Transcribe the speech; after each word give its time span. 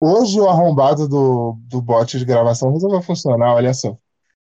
Hoje 0.00 0.40
o 0.40 0.48
arrombado 0.48 1.08
do, 1.08 1.56
do 1.62 1.82
bot 1.82 2.18
de 2.18 2.24
gravação 2.24 2.72
resolveu 2.72 3.02
funcionar, 3.02 3.54
olha 3.54 3.74
só. 3.74 3.96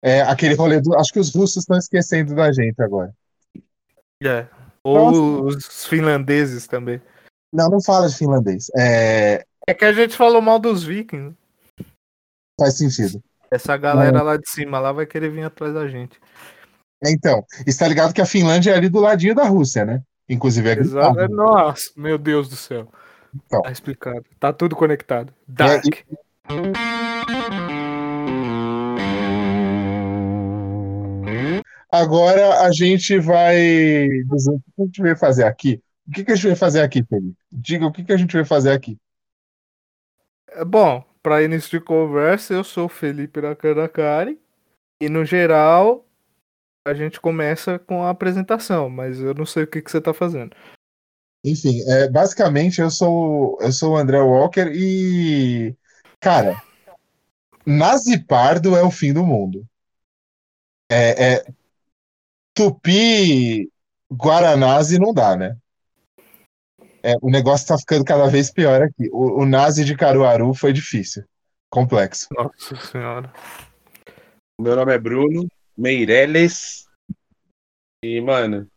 É 0.02 0.22
aquele 0.22 0.56
rolê 0.56 0.82
do. 0.82 0.96
Acho 0.96 1.12
que 1.14 1.20
os 1.20 1.34
russos 1.34 1.58
estão 1.58 1.78
esquecendo 1.78 2.36
da 2.36 2.52
gente 2.52 2.82
agora. 2.82 3.14
É. 4.24 4.48
Ou 4.84 5.46
os 5.46 5.86
finlandeses 5.86 6.68
também. 6.68 7.02
Não, 7.52 7.70
não 7.70 7.82
fala 7.82 8.08
de 8.08 8.16
finlandês. 8.16 8.68
É, 8.78 9.44
é 9.68 9.74
que 9.74 9.86
a 9.86 9.94
gente 9.94 10.16
falou 10.16 10.42
mal 10.42 10.60
dos 10.60 10.84
vikings. 10.84 11.36
Faz 12.60 12.78
sentido. 12.78 13.22
Essa 13.50 13.78
galera 13.78 14.20
é. 14.20 14.22
lá 14.22 14.38
de 14.38 14.50
cima 14.50 14.80
lá 14.80 14.92
vai 14.92 15.06
querer 15.06 15.30
vir 15.30 15.44
atrás 15.44 15.74
da 15.74 15.88
gente. 15.88 16.20
É, 17.04 17.12
então, 17.12 17.44
está 17.66 17.88
ligado 17.88 18.14
que 18.14 18.22
a 18.22 18.26
Finlândia 18.26 18.72
é 18.72 18.78
ali 18.78 18.90
do 18.90 19.00
ladinho 19.00 19.36
da 19.36 19.46
Rússia, 19.46 19.86
né? 19.86 20.02
Inclusive 20.30 20.70
é 20.70 20.80
Exato. 20.80 21.28
Nossa, 21.30 21.92
meu 21.96 22.18
Deus 22.18 22.50
do 22.50 22.56
céu. 22.56 22.92
Então. 23.36 23.62
Tá 23.62 23.72
explicado. 23.72 24.26
Tá 24.40 24.54
tudo 24.54 24.76
conectado. 24.76 25.34
Dark. 25.48 25.86
É, 25.86 26.04
e... 31.28 31.62
Agora 31.92 32.62
a 32.62 32.72
gente 32.72 33.20
vai 33.20 33.56
dizer 34.30 34.52
o 34.52 34.60
que 34.60 34.82
a 34.82 34.86
gente 34.86 35.02
veio 35.02 35.18
fazer 35.18 35.44
aqui. 35.44 35.82
O 36.08 36.12
que, 36.12 36.24
que 36.24 36.32
a 36.32 36.36
gente 36.36 36.44
veio 36.46 36.56
fazer 36.56 36.82
aqui, 36.82 37.04
Felipe? 37.04 37.38
Diga 37.52 37.86
o 37.86 37.92
que, 37.92 38.04
que 38.04 38.14
a 38.14 38.18
gente 38.18 38.34
veio 38.34 38.46
fazer 38.46 38.72
aqui. 38.72 38.98
É, 40.50 40.64
bom, 40.64 41.04
para 41.22 41.44
início 41.44 41.80
de 41.80 41.84
conversa, 41.84 42.54
eu 42.54 42.64
sou 42.64 42.86
o 42.86 42.90
Felipe 42.90 43.42
Nakadakari 43.42 44.40
e 45.02 45.10
no 45.10 45.26
geral 45.26 46.06
a 46.88 46.94
gente 46.94 47.20
começa 47.20 47.80
com 47.80 48.04
a 48.04 48.12
apresentação, 48.12 48.90
mas 48.90 49.20
eu 49.20 49.34
não 49.34 49.46
sei 49.46 49.64
o 49.64 49.68
que, 49.68 49.82
que 49.82 49.90
você 49.90 49.98
está 49.98 50.14
fazendo. 50.14 50.56
Enfim, 51.46 51.80
é, 51.88 52.10
basicamente 52.10 52.82
eu 52.82 52.90
sou 52.90 53.58
eu 53.62 53.72
sou 53.72 53.94
o 53.94 53.98
André 53.98 54.20
Walker 54.20 54.68
e 54.74 55.76
cara, 56.20 56.60
Nazi 57.64 58.18
Pardo 58.18 58.76
é 58.76 58.82
o 58.82 58.90
fim 58.90 59.14
do 59.14 59.24
mundo. 59.24 59.64
É, 60.92 61.34
é 61.34 61.46
Tupi 62.56 63.72
Guaranazi 64.12 64.98
não 64.98 65.14
dá, 65.14 65.36
né? 65.36 65.56
É, 67.04 67.14
o 67.22 67.30
negócio 67.30 67.68
tá 67.68 67.78
ficando 67.78 68.04
cada 68.04 68.26
vez 68.28 68.50
pior 68.50 68.82
aqui. 68.82 69.08
O, 69.12 69.42
o 69.42 69.46
Nazi 69.46 69.86
de 69.86 69.96
Caruaru 69.96 70.52
foi 70.56 70.74
difícil. 70.74 71.24
Complexo. 71.70 72.28
Nossa 72.32 72.76
senhora. 72.78 73.32
Meu 74.60 74.76
nome 74.76 74.96
é 74.96 74.98
Bruno 74.98 75.48
Meireles. 75.78 76.88
E, 78.04 78.20
mano, 78.22 78.68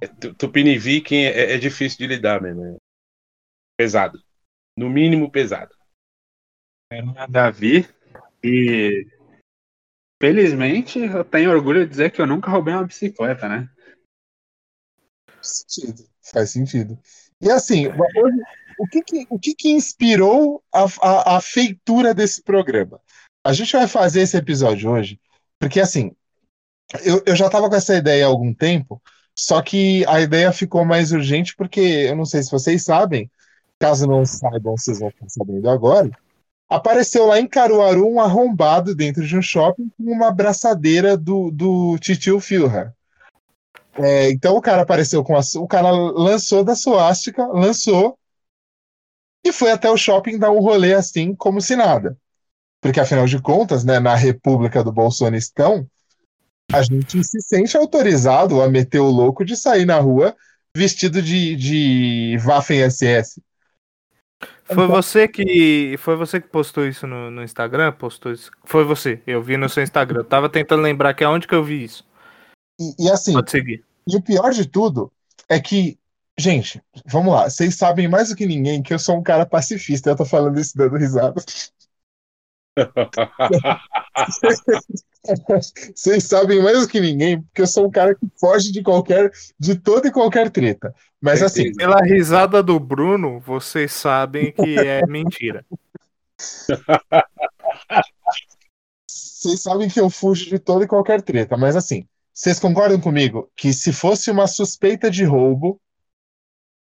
é, 0.00 0.06
Tupini 0.34 0.78
Viking 0.78 1.24
é, 1.24 1.54
é, 1.54 1.58
difícil 1.58 1.98
de 1.98 2.06
lidar 2.06 2.40
mesmo. 2.40 2.64
É 2.64 2.76
pesado. 3.78 4.22
No 4.78 4.88
mínimo 4.88 5.30
pesado. 5.30 5.74
É 6.92 7.02
Davi 7.28 7.88
e 8.42 9.06
felizmente 10.22 10.98
eu 10.98 11.24
tenho 11.24 11.50
orgulho 11.50 11.84
de 11.84 11.90
dizer 11.90 12.12
que 12.12 12.20
eu 12.20 12.26
nunca 12.26 12.50
roubei 12.50 12.74
uma 12.74 12.86
bicicleta, 12.86 13.48
né? 13.48 13.68
Faz 15.26 15.64
sentido. 15.66 16.08
Faz 16.22 16.50
sentido. 16.50 16.98
E 17.40 17.50
assim, 17.50 17.86
o 18.78 18.86
que, 18.86 19.02
que 19.02 19.26
o 19.28 19.38
que, 19.38 19.54
que 19.54 19.70
inspirou 19.70 20.62
a, 20.72 20.84
a, 21.02 21.36
a 21.36 21.40
feitura 21.40 22.14
desse 22.14 22.42
programa? 22.42 23.00
A 23.44 23.52
gente 23.52 23.72
vai 23.72 23.86
fazer 23.86 24.22
esse 24.22 24.36
episódio 24.36 24.90
hoje, 24.90 25.20
porque 25.58 25.80
assim, 25.80 26.14
eu, 27.04 27.22
eu 27.26 27.36
já 27.36 27.46
estava 27.46 27.68
com 27.68 27.74
essa 27.74 27.96
ideia 27.96 28.24
há 28.24 28.28
algum 28.28 28.54
tempo, 28.54 29.02
só 29.38 29.60
que 29.60 30.04
a 30.06 30.20
ideia 30.20 30.50
ficou 30.52 30.84
mais 30.84 31.12
urgente 31.12 31.54
porque 31.54 31.80
eu 31.80 32.16
não 32.16 32.24
sei 32.24 32.42
se 32.42 32.50
vocês 32.50 32.82
sabem, 32.82 33.30
caso 33.78 34.06
não 34.06 34.24
saibam, 34.24 34.76
vocês 34.76 34.98
vão 34.98 35.10
ficar 35.10 35.28
sabendo 35.28 35.68
agora. 35.68 36.10
Apareceu 36.68 37.26
lá 37.26 37.38
em 37.38 37.46
Caruaru 37.46 38.08
um 38.08 38.20
arrombado 38.20 38.94
dentro 38.94 39.24
de 39.24 39.36
um 39.36 39.42
shopping 39.42 39.90
com 39.96 40.10
uma 40.10 40.28
abraçadeira 40.28 41.16
do, 41.16 41.50
do 41.50 41.98
Titio 41.98 42.40
Filha. 42.40 42.94
É, 43.98 44.30
então 44.30 44.56
o 44.56 44.60
cara 44.60 44.82
apareceu 44.82 45.22
com 45.22 45.36
a. 45.36 45.40
O 45.56 45.68
cara 45.68 45.90
lançou 45.90 46.64
da 46.64 46.74
suástica, 46.74 47.46
lançou 47.46 48.18
e 49.44 49.52
foi 49.52 49.70
até 49.70 49.88
o 49.88 49.96
shopping 49.96 50.38
dar 50.38 50.50
um 50.50 50.60
rolê 50.60 50.92
assim, 50.92 51.34
como 51.34 51.60
se 51.60 51.76
nada. 51.76 52.18
Porque 52.80 53.00
afinal 53.00 53.26
de 53.26 53.40
contas, 53.40 53.84
né, 53.84 54.00
na 54.00 54.14
República 54.14 54.82
do 54.82 54.92
Bolsonistão, 54.92 55.88
a 56.72 56.82
gente 56.82 57.22
se 57.22 57.40
sente 57.40 57.76
autorizado 57.76 58.60
a 58.60 58.68
meter 58.68 59.00
o 59.00 59.10
louco 59.10 59.44
de 59.44 59.56
sair 59.56 59.84
na 59.84 59.98
rua 59.98 60.36
vestido 60.76 61.22
de, 61.22 61.56
de 61.56 62.36
Waffen 62.44 62.88
SS. 62.88 63.40
Foi 64.64 64.84
então... 64.84 64.88
você 64.88 65.28
que 65.28 65.96
foi 65.98 66.16
você 66.16 66.40
que 66.40 66.48
postou 66.48 66.86
isso 66.86 67.06
no, 67.06 67.30
no, 67.30 67.42
Instagram? 67.42 67.92
Postou 67.92 68.32
isso? 68.32 68.50
Foi 68.64 68.84
você. 68.84 69.22
Eu 69.26 69.40
vi 69.42 69.56
no 69.56 69.68
seu 69.68 69.82
Instagram. 69.82 70.20
Eu 70.20 70.24
tava 70.24 70.48
tentando 70.48 70.82
lembrar 70.82 71.14
que 71.14 71.22
é 71.22 71.28
onde 71.28 71.46
que 71.46 71.54
eu 71.54 71.62
vi 71.62 71.84
isso. 71.84 72.04
E, 72.78 73.06
e 73.06 73.10
assim. 73.10 73.32
Pode 73.32 73.50
seguir. 73.50 73.84
E 74.06 74.16
o 74.16 74.22
pior 74.22 74.50
de 74.50 74.66
tudo 74.66 75.10
é 75.48 75.60
que, 75.60 75.96
gente, 76.36 76.82
vamos 77.06 77.32
lá. 77.32 77.48
Vocês 77.48 77.76
sabem 77.76 78.08
mais 78.08 78.28
do 78.28 78.36
que 78.36 78.44
ninguém 78.44 78.82
que 78.82 78.92
eu 78.92 78.98
sou 78.98 79.16
um 79.16 79.22
cara 79.22 79.46
pacifista. 79.46 80.10
Eu 80.10 80.16
tô 80.16 80.24
falando 80.24 80.58
isso 80.58 80.76
dando 80.76 80.96
risada. 80.96 81.40
Vocês 85.94 86.24
sabem 86.24 86.62
mais 86.62 86.80
do 86.80 86.88
que 86.88 87.00
ninguém, 87.00 87.40
porque 87.42 87.62
eu 87.62 87.66
sou 87.66 87.86
um 87.86 87.90
cara 87.90 88.14
que 88.14 88.26
foge 88.38 88.70
de 88.70 88.82
qualquer, 88.82 89.32
de 89.58 89.74
toda 89.74 90.08
e 90.08 90.12
qualquer 90.12 90.50
treta. 90.50 90.94
Mas 91.20 91.42
assim. 91.42 91.74
Pela 91.74 92.00
risada 92.02 92.62
do 92.62 92.78
Bruno, 92.78 93.40
vocês 93.40 93.92
sabem 93.92 94.52
que 94.52 94.78
é 94.78 95.04
mentira. 95.08 95.64
Vocês 99.06 99.62
sabem 99.62 99.88
que 99.88 99.98
eu 99.98 100.10
fujo 100.10 100.48
de 100.48 100.58
toda 100.58 100.84
e 100.84 100.88
qualquer 100.88 101.22
treta, 101.22 101.56
mas 101.56 101.76
assim, 101.76 102.06
vocês 102.32 102.60
concordam 102.60 103.00
comigo 103.00 103.50
que 103.56 103.72
se 103.72 103.90
fosse 103.92 104.30
uma 104.30 104.46
suspeita 104.46 105.10
de 105.10 105.24
roubo 105.24 105.80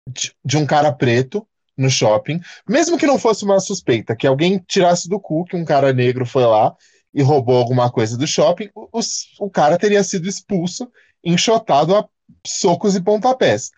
de, 0.09 0.35
de 0.45 0.59
um 0.59 0.67
cara 0.67 0.93
preto 0.93 1.48
no 1.79 1.89
shopping, 1.89 2.41
mesmo 2.69 2.99
que 2.99 3.07
não 3.07 3.19
fosse 3.19 3.45
uma 3.45 3.61
suspeita, 3.61 4.17
que 4.17 4.27
alguém 4.27 4.59
tirasse 4.67 5.09
do 5.09 5.21
cu 5.21 5.45
que 5.45 5.57
um 5.57 5.65
cara 5.65 5.93
negro 5.93 6.27
foi 6.27 6.45
lá 6.45 6.77
e 7.15 7.23
roubou 7.23 7.57
alguma 7.57 7.91
coisa 7.91 8.19
do 8.19 8.27
shopping, 8.27 8.69
o, 8.75 9.51
cara 9.51 9.79
teria 9.79 10.03
sido 10.03 10.29
expulso, 10.29 10.91
enxotado 11.25 11.97
a 11.97 12.07
socos 12.47 12.97
e 12.97 13.01
pontapés. 13.01 13.71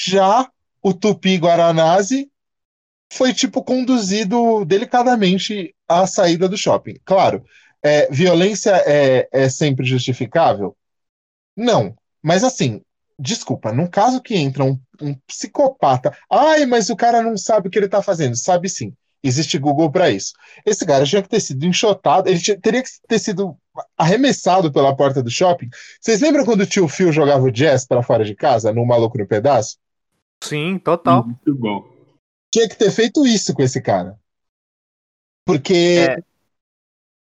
Já 0.00 0.48
o 0.82 0.94
Tupi 0.94 1.36
Guaranazzi 1.36 2.30
foi, 3.12 3.32
tipo, 3.32 3.62
conduzido 3.62 4.64
delicadamente 4.64 5.74
à 5.88 6.06
saída 6.06 6.48
do 6.48 6.56
shopping. 6.56 6.96
Claro, 7.04 7.44
é, 7.82 8.08
violência 8.10 8.82
é, 8.86 9.28
é 9.32 9.48
sempre 9.48 9.84
justificável? 9.84 10.76
Não. 11.56 11.96
Mas, 12.22 12.44
assim, 12.44 12.82
desculpa, 13.18 13.72
num 13.72 13.86
caso 13.86 14.20
que 14.20 14.36
entra 14.36 14.64
um, 14.64 14.78
um 15.00 15.14
psicopata, 15.26 16.16
ai, 16.30 16.66
mas 16.66 16.90
o 16.90 16.96
cara 16.96 17.22
não 17.22 17.36
sabe 17.36 17.68
o 17.68 17.70
que 17.70 17.78
ele 17.78 17.88
tá 17.88 18.02
fazendo. 18.02 18.36
Sabe 18.36 18.68
sim. 18.68 18.92
Existe 19.22 19.58
Google 19.58 19.90
para 19.90 20.10
isso. 20.10 20.32
Esse 20.64 20.86
cara 20.86 21.04
tinha 21.04 21.22
que 21.22 21.28
ter 21.28 21.40
sido 21.40 21.64
enxotado, 21.66 22.28
ele 22.28 22.38
tinha, 22.38 22.60
teria 22.60 22.82
que 22.82 22.88
ter 23.08 23.18
sido 23.18 23.56
arremessado 23.96 24.72
pela 24.72 24.94
porta 24.94 25.22
do 25.22 25.30
shopping. 25.30 25.68
Vocês 26.00 26.20
lembram 26.20 26.44
quando 26.44 26.60
o 26.60 26.66
tio 26.66 26.86
Phil 26.86 27.12
jogava 27.12 27.42
o 27.42 27.50
jazz 27.50 27.86
para 27.86 28.02
fora 28.02 28.24
de 28.24 28.34
casa, 28.34 28.72
no 28.72 28.86
Maluco 28.86 29.18
no 29.18 29.26
Pedaço? 29.26 29.78
Sim, 30.42 30.78
total. 30.78 31.24
Muito 31.24 31.54
bom. 31.54 31.84
Tinha 32.52 32.68
que 32.68 32.76
ter 32.76 32.90
feito 32.90 33.26
isso 33.26 33.52
com 33.52 33.62
esse 33.62 33.80
cara. 33.80 34.16
Porque 35.44 36.06
é. 36.08 36.18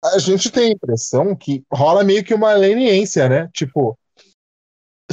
a 0.05 0.19
gente 0.19 0.51
tem 0.51 0.65
a 0.65 0.73
impressão 0.73 1.35
que 1.35 1.65
rola 1.73 2.05
meio 2.05 2.23
que 2.25 2.35
uma 2.35 2.53
leniência, 2.53 3.29
né? 3.29 3.49
Tipo, 3.53 3.99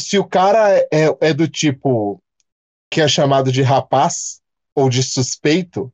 se 0.01 0.17
o 0.17 0.25
cara 0.25 0.77
é, 0.91 1.15
é 1.21 1.33
do 1.33 1.47
tipo 1.47 2.21
que 2.91 2.99
é 2.99 3.07
chamado 3.07 3.51
de 3.51 3.61
rapaz 3.61 4.41
ou 4.75 4.89
de 4.89 5.01
suspeito, 5.01 5.91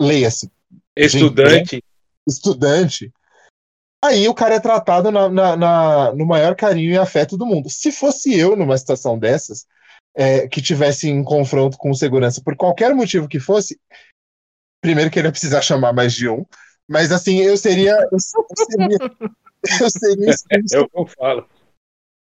leia-se. 0.00 0.50
Estudante. 0.96 1.76
Gente, 1.76 1.84
estudante. 2.26 3.12
Aí 4.02 4.28
o 4.28 4.34
cara 4.34 4.54
é 4.54 4.60
tratado 4.60 5.10
na, 5.10 5.28
na, 5.28 5.56
na, 5.56 6.12
no 6.14 6.24
maior 6.24 6.54
carinho 6.54 6.92
e 6.92 6.98
afeto 6.98 7.36
do 7.36 7.44
mundo. 7.44 7.68
Se 7.68 7.92
fosse 7.92 8.38
eu 8.38 8.56
numa 8.56 8.78
situação 8.78 9.18
dessas, 9.18 9.66
é, 10.14 10.48
que 10.48 10.62
tivesse 10.62 11.08
em 11.08 11.22
confronto 11.22 11.76
com 11.76 11.92
segurança, 11.92 12.40
por 12.42 12.56
qualquer 12.56 12.94
motivo 12.94 13.28
que 13.28 13.40
fosse, 13.40 13.78
primeiro 14.80 15.10
que 15.10 15.18
ele 15.18 15.28
ia 15.28 15.32
precisar 15.32 15.60
chamar 15.60 15.92
mais 15.92 16.14
de 16.14 16.28
um, 16.28 16.46
mas 16.88 17.10
assim, 17.10 17.38
eu 17.40 17.56
seria. 17.56 17.96
Eu, 18.10 18.18
seria, 18.18 18.98
eu 19.80 19.90
seria 19.90 20.30
expulso, 20.30 20.44
é 20.72 20.80
o 20.80 20.88
que 20.88 20.98
eu 20.98 21.06
falo. 21.06 21.48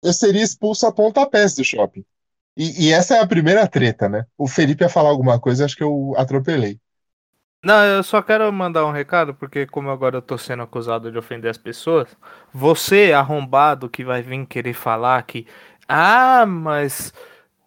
Eu 0.04 0.12
seria 0.12 0.42
expulso 0.42 0.86
a 0.86 0.92
pontapés 0.92 1.54
do 1.54 1.64
shopping. 1.64 2.04
E, 2.56 2.86
e, 2.86 2.92
essa 2.92 3.16
é 3.16 3.20
a 3.20 3.26
primeira 3.26 3.66
treta, 3.66 4.08
né? 4.08 4.26
O 4.38 4.46
Felipe 4.46 4.84
ia 4.84 4.88
falar 4.88 5.08
alguma 5.08 5.40
coisa, 5.40 5.64
acho 5.64 5.74
que 5.74 5.82
eu 5.82 6.14
atropelei. 6.16 6.78
Não, 7.64 7.82
eu 7.82 8.02
só 8.02 8.20
quero 8.20 8.52
mandar 8.52 8.84
um 8.84 8.92
recado, 8.92 9.34
porque 9.34 9.66
como 9.66 9.90
agora 9.90 10.18
eu 10.18 10.22
tô 10.22 10.36
sendo 10.36 10.62
acusado 10.62 11.10
de 11.10 11.16
ofender 11.16 11.50
as 11.50 11.56
pessoas, 11.56 12.14
você, 12.52 13.12
arrombado, 13.12 13.88
que 13.88 14.04
vai 14.04 14.20
vir 14.22 14.46
querer 14.46 14.74
falar 14.74 15.22
que, 15.22 15.46
ah, 15.88 16.44
mas 16.46 17.12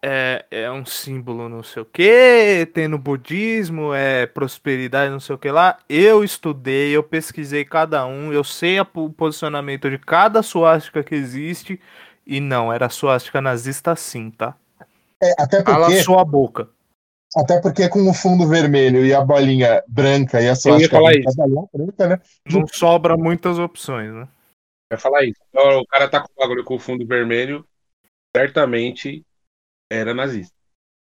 é, 0.00 0.46
é 0.50 0.70
um 0.70 0.84
símbolo 0.86 1.48
não 1.48 1.62
sei 1.62 1.82
o 1.82 1.84
que, 1.84 2.70
tem 2.72 2.86
no 2.86 2.98
budismo, 2.98 3.92
é 3.92 4.26
prosperidade, 4.26 5.10
não 5.10 5.20
sei 5.20 5.34
o 5.34 5.38
que 5.38 5.50
lá. 5.50 5.78
Eu 5.88 6.22
estudei, 6.22 6.94
eu 6.96 7.02
pesquisei 7.02 7.64
cada 7.64 8.06
um, 8.06 8.32
eu 8.32 8.44
sei 8.44 8.78
o 8.80 8.84
posicionamento 9.10 9.90
de 9.90 9.98
cada 9.98 10.42
suástica 10.42 11.02
que 11.02 11.14
existe. 11.14 11.80
E 12.28 12.40
não, 12.40 12.70
era 12.70 12.90
suástica 12.90 13.40
nazista 13.40 13.96
sim, 13.96 14.30
tá? 14.30 14.54
É, 15.20 15.32
até 15.38 15.62
Cala 15.62 15.86
porque, 15.86 16.02
sua 16.02 16.22
boca. 16.26 16.68
até 17.34 17.58
porque 17.58 17.88
com 17.88 18.06
o 18.06 18.12
fundo 18.12 18.46
vermelho 18.46 19.02
e 19.04 19.14
a 19.14 19.24
bolinha 19.24 19.82
branca 19.88 20.38
e 20.38 20.46
a 20.46 20.54
falar 20.54 21.16
branca, 21.72 22.06
né? 22.06 22.20
Não 22.52 22.66
sobra 22.68 23.16
muitas 23.16 23.58
opções, 23.58 24.12
né? 24.12 24.28
Vai 24.92 25.00
falar 25.00 25.24
isso. 25.24 25.40
Então, 25.48 25.80
o 25.80 25.86
cara 25.86 26.06
tá 26.06 26.20
com 26.20 26.28
o 26.30 26.38
bagulho 26.38 26.64
com 26.64 26.74
o 26.74 26.78
fundo 26.78 27.06
vermelho, 27.06 27.66
certamente 28.36 29.24
era 29.90 30.12
nazista. 30.12 30.54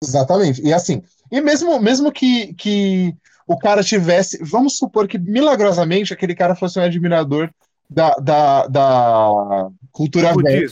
Exatamente. 0.02 0.62
E 0.66 0.72
assim, 0.72 1.04
e 1.30 1.42
mesmo, 1.42 1.82
mesmo 1.82 2.14
que, 2.14 2.54
que 2.54 3.14
o 3.46 3.58
cara 3.58 3.84
tivesse, 3.84 4.42
vamos 4.42 4.78
supor 4.78 5.06
que 5.06 5.20
milagrosamente 5.20 6.14
aquele 6.14 6.34
cara 6.34 6.56
fosse 6.56 6.80
um 6.80 6.84
admirador 6.84 7.54
da, 7.90 8.14
da, 8.16 8.68
da 8.68 9.70
cultura 9.92 10.34
velha. 10.34 10.70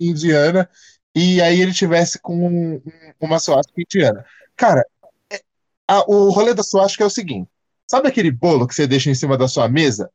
Indiana 0.00 0.68
e 1.14 1.40
aí 1.42 1.60
ele 1.60 1.72
tivesse 1.72 2.18
com 2.20 2.34
um- 2.46 2.74
um- 2.74 2.82
uma 3.20 3.38
suástica 3.38 3.80
indiana. 3.80 4.24
Cara, 4.56 4.84
é- 5.30 5.40
a- 5.88 6.04
o 6.08 6.30
rolê 6.30 6.54
da 6.54 6.62
suástica 6.62 7.04
é 7.04 7.06
o 7.06 7.10
seguinte: 7.10 7.48
sabe 7.86 8.08
aquele 8.08 8.30
bolo 8.30 8.66
que 8.66 8.74
você 8.74 8.86
deixa 8.86 9.10
em 9.10 9.14
cima 9.14 9.36
da 9.36 9.48
sua 9.48 9.68
mesa 9.68 10.10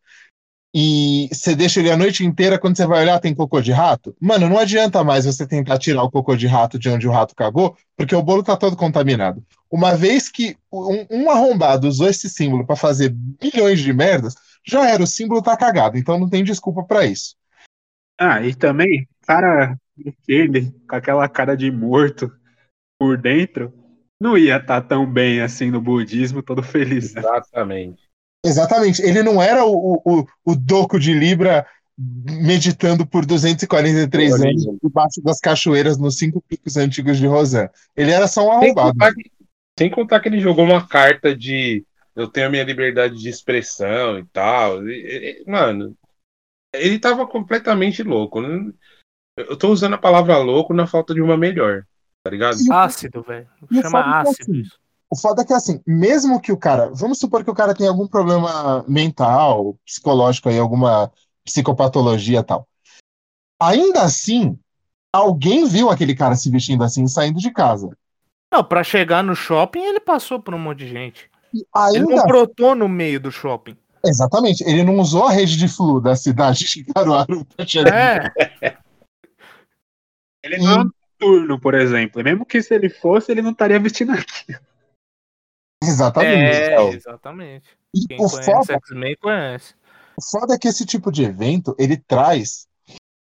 e 0.78 1.30
você 1.32 1.56
deixa 1.56 1.80
ele 1.80 1.90
a 1.90 1.96
noite 1.96 2.26
inteira, 2.26 2.60
quando 2.60 2.76
você 2.76 2.86
vai 2.86 3.02
olhar 3.02 3.20
tem 3.20 3.34
cocô 3.34 3.62
de 3.62 3.72
rato? 3.72 4.14
Mano, 4.20 4.50
não 4.50 4.60
adianta 4.60 5.04
mais 5.06 5.24
você 5.24 5.48
tentar 5.48 5.78
tirar 5.78 6.04
o 6.04 6.12
cocô 6.12 6.36
de 6.36 6.48
rato 6.48 6.78
de 6.78 6.90
onde 6.90 7.08
o 7.08 7.12
rato 7.12 7.34
cagou, 7.34 7.78
porque 7.96 8.14
o 8.14 8.22
bolo 8.22 8.44
tá 8.44 8.58
todo 8.58 8.76
contaminado. 8.76 9.42
Uma 9.72 9.96
vez 9.96 10.30
que 10.30 10.58
um, 10.72 11.06
um 11.10 11.32
arrombado 11.32 11.88
usou 11.88 12.10
esse 12.10 12.30
símbolo 12.30 12.66
pra 12.66 12.76
fazer 12.76 13.10
bilhões 13.10 13.80
de 13.80 13.94
merdas, 13.94 14.36
já 14.68 14.90
era, 14.90 15.02
o 15.02 15.08
símbolo 15.08 15.42
tá 15.42 15.56
cagado, 15.56 15.98
então 15.98 16.20
não 16.20 16.30
tem 16.30 16.44
desculpa 16.44 16.84
pra 16.84 17.06
isso. 17.06 17.36
Ah, 18.20 18.42
e 18.42 18.54
também, 18.54 19.08
cara, 19.26 19.78
aquele, 20.24 20.72
com 20.88 20.96
aquela 20.96 21.28
cara 21.30 21.56
de 21.56 21.72
morto 21.72 22.32
por 23.00 23.18
dentro, 23.18 23.74
não 24.20 24.38
ia 24.38 24.58
estar 24.58 24.82
tão 24.82 25.06
bem 25.12 25.42
assim 25.42 25.70
no 25.72 25.82
budismo, 25.82 26.42
todo 26.42 26.64
feliz. 26.64 27.14
né? 27.14 27.22
Exatamente. 27.22 28.04
Exatamente. 28.46 29.02
Ele 29.02 29.24
não 29.24 29.42
era 29.42 29.66
o, 29.66 30.02
o, 30.06 30.26
o 30.46 30.56
Doco 30.56 31.00
de 31.00 31.14
Libra 31.14 31.66
meditando 31.98 33.06
por 33.08 33.26
243 33.26 34.34
Olha 34.34 34.50
anos 34.50 34.66
debaixo 34.84 35.22
das 35.24 35.40
cachoeiras 35.40 35.98
nos 35.98 36.18
cinco 36.18 36.42
picos 36.42 36.76
antigos 36.78 37.18
de 37.18 37.26
Rosan. 37.26 37.70
Ele 37.96 38.12
era 38.12 38.28
só 38.28 38.46
um 38.46 38.52
Sem 38.60 38.70
arrombado. 38.70 38.94
contar, 38.94 39.14
que, 39.14 39.32
sem 39.80 39.90
contar 39.90 40.20
que 40.20 40.30
ele 40.30 40.40
jogou 40.40 40.66
uma 40.66 40.86
carta 40.86 41.36
de 41.36 41.86
eu 42.16 42.28
tenho 42.30 42.48
a 42.48 42.50
minha 42.50 42.64
liberdade 42.64 43.16
de 43.18 43.28
expressão 43.30 44.20
e 44.20 44.26
tal. 44.26 44.88
E- 44.88 45.42
e- 45.42 45.50
Mano, 45.50 45.96
ele 46.74 47.00
tava 47.00 47.26
completamente 47.28 48.04
louco. 48.04 48.42
né? 48.42 48.72
Eu 49.38 49.58
tô 49.58 49.70
usando 49.70 49.94
a 49.96 49.98
palavra 49.98 50.38
louco 50.38 50.74
na 50.74 50.88
falta 50.88 51.14
de 51.14 51.22
uma 51.22 51.36
melhor, 51.36 51.84
tá 52.24 52.30
ligado? 52.32 52.58
E 52.62 52.70
o- 52.70 52.74
Ácido, 52.74 53.22
velho. 53.22 53.48
Chama 53.82 54.00
é 54.00 54.04
que 54.04 54.10
ácido 54.30 54.30
assim, 54.52 54.62
isso. 54.62 54.80
O 55.10 55.16
foda 55.18 55.42
é 55.42 55.46
que, 55.46 55.54
assim, 55.54 55.82
mesmo 55.86 56.42
que 56.42 56.52
o 56.52 56.58
cara. 56.58 56.90
Vamos 56.94 57.20
supor 57.20 57.44
que 57.44 57.52
o 57.52 57.54
cara 57.56 57.76
tem 57.76 57.88
algum 57.88 58.08
problema 58.08 58.84
mental, 58.88 59.78
psicológico 59.86 60.50
aí, 60.50 60.58
alguma 60.58 61.12
psicopatologia 61.44 62.40
e 62.40 62.44
tal. 62.44 62.68
Ainda 63.62 64.02
assim, 64.02 64.58
alguém 65.14 65.66
viu 65.68 65.90
aquele 65.90 66.16
cara 66.16 66.36
se 66.36 66.50
vestindo 66.50 66.84
assim 66.84 67.08
saindo 67.08 67.40
de 67.40 67.52
casa. 67.52 67.90
Não, 68.52 68.64
pra 68.64 68.84
chegar 68.84 69.24
no 69.24 69.36
shopping 69.36 69.80
ele 69.84 70.00
passou 70.00 70.40
por 70.42 70.54
um 70.54 70.60
monte 70.60 70.80
de 70.80 70.88
gente. 70.88 71.30
E 71.54 71.60
Ele 71.60 72.00
ainda. 72.00 72.16
não 72.16 72.24
brotou 72.26 72.74
no 72.74 72.88
meio 72.90 73.20
do 73.20 73.32
shopping. 73.32 73.78
Exatamente, 74.04 74.64
ele 74.64 74.84
não 74.84 74.98
usou 74.98 75.26
a 75.26 75.32
rede 75.32 75.56
de 75.58 75.68
flu 75.68 76.00
da 76.02 76.16
cidade 76.16 76.66
de 76.66 76.84
Caruaru 76.86 77.46
pra 77.56 77.66
chegar. 77.66 78.34
É, 78.62 78.78
Ele 80.46 80.58
não 80.58 80.72
é 80.72 80.80
um 80.84 80.90
turno, 81.18 81.60
por 81.60 81.74
exemplo. 81.74 82.22
E 82.22 82.24
mesmo 82.24 82.46
que 82.46 82.62
se 82.62 82.74
ele 82.74 82.90
fosse, 82.90 83.32
ele 83.32 83.42
não 83.42 83.52
estaria 83.52 83.80
vestindo 83.80 84.12
aqui. 84.14 84.56
Exatamente. 85.84 86.56
é 86.58 86.74
Então, 86.74 86.94
exatamente. 86.94 87.70
e 87.94 88.08
Quem 88.08 88.18
o 88.18 88.30
conhece 88.30 88.52
foda, 88.52 88.74
X-Men 88.74 89.16
conhece. 89.22 89.74
o 90.18 90.22
foda 90.24 90.56
é 90.56 90.58
que 90.58 90.68
esse 90.68 90.86
tipo 90.86 91.12
de 91.12 91.24
evento, 91.24 91.76
ele 91.78 91.98
traz 91.98 92.68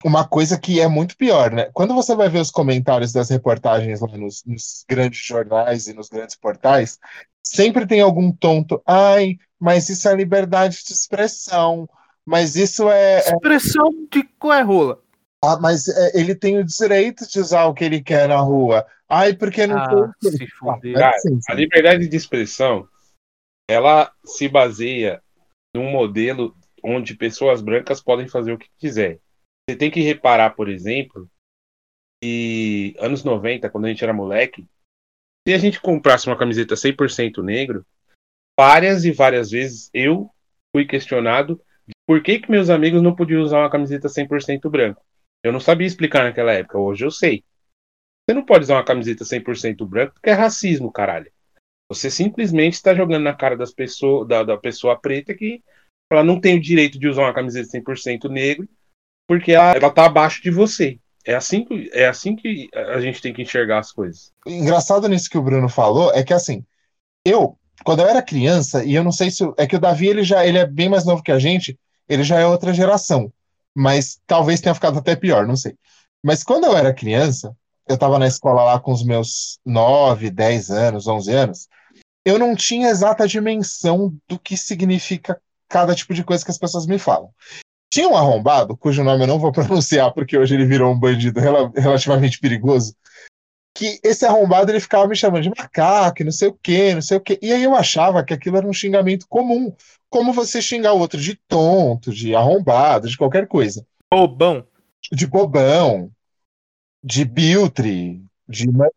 uma 0.04 0.26
coisa 0.26 0.58
que 0.58 0.80
é 0.80 0.86
muito 0.86 1.16
pior, 1.16 1.50
né? 1.50 1.68
Quando 1.74 1.94
você 1.94 2.14
vai 2.14 2.28
ver 2.28 2.40
os 2.40 2.50
comentários 2.50 3.12
das 3.12 3.28
reportagens 3.28 4.00
lá 4.00 4.16
nos, 4.16 4.44
nos 4.46 4.84
grandes 4.88 5.20
jornais 5.20 5.88
e 5.88 5.92
nos 5.92 6.08
grandes 6.08 6.36
portais, 6.36 6.98
sempre 7.44 7.86
tem 7.86 8.00
algum 8.00 8.30
tonto. 8.32 8.80
Ai, 8.86 9.36
mas 9.58 9.88
isso 9.88 10.08
é 10.08 10.14
liberdade 10.14 10.78
de 10.86 10.92
expressão. 10.92 11.88
Mas 12.24 12.56
isso 12.56 12.88
é. 12.88 13.16
é- 13.16 13.32
Expressão 13.32 13.90
de 14.10 14.22
qual 14.38 14.52
é 14.54 14.62
rola. 14.62 15.02
Ah, 15.44 15.58
mas 15.60 15.88
é, 15.88 16.18
ele 16.18 16.34
tem 16.34 16.58
o 16.58 16.64
direito 16.64 17.26
de 17.28 17.38
usar 17.38 17.66
o 17.66 17.74
que 17.74 17.84
ele 17.84 18.02
quer 18.02 18.28
na 18.28 18.38
rua. 18.40 18.86
Ai, 19.08 19.34
porque 19.34 19.66
não 19.66 19.76
Ah, 19.78 20.12
tem. 20.20 20.32
se 20.32 20.46
fuder. 20.48 20.96
licença. 20.96 21.52
A 21.52 21.54
liberdade 21.54 22.08
de 22.08 22.16
expressão, 22.16 22.88
ela 23.70 24.12
se 24.24 24.48
baseia 24.48 25.22
num 25.74 25.90
modelo 25.90 26.54
onde 26.82 27.14
pessoas 27.14 27.60
brancas 27.60 28.00
podem 28.00 28.28
fazer 28.28 28.52
o 28.52 28.58
que 28.58 28.68
quiser. 28.78 29.20
Você 29.68 29.76
tem 29.76 29.90
que 29.90 30.00
reparar, 30.00 30.50
por 30.50 30.68
exemplo, 30.68 31.28
que 32.22 32.94
anos 32.98 33.22
90, 33.22 33.68
quando 33.70 33.84
a 33.84 33.88
gente 33.88 34.02
era 34.02 34.12
moleque, 34.12 34.66
se 35.46 35.54
a 35.54 35.58
gente 35.58 35.80
comprasse 35.80 36.26
uma 36.26 36.36
camiseta 36.38 36.74
100% 36.74 37.42
negro, 37.42 37.86
várias 38.58 39.04
e 39.04 39.12
várias 39.12 39.50
vezes 39.50 39.88
eu 39.94 40.30
fui 40.74 40.84
questionado 40.84 41.56
de 41.86 41.92
por 42.06 42.22
que, 42.22 42.40
que 42.40 42.50
meus 42.50 42.68
amigos 42.70 43.02
não 43.02 43.14
podiam 43.14 43.42
usar 43.42 43.60
uma 43.60 43.70
camiseta 43.70 44.08
100% 44.08 44.68
branca. 44.68 45.00
Eu 45.42 45.52
não 45.52 45.60
sabia 45.60 45.86
explicar 45.86 46.24
naquela 46.24 46.52
época, 46.52 46.78
hoje 46.78 47.04
eu 47.04 47.10
sei. 47.10 47.44
Você 48.28 48.34
não 48.34 48.44
pode 48.44 48.64
usar 48.64 48.74
uma 48.74 48.84
camiseta 48.84 49.24
100% 49.24 49.86
branca 49.86 50.12
porque 50.12 50.30
é 50.30 50.34
racismo, 50.34 50.92
caralho. 50.92 51.30
Você 51.88 52.10
simplesmente 52.10 52.74
está 52.74 52.94
jogando 52.94 53.22
na 53.22 53.34
cara 53.34 53.56
das 53.56 53.74
da, 54.26 54.42
da 54.42 54.56
pessoa 54.58 54.98
preta 54.98 55.34
que 55.34 55.62
ela 56.10 56.22
não 56.22 56.40
tem 56.40 56.56
o 56.56 56.60
direito 56.60 56.98
de 56.98 57.08
usar 57.08 57.22
uma 57.22 57.34
camiseta 57.34 57.78
100% 57.78 58.28
negro 58.28 58.68
porque 59.26 59.52
ela, 59.52 59.72
ela 59.72 59.90
tá 59.90 60.06
abaixo 60.06 60.42
de 60.42 60.50
você. 60.50 60.98
É 61.24 61.34
assim, 61.34 61.62
que, 61.64 61.90
é 61.92 62.06
assim 62.06 62.34
que 62.34 62.70
a 62.72 63.00
gente 63.00 63.20
tem 63.20 63.34
que 63.34 63.42
enxergar 63.42 63.80
as 63.80 63.92
coisas. 63.92 64.32
engraçado 64.46 65.06
nisso 65.08 65.28
que 65.28 65.36
o 65.36 65.42
Bruno 65.42 65.68
falou 65.68 66.10
é 66.14 66.24
que 66.24 66.32
assim, 66.32 66.64
eu, 67.22 67.58
quando 67.84 68.00
eu 68.00 68.08
era 68.08 68.22
criança, 68.22 68.82
e 68.82 68.94
eu 68.94 69.04
não 69.04 69.12
sei 69.12 69.30
se. 69.30 69.44
É 69.58 69.66
que 69.66 69.76
o 69.76 69.80
Davi 69.80 70.08
ele 70.08 70.22
já 70.22 70.46
ele 70.46 70.56
é 70.56 70.66
bem 70.66 70.88
mais 70.88 71.04
novo 71.04 71.22
que 71.22 71.30
a 71.30 71.38
gente, 71.38 71.78
ele 72.08 72.22
já 72.22 72.38
é 72.38 72.46
outra 72.46 72.72
geração. 72.72 73.30
Mas 73.78 74.18
talvez 74.26 74.60
tenha 74.60 74.74
ficado 74.74 74.98
até 74.98 75.14
pior, 75.14 75.46
não 75.46 75.54
sei. 75.54 75.76
Mas 76.20 76.42
quando 76.42 76.64
eu 76.64 76.76
era 76.76 76.92
criança, 76.92 77.56
eu 77.88 77.96
tava 77.96 78.18
na 78.18 78.26
escola 78.26 78.64
lá 78.64 78.80
com 78.80 78.92
os 78.92 79.04
meus 79.04 79.60
9, 79.64 80.30
10 80.30 80.70
anos, 80.70 81.06
11 81.06 81.32
anos, 81.32 81.68
eu 82.24 82.38
não 82.40 82.56
tinha 82.56 82.88
exata 82.88 83.28
dimensão 83.28 84.12
do 84.28 84.36
que 84.36 84.56
significa 84.56 85.40
cada 85.68 85.94
tipo 85.94 86.12
de 86.12 86.24
coisa 86.24 86.44
que 86.44 86.50
as 86.50 86.58
pessoas 86.58 86.86
me 86.86 86.98
falam. 86.98 87.30
Tinha 87.92 88.08
um 88.08 88.16
arrombado, 88.16 88.76
cujo 88.76 89.04
nome 89.04 89.22
eu 89.22 89.28
não 89.28 89.38
vou 89.38 89.52
pronunciar 89.52 90.12
porque 90.12 90.36
hoje 90.36 90.56
ele 90.56 90.66
virou 90.66 90.92
um 90.92 90.98
bandido 90.98 91.38
rela- 91.38 91.70
relativamente 91.74 92.40
perigoso, 92.40 92.94
que 93.76 94.00
esse 94.02 94.26
arrombado 94.26 94.72
ele 94.72 94.80
ficava 94.80 95.06
me 95.06 95.14
chamando 95.14 95.44
de 95.44 95.50
macaco, 95.50 96.24
não 96.24 96.32
sei 96.32 96.48
o 96.48 96.58
quê, 96.60 96.94
não 96.94 97.00
sei 97.00 97.16
o 97.16 97.20
quê. 97.20 97.38
E 97.40 97.52
aí 97.52 97.62
eu 97.62 97.76
achava 97.76 98.24
que 98.24 98.34
aquilo 98.34 98.56
era 98.56 98.66
um 98.66 98.72
xingamento 98.72 99.24
comum, 99.28 99.72
como 100.10 100.32
você 100.32 100.60
xingar 100.62 100.92
o 100.94 100.98
outro 100.98 101.20
de 101.20 101.34
tonto, 101.48 102.12
de 102.12 102.34
arrombado, 102.34 103.08
de 103.08 103.16
qualquer 103.16 103.46
coisa, 103.48 103.86
Bobão. 104.10 104.66
de 105.12 105.26
bobão, 105.26 106.10
de 107.02 107.24
biltre, 107.24 108.22
de 108.48 108.70
ma- 108.70 108.90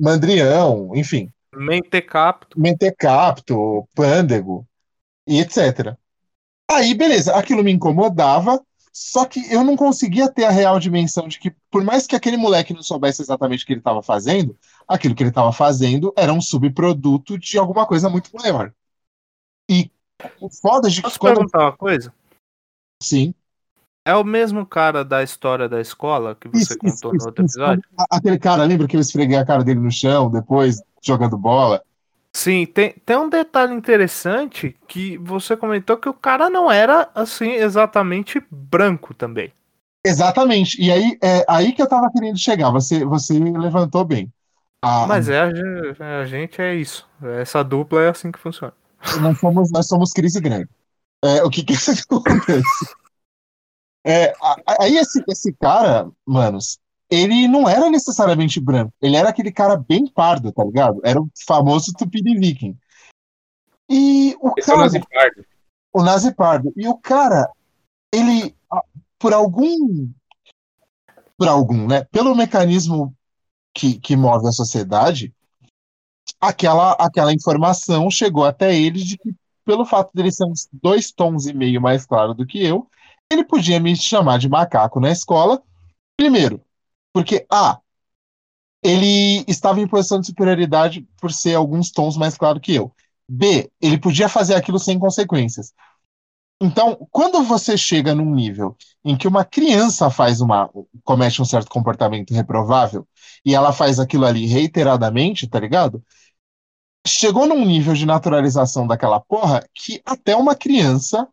mandrião, 0.00 0.92
enfim, 0.96 1.32
Mentecapto. 1.56 2.56
mentecapto, 2.56 3.88
pândego 3.94 4.66
e 5.26 5.40
etc. 5.40 5.98
Aí, 6.70 6.94
beleza, 6.94 7.34
aquilo 7.36 7.62
me 7.64 7.72
incomodava, 7.72 8.62
só 8.92 9.24
que 9.26 9.40
eu 9.52 9.64
não 9.64 9.76
conseguia 9.76 10.30
ter 10.32 10.44
a 10.44 10.50
real 10.50 10.78
dimensão 10.80 11.28
de 11.28 11.38
que, 11.38 11.52
por 11.70 11.84
mais 11.84 12.06
que 12.06 12.16
aquele 12.16 12.36
moleque 12.36 12.74
não 12.74 12.82
soubesse 12.82 13.22
exatamente 13.22 13.64
o 13.64 13.66
que 13.66 13.72
ele 13.74 13.80
estava 13.80 14.02
fazendo, 14.02 14.58
aquilo 14.88 15.14
que 15.14 15.22
ele 15.22 15.30
estava 15.30 15.52
fazendo 15.52 16.12
era 16.16 16.32
um 16.32 16.40
subproduto 16.40 17.38
de 17.38 17.58
alguma 17.58 17.86
coisa 17.86 18.08
muito 18.10 18.30
maior. 18.36 18.72
E 19.70 19.90
o 20.40 20.48
foda 20.50 20.88
de 20.90 21.02
que 21.02 21.10
Posso 21.10 21.18
quando. 21.18 21.40
perguntar 21.42 21.60
uma 21.60 21.76
coisa? 21.76 22.12
Sim. 23.02 23.34
É 24.02 24.14
o 24.14 24.24
mesmo 24.24 24.64
cara 24.66 25.04
da 25.04 25.22
história 25.22 25.68
da 25.68 25.78
escola 25.78 26.34
que 26.34 26.48
você 26.48 26.74
Isso, 26.74 26.76
contou 26.76 27.12
isso, 27.12 27.14
no 27.14 27.24
outro 27.26 27.42
isso. 27.44 27.58
episódio? 27.68 27.86
Aquele 28.10 28.38
cara, 28.38 28.64
lembra 28.64 28.86
que 28.86 28.96
eu 28.96 29.00
esfreguei 29.00 29.36
a 29.36 29.44
cara 29.44 29.64
dele 29.64 29.80
no 29.80 29.90
chão 29.90 30.30
depois, 30.30 30.80
jogando 31.02 31.36
bola? 31.36 31.82
Sim, 32.36 32.66
tem, 32.66 32.92
tem 33.06 33.16
um 33.16 33.28
detalhe 33.30 33.72
interessante 33.72 34.76
que 34.88 35.16
você 35.18 35.56
comentou 35.56 35.96
que 35.96 36.08
o 36.08 36.12
cara 36.14 36.50
não 36.50 36.70
era 36.70 37.08
assim 37.14 37.52
exatamente 37.52 38.44
branco 38.50 39.14
também. 39.14 39.52
Exatamente. 40.04 40.80
E 40.80 40.90
aí 40.90 41.18
é 41.22 41.44
aí 41.48 41.72
que 41.72 41.80
eu 41.82 41.88
tava 41.88 42.10
querendo 42.12 42.38
chegar. 42.38 42.70
Você, 42.70 43.04
você 43.04 43.38
levantou 43.38 44.04
bem. 44.04 44.32
A- 44.82 45.06
Mas 45.06 45.28
é, 45.28 45.40
a 46.00 46.24
gente 46.24 46.60
é 46.60 46.74
isso. 46.74 47.08
Essa 47.40 47.62
dupla 47.62 48.02
é 48.02 48.08
assim 48.10 48.32
que 48.32 48.38
funciona. 48.38 48.74
Nós 49.20 49.38
somos, 49.38 49.70
nós 49.70 49.86
somos 49.86 50.12
crise 50.12 50.40
grande. 50.40 50.68
É, 51.22 51.42
o 51.42 51.50
que 51.50 51.62
que 51.62 51.74
acontece? 52.10 52.94
É, 54.06 54.34
aí 54.78 54.96
esse, 54.98 55.24
esse 55.26 55.52
cara, 55.54 56.10
manos, 56.26 56.78
ele 57.10 57.48
não 57.48 57.68
era 57.68 57.88
necessariamente 57.88 58.60
branco. 58.60 58.92
Ele 59.00 59.16
era 59.16 59.30
aquele 59.30 59.50
cara 59.50 59.76
bem 59.76 60.06
pardo, 60.06 60.52
tá 60.52 60.62
ligado? 60.64 61.00
Era 61.04 61.20
o 61.20 61.30
famoso 61.46 61.92
Tupini 61.94 62.38
Viking. 62.38 62.76
E 63.88 64.36
o 64.40 64.52
Esse 64.58 64.70
é 64.70 64.74
o 64.74 64.76
cara, 64.76 64.80
Nazi 64.80 65.00
Pardo. 65.00 65.46
o 65.92 66.02
Nazi 66.02 66.34
Pardo, 66.34 66.72
e 66.76 66.88
o 66.88 66.96
cara, 66.96 67.50
ele, 68.12 68.54
por 69.18 69.32
algum, 69.32 70.10
por 71.36 71.48
algum, 71.48 71.86
né? 71.86 72.04
Pelo 72.04 72.34
mecanismo 72.34 73.14
que, 73.74 73.98
que 73.98 74.16
move 74.16 74.46
a 74.46 74.52
sociedade, 74.52 75.34
aquela, 76.40 76.92
aquela 76.92 77.32
informação 77.32 78.10
chegou 78.10 78.44
até 78.44 78.74
ele 78.76 79.02
de 79.02 79.18
que, 79.18 79.34
pelo 79.64 79.84
fato 79.84 80.10
dele 80.14 80.30
ser 80.30 80.44
uns 80.44 80.68
dois 80.72 81.10
tons 81.10 81.46
e 81.46 81.54
meio 81.54 81.80
mais 81.80 82.06
claro 82.06 82.34
do 82.34 82.46
que 82.46 82.62
eu, 82.62 82.88
ele 83.30 83.44
podia 83.44 83.80
me 83.80 83.96
chamar 83.96 84.38
de 84.38 84.48
macaco 84.48 85.00
na 85.00 85.10
escola. 85.10 85.62
Primeiro, 86.16 86.60
porque 87.12 87.46
A, 87.50 87.80
ele 88.82 89.44
estava 89.48 89.80
em 89.80 89.88
posição 89.88 90.20
de 90.20 90.26
superioridade 90.26 91.08
por 91.20 91.32
ser 91.32 91.54
alguns 91.54 91.90
tons 91.90 92.16
mais 92.16 92.36
claro 92.36 92.60
que 92.60 92.74
eu. 92.74 92.92
B, 93.28 93.70
ele 93.80 93.98
podia 93.98 94.28
fazer 94.28 94.54
aquilo 94.54 94.78
sem 94.78 94.98
consequências. 94.98 95.72
Então, 96.64 97.06
quando 97.10 97.42
você 97.42 97.76
chega 97.76 98.14
num 98.14 98.34
nível 98.34 98.74
em 99.04 99.16
que 99.18 99.28
uma 99.28 99.44
criança 99.44 100.08
faz 100.08 100.40
uma 100.40 100.70
comete 101.02 101.42
um 101.42 101.44
certo 101.44 101.68
comportamento 101.68 102.32
reprovável 102.32 103.06
e 103.44 103.54
ela 103.54 103.70
faz 103.70 104.00
aquilo 104.00 104.24
ali 104.24 104.46
reiteradamente, 104.46 105.46
tá 105.46 105.60
ligado? 105.60 106.02
Chegou 107.06 107.46
num 107.46 107.66
nível 107.66 107.92
de 107.92 108.06
naturalização 108.06 108.86
daquela 108.86 109.20
porra 109.20 109.62
que 109.74 110.00
até 110.06 110.34
uma 110.34 110.54
criança 110.54 111.28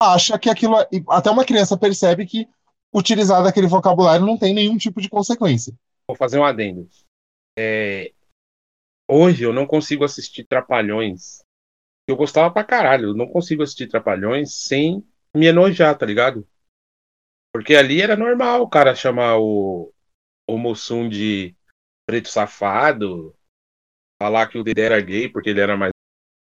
acha 0.00 0.38
que 0.38 0.48
aquilo. 0.48 0.76
Até 1.08 1.28
uma 1.28 1.44
criança 1.44 1.76
percebe 1.76 2.24
que 2.24 2.46
utilizar 2.94 3.42
daquele 3.42 3.66
vocabulário 3.66 4.24
não 4.24 4.38
tem 4.38 4.54
nenhum 4.54 4.76
tipo 4.76 5.00
de 5.00 5.08
consequência. 5.08 5.74
Vou 6.06 6.16
fazer 6.16 6.38
um 6.38 6.44
adendo. 6.44 6.88
É, 7.58 8.12
Hoje 9.10 9.42
eu 9.42 9.54
não 9.54 9.66
consigo 9.66 10.04
assistir 10.04 10.44
Trapalhões. 10.44 11.42
Eu 12.08 12.16
gostava 12.16 12.50
pra 12.52 12.64
caralho. 12.64 13.10
Eu 13.10 13.14
não 13.14 13.28
consigo 13.28 13.62
assistir 13.62 13.86
Trapalhões 13.86 14.52
sem 14.64 15.06
me 15.34 15.46
enojar, 15.46 15.96
tá 15.96 16.04
ligado? 16.04 16.44
Porque 17.52 17.74
ali 17.74 18.00
era 18.02 18.16
normal 18.16 18.62
o 18.62 18.68
cara 18.68 18.94
chamar 18.94 19.38
o, 19.38 19.92
o 20.48 20.58
Mussum 20.58 21.08
de 21.08 21.56
preto 22.06 22.28
safado, 22.28 23.34
falar 24.20 24.48
que 24.48 24.58
o 24.58 24.64
Dedé 24.64 24.84
era 24.84 25.00
gay 25.00 25.28
porque 25.28 25.50
ele 25.50 25.60
era 25.60 25.76
mais 25.76 25.92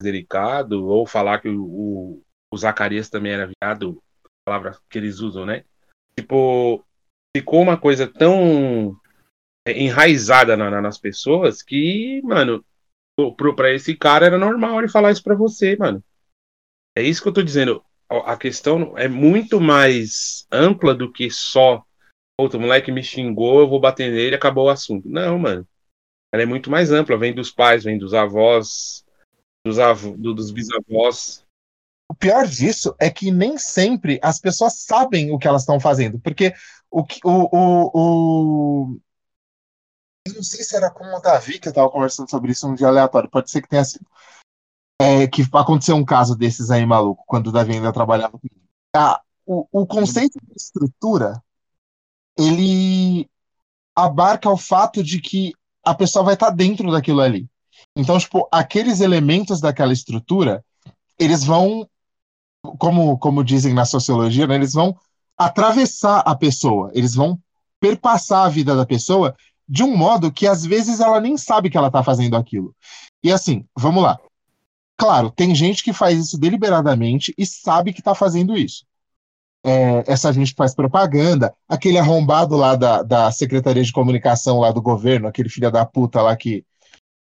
delicado, 0.03 0.87
ou 0.87 1.07
falar 1.07 1.41
que 1.41 1.49
o, 1.49 1.65
o, 1.65 2.25
o 2.53 2.59
Zacarias 2.59 3.11
também 3.11 3.33
era 3.33 3.51
viado, 3.63 4.03
palavra 4.47 4.79
que 4.91 4.99
eles 4.99 5.21
usam, 5.21 5.47
né? 5.47 5.65
Tipo, 6.19 6.85
ficou 7.37 7.63
uma 7.63 7.79
coisa 7.79 8.07
tão 8.09 8.97
é, 9.67 9.73
enraizada 9.83 10.57
na- 10.57 10.71
na- 10.71 10.83
nas 10.83 10.99
pessoas 10.99 11.63
que, 11.63 12.23
mano, 12.25 12.65
pra 13.57 13.73
esse 13.73 13.97
cara 13.97 14.27
era 14.27 14.39
normal 14.39 14.79
ele 14.79 14.89
falar 14.89 15.11
isso 15.13 15.23
pra 15.23 15.35
você, 15.35 15.77
mano. 15.77 16.03
É 16.97 17.03
isso 17.03 17.23
que 17.23 17.29
eu 17.29 17.33
tô 17.33 17.43
dizendo. 17.43 17.83
A 18.09 18.37
questão 18.37 18.97
é 18.97 19.09
muito 19.09 19.61
mais 19.61 20.47
ampla 20.51 20.95
do 20.95 21.13
que 21.13 21.31
só, 21.31 21.85
outro 22.39 22.61
moleque 22.61 22.93
me 22.93 23.03
xingou, 23.03 23.61
eu 23.61 23.69
vou 23.69 23.81
bater 23.81 24.13
nele, 24.13 24.37
acabou 24.37 24.67
o 24.67 24.71
assunto. 24.71 25.09
Não, 25.09 25.39
mano. 25.39 25.67
Ela 26.33 26.43
é 26.43 26.47
muito 26.47 26.71
mais 26.71 26.93
ampla, 26.93 27.19
vem 27.19 27.35
dos 27.35 27.51
pais, 27.51 27.85
vem 27.85 27.99
dos 27.99 28.15
avós, 28.15 29.05
dos, 29.65 29.79
avô, 29.79 30.17
do- 30.17 30.35
dos 30.35 30.51
bisavós. 30.51 31.45
O 32.09 32.15
pior 32.15 32.47
disso 32.47 32.95
é 33.01 33.11
que 33.11 33.31
nem 33.33 33.59
sempre 33.59 34.21
as 34.23 34.39
pessoas 34.39 34.85
sabem 34.85 35.33
o 35.33 35.39
que 35.39 35.49
elas 35.49 35.63
estão 35.63 35.81
fazendo, 35.81 36.21
porque 36.21 36.55
o, 36.91 37.01
o, 37.25 37.57
o, 37.57 38.93
o... 38.93 39.01
Não 40.35 40.43
sei 40.43 40.65
se 40.65 40.77
era 40.77 40.91
com 40.91 41.05
o 41.05 41.21
Davi 41.21 41.59
que 41.59 41.69
eu 41.69 41.71
estava 41.71 41.91
conversando 41.91 42.31
sobre 42.31 42.53
isso 42.53 42.69
um 42.69 42.75
dia 42.75 42.89
aleatório, 42.89 43.31
pode 43.31 43.51
ser 43.51 43.63
que 43.63 43.69
tenha 43.69 43.85
sido. 43.85 44.07
É, 45.01 45.27
que 45.27 45.43
aconteceu 45.53 45.95
um 45.95 46.05
caso 46.05 46.35
desses 46.35 46.71
aí, 46.71 46.87
maluco, 46.87 47.23
quando 47.27 47.49
o 47.49 47.53
Davi 47.53 47.75
ainda 47.75 47.93
trabalhava 47.93 48.39
comigo. 48.39 48.67
Ah, 48.95 49.21
o, 49.45 49.67
o 49.71 49.87
conceito 49.87 50.39
de 50.43 50.55
estrutura, 50.57 51.43
ele 52.37 53.29
abarca 53.95 54.49
o 54.51 54.57
fato 54.57 55.03
de 55.03 55.21
que 55.21 55.53
a 55.85 55.95
pessoa 55.95 56.25
vai 56.25 56.35
estar 56.35 56.51
dentro 56.51 56.91
daquilo 56.91 57.21
ali. 57.21 57.47
Então, 57.95 58.19
tipo, 58.19 58.49
aqueles 58.51 59.01
elementos 59.01 59.61
daquela 59.61 59.93
estrutura, 59.93 60.65
eles 61.19 61.45
vão 61.45 61.87
como, 62.79 63.17
como 63.19 63.45
dizem 63.45 63.73
na 63.73 63.85
sociologia, 63.85 64.47
né, 64.47 64.57
eles 64.57 64.73
vão 64.73 64.97
atravessar 65.39 66.21
a 66.21 66.35
pessoa, 66.35 66.91
eles 66.95 67.15
vão 67.15 67.39
perpassar 67.79 68.47
a 68.47 68.49
vida 68.49 68.75
da 68.75 68.87
pessoa 68.87 69.37
de 69.69 69.83
um 69.83 69.97
modo 69.97 70.33
que 70.33 70.47
às 70.47 70.65
vezes 70.65 71.01
ela 71.01 71.21
nem 71.21 71.37
sabe 71.37 71.71
que 71.71 71.77
ela 71.77 71.89
está 71.89 72.03
fazendo 72.03 72.37
aquilo. 72.37 72.75
E 73.23 73.33
assim, 73.33 73.65
vamos 73.77 74.03
lá. 74.03 74.19
Claro, 74.97 75.31
tem 75.31 75.55
gente 75.55 75.83
que 75.85 75.93
faz 75.93 76.19
isso 76.19 76.39
deliberadamente 76.39 77.35
e 77.37 77.45
sabe 77.45 77.93
que 77.93 78.01
está 78.01 78.15
fazendo 78.15 78.57
isso. 78.57 78.85
É, 79.65 80.05
essa 80.07 80.33
gente 80.33 80.55
faz 80.57 80.75
propaganda, 80.75 81.53
aquele 81.69 81.99
arrombado 81.99 82.57
lá 82.57 82.77
da, 82.77 83.03
da 83.03 83.33
Secretaria 83.33 83.83
de 83.83 83.93
Comunicação 83.93 84.61
lá 84.61 84.71
do 84.71 84.81
governo, 84.81 85.27
aquele 85.27 85.49
filho 85.49 85.71
da 85.71 85.85
puta 85.85 86.23
lá 86.23 86.37
que, 86.37 86.65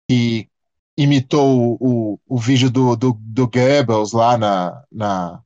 que 0.10 0.50
imitou 0.98 1.78
o, 1.80 2.14
o, 2.16 2.20
o 2.28 2.38
vídeo 2.38 2.70
do, 2.70 2.96
do, 2.96 3.18
do 3.20 3.48
Goebbels 3.48 4.12
lá 4.12 4.38
na, 4.38 4.84
na, 4.92 5.42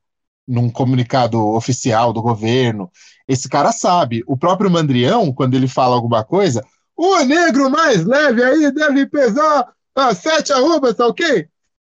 num 0.47 0.69
comunicado 0.69 1.39
oficial 1.53 2.11
do 2.11 2.21
governo. 2.23 2.91
Esse 3.27 3.47
cara 3.47 3.71
sabe. 3.71 4.23
O 4.27 4.35
próprio 4.35 4.69
Mandrião, 4.71 5.31
quando 5.31 5.53
ele 5.53 5.67
fala 5.67 5.95
alguma 5.95 6.23
coisa, 6.23 6.65
o 7.01 7.23
negro 7.23 7.69
mais 7.69 8.03
leve 8.03 8.43
aí 8.43 8.71
deve 8.73 9.07
pesar 9.07 9.73
ah, 9.95 10.13
sete 10.13 10.51
arrobas, 10.51 10.95
tá 10.95 11.07
ok? 11.07 11.47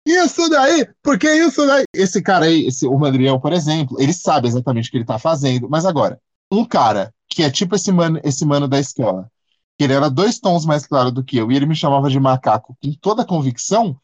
Isso 0.05 0.49
daí, 0.49 0.85
porque 1.01 1.33
isso 1.33 1.65
daí. 1.65 1.85
Esse 1.93 2.21
cara 2.21 2.45
aí, 2.45 2.67
esse, 2.67 2.85
o 2.85 2.97
Mandrião, 2.99 3.39
por 3.39 3.53
exemplo, 3.53 3.95
ele 4.01 4.11
sabe 4.11 4.49
exatamente 4.49 4.89
o 4.89 4.91
que 4.91 4.97
ele 4.97 5.05
tá 5.05 5.17
fazendo. 5.17 5.69
Mas 5.69 5.85
agora, 5.85 6.19
um 6.51 6.65
cara 6.65 7.13
que 7.29 7.41
é 7.41 7.49
tipo 7.49 7.75
esse 7.75 7.89
mano, 7.89 8.19
esse 8.21 8.45
mano 8.45 8.67
da 8.67 8.79
escola, 8.79 9.31
que 9.77 9.85
ele 9.85 9.93
era 9.93 10.09
dois 10.09 10.39
tons 10.39 10.65
mais 10.65 10.85
claro 10.85 11.09
do 11.09 11.23
que 11.23 11.37
eu, 11.37 11.51
e 11.51 11.55
ele 11.55 11.65
me 11.65 11.75
chamava 11.75 12.09
de 12.09 12.19
macaco 12.19 12.77
com 12.81 12.91
toda 13.01 13.21
a 13.21 13.25
convicção, 13.25 13.97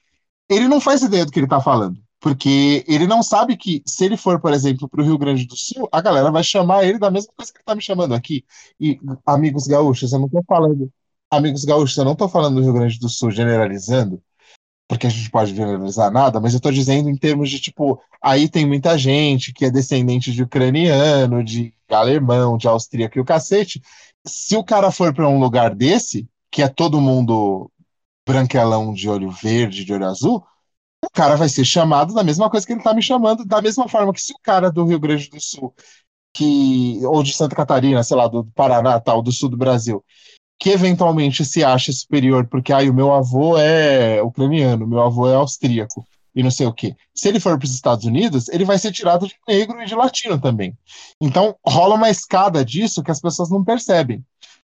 ele 0.50 0.70
não 0.70 0.80
faz 0.80 1.02
ideia 1.02 1.26
do 1.26 1.32
que 1.32 1.40
ele 1.40 1.48
tá 1.48 1.60
falando. 1.60 1.98
Porque 2.24 2.86
ele 2.88 3.06
não 3.06 3.22
sabe 3.22 3.58
que, 3.58 3.84
se 3.86 4.06
ele 4.06 4.16
for, 4.16 4.40
por 4.40 4.54
exemplo, 4.54 4.88
para 4.88 5.02
o 5.02 5.04
Rio 5.04 5.18
Grande 5.18 5.46
do 5.46 5.58
Sul, 5.58 5.90
a 5.92 6.00
galera 6.00 6.32
vai 6.32 6.42
chamar 6.42 6.86
ele 6.86 6.98
da 6.98 7.12
mesma 7.12 7.34
coisa 7.36 7.52
que 7.52 7.58
ele 7.58 7.66
tá 7.66 7.76
me 7.76 7.82
chamando 7.82 8.16
aqui. 8.16 8.46
E, 8.80 8.98
amigos 9.26 9.68
gaúchos, 9.68 10.14
eu 10.14 10.20
não 10.20 10.30
tô 10.30 10.42
falando. 10.48 10.90
Amigos 11.30 11.66
gaúchos, 11.66 11.98
eu 11.98 12.06
não 12.06 12.16
tô 12.16 12.30
falando 12.30 12.56
do 12.56 12.62
Rio 12.62 12.72
Grande 12.72 12.98
do 12.98 13.10
Sul 13.10 13.30
generalizando, 13.30 14.24
porque 14.88 15.06
a 15.06 15.10
gente 15.10 15.30
pode 15.30 15.54
generalizar 15.54 16.10
nada, 16.12 16.40
mas 16.40 16.54
eu 16.54 16.62
tô 16.62 16.72
dizendo 16.72 17.10
em 17.10 17.18
termos 17.18 17.50
de, 17.50 17.60
tipo, 17.60 18.02
aí 18.22 18.48
tem 18.48 18.66
muita 18.66 18.98
gente 18.98 19.52
que 19.52 19.66
é 19.66 19.70
descendente 19.70 20.32
de 20.32 20.44
ucraniano, 20.44 21.44
de 21.44 21.74
alemão, 21.90 22.58
de 22.58 22.70
austríaco 22.70 23.18
e 23.18 23.22
o 23.22 23.26
cacete. 23.26 23.82
Se 24.26 24.56
o 24.56 24.64
cara 24.64 24.92
for 24.92 25.14
para 25.14 25.28
um 25.28 25.42
lugar 25.42 25.76
desse, 25.76 26.26
que 26.50 26.62
é 26.62 26.70
todo 26.70 27.02
mundo 27.02 27.70
branquelão 28.26 28.94
de 28.94 29.10
olho 29.10 29.30
verde, 29.30 29.84
de 29.84 29.92
olho 29.92 30.06
azul, 30.06 30.42
o 31.06 31.10
cara 31.12 31.36
vai 31.36 31.50
ser 31.50 31.66
chamado 31.66 32.14
da 32.14 32.24
mesma 32.24 32.50
coisa 32.50 32.66
que 32.66 32.74
ele 32.74 32.84
tá 32.84 32.94
me 32.94 33.02
chamando, 33.02 33.46
da 33.46 33.62
mesma 33.62 33.88
forma 33.88 34.14
que 34.14 34.22
se 34.22 34.34
o 34.34 34.40
cara 34.42 34.72
do 34.72 34.86
Rio 34.86 35.00
Grande 35.00 35.30
do 35.30 35.42
Sul, 35.42 35.74
que 36.34 37.00
ou 37.06 37.22
de 37.24 37.34
Santa 37.34 37.56
Catarina, 37.56 38.04
sei 38.04 38.18
lá, 38.18 38.28
do 38.28 38.46
Paraná, 38.56 39.00
tal, 39.00 39.22
do 39.22 39.32
sul 39.32 39.50
do 39.50 39.58
Brasil, 39.58 40.04
que 40.60 40.70
eventualmente 40.70 41.46
se 41.46 41.64
acha 41.64 41.92
superior 41.92 42.48
porque 42.48 42.74
aí 42.74 42.90
o 42.90 42.94
meu 42.94 43.14
avô 43.14 43.58
é 43.58 44.22
ucraniano, 44.22 44.88
meu 44.88 45.02
avô 45.02 45.30
é 45.30 45.36
austríaco 45.36 46.06
e 46.36 46.42
não 46.42 46.50
sei 46.50 46.66
o 46.66 46.74
quê. 46.74 46.96
Se 47.14 47.28
ele 47.28 47.40
for 47.40 47.58
para 47.58 47.66
os 47.66 47.74
Estados 47.74 48.06
Unidos, 48.06 48.50
ele 48.50 48.66
vai 48.66 48.78
ser 48.80 48.92
tirado 48.92 49.28
de 49.28 49.36
negro 49.48 49.82
e 49.82 49.86
de 49.86 49.94
latino 49.94 50.40
também. 50.40 50.76
Então 51.22 51.56
rola 51.66 51.96
uma 51.96 52.10
escada 52.10 52.66
disso 52.66 53.04
que 53.04 53.12
as 53.12 53.22
pessoas 53.22 53.50
não 53.50 53.64
percebem. 53.64 54.24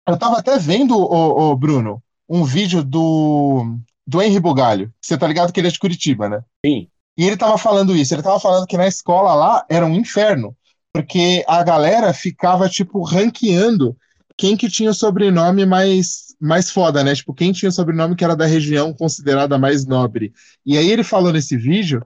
Eu 0.06 0.14
estava 0.14 0.38
até 0.38 0.56
vendo, 0.58 0.96
o, 0.96 1.54
Bruno, 1.56 2.02
um 2.28 2.44
vídeo 2.44 2.82
do, 2.82 3.76
do 4.08 4.22
Henry 4.22 4.40
Bugalho. 4.40 4.90
Você 4.98 5.18
tá 5.18 5.26
ligado 5.26 5.52
que 5.52 5.60
ele 5.60 5.68
é 5.68 5.70
de 5.70 5.78
Curitiba, 5.78 6.30
né? 6.30 6.40
Sim. 6.64 6.88
E 7.14 7.26
ele 7.26 7.36
tava 7.36 7.58
falando 7.58 7.94
isso, 7.94 8.14
ele 8.14 8.22
tava 8.22 8.40
falando 8.40 8.66
que 8.66 8.76
na 8.76 8.88
escola 8.88 9.34
lá 9.34 9.66
era 9.68 9.84
um 9.84 9.94
inferno, 9.94 10.56
porque 10.90 11.44
a 11.46 11.62
galera 11.62 12.14
ficava, 12.14 12.70
tipo, 12.70 13.02
ranqueando 13.02 13.94
quem 14.34 14.56
que 14.56 14.70
tinha 14.70 14.90
o 14.90 14.94
sobrenome 14.94 15.66
mais, 15.66 16.34
mais 16.40 16.70
foda, 16.70 17.04
né? 17.04 17.14
Tipo, 17.14 17.34
quem 17.34 17.52
tinha 17.52 17.68
o 17.68 17.72
sobrenome 17.72 18.16
que 18.16 18.24
era 18.24 18.34
da 18.34 18.46
região 18.46 18.94
considerada 18.94 19.58
mais 19.58 19.84
nobre. 19.84 20.32
E 20.64 20.78
aí 20.78 20.90
ele 20.90 21.04
falou 21.04 21.30
nesse 21.30 21.54
vídeo 21.56 22.02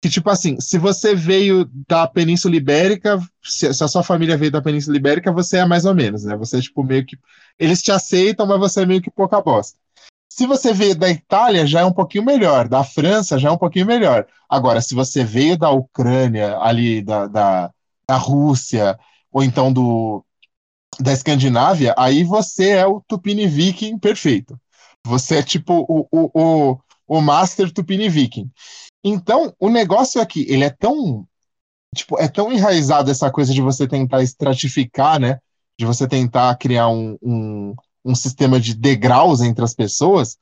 que, 0.00 0.08
tipo 0.08 0.30
assim, 0.30 0.60
se 0.60 0.78
você 0.78 1.16
veio 1.16 1.68
da 1.88 2.06
Península 2.06 2.54
Ibérica, 2.54 3.18
se, 3.42 3.74
se 3.74 3.82
a 3.82 3.88
sua 3.88 4.04
família 4.04 4.36
veio 4.36 4.52
da 4.52 4.62
Península 4.62 4.96
Ibérica, 4.96 5.32
você 5.32 5.56
é 5.56 5.66
mais 5.66 5.84
ou 5.84 5.94
menos, 5.94 6.22
né? 6.22 6.36
Você 6.36 6.58
é, 6.58 6.60
tipo, 6.60 6.84
meio 6.84 7.04
que... 7.04 7.18
Eles 7.58 7.82
te 7.82 7.90
aceitam, 7.90 8.46
mas 8.46 8.58
você 8.58 8.82
é 8.82 8.86
meio 8.86 9.02
que 9.02 9.10
pouca 9.10 9.40
bosta. 9.40 9.76
Se 10.32 10.46
você 10.46 10.72
veio 10.72 10.96
da 10.96 11.10
Itália, 11.10 11.66
já 11.66 11.80
é 11.80 11.84
um 11.84 11.92
pouquinho 11.92 12.24
melhor. 12.24 12.68
Da 12.68 12.84
França, 12.84 13.38
já 13.38 13.48
é 13.48 13.52
um 13.52 13.58
pouquinho 13.58 13.86
melhor. 13.86 14.26
Agora, 14.48 14.80
se 14.80 14.94
você 14.94 15.24
veio 15.24 15.58
da 15.58 15.70
Ucrânia, 15.70 16.56
ali 16.58 17.02
da, 17.02 17.26
da, 17.26 17.70
da 18.08 18.16
Rússia, 18.16 18.98
ou 19.32 19.42
então 19.42 19.72
do, 19.72 20.24
da 21.00 21.12
Escandinávia, 21.12 21.94
aí 21.98 22.24
você 22.24 22.70
é 22.70 22.86
o 22.86 23.00
Tupini 23.00 23.46
Viking 23.46 23.98
perfeito. 23.98 24.58
Você 25.04 25.36
é 25.36 25.42
tipo 25.42 25.84
o, 25.88 26.06
o, 26.12 26.30
o, 26.32 26.78
o 27.08 27.20
Master 27.20 27.72
Tupini 27.72 28.08
Viking. 28.08 28.50
Então, 29.02 29.52
o 29.58 29.68
negócio 29.68 30.20
aqui, 30.20 30.46
ele 30.48 30.64
é 30.64 30.70
tão 30.70 31.26
tipo, 31.94 32.18
é 32.18 32.28
tão 32.28 32.52
enraizado 32.52 33.10
essa 33.10 33.30
coisa 33.30 33.52
de 33.52 33.60
você 33.60 33.86
tentar 33.86 34.22
estratificar, 34.22 35.18
né? 35.18 35.40
De 35.78 35.84
você 35.84 36.06
tentar 36.06 36.54
criar 36.56 36.88
um, 36.88 37.16
um, 37.22 37.74
um 38.04 38.14
sistema 38.14 38.60
de 38.60 38.74
degraus 38.74 39.40
entre 39.40 39.64
as 39.64 39.74
pessoas, 39.74 40.38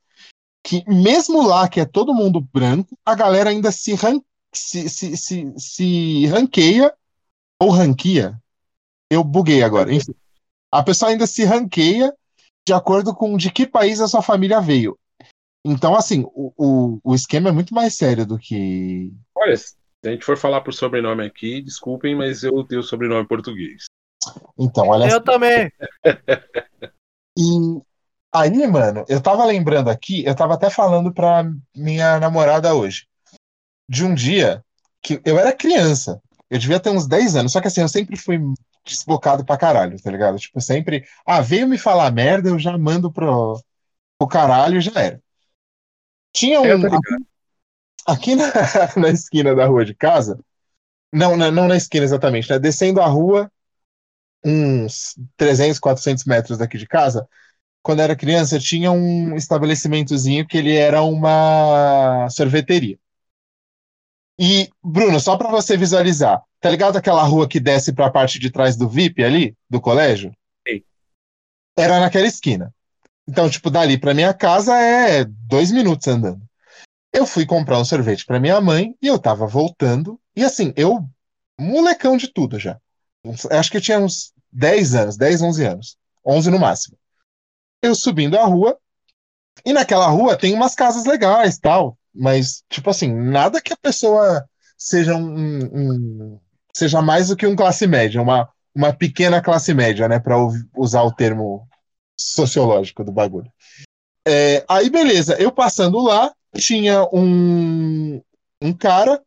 que 0.65 0.85
mesmo 0.87 1.47
lá 1.47 1.69
que 1.69 1.81
é 1.81 1.85
todo 1.85 2.15
mundo 2.15 2.41
branco, 2.41 2.97
a 3.05 3.15
galera 3.15 3.51
ainda 3.51 3.73
se, 3.73 3.95
ran 3.95 4.21
se, 4.55 4.89
se, 4.89 5.17
se, 5.17 5.53
se 5.57 6.27
ranqueia 6.27 6.95
ou 7.61 7.71
ranqueia. 7.71 8.41
Eu 9.11 9.25
buguei 9.25 9.63
agora. 9.63 9.93
Enfim, 9.93 10.15
a 10.71 10.83
pessoa 10.83 11.11
ainda 11.11 11.27
se 11.27 11.45
ranqueia 11.45 12.13
de 12.67 12.73
acordo 12.75 13.15
com 13.15 13.37
de 13.37 13.51
que 13.51 13.67
país 13.67 14.01
a 14.01 14.09
sua 14.09 14.21
família 14.21 14.61
veio. 14.61 14.99
Então, 15.65 15.95
assim, 15.95 16.25
o, 16.35 16.53
o, 16.57 17.01
o 17.03 17.15
esquema 17.15 17.49
é 17.49 17.53
muito 17.53 17.75
mais 17.75 17.95
sério 17.95 18.27
do 18.27 18.39
que. 18.39 19.13
Olha, 19.35 19.57
se 19.57 19.75
a 20.05 20.11
gente 20.11 20.25
for 20.25 20.37
falar 20.37 20.61
por 20.61 20.73
sobrenome 20.73 21.25
aqui, 21.25 21.63
desculpem, 21.63 22.15
mas 22.15 22.43
eu 22.43 22.65
tenho 22.65 22.83
sobrenome 22.83 23.27
português. 23.27 23.87
Então, 24.59 24.89
olha. 24.89 25.09
Eu 25.09 25.21
também. 25.23 25.73
E 27.39 27.81
aí, 28.33 28.67
mano, 28.67 29.05
eu 29.09 29.21
tava 29.23 29.45
lembrando 29.45 29.91
aqui, 29.91 30.25
eu 30.25 30.35
tava 30.35 30.55
até 30.55 30.69
falando 30.71 31.15
pra 31.15 31.45
minha 31.75 32.19
namorada 32.19 32.75
hoje, 32.75 33.07
de 33.89 34.05
um 34.05 34.15
dia 34.15 34.65
que 35.03 35.21
eu 35.25 35.39
era 35.39 35.55
criança. 35.57 36.21
Eu 36.51 36.59
devia 36.59 36.81
ter 36.81 36.91
uns 36.91 37.07
10 37.07 37.37
anos, 37.37 37.53
só 37.53 37.61
que 37.61 37.69
assim, 37.69 37.83
eu 37.83 37.89
sempre 37.89 38.17
fui 38.17 38.41
desbocado 38.87 39.45
pra 39.45 39.57
caralho, 39.59 40.01
tá 40.03 40.11
ligado? 40.11 40.39
Tipo, 40.39 40.61
sempre. 40.61 41.05
Ah, 41.27 41.41
veio 41.41 41.69
me 41.69 41.79
falar 41.79 42.11
merda, 42.11 42.49
eu 42.49 42.59
já 42.59 42.77
mando 42.79 43.13
pro, 43.13 43.61
pro 44.19 44.29
caralho 44.29 44.79
e 44.79 44.81
já 44.81 45.01
era. 45.01 45.23
Tinha 46.33 46.61
um. 46.61 46.67
Aqui 48.07 48.35
na, 48.35 48.45
na 48.97 49.09
esquina 49.11 49.55
da 49.55 49.67
rua 49.67 49.85
de 49.85 49.95
casa, 49.95 50.39
não, 51.13 51.37
na- 51.37 51.51
não 51.51 51.69
na 51.69 51.77
esquina 51.77 52.05
exatamente, 52.05 52.51
né? 52.51 52.59
Descendo 52.59 53.01
a 53.01 53.07
rua, 53.07 53.51
uns 54.45 55.15
300, 55.37 55.79
400 55.79 56.25
metros 56.25 56.59
daqui 56.59 56.79
de 56.79 56.87
casa, 56.87 57.29
quando 57.83 58.01
era 58.01 58.17
criança, 58.17 58.59
tinha 58.59 58.91
um 58.91 59.35
estabelecimentozinho 59.37 60.47
que 60.47 60.59
ele 60.59 60.77
era 60.77 61.03
uma 61.03 62.29
sorveteria. 62.31 62.99
E, 64.39 64.69
Bruno, 64.83 65.19
só 65.19 65.37
para 65.37 65.51
você 65.51 65.77
visualizar, 65.77 66.43
tá 66.61 66.71
ligado 66.71 66.97
aquela 66.97 67.23
rua 67.25 67.49
que 67.49 67.59
desce 67.59 67.93
para 67.93 68.07
a 68.07 68.11
parte 68.11 68.39
de 68.39 68.51
trás 68.51 68.77
do 68.77 68.89
VIP 68.89 69.25
ali, 69.25 69.57
do 69.69 69.81
colégio? 69.81 70.33
Sim. 70.67 70.83
Era 71.77 71.99
naquela 71.99 72.27
esquina. 72.27 72.73
Então, 73.27 73.51
tipo, 73.51 73.71
dali 73.71 73.99
para 73.99 74.15
minha 74.15 74.33
casa 74.33 74.77
é 74.77 75.25
dois 75.25 75.73
minutos 75.73 76.07
andando. 76.07 76.41
Eu 77.13 77.27
fui 77.27 77.45
comprar 77.45 77.79
um 77.79 77.85
sorvete 77.85 78.25
para 78.25 78.39
minha 78.39 78.61
mãe 78.61 78.95
e 79.03 79.07
eu 79.07 79.19
tava 79.19 79.47
voltando. 79.47 80.21
E 80.37 80.45
assim, 80.45 80.73
eu, 80.77 81.09
molecão 81.59 82.17
de 82.17 82.29
tudo 82.29 82.59
já. 82.59 82.79
Acho 83.51 83.71
que 83.71 83.77
eu 83.77 83.81
tinha 83.81 83.99
uns 83.99 84.33
10 84.53 84.95
anos, 84.95 85.17
10, 85.17 85.43
11 85.43 85.65
anos. 85.65 85.97
11 86.25 86.51
no 86.51 86.59
máximo. 86.59 86.97
Eu 87.83 87.95
subindo 87.95 88.37
a 88.39 88.45
rua, 88.45 88.79
e 89.65 89.73
naquela 89.73 90.07
rua 90.09 90.37
tem 90.37 90.55
umas 90.55 90.75
casas 90.75 91.05
legais, 91.05 91.59
tal. 91.59 91.99
Mas, 92.15 92.65
tipo 92.69 92.91
assim, 92.91 93.13
nada 93.13 93.61
que 93.61 93.73
a 93.73 93.77
pessoa 93.77 94.45
seja 94.77 95.15
um, 95.15 95.59
um- 95.65 96.41
seja 96.75 97.01
mais 97.03 97.29
do 97.29 97.37
que 97.37 97.47
um 97.47 97.57
classe 97.57 97.87
média, 97.87 98.21
uma, 98.21 98.49
uma 98.75 98.93
pequena 98.93 99.41
classe 99.41 99.73
média, 99.75 100.09
né? 100.09 100.19
Para 100.19 100.37
usar 100.77 101.03
o 101.03 101.13
termo 101.13 101.67
sociológico 102.17 103.05
do 103.05 103.13
bagulho. 103.13 103.51
É, 104.27 104.65
aí, 104.69 104.91
beleza, 104.91 105.37
eu 105.41 105.51
passando 105.51 105.99
lá, 106.01 106.33
tinha 106.57 107.05
um, 107.13 108.21
um 108.61 108.73
cara, 108.73 109.23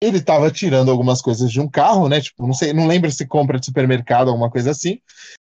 ele 0.00 0.20
tava 0.20 0.50
tirando 0.50 0.90
algumas 0.90 1.22
coisas 1.22 1.50
de 1.50 1.60
um 1.60 1.68
carro, 1.68 2.08
né? 2.08 2.20
Tipo, 2.20 2.46
não 2.46 2.52
sei, 2.52 2.72
não 2.72 2.86
lembro 2.86 3.10
se 3.10 3.26
compra 3.26 3.58
de 3.58 3.66
supermercado, 3.66 4.28
alguma 4.28 4.50
coisa 4.50 4.70
assim. 4.70 5.00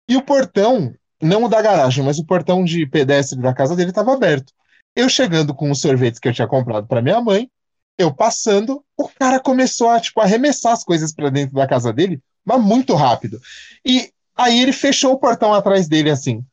E 0.09 0.15
o 0.15 0.21
portão, 0.23 0.93
não 1.21 1.43
o 1.43 1.49
da 1.49 1.61
garagem, 1.61 2.03
mas 2.03 2.17
o 2.17 2.25
portão 2.25 2.63
de 2.63 2.85
pedestre 2.85 3.39
da 3.39 3.53
casa 3.53 3.75
dele 3.75 3.89
estava 3.89 4.13
aberto. 4.13 4.53
Eu 4.95 5.09
chegando 5.09 5.53
com 5.53 5.69
os 5.69 5.79
sorvetes 5.79 6.19
que 6.19 6.27
eu 6.27 6.33
tinha 6.33 6.47
comprado 6.47 6.87
para 6.87 7.01
minha 7.01 7.21
mãe, 7.21 7.49
eu 7.97 8.13
passando, 8.13 8.83
o 8.95 9.07
cara 9.07 9.39
começou 9.39 9.89
a 9.89 9.99
tipo 9.99 10.21
arremessar 10.21 10.73
as 10.73 10.83
coisas 10.83 11.13
para 11.13 11.29
dentro 11.29 11.55
da 11.55 11.67
casa 11.67 11.91
dele, 11.91 12.21
mas 12.45 12.61
muito 12.61 12.93
rápido. 12.95 13.39
E 13.85 14.11
aí 14.35 14.61
ele 14.61 14.71
fechou 14.71 15.13
o 15.13 15.19
portão 15.19 15.53
atrás 15.53 15.87
dele 15.87 16.09
assim. 16.09 16.45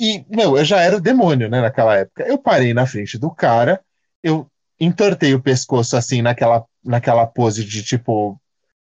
E, 0.00 0.24
meu, 0.28 0.56
eu 0.56 0.64
já 0.64 0.80
era 0.80 0.96
o 0.96 1.00
demônio, 1.00 1.48
né, 1.48 1.60
naquela 1.60 1.96
época. 1.96 2.24
Eu 2.24 2.38
parei 2.38 2.72
na 2.72 2.86
frente 2.86 3.18
do 3.18 3.30
cara, 3.30 3.80
eu 4.22 4.48
entortei 4.80 5.34
o 5.34 5.42
pescoço 5.42 5.96
assim 5.96 6.22
naquela, 6.22 6.64
naquela 6.84 7.26
pose 7.26 7.64
de 7.64 7.82
tipo, 7.82 8.40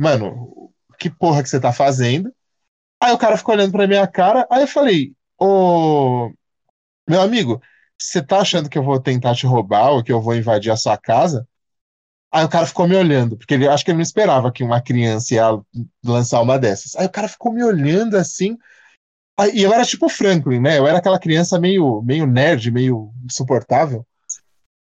mano, 0.01 0.73
que 0.99 1.11
porra 1.11 1.43
que 1.43 1.49
você 1.49 1.61
tá 1.61 1.73
fazendo? 1.73 2.33
Aí 3.03 3.13
o 3.13 3.19
cara 3.19 3.37
ficou 3.37 3.55
olhando 3.55 3.73
pra 3.73 3.87
minha 3.87 4.07
cara, 4.07 4.47
aí 4.51 4.63
eu 4.63 4.69
falei, 4.69 5.15
ô, 5.39 6.33
meu 7.09 7.21
amigo, 7.23 7.63
você 7.99 8.23
tá 8.23 8.41
achando 8.41 8.69
que 8.71 8.79
eu 8.79 8.83
vou 8.85 9.01
tentar 9.01 9.35
te 9.35 9.47
roubar 9.47 9.91
ou 9.93 10.05
que 10.05 10.13
eu 10.13 10.21
vou 10.21 10.35
invadir 10.37 10.73
a 10.73 10.77
sua 10.77 10.97
casa? 10.99 11.47
Aí 12.33 12.45
o 12.45 12.49
cara 12.49 12.67
ficou 12.67 12.87
me 12.89 12.97
olhando, 12.97 13.37
porque 13.39 13.55
ele 13.55 13.69
acho 13.69 13.85
que 13.85 13.91
ele 13.91 13.99
não 13.99 14.03
esperava 14.03 14.53
que 14.53 14.63
uma 14.65 14.81
criança 14.83 15.35
ia 15.35 15.47
lançar 16.05 16.43
uma 16.43 16.59
dessas. 16.59 16.95
Aí 16.97 17.07
o 17.07 17.11
cara 17.11 17.29
ficou 17.29 17.53
me 17.53 17.65
olhando 17.65 18.17
assim, 18.17 18.59
Aí, 19.39 19.53
e 19.55 19.63
eu 19.63 19.73
era 19.73 19.85
tipo 19.85 20.09
Franklin, 20.09 20.59
né? 20.61 20.79
Eu 20.79 20.87
era 20.87 20.99
aquela 20.99 21.19
criança 21.19 21.61
meio, 21.61 22.03
meio 22.03 22.27
nerd, 22.27 22.71
meio 22.73 23.13
insuportável. 23.25 24.05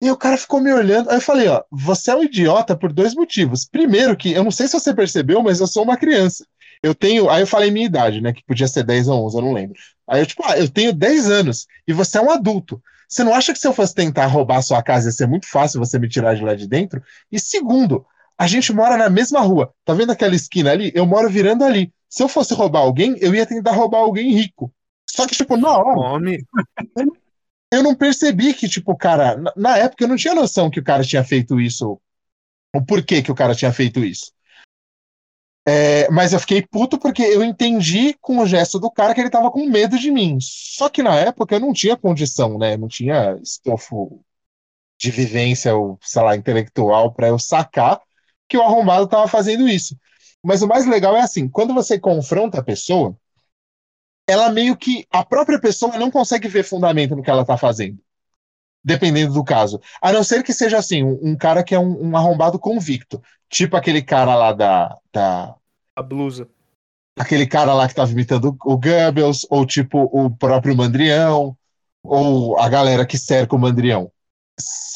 E 0.00 0.10
o 0.10 0.16
cara 0.16 0.36
ficou 0.36 0.60
me 0.60 0.72
olhando. 0.72 1.10
Aí 1.10 1.16
eu 1.16 1.20
falei, 1.20 1.48
ó, 1.48 1.62
você 1.70 2.10
é 2.10 2.16
um 2.16 2.22
idiota 2.22 2.76
por 2.76 2.92
dois 2.92 3.14
motivos. 3.14 3.64
Primeiro 3.64 4.16
que, 4.16 4.32
eu 4.32 4.44
não 4.44 4.50
sei 4.50 4.68
se 4.68 4.78
você 4.78 4.94
percebeu, 4.94 5.42
mas 5.42 5.60
eu 5.60 5.66
sou 5.66 5.82
uma 5.82 5.96
criança. 5.96 6.44
Eu 6.82 6.94
tenho, 6.94 7.28
aí 7.28 7.42
eu 7.42 7.46
falei 7.46 7.70
minha 7.70 7.86
idade, 7.86 8.20
né, 8.20 8.32
que 8.32 8.44
podia 8.44 8.68
ser 8.68 8.84
10 8.84 9.08
ou 9.08 9.26
11, 9.26 9.36
eu 9.36 9.42
não 9.42 9.52
lembro. 9.52 9.74
Aí 10.06 10.20
eu 10.22 10.26
tipo, 10.26 10.42
ah, 10.46 10.56
eu 10.56 10.68
tenho 10.68 10.92
10 10.92 11.28
anos 11.28 11.66
e 11.86 11.92
você 11.92 12.18
é 12.18 12.20
um 12.20 12.30
adulto. 12.30 12.80
Você 13.08 13.24
não 13.24 13.34
acha 13.34 13.52
que 13.52 13.58
se 13.58 13.66
eu 13.66 13.72
fosse 13.72 13.94
tentar 13.94 14.26
roubar 14.26 14.58
a 14.58 14.62
sua 14.62 14.82
casa 14.82 15.08
ia 15.08 15.12
ser 15.12 15.26
muito 15.26 15.48
fácil 15.48 15.80
você 15.80 15.98
me 15.98 16.08
tirar 16.08 16.34
de 16.34 16.44
lá 16.44 16.54
de 16.54 16.68
dentro? 16.68 17.02
E 17.32 17.40
segundo, 17.40 18.06
a 18.36 18.46
gente 18.46 18.72
mora 18.72 18.96
na 18.96 19.10
mesma 19.10 19.40
rua. 19.40 19.72
Tá 19.84 19.94
vendo 19.94 20.12
aquela 20.12 20.36
esquina 20.36 20.70
ali? 20.70 20.92
Eu 20.94 21.06
moro 21.06 21.28
virando 21.28 21.64
ali. 21.64 21.92
Se 22.08 22.22
eu 22.22 22.28
fosse 22.28 22.54
roubar 22.54 22.80
alguém, 22.80 23.16
eu 23.18 23.34
ia 23.34 23.44
tentar 23.46 23.72
roubar 23.72 23.98
alguém 23.98 24.32
rico. 24.32 24.72
Só 25.10 25.26
que, 25.26 25.34
tipo, 25.34 25.56
na 25.56 25.76
hora, 25.76 25.98
Homem. 25.98 26.38
eu 26.96 27.06
não 27.06 27.16
percebi 27.96 28.54
que, 28.54 28.68
tipo, 28.68 28.96
cara. 28.96 29.36
Na, 29.36 29.52
na 29.56 29.78
época 29.78 30.04
eu 30.04 30.08
não 30.08 30.16
tinha 30.16 30.34
noção 30.34 30.70
que 30.70 30.80
o 30.80 30.84
cara 30.84 31.04
tinha 31.04 31.24
feito 31.24 31.60
isso. 31.60 32.00
O 32.74 32.84
porquê 32.84 33.22
que 33.22 33.32
o 33.32 33.34
cara 33.34 33.54
tinha 33.54 33.72
feito 33.72 34.04
isso. 34.04 34.32
É, 35.66 36.08
mas 36.10 36.32
eu 36.32 36.40
fiquei 36.40 36.62
puto 36.62 36.98
porque 36.98 37.22
eu 37.22 37.44
entendi 37.44 38.14
com 38.22 38.38
o 38.38 38.46
gesto 38.46 38.78
do 38.78 38.90
cara 38.90 39.14
que 39.14 39.20
ele 39.20 39.28
tava 39.28 39.50
com 39.50 39.66
medo 39.66 39.98
de 39.98 40.10
mim. 40.10 40.38
Só 40.40 40.88
que 40.88 41.02
na 41.02 41.14
época 41.14 41.56
eu 41.56 41.60
não 41.60 41.74
tinha 41.74 41.96
condição, 41.96 42.58
né? 42.58 42.76
Não 42.76 42.88
tinha 42.88 43.38
estofo 43.42 44.24
de 44.98 45.10
vivência, 45.10 45.76
ou, 45.76 45.98
sei 46.02 46.22
lá, 46.22 46.36
intelectual 46.36 47.12
para 47.12 47.28
eu 47.28 47.38
sacar 47.38 48.00
que 48.48 48.56
o 48.56 48.62
arrombado 48.62 49.06
tava 49.06 49.28
fazendo 49.28 49.68
isso. 49.68 49.94
Mas 50.42 50.62
o 50.62 50.66
mais 50.66 50.86
legal 50.86 51.14
é 51.16 51.20
assim, 51.20 51.48
quando 51.48 51.74
você 51.74 51.98
confronta 51.98 52.60
a 52.60 52.64
pessoa, 52.64 53.14
ela 54.28 54.50
meio 54.52 54.76
que 54.76 55.06
a 55.10 55.24
própria 55.24 55.58
pessoa 55.58 55.98
não 55.98 56.10
consegue 56.10 56.48
ver 56.48 56.62
fundamento 56.62 57.16
no 57.16 57.22
que 57.22 57.30
ela 57.30 57.44
tá 57.46 57.56
fazendo. 57.56 57.98
Dependendo 58.84 59.32
do 59.34 59.42
caso. 59.42 59.80
A 60.00 60.12
não 60.12 60.22
ser 60.22 60.42
que 60.42 60.52
seja 60.52 60.78
assim, 60.78 61.02
um, 61.02 61.18
um 61.22 61.36
cara 61.36 61.64
que 61.64 61.74
é 61.74 61.78
um, 61.78 62.10
um 62.10 62.16
arrombado 62.16 62.58
convicto. 62.58 63.22
Tipo 63.48 63.76
aquele 63.76 64.02
cara 64.02 64.34
lá 64.36 64.52
da, 64.52 64.96
da, 65.12 65.56
A 65.96 66.02
blusa. 66.02 66.48
aquele 67.18 67.46
cara 67.46 67.74
lá 67.74 67.88
que 67.88 67.94
tava 67.94 68.12
imitando 68.12 68.56
o 68.64 68.76
Goebbels, 68.78 69.46
ou 69.50 69.66
tipo 69.66 70.04
o 70.12 70.30
próprio 70.30 70.76
Mandrião, 70.76 71.56
ou 72.02 72.58
a 72.58 72.68
galera 72.68 73.06
que 73.06 73.18
cerca 73.18 73.56
o 73.56 73.58
Mandrião. 73.58 74.10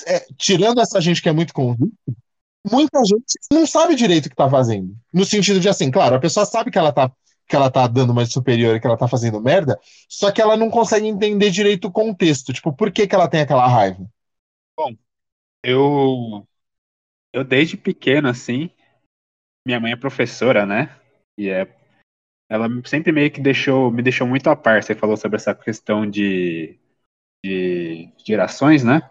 É, 0.06 0.26
tirando 0.36 0.80
essa 0.80 1.00
gente 1.00 1.22
que 1.22 1.28
é 1.28 1.32
muito 1.32 1.54
convicta, 1.54 1.96
muita 2.70 3.04
gente 3.04 3.38
não 3.52 3.66
sabe 3.66 3.94
direito 3.94 4.26
o 4.26 4.30
que 4.30 4.36
tá 4.36 4.48
fazendo. 4.50 4.94
No 5.12 5.24
sentido 5.24 5.60
de 5.60 5.68
assim, 5.68 5.90
claro, 5.90 6.16
a 6.16 6.20
pessoa 6.20 6.46
sabe 6.46 6.70
que 6.70 6.78
ela 6.78 6.92
tá, 6.92 7.10
que 7.48 7.56
ela 7.56 7.70
tá 7.70 7.86
dando 7.86 8.14
de 8.14 8.32
superior 8.32 8.80
que 8.80 8.86
ela 8.86 8.96
tá 8.96 9.06
fazendo 9.08 9.40
merda, 9.40 9.78
só 10.08 10.30
que 10.30 10.40
ela 10.40 10.56
não 10.56 10.70
consegue 10.70 11.06
entender 11.06 11.50
direito 11.50 11.88
o 11.88 11.92
contexto. 11.92 12.52
Tipo, 12.52 12.72
por 12.72 12.90
que 12.90 13.06
que 13.06 13.14
ela 13.14 13.28
tem 13.28 13.40
aquela 13.40 13.66
raiva? 13.66 14.06
Eu, 15.62 16.46
eu 17.32 17.44
desde 17.44 17.76
pequeno, 17.76 18.28
assim, 18.28 18.70
minha 19.66 19.78
mãe 19.78 19.92
é 19.92 19.96
professora, 19.96 20.66
né? 20.66 20.98
E 21.38 21.48
é, 21.48 21.68
ela 22.48 22.68
sempre 22.84 23.12
meio 23.12 23.30
que 23.30 23.40
deixou, 23.40 23.90
me 23.90 24.02
deixou 24.02 24.26
muito 24.26 24.48
a 24.48 24.56
par. 24.56 24.82
Você 24.82 24.94
falou 24.94 25.16
sobre 25.16 25.36
essa 25.36 25.54
questão 25.54 26.08
de 26.08 26.78
de 27.44 28.08
gerações, 28.24 28.84
né? 28.84 29.08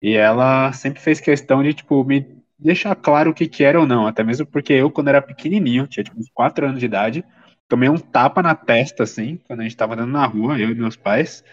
E 0.00 0.14
ela 0.14 0.72
sempre 0.72 1.00
fez 1.00 1.20
questão 1.20 1.62
de, 1.62 1.74
tipo, 1.74 2.04
me 2.04 2.42
deixar 2.58 2.94
claro 2.94 3.30
o 3.30 3.34
que 3.34 3.48
que 3.48 3.64
era 3.64 3.80
ou 3.80 3.86
não. 3.86 4.06
Até 4.06 4.22
mesmo 4.22 4.46
porque 4.46 4.72
eu, 4.72 4.90
quando 4.90 5.08
era 5.08 5.20
pequenininho, 5.20 5.86
tinha 5.86 6.04
tipo 6.04 6.18
uns 6.18 6.30
4 6.30 6.66
anos 6.66 6.78
de 6.78 6.86
idade, 6.86 7.24
tomei 7.68 7.88
um 7.88 7.98
tapa 7.98 8.42
na 8.42 8.54
testa, 8.54 9.02
assim, 9.02 9.38
quando 9.46 9.60
a 9.60 9.62
gente 9.62 9.76
tava 9.76 9.94
andando 9.94 10.12
na 10.12 10.26
rua, 10.26 10.58
eu 10.58 10.70
e 10.70 10.74
meus 10.74 10.96
pais. 10.96 11.44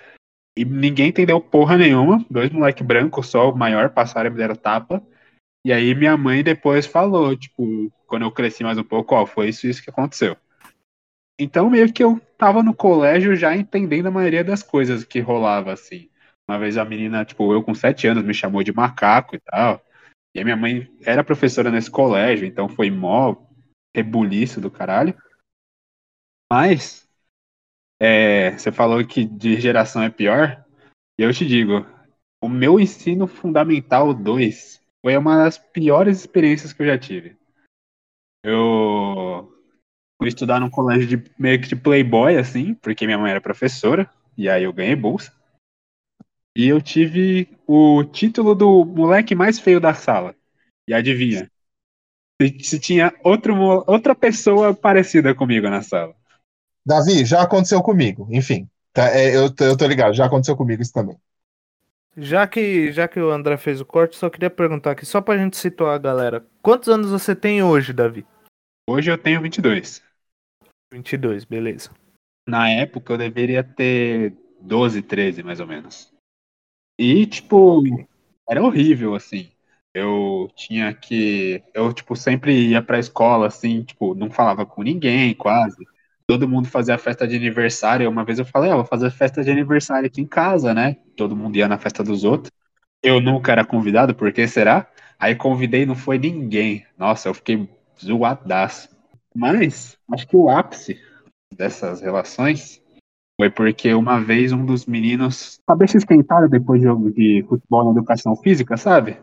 E 0.58 0.63
ninguém 0.63 1.10
entendeu 1.10 1.41
porra 1.41 1.78
nenhuma. 1.78 2.23
Dois 2.30 2.52
moleque 2.52 2.84
brancos 2.84 3.28
só, 3.28 3.49
o 3.49 3.58
maior, 3.58 3.89
passaram 3.89 4.28
e 4.28 4.32
me 4.32 4.38
deram 4.38 4.56
tapa. 4.56 5.02
E 5.65 5.71
aí 5.71 5.95
minha 5.95 6.15
mãe 6.17 6.43
depois 6.43 6.86
falou, 6.86 7.36
tipo, 7.36 7.91
quando 8.06 8.23
eu 8.23 8.32
cresci 8.32 8.63
mais 8.63 8.78
um 8.78 8.84
pouco, 8.84 9.15
ó, 9.15 9.26
foi 9.26 9.49
isso 9.49 9.67
isso 9.67 9.82
que 9.82 9.89
aconteceu. 9.89 10.38
Então 11.39 11.69
meio 11.69 11.91
que 11.91 12.04
eu 12.04 12.19
tava 12.38 12.62
no 12.62 12.76
colégio 12.76 13.36
já 13.36 13.56
entendendo 13.56 14.08
a 14.08 14.12
maioria 14.12 14.43
das 14.43 14.62
coisas 14.62 15.04
que 15.04 15.19
rolava, 15.19 15.73
assim. 15.73 16.10
Uma 16.47 16.60
vez 16.60 16.78
a 16.78 16.86
menina, 16.86 17.23
tipo, 17.23 17.52
eu 17.54 17.63
com 17.63 17.73
sete 17.73 18.06
anos, 18.06 18.23
me 18.23 18.34
chamou 18.34 18.62
de 18.62 18.73
macaco 18.73 19.36
e 19.36 19.39
tal. 19.39 19.82
E 20.36 20.41
a 20.41 20.43
minha 20.43 20.58
mãe 20.58 20.89
era 21.06 21.23
professora 21.23 21.71
nesse 21.71 21.89
colégio, 21.89 22.45
então 22.45 22.67
foi 22.67 22.91
mó 22.91 23.36
rebuliço 23.95 24.60
do 24.60 24.69
caralho. 24.69 25.15
Mas, 26.55 27.09
é, 27.99 28.51
você 28.51 28.71
falou 28.71 29.03
que 29.03 29.25
de 29.25 29.59
geração 29.59 30.03
é 30.03 30.09
pior, 30.11 30.63
e 31.17 31.23
eu 31.23 31.33
te 31.33 31.47
digo, 31.47 31.83
o 32.39 32.47
meu 32.47 32.79
ensino 32.79 33.25
fundamental 33.25 34.13
2 34.13 34.79
foi 35.01 35.17
uma 35.17 35.43
das 35.43 35.57
piores 35.57 36.19
experiências 36.19 36.71
que 36.71 36.83
eu 36.83 36.85
já 36.85 36.95
tive. 36.95 37.35
Eu 38.45 39.51
fui 40.21 40.27
estudar 40.27 40.59
num 40.59 40.69
colégio 40.69 41.07
de 41.07 41.31
meio 41.39 41.59
que 41.59 41.67
de 41.67 41.75
playboy, 41.75 42.37
assim, 42.37 42.75
porque 42.75 43.07
minha 43.07 43.17
mãe 43.17 43.31
era 43.31 43.41
professora, 43.41 44.07
e 44.37 44.47
aí 44.47 44.65
eu 44.65 44.73
ganhei 44.73 44.95
bolsa. 44.95 45.35
E 46.55 46.67
eu 46.67 46.79
tive 46.79 47.49
o 47.65 48.03
título 48.03 48.53
do 48.53 48.85
moleque 48.85 49.33
mais 49.33 49.59
feio 49.59 49.79
da 49.79 49.95
sala. 49.95 50.35
E 50.87 50.93
adivinha? 50.93 51.49
Se, 52.39 52.59
se 52.59 52.79
tinha 52.79 53.11
outro, 53.23 53.55
outra 53.87 54.13
pessoa 54.13 54.71
parecida 54.71 55.33
comigo 55.33 55.67
na 55.67 55.81
sala. 55.81 56.15
Davi, 56.86 57.26
já 57.26 57.41
aconteceu 57.41 57.82
comigo. 57.82 58.28
Enfim, 58.32 58.69
tá, 58.91 59.10
é, 59.10 59.36
eu, 59.36 59.54
tô- 59.54 59.63
eu 59.63 59.78
tô 59.78 59.86
ligado, 59.88 60.13
já 60.13 60.26
aconteceu 60.26 60.56
comigo 60.56 60.82
isso 60.82 60.93
também. 60.93 61.17
Já 62.15 62.46
que, 62.46 62.91
já 62.91 63.08
que 63.08 63.19
o 63.19 63.32
André 63.32 63.58
fez 63.58 63.82
o 63.82 63.86
corte, 63.86 64.15
só 64.15 64.30
queria 64.30 64.50
perguntar 64.50 64.91
aqui, 64.91 65.06
só 65.06 65.19
pra 65.19 65.38
gente 65.38 65.58
situar 65.58 65.96
a 65.96 65.98
galera. 65.98 66.46
Quantos 66.62 66.89
anos 66.89 67.10
você 67.10 67.36
tem 67.36 67.63
hoje, 67.63 67.91
Davi? 67.91 68.26
Hoje 68.88 69.10
eu 69.10 69.17
tenho 69.17 69.41
22. 69.41 70.04
22, 70.93 71.43
beleza. 71.43 71.89
Na 72.48 72.69
época 72.69 73.13
eu 73.13 73.17
deveria 73.17 73.63
ter 73.63 74.38
12, 74.62 75.02
13, 75.02 75.41
mais 75.41 75.60
ou 75.60 75.65
menos. 75.65 76.13
E, 77.00 77.26
tipo, 77.26 77.82
era 78.48 78.62
horrível, 78.62 79.15
assim. 79.15 79.50
Eu 79.93 80.52
tinha 80.56 80.93
que. 80.93 81.63
Eu, 81.74 81.91
tipo, 81.93 82.15
sempre 82.15 82.69
ia 82.69 82.82
pra 82.82 83.00
escola, 83.00 83.48
assim, 83.48 83.84
tipo, 83.84 84.13
não 84.13 84.30
falava 84.30 84.65
com 84.65 84.84
ninguém, 84.84 85.34
quase. 85.34 85.84
Todo 86.27 86.47
mundo 86.47 86.67
fazia 86.67 86.97
festa 86.97 87.27
de 87.27 87.36
aniversário. 87.36 88.09
Uma 88.09 88.23
vez 88.23 88.39
eu 88.39 88.45
falei, 88.45 88.71
ah, 88.71 88.75
vou 88.75 88.86
fazer 88.86 89.12
festa 89.12 89.43
de 89.43 89.51
aniversário 89.51 90.07
aqui 90.07 90.21
em 90.21 90.25
casa, 90.25 90.73
né? 90.73 90.97
Todo 91.15 91.36
mundo 91.36 91.55
ia 91.57 91.67
na 91.67 91.77
festa 91.77 92.03
dos 92.03 92.23
outros. 92.23 92.51
Eu 93.01 93.19
nunca 93.19 93.51
era 93.51 93.65
convidado, 93.65 94.15
por 94.15 94.31
que 94.31 94.47
será? 94.47 94.88
Aí 95.19 95.36
convidei, 95.36 95.86
não 95.86 95.95
foi 95.95 96.17
ninguém. 96.17 96.86
Nossa, 96.97 97.27
eu 97.29 97.33
fiquei 97.33 97.69
zoadaço. 98.01 98.89
Mas, 99.36 99.97
acho 100.12 100.27
que 100.27 100.38
o 100.38 100.49
ápice 100.49 100.99
dessas 101.55 102.01
relações 102.01 102.81
foi 103.39 103.49
porque 103.49 103.93
uma 103.93 104.19
vez 104.19 104.51
um 104.51 104.65
dos 104.65 104.86
meninos, 104.86 105.59
cabeça 105.67 105.97
esquentada 105.97 106.47
depois 106.47 106.79
de 106.79 106.88
jogo 106.88 107.12
de 107.12 107.43
futebol 107.47 107.86
na 107.86 107.91
educação 107.91 108.36
física, 108.36 108.77
sabe? 108.77 109.17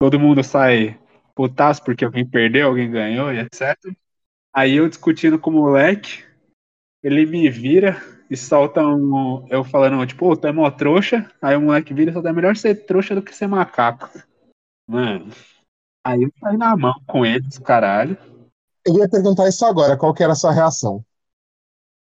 Todo 0.00 0.18
mundo 0.18 0.42
sai 0.42 0.98
putaço 1.34 1.84
porque 1.84 2.04
alguém 2.04 2.26
perdeu, 2.26 2.68
alguém 2.68 2.90
ganhou 2.90 3.32
e 3.32 3.38
etc. 3.38 3.76
Aí 4.52 4.76
eu 4.76 4.88
discutindo 4.88 5.38
com 5.38 5.50
o 5.50 5.54
moleque, 5.54 6.24
ele 7.02 7.26
me 7.26 7.48
vira 7.50 8.00
e 8.30 8.36
solta 8.36 8.86
um. 8.86 9.46
Eu 9.48 9.64
falando, 9.64 10.06
tipo, 10.06 10.26
ô, 10.26 10.36
tu 10.36 10.46
é 10.46 10.52
mó 10.52 10.70
trouxa. 10.70 11.30
Aí 11.40 11.56
o 11.56 11.60
moleque 11.60 11.94
vira 11.94 12.10
e 12.10 12.14
solta, 12.14 12.28
é 12.28 12.32
melhor 12.32 12.56
ser 12.56 12.86
trouxa 12.86 13.14
do 13.14 13.22
que 13.22 13.34
ser 13.34 13.46
macaco. 13.46 14.08
Mano. 14.86 15.32
Aí 16.04 16.22
eu 16.22 16.32
saí 16.40 16.56
na 16.56 16.76
mão 16.76 16.94
com 17.06 17.24
eles, 17.24 17.58
caralho. 17.58 18.16
Eu 18.86 18.98
ia 18.98 19.08
perguntar 19.08 19.48
isso 19.48 19.64
agora, 19.66 19.96
qual 19.96 20.14
que 20.14 20.22
era 20.22 20.32
a 20.32 20.36
sua 20.36 20.52
reação? 20.52 21.04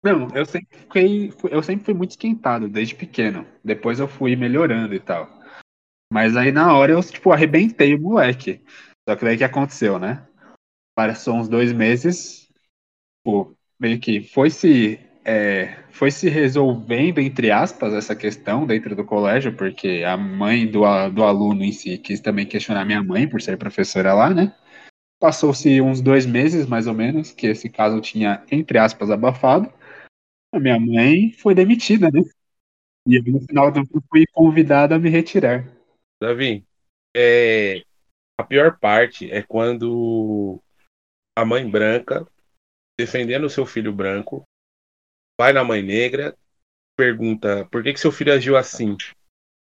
Não, 0.04 0.28
eu 0.36 0.46
sempre 0.46 0.78
fiquei, 0.78 1.34
eu 1.50 1.64
sempre 1.64 1.86
fui 1.86 1.94
muito 1.94 2.12
esquentado 2.12 2.70
desde 2.70 2.96
pequeno. 2.96 3.46
Depois 3.64 4.00
eu 4.00 4.08
fui 4.08 4.36
melhorando 4.36 4.94
e 4.94 5.00
tal. 5.00 5.28
Mas 6.12 6.36
aí 6.38 6.52
na 6.52 6.76
hora 6.76 6.92
eu, 6.92 7.02
tipo, 7.02 7.32
arrebentei 7.32 7.96
o 7.96 8.02
moleque. 8.02 8.64
Só 9.08 9.16
que 9.16 9.26
daí 9.26 9.38
que 9.38 9.44
aconteceu, 9.44 9.98
né? 10.00 10.28
Passou 10.96 11.36
uns 11.36 11.48
dois 11.48 11.74
meses, 11.74 12.48
tipo, 13.18 13.56
meio 13.80 14.00
que 14.00 14.22
foi 14.22 14.50
se, 14.50 15.00
é, 15.24 15.84
foi 15.90 16.12
se 16.12 16.30
resolvendo, 16.30 17.20
entre 17.20 17.52
aspas, 17.52 17.94
essa 17.94 18.16
questão 18.16 18.66
dentro 18.66 18.96
do 18.96 19.06
colégio, 19.06 19.56
porque 19.56 20.04
a 20.06 20.16
mãe 20.16 20.66
do, 20.66 20.82
do 21.10 21.24
aluno 21.24 21.64
em 21.64 21.72
si 21.72 21.98
quis 21.98 22.20
também 22.20 22.46
questionar 22.46 22.86
minha 22.86 23.04
mãe 23.04 23.28
por 23.28 23.42
ser 23.42 23.58
professora 23.58 24.14
lá, 24.14 24.30
né? 24.30 24.56
Passou-se 25.20 25.82
uns 25.82 26.02
dois 26.02 26.26
meses, 26.26 26.68
mais 26.68 26.88
ou 26.88 26.94
menos, 26.94 27.32
que 27.32 27.48
esse 27.48 27.70
caso 27.70 28.02
tinha, 28.02 28.44
entre 28.52 28.78
aspas, 28.78 29.10
abafado. 29.10 29.72
A 30.54 30.60
minha 30.60 30.80
mãe 30.80 31.32
foi 31.32 31.56
demitida, 31.56 32.10
né? 32.12 32.22
E 33.08 33.20
no 33.22 33.40
final 33.42 33.72
do 33.72 33.80
ano 33.80 34.04
fui 34.10 34.26
convidada 34.32 34.96
a 34.96 35.00
me 35.00 35.10
retirar. 35.10 35.66
Davi, 36.22 36.66
é, 37.16 37.84
a 38.38 38.44
pior 38.44 38.78
parte 38.80 39.32
é 39.32 39.42
quando 39.42 40.62
a 41.38 41.46
mãe 41.46 41.70
branca, 41.70 42.28
defendendo 42.98 43.46
o 43.46 43.50
seu 43.50 43.66
filho 43.66 43.94
branco, 43.94 44.44
vai 45.40 45.52
na 45.52 45.64
mãe 45.64 45.82
negra, 45.82 46.36
pergunta 46.96 47.68
por 47.72 47.84
que, 47.84 47.94
que 47.94 48.00
seu 48.00 48.12
filho 48.12 48.34
agiu 48.34 48.56
assim. 48.56 48.96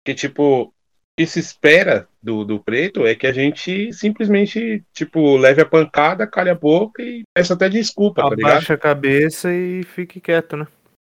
Que, 0.05 0.13
tipo, 0.13 0.63
o 0.63 0.73
que 1.17 1.25
se 1.25 1.39
espera 1.39 2.07
do, 2.21 2.43
do 2.43 2.59
preto 2.59 3.05
é 3.05 3.13
que 3.13 3.27
a 3.27 3.31
gente 3.31 3.93
simplesmente, 3.93 4.83
tipo, 4.93 5.37
leve 5.37 5.61
a 5.61 5.65
pancada, 5.65 6.27
calhe 6.27 6.49
a 6.49 6.55
boca 6.55 7.03
e 7.03 7.23
peça 7.33 7.53
até 7.53 7.69
desculpa, 7.69 8.21
tá 8.21 8.29
ligado? 8.29 8.51
Abaixa 8.51 8.73
a 8.73 8.77
cabeça 8.77 9.53
e 9.53 9.83
fique 9.83 10.19
quieto, 10.19 10.57
né? 10.57 10.67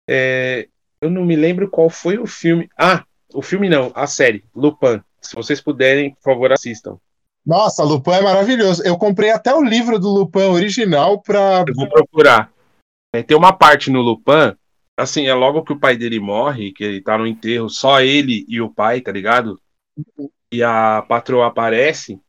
É, 0.09 0.67
eu 1.01 1.09
não 1.09 1.25
me 1.25 1.35
lembro 1.35 1.69
qual 1.69 1.89
foi 1.89 2.17
o 2.17 2.27
filme. 2.27 2.69
Ah, 2.77 3.05
o 3.33 3.41
filme 3.41 3.69
não, 3.69 3.91
a 3.95 4.05
série, 4.07 4.45
Lupin. 4.55 5.01
Se 5.21 5.35
vocês 5.35 5.61
puderem, 5.61 6.13
por 6.15 6.21
favor, 6.21 6.51
assistam. 6.51 6.99
Nossa, 7.45 7.83
Lupin 7.83 8.11
é 8.11 8.21
maravilhoso. 8.21 8.81
Eu 8.83 8.97
comprei 8.97 9.29
até 9.29 9.53
o 9.53 9.63
livro 9.63 9.99
do 9.99 10.09
Lupin 10.09 10.43
original 10.43 11.21
pra. 11.21 11.65
Eu 11.67 11.73
vou 11.75 11.89
procurar. 11.89 12.51
É, 13.13 13.21
tem 13.21 13.37
uma 13.37 13.53
parte 13.53 13.91
no 13.91 14.01
Lupin, 14.01 14.55
assim, 14.97 15.27
é 15.27 15.33
logo 15.33 15.63
que 15.63 15.73
o 15.73 15.79
pai 15.79 15.95
dele 15.95 16.19
morre, 16.19 16.71
que 16.71 16.83
ele 16.83 17.01
tá 17.01 17.17
no 17.17 17.27
enterro, 17.27 17.69
só 17.69 18.01
ele 18.01 18.45
e 18.47 18.59
o 18.61 18.73
pai, 18.73 19.01
tá 19.01 19.11
ligado? 19.11 19.61
E 20.51 20.63
a 20.63 21.03
patroa 21.07 21.47
aparece 21.47 22.19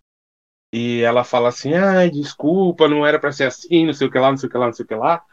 e 0.74 1.02
ela 1.02 1.22
fala 1.22 1.50
assim: 1.50 1.72
ai, 1.74 2.10
desculpa, 2.10 2.88
não 2.88 3.06
era 3.06 3.18
pra 3.18 3.30
ser 3.30 3.44
assim, 3.44 3.86
não 3.86 3.92
sei 3.92 4.08
o 4.08 4.10
que 4.10 4.18
lá, 4.18 4.30
não 4.30 4.36
sei 4.36 4.48
o 4.48 4.52
que 4.52 4.58
lá, 4.58 4.66
não 4.66 4.72
sei 4.72 4.84
o 4.84 4.88
que 4.88 4.94
lá. 4.94 5.24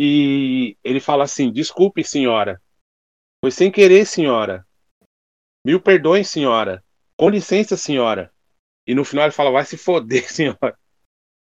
E 0.00 0.76
ele 0.84 1.00
fala 1.00 1.24
assim: 1.24 1.52
desculpe, 1.52 2.04
senhora. 2.04 2.62
Foi 3.44 3.50
sem 3.50 3.70
querer, 3.70 4.06
senhora. 4.06 4.66
Mil 5.66 5.80
perdões, 5.80 6.28
senhora. 6.28 6.82
Com 7.18 7.28
licença, 7.28 7.76
senhora. 7.76 8.32
E 8.86 8.94
no 8.94 9.04
final 9.04 9.24
ele 9.26 9.32
fala: 9.32 9.50
vai 9.50 9.64
se 9.64 9.76
foder, 9.76 10.30
senhora. 10.32 10.76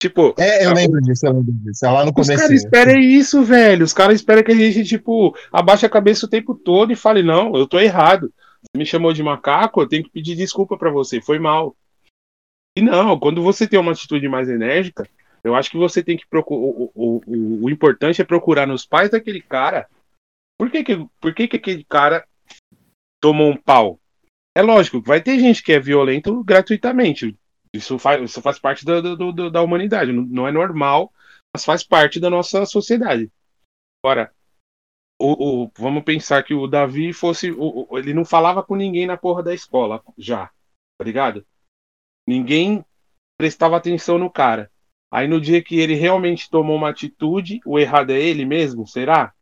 Tipo, 0.01 0.35
É, 0.39 0.67
eu 0.67 0.75
lembro 0.75 1.01
disso, 1.01 1.27
eu 1.27 1.33
lembro 1.33 1.53
disso. 1.53 1.87
É 1.87 1.91
lá 1.91 2.05
no 2.05 2.13
os 2.17 2.27
caras 2.27 2.43
começo. 2.43 2.53
esperam 2.53 3.01
isso, 3.01 3.43
velho. 3.43 3.85
Os 3.85 3.93
caras 3.93 4.17
esperam 4.17 4.43
que 4.43 4.53
a 4.53 4.55
gente, 4.55 4.85
tipo, 4.85 5.35
abaixe 5.51 5.87
a 5.87 5.91
cabeça 5.91 6.27
o 6.27 6.29
tempo 6.29 6.55
todo 6.55 6.93
e 6.93 6.97
fale, 6.97 7.23
não, 7.23 7.57
eu 7.57 7.67
tô 7.67 7.79
errado. 7.79 8.33
Você 8.61 8.79
me 8.79 8.85
chamou 8.85 9.13
de 9.13 9.23
macaco, 9.23 9.81
eu 9.81 9.89
tenho 9.89 10.05
que 10.05 10.11
pedir 10.11 10.37
desculpa 10.37 10.77
pra 10.77 10.91
você, 10.91 11.21
foi 11.21 11.39
mal. 11.39 11.75
E 12.77 12.83
não, 12.83 13.19
quando 13.19 13.43
você 13.43 13.67
tem 13.67 13.79
uma 13.79 13.93
atitude 13.93 14.29
mais 14.29 14.49
enérgica, 14.49 15.09
eu 15.43 15.55
acho 15.55 15.71
que 15.71 15.77
você 15.77 16.03
tem 16.03 16.17
que 16.17 16.27
procurar. 16.27 16.61
O, 16.61 16.91
o, 16.95 17.23
o, 17.27 17.65
o 17.65 17.71
importante 17.71 18.21
é 18.21 18.25
procurar 18.25 18.67
nos 18.67 18.85
pais 18.85 19.11
daquele 19.11 19.41
cara. 19.41 19.89
Por 20.59 20.71
que, 20.71 20.85
que, 20.85 21.07
por 21.21 21.35
que, 21.35 21.49
que 21.49 21.57
aquele 21.57 21.85
cara 21.85 22.27
tomou 23.23 23.51
um 23.51 23.57
pau? 23.57 23.99
É 24.55 24.63
lógico, 24.63 25.01
vai 25.03 25.21
ter 25.21 25.39
gente 25.39 25.63
que 25.63 25.73
é 25.73 25.81
violento 25.81 26.43
gratuitamente. 26.45 27.37
Isso 27.73 27.99
faz, 27.99 28.23
isso 28.23 28.41
faz 28.41 28.59
parte 28.59 28.85
da, 28.85 29.01
da 29.01 29.63
humanidade. 29.63 30.13
Não, 30.13 30.47
é 30.47 30.53
normal, 30.53 31.13
mas 31.53 31.65
faz 31.65 31.83
parte 31.83 32.21
da 32.21 32.31
nossa 32.31 32.65
sociedade. 32.65 33.31
Agora, 34.05 34.33
o, 35.21 35.65
o- 35.67 35.73
vamos 35.79 36.05
pensar 36.05 36.43
que 36.45 36.55
o 36.55 36.67
Davi 36.67 37.13
fosse. 37.13 37.53
o- 37.53 37.89
ele 37.99 38.15
não 38.15 38.25
falava 38.25 38.63
com 38.63 38.77
ninguém 38.77 39.07
na 39.07 39.17
porra 39.17 39.43
da 39.43 39.55
escola, 39.55 40.03
já. 40.19 40.49
Tá 40.99 41.05
ligado? 41.05 41.47
Ninguém 42.27 42.85
prestava 43.39 43.77
atenção 43.77 44.19
no 44.19 44.31
cara. 44.31 44.71
Aí 45.13 45.29
no 45.29 45.41
dia 45.41 45.63
que 45.63 45.79
ele 45.81 45.95
realmente 45.95 46.51
tomou 46.51 46.77
uma 46.77 46.91
atitude, 46.91 47.61
o 47.67 47.79
errado 47.79 48.11
é 48.13 48.21
ele 48.21 48.45
mesmo, 48.45 48.87
será? 48.87 49.33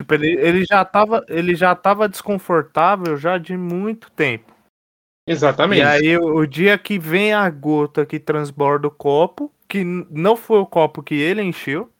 Tipo, 0.00 0.14
ele, 0.14 0.32
ele, 0.40 0.64
já 0.66 0.84
tava, 0.84 1.24
ele 1.28 1.54
já 1.56 1.74
tava 1.76 2.08
desconfortável 2.08 3.16
já 3.18 3.38
de 3.38 3.56
muito 3.56 4.10
tempo. 4.12 4.55
Exatamente. 5.26 5.80
E 5.80 5.84
aí, 5.84 6.16
o, 6.16 6.46
dia 6.46 6.78
que 6.78 6.98
vem 6.98 7.32
a 7.32 7.50
gota 7.50 8.06
que 8.06 8.20
transborda 8.20 8.86
o 8.86 8.90
copo, 8.90 9.52
que 9.68 9.82
não 9.84 10.36
foi 10.36 10.60
o 10.60 10.66
copo 10.66 11.02
que 11.02 11.14
ele 11.14 11.42
encheu, 11.42 11.90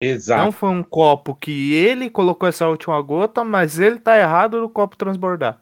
Exato. 0.00 0.42
não 0.42 0.50
foi 0.50 0.70
um 0.70 0.82
copo 0.82 1.34
que 1.34 1.74
ele 1.74 2.08
colocou 2.08 2.48
essa 2.48 2.66
última 2.66 3.00
gota, 3.02 3.44
mas 3.44 3.78
ele 3.78 3.98
tá 3.98 4.18
errado 4.18 4.60
no 4.60 4.70
copo 4.70 4.96
transbordar. 4.96 5.60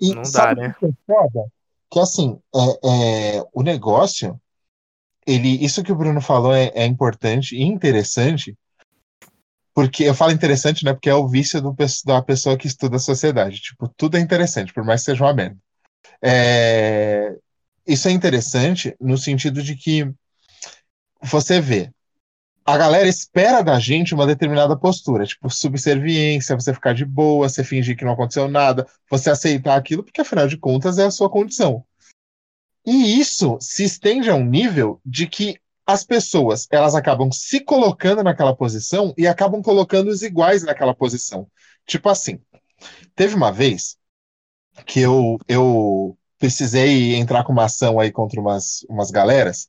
E 0.00 0.12
Não 0.12 0.22
dá, 0.22 0.54
né? 0.54 0.74
que 0.80 0.86
é? 0.86 1.44
Que 1.88 2.00
assim, 2.00 2.40
é, 2.54 3.36
é, 3.38 3.44
o 3.52 3.62
negócio, 3.62 4.40
ele, 5.24 5.64
isso 5.64 5.84
que 5.84 5.92
o 5.92 5.96
Bruno 5.96 6.20
falou 6.20 6.52
é, 6.52 6.72
é 6.74 6.84
importante 6.84 7.54
e 7.54 7.62
interessante, 7.62 8.56
porque 9.72 10.02
eu 10.02 10.14
falo 10.14 10.32
interessante, 10.32 10.84
né? 10.84 10.92
Porque 10.92 11.08
é 11.08 11.14
o 11.14 11.28
vício 11.28 11.60
do, 11.60 11.74
da 12.04 12.20
pessoa 12.20 12.56
que 12.56 12.66
estuda 12.66 12.96
a 12.96 13.00
sociedade. 13.00 13.60
Tipo, 13.60 13.88
tudo 13.96 14.16
é 14.16 14.20
interessante, 14.20 14.72
por 14.72 14.84
mais 14.84 15.02
que 15.02 15.12
seja 15.12 15.24
uma 15.24 15.34
merda. 15.34 15.56
É, 16.22 17.36
isso 17.86 18.08
é 18.08 18.10
interessante 18.10 18.96
no 19.00 19.18
sentido 19.18 19.62
de 19.62 19.74
que 19.76 20.10
você 21.20 21.60
vê, 21.60 21.90
a 22.64 22.76
galera 22.76 23.08
espera 23.08 23.62
da 23.62 23.78
gente 23.78 24.14
uma 24.14 24.26
determinada 24.26 24.76
postura, 24.76 25.26
tipo, 25.26 25.50
subserviência, 25.50 26.54
você 26.54 26.72
ficar 26.72 26.94
de 26.94 27.04
boa, 27.04 27.48
você 27.48 27.64
fingir 27.64 27.96
que 27.96 28.04
não 28.04 28.12
aconteceu 28.12 28.48
nada, 28.48 28.86
você 29.10 29.30
aceitar 29.30 29.76
aquilo, 29.76 30.04
porque 30.04 30.20
afinal 30.20 30.46
de 30.46 30.56
contas 30.56 30.98
é 30.98 31.04
a 31.04 31.10
sua 31.10 31.28
condição. 31.28 31.84
E 32.86 33.18
isso 33.18 33.58
se 33.60 33.84
estende 33.84 34.30
a 34.30 34.34
um 34.34 34.44
nível 34.44 35.00
de 35.04 35.26
que 35.26 35.58
as 35.84 36.04
pessoas, 36.04 36.68
elas 36.70 36.94
acabam 36.94 37.30
se 37.32 37.60
colocando 37.60 38.22
naquela 38.22 38.54
posição 38.54 39.12
e 39.18 39.26
acabam 39.26 39.60
colocando 39.60 40.08
os 40.08 40.22
iguais 40.22 40.62
naquela 40.62 40.94
posição. 40.94 41.48
Tipo 41.86 42.08
assim, 42.08 42.40
teve 43.14 43.34
uma 43.34 43.50
vez 43.52 43.96
que 44.86 45.00
eu, 45.00 45.38
eu 45.48 46.16
precisei 46.38 47.14
entrar 47.14 47.44
com 47.44 47.52
uma 47.52 47.64
ação 47.64 48.00
aí 48.00 48.10
contra 48.10 48.40
umas, 48.40 48.84
umas 48.88 49.10
galeras, 49.10 49.68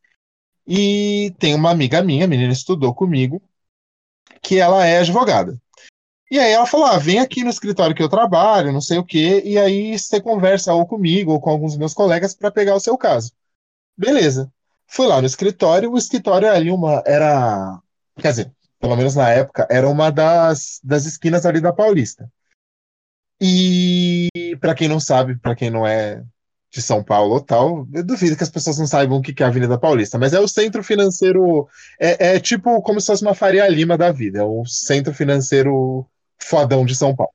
e 0.66 1.34
tem 1.39 1.54
uma 1.54 1.72
amiga 1.72 2.02
minha, 2.02 2.26
a 2.26 2.28
menina 2.28 2.54
estudou 2.54 2.94
comigo, 2.94 3.42
que 4.42 4.60
ela 4.60 4.86
é 4.86 5.00
advogada. 5.00 5.60
E 6.32 6.39
aí 6.39 6.52
ela 6.52 6.66
falou: 6.66 6.88
ah, 6.88 6.98
vem 6.98 7.20
aqui 7.20 7.44
no 7.44 7.50
escritório 7.50 7.96
que 7.96 8.02
eu 8.02 8.10
trabalho, 8.10 8.72
não 8.72 8.82
sei 8.82 8.98
o 8.98 9.06
quê, 9.06 9.42
e 9.46 9.58
aí 9.58 9.98
você 9.98 10.20
conversa 10.20 10.74
ou 10.74 10.86
comigo 10.86 11.32
ou 11.32 11.39
com 11.39 11.50
alguns 11.50 11.78
meus 11.78 11.94
colegas 11.94 12.34
para 12.34 12.52
pegar 12.52 12.76
o 12.76 12.80
seu 12.80 12.98
caso. 12.98 13.32
Beleza. 13.98 14.52
Fui 14.88 15.08
lá 15.08 15.20
no 15.22 15.28
escritório, 15.28 15.92
o 15.92 15.98
escritório 15.98 16.50
ali 16.50 16.72
uma 16.72 17.04
era, 17.06 17.80
quer 18.20 18.30
dizer, 18.30 18.52
pelo 18.80 18.96
menos 18.96 19.16
na 19.16 19.30
época, 19.30 19.68
era 19.70 19.88
uma 19.88 20.12
das, 20.12 20.80
das 20.84 21.06
esquinas 21.06 21.46
ali 21.46 21.62
da 21.62 21.74
Paulista. 21.74 22.30
E 23.45 24.56
para 24.62 24.73
quem 24.73 24.88
não 24.88 25.01
sabe, 25.01 25.36
para 25.36 25.53
quem 25.53 25.69
não 25.69 25.86
é 25.86 26.23
de 26.71 26.82
São 26.82 27.03
Paulo 27.03 27.34
ou 27.34 27.41
tal, 27.41 27.86
eu 27.93 28.01
duvido 28.01 28.38
que 28.38 28.43
as 28.43 28.49
pessoas 28.49 28.77
não 28.77 28.88
saibam 28.88 29.17
o 29.17 29.21
que 29.21 29.43
é 29.43 29.45
a 29.45 29.49
Avenida 29.49 29.77
Paulista, 29.77 30.17
mas 30.17 30.32
é 30.32 30.39
o 30.39 30.47
centro 30.47 30.82
financeiro, 30.82 31.67
é, 31.99 32.36
é 32.36 32.39
tipo 32.39 32.82
como 32.82 33.01
se 33.01 33.08
fosse 33.08 33.21
uma 33.21 33.36
Faria 33.36 33.67
Lima 33.67 33.97
da 33.97 34.13
vida, 34.13 34.39
é 34.39 34.43
o 34.43 34.65
centro 34.65 35.13
financeiro 35.13 36.08
fodão 36.41 36.86
de 36.86 36.95
São 36.95 37.13
Paulo. 37.13 37.34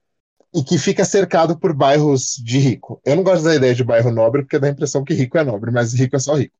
E 0.54 0.64
que 0.64 0.78
fica 0.78 1.04
cercado 1.04 1.58
por 1.58 1.74
bairros 1.74 2.36
de 2.42 2.58
rico. 2.58 3.02
Eu 3.04 3.14
não 3.14 3.22
gosto 3.22 3.44
da 3.44 3.54
ideia 3.54 3.74
de 3.74 3.84
bairro 3.84 4.10
nobre, 4.10 4.42
porque 4.42 4.58
dá 4.58 4.66
a 4.66 4.70
impressão 4.70 5.04
que 5.04 5.12
rico 5.12 5.36
é 5.36 5.44
nobre, 5.44 5.70
mas 5.70 5.92
rico 5.92 6.16
é 6.16 6.18
só 6.18 6.34
rico. 6.34 6.54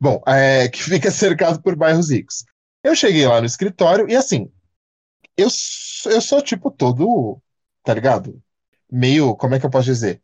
Bom, 0.00 0.22
é, 0.28 0.68
que 0.68 0.80
fica 0.80 1.10
cercado 1.10 1.60
por 1.60 1.74
bairros 1.74 2.10
ricos. 2.10 2.44
Eu 2.84 2.94
cheguei 2.94 3.26
lá 3.26 3.40
no 3.40 3.46
escritório 3.46 4.08
e 4.08 4.14
assim, 4.14 4.48
eu, 5.36 5.48
eu 6.06 6.20
sou 6.20 6.40
tipo 6.40 6.70
todo, 6.70 7.42
tá 7.82 7.92
ligado? 7.92 8.40
Meio, 8.94 9.34
como 9.34 9.54
é 9.54 9.58
que 9.58 9.64
eu 9.64 9.70
posso 9.70 9.86
dizer? 9.86 10.20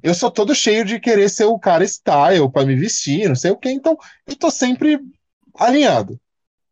Eu 0.00 0.14
sou 0.14 0.30
todo 0.30 0.54
cheio 0.54 0.84
de 0.84 1.00
querer 1.00 1.28
ser 1.28 1.46
o 1.46 1.58
cara 1.58 1.84
style 1.84 2.48
pra 2.52 2.64
me 2.64 2.76
vestir, 2.76 3.28
não 3.28 3.34
sei 3.34 3.50
o 3.50 3.56
quê, 3.56 3.70
então 3.70 3.98
eu 4.24 4.36
tô 4.36 4.48
sempre 4.48 5.00
alinhado. 5.56 6.20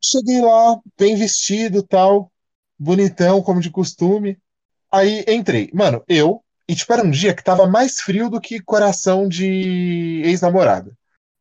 Cheguei 0.00 0.40
lá, 0.40 0.78
bem 0.96 1.16
vestido, 1.16 1.82
tal, 1.82 2.30
bonitão, 2.78 3.42
como 3.42 3.60
de 3.60 3.68
costume. 3.68 4.38
Aí 4.92 5.24
entrei. 5.26 5.70
Mano, 5.74 6.04
eu. 6.06 6.40
E 6.68 6.74
tipo, 6.74 6.92
era 6.92 7.02
um 7.02 7.10
dia 7.10 7.34
que 7.34 7.42
tava 7.42 7.66
mais 7.66 8.00
frio 8.00 8.30
do 8.30 8.40
que 8.40 8.60
coração 8.60 9.28
de 9.28 10.22
ex-namorada. 10.24 10.96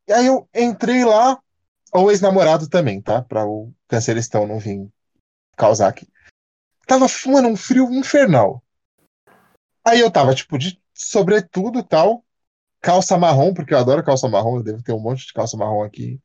E 0.08 0.12
aí 0.12 0.26
eu 0.26 0.50
entrei 0.56 1.06
lá, 1.06 1.39
ou 1.93 2.10
ex-namorado 2.10 2.67
também, 2.67 3.00
tá? 3.00 3.22
Pra 3.22 3.45
o 3.45 3.72
canceristão 3.88 4.48
não 4.48 4.58
vir 4.58 4.88
causar 5.56 5.89
aqui. 5.89 6.08
Tava, 6.88 7.06
mano, 7.28 7.50
um 7.50 7.56
frio 7.56 7.91
infernal. 7.93 8.63
Aí 9.86 10.00
eu 10.00 10.12
tava, 10.12 10.36
tipo, 10.36 10.58
de 10.58 10.80
sobretudo 10.94 11.84
tal, 11.84 12.24
calça 12.82 13.18
marrom, 13.18 13.54
porque 13.54 13.74
eu 13.74 13.80
adoro 13.80 14.04
calça 14.04 14.28
marrom, 14.30 14.58
eu 14.58 14.63
devo 14.63 14.84
ter 14.84 14.94
um 14.94 15.00
monte 15.02 15.28
de 15.28 15.34
calça 15.34 15.58
marrom 15.58 15.84
aqui. 15.84 16.20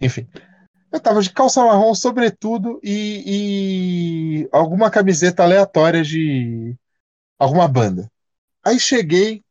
Enfim. 0.00 0.28
Eu 0.92 1.00
tava 1.00 1.22
de 1.22 1.30
calça 1.32 1.64
marrom, 1.64 1.94
sobretudo, 1.94 2.80
e, 2.82 4.42
e 4.44 4.48
alguma 4.52 4.90
camiseta 4.90 5.42
aleatória 5.44 6.02
de 6.02 6.76
alguma 7.38 7.68
banda. 7.68 8.10
Aí 8.64 8.80
cheguei, 8.80 9.44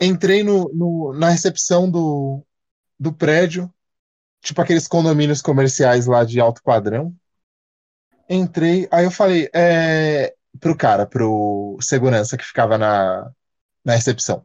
entrei 0.00 0.42
no, 0.44 0.70
no- 0.74 1.12
na 1.14 1.30
recepção 1.30 1.90
do, 1.90 2.42
do 2.98 3.12
prédio, 3.12 3.72
tipo 4.42 4.60
aqueles 4.62 4.88
condomínios 4.88 5.42
comerciais 5.42 6.06
lá 6.06 6.24
de 6.24 6.40
alto 6.40 6.62
padrão. 6.62 7.14
Entrei, 8.28 8.88
aí 8.92 9.04
eu 9.04 9.10
falei, 9.10 9.48
é, 9.52 10.34
pro 10.60 10.76
cara, 10.76 11.06
pro 11.06 11.78
segurança 11.80 12.36
que 12.36 12.44
ficava 12.44 12.76
na, 12.78 13.30
na 13.84 13.94
recepção. 13.94 14.44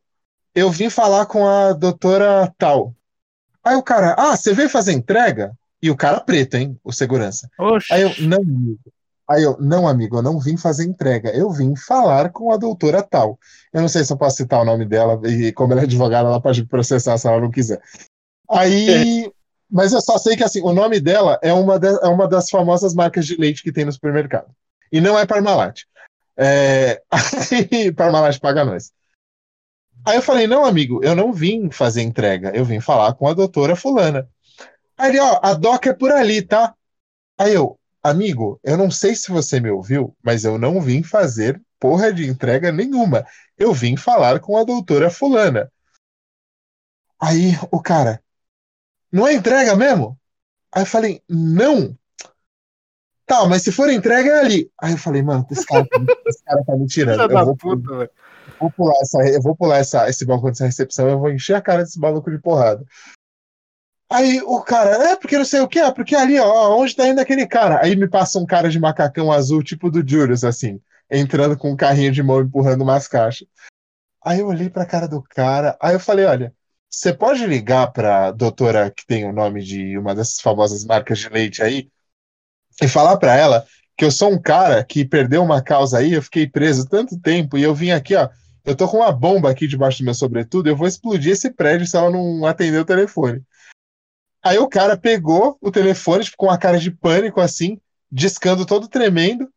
Eu 0.54 0.72
vim 0.72 0.90
falar 0.90 1.26
com 1.26 1.46
a 1.48 1.74
doutora 1.74 2.52
tal. 2.58 2.96
Aí 3.64 3.76
o 3.76 3.84
cara, 3.84 4.16
ah, 4.18 4.36
você 4.36 4.54
veio 4.54 4.70
fazer 4.70 4.94
entrega? 4.94 5.52
E 5.82 5.92
o 5.92 5.96
cara 5.98 6.20
preto, 6.20 6.56
hein? 6.56 6.80
O 6.84 6.92
segurança. 6.94 7.50
Oxi. 7.60 7.94
Aí 7.94 8.02
eu, 8.02 8.12
não, 8.22 8.38
amigo. 8.42 8.80
Aí 9.28 9.44
eu, 9.44 9.58
não, 9.60 9.88
amigo, 9.88 10.18
eu 10.18 10.22
não 10.22 10.40
vim 10.40 10.56
fazer 10.56 10.86
entrega. 10.86 11.30
Eu 11.32 11.52
vim 11.52 11.76
falar 11.76 12.30
com 12.30 12.52
a 12.52 12.58
doutora 12.58 13.02
tal. 13.04 13.38
Eu 13.74 13.82
não 13.82 13.88
sei 13.90 14.04
se 14.04 14.14
eu 14.14 14.18
posso 14.18 14.38
citar 14.38 14.62
o 14.62 14.66
nome 14.66 14.86
dela, 14.86 15.20
e 15.28 15.52
como 15.52 15.74
ela 15.74 15.82
é 15.82 15.84
advogada, 15.84 16.30
ela 16.30 16.40
pode 16.42 16.64
processar 16.66 17.18
se 17.18 17.28
ela 17.28 17.42
não 17.42 17.52
quiser. 17.52 17.82
Aí. 18.50 19.30
Mas 19.68 19.92
eu 19.92 20.00
só 20.00 20.18
sei 20.20 20.38
que 20.38 20.44
assim, 20.44 20.62
o 20.62 20.72
nome 20.72 21.00
dela 21.00 21.40
é 21.42 21.52
uma, 21.52 21.80
da- 21.80 22.00
é 22.04 22.08
uma 22.08 22.28
das 22.28 22.52
famosas 22.52 22.94
marcas 22.94 23.26
de 23.26 23.36
leite 23.36 23.64
que 23.64 23.72
tem 23.72 23.84
no 23.84 23.92
supermercado. 23.92 24.48
E 24.92 25.02
não 25.02 25.18
é 25.18 25.26
Parmalat. 25.26 25.82
É... 26.38 27.02
Aí, 27.72 27.92
Parmalat 27.92 28.40
paga 28.40 28.66
nós. 28.66 28.92
Aí 30.06 30.18
eu 30.18 30.22
falei, 30.22 30.46
não, 30.46 30.66
amigo, 30.66 31.04
eu 31.04 31.16
não 31.16 31.34
vim 31.34 31.72
fazer 31.72 32.02
entrega, 32.04 32.52
eu 32.56 32.64
vim 32.64 32.80
falar 32.80 33.14
com 33.16 33.28
a 33.28 33.34
doutora 33.34 33.76
fulana. 33.76 34.30
Aí 34.98 35.10
ele, 35.10 35.20
ó, 35.20 35.40
a 35.42 35.54
doc 35.54 35.86
é 35.88 35.94
por 35.94 36.12
ali, 36.12 36.42
tá? 36.44 36.76
Aí 37.38 37.54
eu, 37.54 37.80
amigo, 38.04 38.60
eu 38.64 38.78
não 38.78 38.92
sei 38.92 39.16
se 39.16 39.32
você 39.32 39.60
me 39.60 39.72
ouviu, 39.72 40.16
mas 40.24 40.46
eu 40.46 40.60
não 40.60 40.80
vim 40.80 41.02
fazer 41.02 41.60
porra 41.80 42.14
de 42.14 42.28
entrega 42.28 42.72
nenhuma. 42.72 43.26
Eu 43.58 43.74
vim 43.74 43.98
falar 43.98 44.40
com 44.40 44.58
a 44.58 44.64
doutora 44.64 45.10
fulana. 45.10 45.72
Aí 47.20 47.54
o 47.72 47.82
cara, 47.82 48.24
não 49.12 49.28
é 49.28 49.34
entrega 49.34 49.76
mesmo? 49.76 50.20
Aí 50.72 50.84
eu 50.84 50.86
falei, 50.86 51.24
não. 51.28 51.98
Tá, 53.26 53.46
mas 53.48 53.64
se 53.64 53.72
for 53.72 53.90
entrega 53.90 54.30
é 54.30 54.40
ali. 54.40 54.72
Aí 54.80 54.92
eu 54.94 54.98
falei, 54.98 55.24
mano, 55.24 55.46
esse 55.52 55.66
cara, 55.66 55.86
tá 55.86 56.00
me- 56.00 56.06
esse 56.28 56.44
cara 56.44 56.64
tá 56.64 56.76
me 56.76 56.86
tirando. 56.86 57.22
Eu 57.22 57.46
vou, 57.46 57.56
puta, 57.58 58.12
vou 58.60 58.72
pular 58.72 58.94
essa, 59.02 59.18
eu 59.30 59.42
vou 59.42 59.56
pular 59.56 59.78
essa, 59.80 60.08
esse 60.10 60.26
balcão 60.26 60.50
dessa 60.52 60.66
recepção, 60.66 61.10
eu 61.10 61.20
vou 61.20 61.32
encher 61.32 61.56
a 61.56 61.62
cara 61.62 61.84
desse 61.84 62.00
maluco 62.00 62.30
de 62.30 62.38
porrada. 62.38 62.86
Aí 64.10 64.40
o 64.44 64.62
cara, 64.62 65.12
é 65.12 65.16
porque 65.16 65.38
não 65.38 65.46
sei 65.46 65.62
o 65.62 65.68
que, 65.68 65.80
é 65.80 65.92
porque 65.92 66.16
ali, 66.16 66.40
ó, 66.40 66.78
onde 66.78 66.96
tá 66.96 67.08
indo 67.08 67.20
aquele 67.20 67.48
cara? 67.48 67.84
Aí 67.84 67.96
me 67.96 68.08
passa 68.08 68.38
um 68.38 68.46
cara 68.46 68.70
de 68.70 68.80
macacão 68.80 69.32
azul, 69.32 69.64
tipo 69.64 69.90
do 69.90 70.08
Julius, 70.08 70.44
assim, 70.44 70.80
entrando 71.10 71.58
com 71.58 71.72
um 71.72 71.76
carrinho 71.76 72.12
de 72.12 72.22
mão 72.22 72.42
empurrando 72.42 72.84
umas 72.84 73.08
caixas. 73.08 73.48
Aí 74.24 74.40
eu 74.40 74.48
olhei 74.48 74.70
pra 74.70 74.86
cara 74.86 75.08
do 75.08 75.22
cara, 75.24 75.76
aí 75.82 75.96
eu 75.96 76.00
falei, 76.00 76.26
olha, 76.26 76.54
você 76.90 77.12
pode 77.12 77.46
ligar 77.48 77.92
pra 77.92 78.32
doutora 78.32 78.92
que 78.92 79.06
tem 79.06 79.26
o 79.26 79.34
nome 79.34 79.64
de 79.64 79.98
uma 79.98 80.14
dessas 80.14 80.40
famosas 80.40 80.86
marcas 80.86 81.18
de 81.18 81.28
leite 81.30 81.64
aí 81.64 81.90
e 82.82 82.88
falar 82.88 83.18
pra 83.18 83.36
ela 83.36 83.66
que 83.98 84.04
eu 84.04 84.12
sou 84.12 84.32
um 84.32 84.42
cara 84.42 84.84
que 84.84 85.06
perdeu 85.06 85.42
uma 85.42 85.62
causa 85.62 86.00
aí, 86.00 86.14
eu 86.14 86.22
fiquei 86.22 86.48
preso 86.48 86.88
tanto 86.88 87.20
tempo 87.20 87.58
e 87.58 87.64
eu 87.64 87.74
vim 87.74 87.92
aqui, 87.92 88.16
ó, 88.16 88.30
eu 88.66 88.76
tô 88.76 88.88
com 88.88 88.98
uma 88.98 89.12
bomba 89.12 89.50
aqui 89.50 89.68
debaixo 89.68 90.00
do 90.00 90.06
meu 90.06 90.14
sobretudo, 90.14 90.68
eu 90.68 90.76
vou 90.76 90.88
explodir 90.88 91.32
esse 91.32 91.52
prédio 91.52 91.88
se 91.88 91.96
ela 91.96 92.10
não 92.10 92.46
atender 92.46 92.80
o 92.80 92.86
telefone. 92.86 93.42
Aí 94.44 94.58
o 94.60 94.68
cara 94.68 94.96
pegou 94.98 95.58
o 95.60 95.72
telefone, 95.72 96.24
tipo, 96.24 96.38
com 96.38 96.46
uma 96.48 96.58
cara 96.58 96.78
de 96.78 96.92
pânico, 96.92 97.42
assim, 97.42 97.80
discando 98.12 98.66
todo 98.66 98.88
tremendo. 98.88 99.50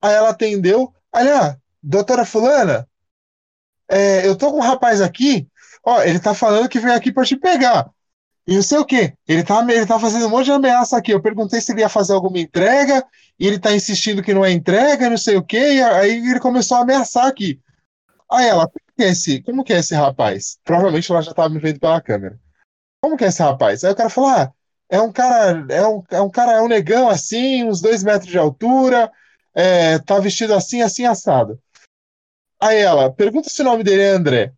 Aí 0.00 0.14
ela 0.14 0.30
atendeu. 0.30 0.92
Aí, 1.12 1.28
ah, 1.28 1.56
doutora 1.80 2.24
Fulana, 2.24 2.88
é, 3.88 4.26
eu 4.26 4.34
tô 4.34 4.50
com 4.50 4.56
um 4.56 4.62
rapaz 4.62 5.00
aqui, 5.00 5.46
ó, 5.84 6.02
ele 6.02 6.18
tá 6.18 6.34
falando 6.34 6.68
que 6.68 6.80
vem 6.80 6.92
aqui 6.92 7.12
pra 7.12 7.24
te 7.24 7.36
pegar. 7.36 7.88
E 8.46 8.56
não 8.56 8.62
sei 8.62 8.78
o 8.78 8.84
quê. 8.84 9.14
Ele 9.26 9.44
tá, 9.44 9.64
ele 9.70 9.86
tá 9.86 9.98
fazendo 9.98 10.26
um 10.26 10.30
monte 10.30 10.46
de 10.46 10.52
ameaça 10.52 10.96
aqui. 10.96 11.12
Eu 11.12 11.22
perguntei 11.22 11.60
se 11.60 11.72
ele 11.72 11.80
ia 11.80 11.88
fazer 11.88 12.12
alguma 12.12 12.38
entrega, 12.38 13.04
e 13.38 13.46
ele 13.46 13.58
tá 13.58 13.74
insistindo 13.74 14.22
que 14.22 14.34
não 14.34 14.44
é 14.44 14.50
entrega, 14.50 15.10
não 15.10 15.16
sei 15.16 15.36
o 15.36 15.42
quê, 15.42 15.74
e 15.74 15.82
aí 15.82 16.30
ele 16.30 16.40
começou 16.40 16.76
a 16.76 16.80
ameaçar 16.80 17.26
aqui. 17.26 17.60
Aí 18.30 18.46
ela, 18.46 18.66
como 18.66 18.96
que 18.96 19.02
é 19.02 19.08
esse, 19.08 19.42
como 19.42 19.64
que 19.64 19.72
é 19.72 19.78
esse 19.78 19.94
rapaz? 19.94 20.58
Provavelmente 20.64 21.10
ela 21.10 21.22
já 21.22 21.34
tava 21.34 21.48
me 21.48 21.60
vendo 21.60 21.78
pela 21.78 22.00
câmera. 22.00 22.38
Como 23.00 23.16
que 23.16 23.24
é 23.24 23.28
esse 23.28 23.42
rapaz? 23.42 23.84
Aí 23.84 23.92
o 23.92 23.96
cara 23.96 24.08
falou: 24.08 24.30
ah, 24.30 24.52
é 24.88 25.00
um 25.00 25.12
cara, 25.12 25.66
é 25.68 25.86
um, 25.86 26.02
é 26.10 26.20
um 26.20 26.30
cara, 26.30 26.52
é 26.52 26.60
um 26.62 26.68
negão 26.68 27.08
assim, 27.08 27.64
uns 27.64 27.80
dois 27.80 28.02
metros 28.02 28.30
de 28.30 28.38
altura, 28.38 29.10
é, 29.54 29.98
tá 29.98 30.18
vestido 30.18 30.54
assim, 30.54 30.82
assim, 30.82 31.04
assado. 31.04 31.60
Aí 32.60 32.78
ela, 32.78 33.12
pergunta 33.12 33.48
se 33.48 33.60
o 33.60 33.64
nome 33.64 33.82
dele 33.82 34.02
é 34.02 34.10
André. 34.10 34.52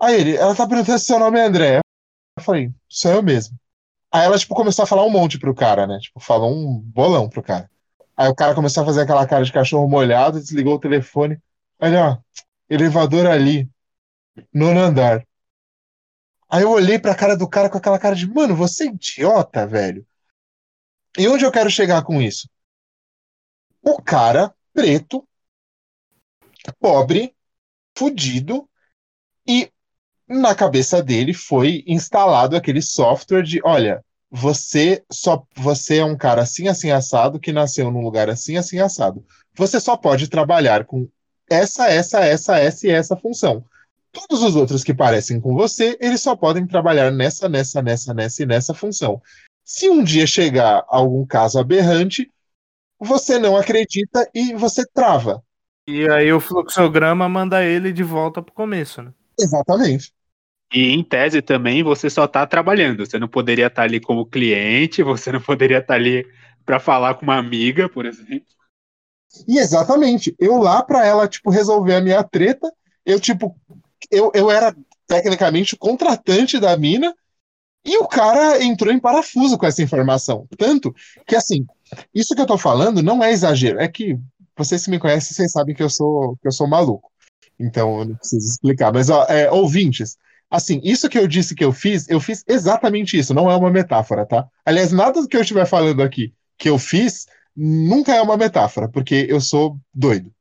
Aí 0.00 0.20
ele, 0.20 0.36
ela 0.36 0.54
tá 0.54 0.66
perguntando 0.66 0.98
se 0.98 1.06
seu 1.06 1.18
nome 1.18 1.38
é 1.38 1.44
André. 1.44 1.80
Eu 2.36 2.42
falei, 2.42 2.72
sou 2.88 3.12
eu 3.12 3.22
mesmo. 3.22 3.58
Aí 4.12 4.24
ela, 4.24 4.38
tipo, 4.38 4.54
começou 4.54 4.84
a 4.84 4.86
falar 4.86 5.04
um 5.04 5.10
monte 5.10 5.38
pro 5.38 5.54
cara, 5.54 5.86
né? 5.86 5.98
Tipo, 6.00 6.20
falou 6.20 6.52
um 6.52 6.80
bolão 6.80 7.28
pro 7.28 7.42
cara. 7.42 7.70
Aí 8.16 8.28
o 8.28 8.34
cara 8.34 8.54
começou 8.54 8.82
a 8.82 8.86
fazer 8.86 9.02
aquela 9.02 9.26
cara 9.26 9.44
de 9.44 9.52
cachorro 9.52 9.88
molhado, 9.88 10.40
desligou 10.40 10.74
o 10.74 10.80
telefone. 10.80 11.38
Olha, 11.80 12.06
ó, 12.06 12.18
elevador 12.68 13.26
ali, 13.26 13.68
nono 14.52 14.80
andar. 14.80 15.26
Aí 16.48 16.62
eu 16.62 16.70
olhei 16.70 16.98
pra 16.98 17.14
cara 17.14 17.36
do 17.36 17.48
cara 17.48 17.68
com 17.68 17.78
aquela 17.78 17.98
cara 17.98 18.14
de, 18.14 18.26
mano, 18.26 18.54
você 18.54 18.84
é 18.84 18.86
idiota, 18.88 19.66
velho. 19.66 20.06
E 21.18 21.26
onde 21.28 21.44
eu 21.44 21.52
quero 21.52 21.70
chegar 21.70 22.02
com 22.02 22.22
isso? 22.22 22.48
O 23.82 24.02
cara 24.02 24.54
preto, 24.72 25.26
pobre, 26.80 27.34
fudido, 27.96 28.68
e 29.46 29.70
na 30.34 30.54
cabeça 30.54 31.02
dele 31.02 31.32
foi 31.32 31.82
instalado 31.86 32.56
aquele 32.56 32.82
software 32.82 33.42
de, 33.42 33.60
olha, 33.64 34.02
você 34.30 35.04
só 35.10 35.46
você 35.56 35.98
é 35.98 36.04
um 36.04 36.16
cara 36.16 36.42
assim 36.42 36.66
assim 36.66 36.90
assado 36.90 37.38
que 37.38 37.52
nasceu 37.52 37.90
num 37.90 38.02
lugar 38.02 38.28
assim 38.28 38.56
assim 38.56 38.80
assado. 38.80 39.24
Você 39.56 39.78
só 39.78 39.96
pode 39.96 40.28
trabalhar 40.28 40.84
com 40.84 41.08
essa 41.48 41.88
essa 41.88 42.18
essa 42.20 42.58
essa 42.58 42.86
e 42.86 42.90
essa 42.90 43.16
função. 43.16 43.64
Todos 44.12 44.42
os 44.42 44.56
outros 44.56 44.82
que 44.82 44.92
parecem 44.92 45.40
com 45.40 45.54
você, 45.54 45.96
eles 46.00 46.20
só 46.20 46.34
podem 46.34 46.66
trabalhar 46.66 47.12
nessa 47.12 47.48
nessa 47.48 47.80
nessa 47.80 48.12
nessa 48.12 48.42
e 48.42 48.46
nessa 48.46 48.74
função. 48.74 49.22
Se 49.64 49.88
um 49.88 50.02
dia 50.02 50.26
chegar 50.26 50.84
algum 50.88 51.24
caso 51.24 51.58
aberrante, 51.58 52.28
você 52.98 53.38
não 53.38 53.56
acredita 53.56 54.28
e 54.34 54.52
você 54.54 54.84
trava. 54.86 55.42
E 55.86 56.08
aí 56.10 56.32
o 56.32 56.40
fluxograma 56.40 57.28
manda 57.28 57.62
ele 57.62 57.92
de 57.92 58.02
volta 58.02 58.42
pro 58.42 58.54
começo, 58.54 59.02
né? 59.02 59.12
Exatamente. 59.38 60.12
E 60.72 60.90
em 60.90 61.02
tese 61.04 61.40
também 61.42 61.82
você 61.82 62.10
só 62.10 62.26
tá 62.26 62.46
trabalhando. 62.46 63.04
Você 63.04 63.18
não 63.18 63.28
poderia 63.28 63.66
estar 63.66 63.82
ali 63.82 64.00
como 64.00 64.26
cliente, 64.26 65.02
você 65.04 65.30
não 65.32 65.40
poderia 65.40 65.78
estar 65.78 65.94
ali 65.94 66.26
para 66.64 66.80
falar 66.80 67.14
com 67.14 67.22
uma 67.22 67.36
amiga, 67.36 67.88
por 67.88 68.06
exemplo. 68.06 68.46
E 69.48 69.58
exatamente, 69.58 70.34
eu 70.38 70.58
lá 70.58 70.82
pra 70.82 71.04
ela, 71.04 71.26
tipo, 71.26 71.50
resolver 71.50 71.96
a 71.96 72.00
minha 72.00 72.22
treta, 72.22 72.72
eu, 73.04 73.18
tipo, 73.18 73.56
eu, 74.10 74.30
eu 74.32 74.50
era 74.50 74.74
tecnicamente 75.08 75.74
o 75.74 75.78
contratante 75.78 76.58
da 76.60 76.76
mina, 76.76 77.14
e 77.84 77.98
o 77.98 78.06
cara 78.06 78.62
entrou 78.64 78.92
em 78.92 78.98
parafuso 78.98 79.58
com 79.58 79.66
essa 79.66 79.82
informação. 79.82 80.46
Tanto 80.56 80.94
que, 81.26 81.36
assim, 81.36 81.66
isso 82.14 82.34
que 82.34 82.40
eu 82.40 82.46
tô 82.46 82.56
falando 82.56 83.02
não 83.02 83.22
é 83.22 83.30
exagero, 83.30 83.78
é 83.78 83.86
que 83.86 84.18
vocês 84.56 84.84
que 84.84 84.90
me 84.90 84.98
conhecem, 84.98 85.34
vocês 85.34 85.52
sabem 85.52 85.74
que 85.74 85.82
eu 85.82 85.90
sou, 85.90 86.36
que 86.40 86.48
eu 86.48 86.52
sou 86.52 86.66
maluco. 86.66 87.10
Então 87.58 88.00
eu 88.00 88.04
não 88.06 88.16
preciso 88.16 88.46
explicar. 88.46 88.92
Mas, 88.92 89.10
ó, 89.10 89.24
é, 89.24 89.50
ouvintes, 89.50 90.16
assim, 90.50 90.80
isso 90.84 91.08
que 91.08 91.18
eu 91.18 91.26
disse 91.26 91.54
que 91.54 91.64
eu 91.64 91.72
fiz, 91.72 92.08
eu 92.08 92.20
fiz 92.20 92.44
exatamente 92.46 93.18
isso, 93.18 93.34
não 93.34 93.50
é 93.50 93.56
uma 93.56 93.70
metáfora, 93.70 94.26
tá? 94.26 94.48
Aliás, 94.64 94.92
nada 94.92 95.20
do 95.20 95.28
que 95.28 95.36
eu 95.36 95.42
estiver 95.42 95.66
falando 95.66 96.02
aqui 96.02 96.32
que 96.56 96.68
eu 96.68 96.78
fiz 96.78 97.26
nunca 97.56 98.14
é 98.14 98.22
uma 98.22 98.36
metáfora, 98.36 98.88
porque 98.88 99.26
eu 99.28 99.40
sou 99.40 99.78
doido. 99.92 100.32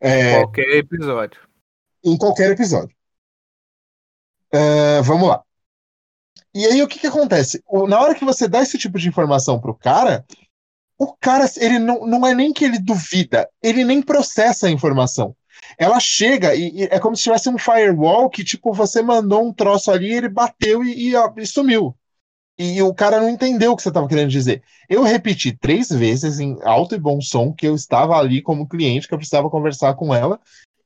É, 0.00 0.40
Qualquer 0.40 0.76
episódio. 0.76 1.40
em 2.04 2.16
qualquer 2.16 2.50
episódio. 2.50 2.94
É, 4.52 5.02
vamos 5.02 5.28
lá. 5.28 5.42
E 6.54 6.66
aí 6.66 6.82
o 6.82 6.88
que 6.88 6.98
que 6.98 7.06
acontece? 7.06 7.62
Na 7.88 8.00
hora 8.00 8.14
que 8.14 8.24
você 8.24 8.48
dá 8.48 8.60
esse 8.60 8.76
tipo 8.76 8.98
de 8.98 9.08
informação 9.08 9.60
pro 9.60 9.74
cara, 9.74 10.24
o 10.98 11.14
cara, 11.16 11.46
ele 11.56 11.78
não, 11.78 12.06
não 12.06 12.26
é 12.26 12.34
nem 12.34 12.52
que 12.52 12.64
ele 12.64 12.78
duvida, 12.78 13.48
ele 13.62 13.84
nem 13.84 14.02
processa 14.02 14.66
a 14.66 14.70
informação. 14.70 15.34
Ela 15.78 16.00
chega 16.00 16.54
e, 16.54 16.80
e 16.80 16.82
é 16.84 16.98
como 16.98 17.16
se 17.16 17.22
tivesse 17.22 17.48
um 17.48 17.58
firewall 17.58 18.28
que, 18.28 18.44
tipo, 18.44 18.72
você 18.72 19.02
mandou 19.02 19.46
um 19.46 19.52
troço 19.52 19.90
ali, 19.90 20.12
ele 20.12 20.28
bateu 20.28 20.84
e, 20.84 21.10
e, 21.10 21.14
e 21.36 21.46
sumiu. 21.46 21.94
E 22.58 22.82
o 22.82 22.92
cara 22.92 23.20
não 23.20 23.30
entendeu 23.30 23.72
o 23.72 23.76
que 23.76 23.82
você 23.82 23.88
estava 23.88 24.06
querendo 24.06 24.28
dizer. 24.28 24.62
Eu 24.86 25.02
repeti 25.02 25.50
três 25.50 25.88
vezes 25.88 26.38
em 26.38 26.58
alto 26.62 26.94
e 26.94 26.98
bom 26.98 27.20
som 27.20 27.52
que 27.54 27.66
eu 27.66 27.74
estava 27.74 28.18
ali 28.18 28.42
como 28.42 28.68
cliente, 28.68 29.08
que 29.08 29.14
eu 29.14 29.18
precisava 29.18 29.48
conversar 29.48 29.94
com 29.94 30.14
ela, 30.14 30.38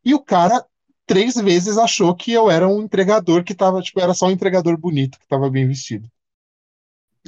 e 0.04 0.14
o 0.14 0.20
cara 0.20 0.64
três 1.06 1.34
vezes 1.34 1.76
achou 1.76 2.14
que 2.14 2.32
eu 2.32 2.50
era 2.50 2.68
um 2.68 2.82
entregador 2.82 3.42
que 3.42 3.54
tava, 3.54 3.82
tipo, 3.82 4.00
era 4.00 4.14
só 4.14 4.26
um 4.26 4.30
entregador 4.30 4.76
bonito 4.76 5.18
que 5.18 5.24
estava 5.24 5.50
bem 5.50 5.66
vestido. 5.66 6.08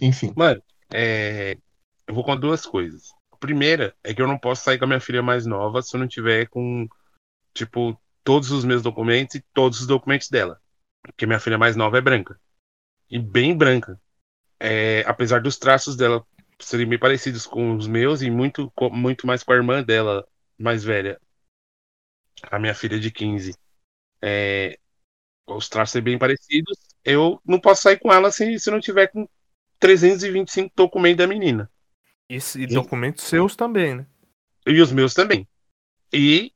Enfim. 0.01 0.33
Mano, 0.37 0.63
é, 0.93 1.57
eu 2.07 2.15
vou 2.15 2.23
com 2.23 2.37
duas 2.37 2.65
coisas. 2.65 3.13
A 3.33 3.37
primeira 3.37 3.95
é 4.05 4.15
que 4.15 4.23
eu 4.23 4.29
não 4.29 4.39
posso 4.39 4.63
sair 4.63 4.79
com 4.79 4.85
a 4.85 4.89
minha 4.89 5.01
filha 5.01 5.23
mais 5.23 5.45
nova 5.45 5.83
se 5.83 5.95
eu 5.95 6.01
não 6.01 6.07
tiver 6.07 6.47
com, 6.49 6.87
tipo, 7.57 8.01
todos 8.23 8.51
os 8.51 8.65
meus 8.65 8.83
documentos 8.83 9.37
e 9.37 9.45
todos 9.53 9.81
os 9.81 9.87
documentos 9.87 10.29
dela. 10.29 10.61
Porque 11.03 11.27
minha 11.27 11.41
filha 11.41 11.59
mais 11.59 11.77
nova 11.77 11.99
é 11.99 12.01
branca. 12.01 12.39
E 13.11 13.19
bem 13.19 13.57
branca. 13.57 14.01
É, 14.59 15.05
apesar 15.07 15.41
dos 15.41 15.57
traços 15.59 15.97
dela 15.97 16.25
serem 16.59 16.89
bem 16.89 16.99
parecidos 16.99 17.47
com 17.47 17.77
os 17.77 17.87
meus 17.87 18.23
e 18.23 18.31
muito, 18.31 18.73
muito 18.93 19.27
mais 19.27 19.43
com 19.43 19.53
a 19.53 19.57
irmã 19.57 19.83
dela 19.83 20.27
mais 20.59 20.83
velha. 20.83 21.21
A 22.51 22.59
minha 22.59 22.75
filha 22.75 22.99
de 22.99 23.11
15. 23.11 23.57
É, 24.23 24.79
os 25.47 25.69
traços 25.69 25.93
serem 25.93 26.05
bem 26.05 26.19
parecidos. 26.19 26.79
Eu 27.05 27.41
não 27.45 27.61
posso 27.61 27.83
sair 27.83 27.99
com 27.99 28.13
ela 28.13 28.31
se, 28.31 28.59
se 28.59 28.71
não 28.71 28.81
tiver 28.81 29.07
com 29.09 29.29
325 29.79 30.73
documentos 30.75 31.19
da 31.19 31.27
menina. 31.27 31.71
E, 32.29 32.39
e 32.57 32.67
documentos 32.67 33.25
seus 33.25 33.55
também, 33.55 33.95
né? 33.95 34.07
E 34.67 34.81
os 34.81 34.91
meus 34.91 35.15
também. 35.15 35.47
E, 36.13 36.53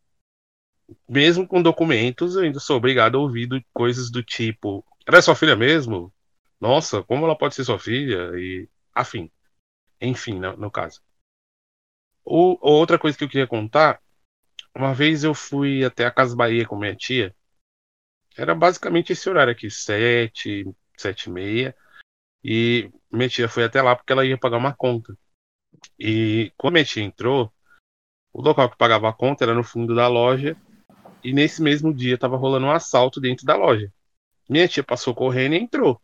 mesmo 1.08 1.46
com 1.46 1.62
documentos, 1.62 2.36
eu 2.36 2.42
ainda 2.42 2.60
sou 2.60 2.76
obrigado 2.76 3.16
a 3.16 3.20
ouvir 3.20 3.48
coisas 3.72 4.10
do 4.10 4.22
tipo: 4.22 4.84
ela 5.06 5.18
é 5.18 5.22
sua 5.22 5.34
filha 5.34 5.56
mesmo? 5.56 6.12
Nossa, 6.60 7.02
como 7.02 7.24
ela 7.24 7.36
pode 7.36 7.54
ser 7.54 7.64
sua 7.64 7.78
filha? 7.78 8.30
E 8.38 8.68
afim. 8.94 9.30
Enfim, 10.00 10.38
no, 10.38 10.56
no 10.56 10.70
caso. 10.70 11.00
O, 12.24 12.58
outra 12.60 12.98
coisa 12.98 13.16
que 13.16 13.24
eu 13.24 13.28
queria 13.28 13.46
contar: 13.46 14.00
uma 14.74 14.94
vez 14.94 15.24
eu 15.24 15.34
fui 15.34 15.84
até 15.84 16.06
a 16.06 16.10
Casa 16.10 16.36
Bahia 16.36 16.66
com 16.66 16.76
minha 16.78 16.94
tia. 16.94 17.34
Era 18.36 18.54
basicamente 18.54 19.12
esse 19.12 19.28
horário 19.28 19.52
aqui, 19.52 19.70
sete, 19.70 20.64
sete 20.96 21.24
e 21.24 21.30
meia. 21.30 21.76
E 22.42 22.90
minha 23.12 23.28
tia 23.28 23.48
foi 23.48 23.64
até 23.64 23.82
lá 23.82 23.96
porque 23.96 24.12
ela 24.12 24.24
ia 24.24 24.38
pagar 24.38 24.56
uma 24.58 24.74
conta. 24.74 25.16
E 25.98 26.52
quando 26.56 26.74
minha 26.74 26.84
tia 26.84 27.02
entrou, 27.02 27.52
o 28.32 28.42
local 28.42 28.70
que 28.70 28.76
pagava 28.76 29.08
a 29.08 29.12
conta 29.12 29.44
era 29.44 29.54
no 29.54 29.64
fundo 29.64 29.94
da 29.94 30.08
loja. 30.08 30.56
E 31.22 31.32
nesse 31.32 31.62
mesmo 31.62 31.92
dia 31.94 32.14
estava 32.14 32.36
rolando 32.36 32.66
um 32.66 32.70
assalto 32.70 33.20
dentro 33.20 33.44
da 33.46 33.56
loja. 33.56 33.92
Minha 34.48 34.68
tia 34.68 34.84
passou 34.84 35.14
correndo 35.14 35.54
e 35.54 35.58
entrou. 35.58 36.00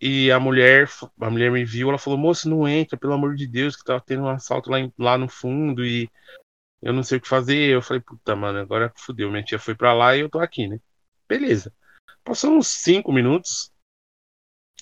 E 0.00 0.30
a 0.32 0.40
mulher, 0.40 0.88
a 1.20 1.30
mulher 1.30 1.50
me 1.52 1.64
viu, 1.64 1.90
ela 1.90 1.98
falou: 1.98 2.18
"Moço, 2.18 2.48
não 2.50 2.68
entra, 2.68 2.98
pelo 2.98 3.14
amor 3.14 3.36
de 3.36 3.46
Deus, 3.48 3.76
que 3.76 3.84
tava 3.84 4.00
tendo 4.02 4.24
um 4.24 4.28
assalto 4.28 4.70
lá, 4.70 4.80
em- 4.80 4.92
lá 4.98 5.18
no 5.18 5.28
fundo 5.28 5.84
e 5.86 6.10
eu 6.82 6.92
não 6.92 7.02
sei 7.04 7.18
o 7.18 7.20
que 7.20 7.28
fazer". 7.28 7.70
Eu 7.70 7.82
falei: 7.82 8.02
"Puta, 8.02 8.36
mano, 8.36 8.58
agora 8.60 8.92
fudeu, 8.96 9.30
minha 9.30 9.44
tia 9.44 9.58
foi 9.58 9.74
pra 9.76 9.94
lá 9.94 10.16
e 10.16 10.20
eu 10.20 10.30
tô 10.30 10.40
aqui, 10.40 10.68
né?". 10.68 10.80
Beleza. 11.28 11.72
Passou 12.24 12.52
uns 12.56 12.68
cinco 12.68 13.12
minutos, 13.12 13.72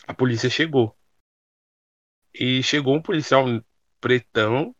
a 0.06 0.14
polícia 0.14 0.48
chegou. 0.48 0.96
E 2.34 2.62
chegou 2.62 2.94
um 2.94 3.02
policial 3.02 3.44
pretão, 4.00 4.74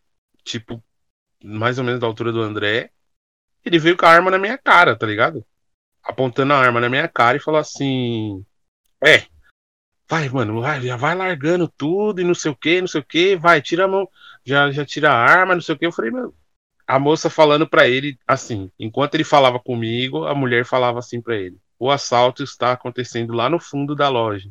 tipo, 0.44 0.82
mais 1.44 1.78
ou 1.78 1.84
menos 1.84 2.00
da 2.00 2.08
altura 2.08 2.32
do 2.32 2.42
André. 2.42 2.91
Ele 3.64 3.78
veio 3.78 3.96
com 3.96 4.06
a 4.06 4.08
arma 4.10 4.30
na 4.30 4.38
minha 4.38 4.58
cara, 4.58 4.96
tá 4.96 5.06
ligado? 5.06 5.44
Apontando 6.02 6.52
a 6.52 6.58
arma 6.58 6.80
na 6.80 6.88
minha 6.88 7.08
cara 7.08 7.36
e 7.36 7.40
falou 7.40 7.60
assim: 7.60 8.44
É, 9.02 9.24
vai, 10.08 10.28
mano, 10.28 10.60
vai, 10.60 10.80
já 10.80 10.96
vai 10.96 11.14
largando 11.14 11.68
tudo 11.68 12.20
e 12.20 12.24
não 12.24 12.34
sei 12.34 12.50
o 12.50 12.56
que, 12.56 12.80
não 12.80 12.88
sei 12.88 13.00
o 13.00 13.04
que, 13.04 13.36
vai, 13.36 13.62
tira 13.62 13.84
a 13.84 13.88
mão, 13.88 14.08
já, 14.44 14.70
já 14.70 14.84
tira 14.84 15.10
a 15.10 15.16
arma, 15.16 15.54
não 15.54 15.62
sei 15.62 15.74
o 15.74 15.78
que. 15.78 15.86
Eu 15.86 15.92
falei, 15.92 16.10
mano. 16.10 16.34
A 16.86 16.98
moça 16.98 17.30
falando 17.30 17.66
pra 17.66 17.88
ele 17.88 18.18
assim, 18.26 18.70
enquanto 18.78 19.14
ele 19.14 19.24
falava 19.24 19.58
comigo, 19.58 20.26
a 20.26 20.34
mulher 20.34 20.64
falava 20.64 20.98
assim 20.98 21.20
pra 21.22 21.36
ele: 21.36 21.56
O 21.78 21.90
assalto 21.90 22.42
está 22.42 22.72
acontecendo 22.72 23.32
lá 23.32 23.48
no 23.48 23.58
fundo 23.58 23.94
da 23.94 24.08
loja. 24.08 24.50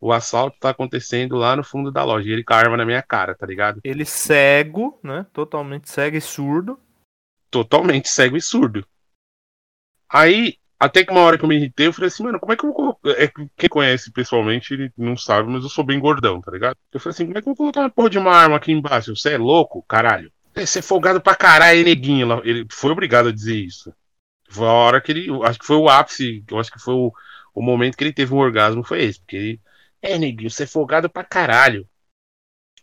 O 0.00 0.12
assalto 0.12 0.56
tá 0.58 0.70
acontecendo 0.70 1.36
lá 1.36 1.54
no 1.54 1.62
fundo 1.62 1.90
da 1.90 2.02
loja. 2.02 2.28
E 2.28 2.32
ele 2.32 2.44
com 2.44 2.54
a 2.54 2.56
arma 2.56 2.76
na 2.76 2.86
minha 2.86 3.02
cara, 3.02 3.34
tá 3.34 3.46
ligado? 3.46 3.80
Ele 3.84 4.04
cego, 4.04 4.98
né? 5.02 5.26
Totalmente 5.32 5.90
cego 5.90 6.16
e 6.16 6.20
surdo. 6.20 6.78
Totalmente 7.50 8.08
cego 8.08 8.36
e 8.36 8.40
surdo. 8.42 8.86
Aí 10.08 10.58
Até 10.78 11.04
que 11.04 11.12
uma 11.12 11.20
hora 11.20 11.36
que 11.36 11.44
eu 11.44 11.48
me 11.48 11.56
irritei, 11.56 11.88
eu 11.88 11.92
falei 11.92 12.08
assim, 12.08 12.22
mano, 12.22 12.40
como 12.40 12.52
é 12.52 12.56
que 12.56 12.64
eu 12.64 12.72
vou. 12.72 12.98
É, 13.04 13.28
quem 13.56 13.68
conhece 13.68 14.10
pessoalmente, 14.10 14.72
ele 14.72 14.90
não 14.96 15.14
sabe, 15.16 15.50
mas 15.50 15.62
eu 15.62 15.68
sou 15.68 15.84
bem 15.84 16.00
gordão, 16.00 16.40
tá 16.40 16.50
ligado? 16.50 16.76
Eu 16.92 16.98
falei 16.98 17.14
assim, 17.14 17.26
como 17.26 17.38
é 17.38 17.42
que 17.42 17.48
eu 17.48 17.54
vou 17.54 17.56
colocar 17.56 17.80
uma 17.82 17.90
porra 17.90 18.10
de 18.10 18.18
uma 18.18 18.32
arma 18.34 18.56
aqui 18.56 18.72
embaixo? 18.72 19.14
Você 19.14 19.34
é 19.34 19.38
louco, 19.38 19.82
caralho? 19.82 20.32
Você 20.54 20.78
é 20.78 20.82
folgado 20.82 21.20
pra 21.20 21.36
caralho, 21.36 21.84
neguinho. 21.84 22.40
Ele 22.44 22.66
foi 22.72 22.90
obrigado 22.90 23.28
a 23.28 23.32
dizer 23.32 23.56
isso. 23.56 23.92
Foi 24.48 24.66
a 24.66 24.72
hora 24.72 25.00
que 25.02 25.12
ele. 25.12 25.28
Acho 25.44 25.58
que 25.58 25.66
foi 25.66 25.76
o 25.76 25.88
ápice, 25.88 26.44
eu 26.50 26.58
acho 26.58 26.72
que 26.72 26.78
foi 26.80 26.94
o, 26.94 27.12
o 27.54 27.62
momento 27.62 27.96
que 27.96 28.04
ele 28.04 28.12
teve 28.12 28.32
um 28.34 28.38
orgasmo, 28.38 28.82
foi 28.84 29.02
esse. 29.04 29.20
Porque 29.20 29.36
ele. 29.36 29.60
É, 30.02 30.18
neguinho, 30.18 30.50
você 30.50 30.64
é 30.64 30.66
folgado 30.66 31.10
pra 31.10 31.24
caralho. 31.24 31.86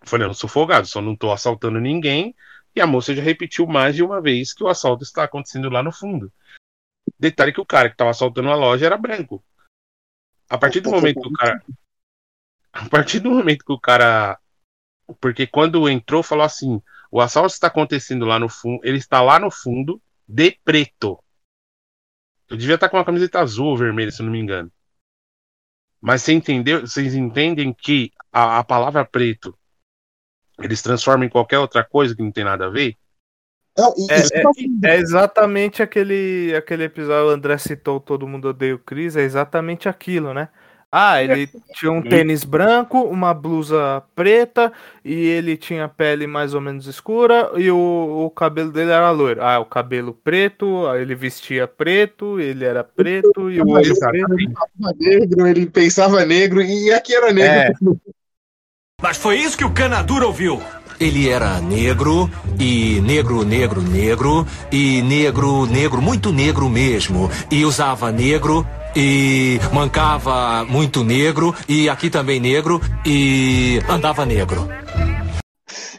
Eu 0.02 0.08
falei, 0.08 0.26
eu 0.26 0.30
não 0.30 0.36
sou 0.36 0.50
folgado, 0.50 0.88
só 0.88 1.02
não 1.02 1.16
tô 1.16 1.32
assaltando 1.32 1.80
ninguém. 1.80 2.36
E 2.78 2.80
a 2.80 2.86
moça 2.86 3.16
já 3.16 3.24
repetiu 3.24 3.66
mais 3.66 3.96
de 3.96 4.04
uma 4.04 4.22
vez 4.22 4.54
que 4.54 4.64
o 4.64 4.68
assalto 4.68 5.04
está 5.04 5.24
acontecendo 5.24 5.68
lá 5.68 5.82
no 5.82 5.92
fundo. 5.92 6.32
Detalhe 7.18 7.52
que 7.52 7.60
o 7.60 7.66
cara 7.66 7.90
que 7.90 7.96
estava 7.96 8.12
assaltando 8.12 8.52
a 8.52 8.56
loja 8.56 8.86
era 8.86 8.96
branco. 8.96 9.44
A 10.48 10.60
partir 10.60 10.82
do 10.82 10.92
momento 10.92 11.20
que 11.20 11.28
o 11.28 11.34
cara. 11.34 11.66
A 12.72 12.88
partir 12.88 13.20
do 13.20 13.32
momento 13.32 13.66
que 13.66 13.72
o 13.72 13.80
cara. 13.80 14.40
Porque 15.20 15.48
quando 15.48 15.90
entrou, 15.90 16.22
falou 16.22 16.46
assim: 16.46 16.80
o 17.10 17.20
assalto 17.20 17.52
está 17.52 17.66
acontecendo 17.66 18.28
lá 18.28 18.38
no 18.38 18.48
fundo. 18.48 18.80
Ele 18.84 19.00
está 19.00 19.24
lá 19.24 19.40
no 19.40 19.50
fundo, 19.50 20.00
de 20.28 20.52
preto. 20.64 21.18
Eu 22.48 22.58
devia 22.58 22.76
estar 22.76 22.90
com 22.90 22.98
uma 22.98 23.06
camiseta 23.06 23.40
azul 23.40 23.70
ou 23.70 23.78
vermelha, 23.78 24.12
se 24.12 24.22
não 24.22 24.30
me 24.30 24.40
engano. 24.40 24.72
Mas 26.00 26.22
você 26.22 26.32
entendeu? 26.32 26.82
Vocês 26.82 27.16
entendem 27.16 27.74
que 27.74 28.14
a, 28.32 28.60
a 28.60 28.64
palavra 28.64 29.04
preto 29.04 29.58
eles 30.62 30.82
transformam 30.82 31.26
em 31.26 31.30
qualquer 31.30 31.60
outra 31.60 31.84
coisa 31.84 32.16
que 32.16 32.22
não 32.24 32.32
tem 32.32 32.44
nada 32.44 32.66
a 32.66 32.70
ver? 32.70 32.96
Não, 33.78 33.94
e- 33.96 34.08
É, 34.12 34.16
é- 34.40 34.44
É 34.84 34.98
exatamente 34.98 35.84
aquele, 35.84 36.54
aquele 36.58 36.86
episódio, 36.86 37.28
o 37.28 37.30
André 37.34 37.58
citou 37.58 38.00
Todo 38.00 38.28
Mundo 38.28 38.50
Odeia 38.50 38.76
o 38.76 38.80
Chris, 38.80 39.16
é 39.16 39.22
exatamente 39.22 39.88
aquilo, 39.88 40.34
né? 40.34 40.50
Ah, 40.90 41.22
ele 41.22 41.50
tinha 41.74 41.92
um 41.92 42.02
tênis 42.02 42.46
branco, 42.46 43.02
uma 43.04 43.34
blusa 43.34 44.02
preta, 44.16 44.72
e 45.04 45.14
ele 45.14 45.58
tinha 45.58 45.88
pele 45.90 46.26
mais 46.26 46.54
ou 46.54 46.62
menos 46.62 46.88
escura, 46.88 47.52
e 47.58 47.70
o, 47.70 47.78
o 48.26 48.30
cabelo 48.32 48.72
dele 48.72 48.92
era 48.92 49.12
loiro. 49.12 49.44
Ah, 49.44 49.60
o 49.60 49.66
cabelo 49.66 50.14
preto, 50.14 50.88
ele 50.96 51.14
vestia 51.14 51.68
preto, 51.68 52.40
ele 52.40 52.64
era 52.64 52.86
preto, 52.86 53.52
e 53.52 53.62
o 53.62 53.68
olho 53.68 54.00
preto. 54.00 54.34
Ele 54.34 54.48
pensava 54.48 54.96
negro, 54.98 55.48
ele 55.48 55.66
pensava 55.70 56.26
negro, 56.26 56.62
e 56.62 56.94
aqui 56.94 57.14
era 57.14 57.34
negro. 57.34 57.52
É. 57.52 57.98
Mas 59.00 59.16
foi 59.16 59.38
isso 59.38 59.56
que 59.56 59.64
o 59.64 59.70
Canadura 59.70 60.26
ouviu. 60.26 60.60
Ele 61.00 61.30
era 61.30 61.62
negro, 61.62 62.28
e 62.60 63.00
negro, 63.02 63.46
negro, 63.46 63.80
negro, 63.80 64.48
e 64.72 65.04
negro, 65.04 65.68
negro, 65.68 66.02
muito 66.02 66.34
negro 66.34 66.68
mesmo. 66.68 67.30
E 67.52 67.64
usava 67.64 68.12
negro, 68.12 68.66
e 68.96 69.60
mancava 69.72 70.66
muito 70.66 71.04
negro, 71.04 71.54
e 71.70 71.88
aqui 71.88 72.10
também 72.10 72.40
negro, 72.40 72.82
e 73.06 73.80
andava 73.88 74.26
negro. 74.26 74.68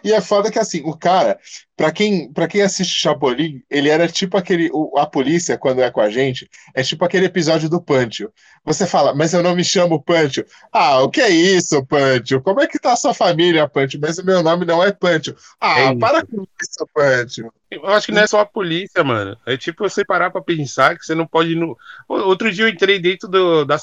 E 0.05 0.13
é 0.13 0.21
foda 0.21 0.51
que 0.51 0.59
assim, 0.59 0.83
o 0.85 0.97
cara, 0.97 1.39
pra 1.77 1.91
quem, 1.93 2.33
pra 2.33 2.47
quem 2.49 2.63
assiste 2.63 2.95
Chapolin, 3.01 3.63
ele 3.71 3.89
era 3.89 4.09
tipo 4.09 4.37
aquele. 4.37 4.71
o- 4.73 4.99
a 4.99 5.07
polícia, 5.07 5.57
quando 5.59 5.81
é 5.83 5.91
com 5.91 6.01
a 6.01 6.11
gente, 6.11 6.49
é 6.75 6.83
tipo 6.83 7.05
aquele 7.05 7.27
episódio 7.27 7.69
do 7.69 7.81
Pancho. 7.83 8.31
Você 8.65 8.87
fala, 8.87 9.15
mas 9.15 9.33
eu 9.35 9.43
não 9.43 9.55
me 9.55 9.65
chamo 9.65 10.03
Pancho. 10.03 10.45
Ah, 10.73 11.01
o 11.01 11.09
que 11.11 11.21
é 11.21 11.29
isso, 11.31 11.85
Pancho? 11.87 12.41
Como 12.41 12.61
é 12.61 12.67
que 12.67 12.79
tá 12.79 12.93
a 12.93 12.97
sua 12.97 13.15
família, 13.15 13.69
Pancho? 13.69 13.99
Mas 14.01 14.19
o 14.19 14.25
meu 14.25 14.43
nome 14.43 14.65
não 14.65 14.83
é 14.83 14.93
Pancho. 14.93 15.35
Ah, 15.61 15.81
É 15.81 15.95
para 15.97 16.25
com 16.27 16.45
isso, 16.63 16.87
Pancho. 16.95 17.51
Eu 17.71 17.87
acho 17.87 18.07
que 18.07 18.13
não 18.13 18.23
é 18.23 18.27
só 18.27 18.41
a 18.41 18.47
polícia, 18.47 19.05
mano. 19.05 19.37
É 19.47 19.57
tipo 19.57 19.89
você 19.89 20.05
parar 20.05 20.31
pra 20.31 20.41
pensar 20.43 20.97
que 20.97 21.05
você 21.05 21.15
não 21.15 21.27
pode 21.27 21.55
no. 21.55 21.77
Outro 22.09 22.51
dia 22.51 22.65
eu 22.65 22.69
entrei 22.69 22.99
dentro 22.99 23.29
do, 23.29 23.65
da. 23.65 23.77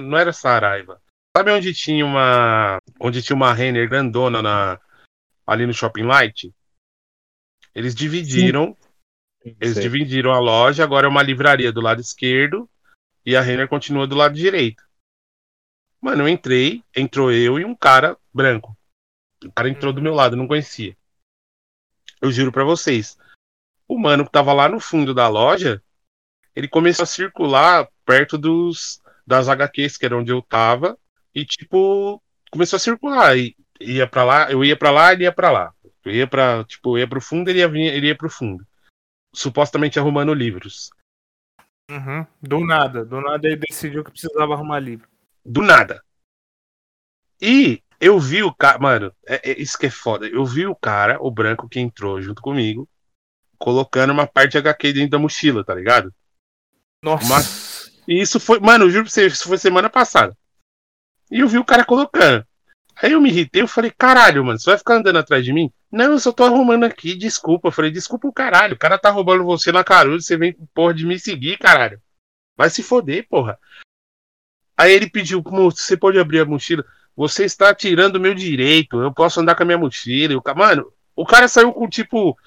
Não 0.00 0.18
era 0.18 0.32
Saraiva. 0.32 1.00
Sabe 1.36 1.50
onde 1.50 1.72
tinha 1.72 2.04
uma. 2.04 2.78
Onde 3.00 3.22
tinha 3.22 3.36
uma 3.36 3.54
Renner 3.54 3.88
grandona 3.88 4.42
na, 4.42 4.78
ali 5.52 5.66
no 5.66 5.74
Shopping 5.74 6.04
Light? 6.04 6.52
Eles 7.74 7.94
dividiram. 7.94 8.76
Eles 9.44 9.74
Sei. 9.74 9.82
dividiram 9.82 10.32
a 10.32 10.38
loja, 10.38 10.84
agora 10.84 11.06
é 11.06 11.10
uma 11.10 11.22
livraria 11.22 11.72
do 11.72 11.80
lado 11.80 12.00
esquerdo 12.00 12.70
e 13.26 13.34
a 13.34 13.40
Renner 13.40 13.68
continua 13.68 14.06
do 14.06 14.14
lado 14.14 14.34
direito. 14.34 14.84
Mano, 16.00 16.22
eu 16.22 16.28
entrei, 16.28 16.82
entrou 16.94 17.32
eu 17.32 17.58
e 17.58 17.64
um 17.64 17.74
cara 17.74 18.16
branco. 18.32 18.76
O 19.44 19.50
cara 19.50 19.68
entrou 19.68 19.92
do 19.92 20.02
meu 20.02 20.14
lado, 20.14 20.34
eu 20.34 20.38
não 20.38 20.46
conhecia. 20.46 20.96
Eu 22.20 22.30
juro 22.30 22.52
pra 22.52 22.64
vocês. 22.64 23.18
O 23.88 23.98
mano 23.98 24.24
que 24.24 24.30
tava 24.30 24.52
lá 24.52 24.68
no 24.68 24.78
fundo 24.78 25.12
da 25.12 25.28
loja, 25.28 25.82
ele 26.54 26.68
começou 26.68 27.02
a 27.02 27.06
circular 27.06 27.88
perto 28.04 28.38
dos 28.38 29.00
das 29.26 29.48
HQs, 29.48 29.96
que 29.96 30.06
era 30.06 30.16
onde 30.16 30.32
eu 30.32 30.42
tava, 30.42 30.98
e 31.34 31.44
tipo, 31.44 32.22
começou 32.50 32.76
a 32.76 32.80
circular. 32.80 33.36
E 33.36 33.56
ia 33.84 34.06
pra 34.06 34.24
lá, 34.24 34.50
eu 34.50 34.64
ia 34.64 34.76
pra 34.76 34.90
lá, 34.90 35.12
ele 35.12 35.24
ia 35.24 35.32
pra 35.32 35.50
lá. 35.50 35.74
Eu 36.04 36.12
ia 36.12 36.26
pra, 36.26 36.64
tipo, 36.64 36.96
eu 36.96 37.00
ia 37.00 37.08
pro 37.08 37.20
fundo, 37.20 37.48
ele 37.48 37.60
ia, 37.60 37.68
vir- 37.68 37.92
ele 37.92 38.08
ia 38.08 38.16
pro 38.16 38.28
fundo. 38.30 38.66
Supostamente 39.34 39.98
arrumando 39.98 40.34
livros. 40.34 40.90
Uhum. 41.90 42.26
Do 42.40 42.60
nada, 42.64 43.04
do 43.04 43.20
nada 43.20 43.46
ele 43.46 43.56
decidiu 43.56 44.02
que 44.04 44.10
precisava 44.10 44.54
arrumar 44.54 44.78
livro. 44.78 45.08
Do 45.44 45.62
nada. 45.62 46.02
E 47.40 47.82
eu 48.00 48.18
vi 48.18 48.42
o 48.42 48.54
cara. 48.54 48.78
Mano, 48.78 49.14
é, 49.26 49.50
é 49.50 49.60
isso 49.60 49.78
que 49.78 49.86
é 49.86 49.90
foda. 49.90 50.26
Eu 50.26 50.44
vi 50.44 50.66
o 50.66 50.74
cara, 50.74 51.18
o 51.20 51.30
branco 51.30 51.68
que 51.68 51.80
entrou 51.80 52.20
junto 52.20 52.40
comigo, 52.42 52.88
colocando 53.58 54.12
uma 54.12 54.26
parte 54.26 54.52
de 54.52 54.58
HQ 54.58 54.92
dentro 54.92 55.10
da 55.10 55.18
mochila, 55.18 55.64
tá 55.64 55.74
ligado? 55.74 56.12
Nossa. 57.02 57.90
E 58.06 58.20
isso 58.20 58.38
foi. 58.40 58.58
Mano, 58.60 58.84
eu 58.84 58.90
juro 58.90 59.04
pra 59.04 59.12
você, 59.12 59.26
isso 59.26 59.48
foi 59.48 59.58
semana 59.58 59.90
passada. 59.90 60.36
E 61.30 61.40
eu 61.40 61.48
vi 61.48 61.58
o 61.58 61.64
cara 61.64 61.84
colocando. 61.84 62.46
Aí 62.96 63.12
eu 63.12 63.20
me 63.20 63.30
irritei, 63.30 63.62
eu 63.62 63.68
falei, 63.68 63.90
caralho, 63.90 64.44
mano, 64.44 64.58
você 64.58 64.70
vai 64.70 64.78
ficar 64.78 64.96
andando 64.96 65.18
atrás 65.18 65.44
de 65.44 65.52
mim? 65.52 65.70
Não, 65.90 66.12
eu 66.12 66.18
só 66.20 66.30
tô 66.32 66.44
arrumando 66.44 66.84
aqui, 66.84 67.14
desculpa. 67.14 67.68
Eu 67.68 67.72
falei, 67.72 67.90
desculpa 67.90 68.28
o 68.28 68.32
caralho, 68.32 68.74
o 68.74 68.78
cara 68.78 68.98
tá 68.98 69.10
roubando 69.10 69.44
você 69.44 69.72
na 69.72 69.82
caruda, 69.84 70.20
você 70.20 70.36
vem 70.36 70.52
porra 70.74 70.94
de 70.94 71.06
me 71.06 71.18
seguir, 71.18 71.58
caralho. 71.58 72.00
Vai 72.56 72.70
se 72.70 72.82
foder, 72.82 73.26
porra. 73.28 73.58
Aí 74.76 74.92
ele 74.92 75.08
pediu, 75.10 75.42
você 75.42 75.96
pode 75.96 76.18
abrir 76.18 76.40
a 76.40 76.44
mochila? 76.44 76.84
Você 77.16 77.44
está 77.44 77.74
tirando 77.74 78.16
o 78.16 78.20
meu 78.20 78.34
direito, 78.34 79.00
eu 79.00 79.12
posso 79.12 79.40
andar 79.40 79.54
com 79.54 79.62
a 79.62 79.66
minha 79.66 79.78
mochila. 79.78 80.32
E 80.32 80.36
o 80.36 80.42
ca- 80.42 80.54
Mano, 80.54 80.92
o 81.14 81.26
cara 81.26 81.46
saiu 81.46 81.72
com, 81.72 81.88
tipo, 81.88 82.38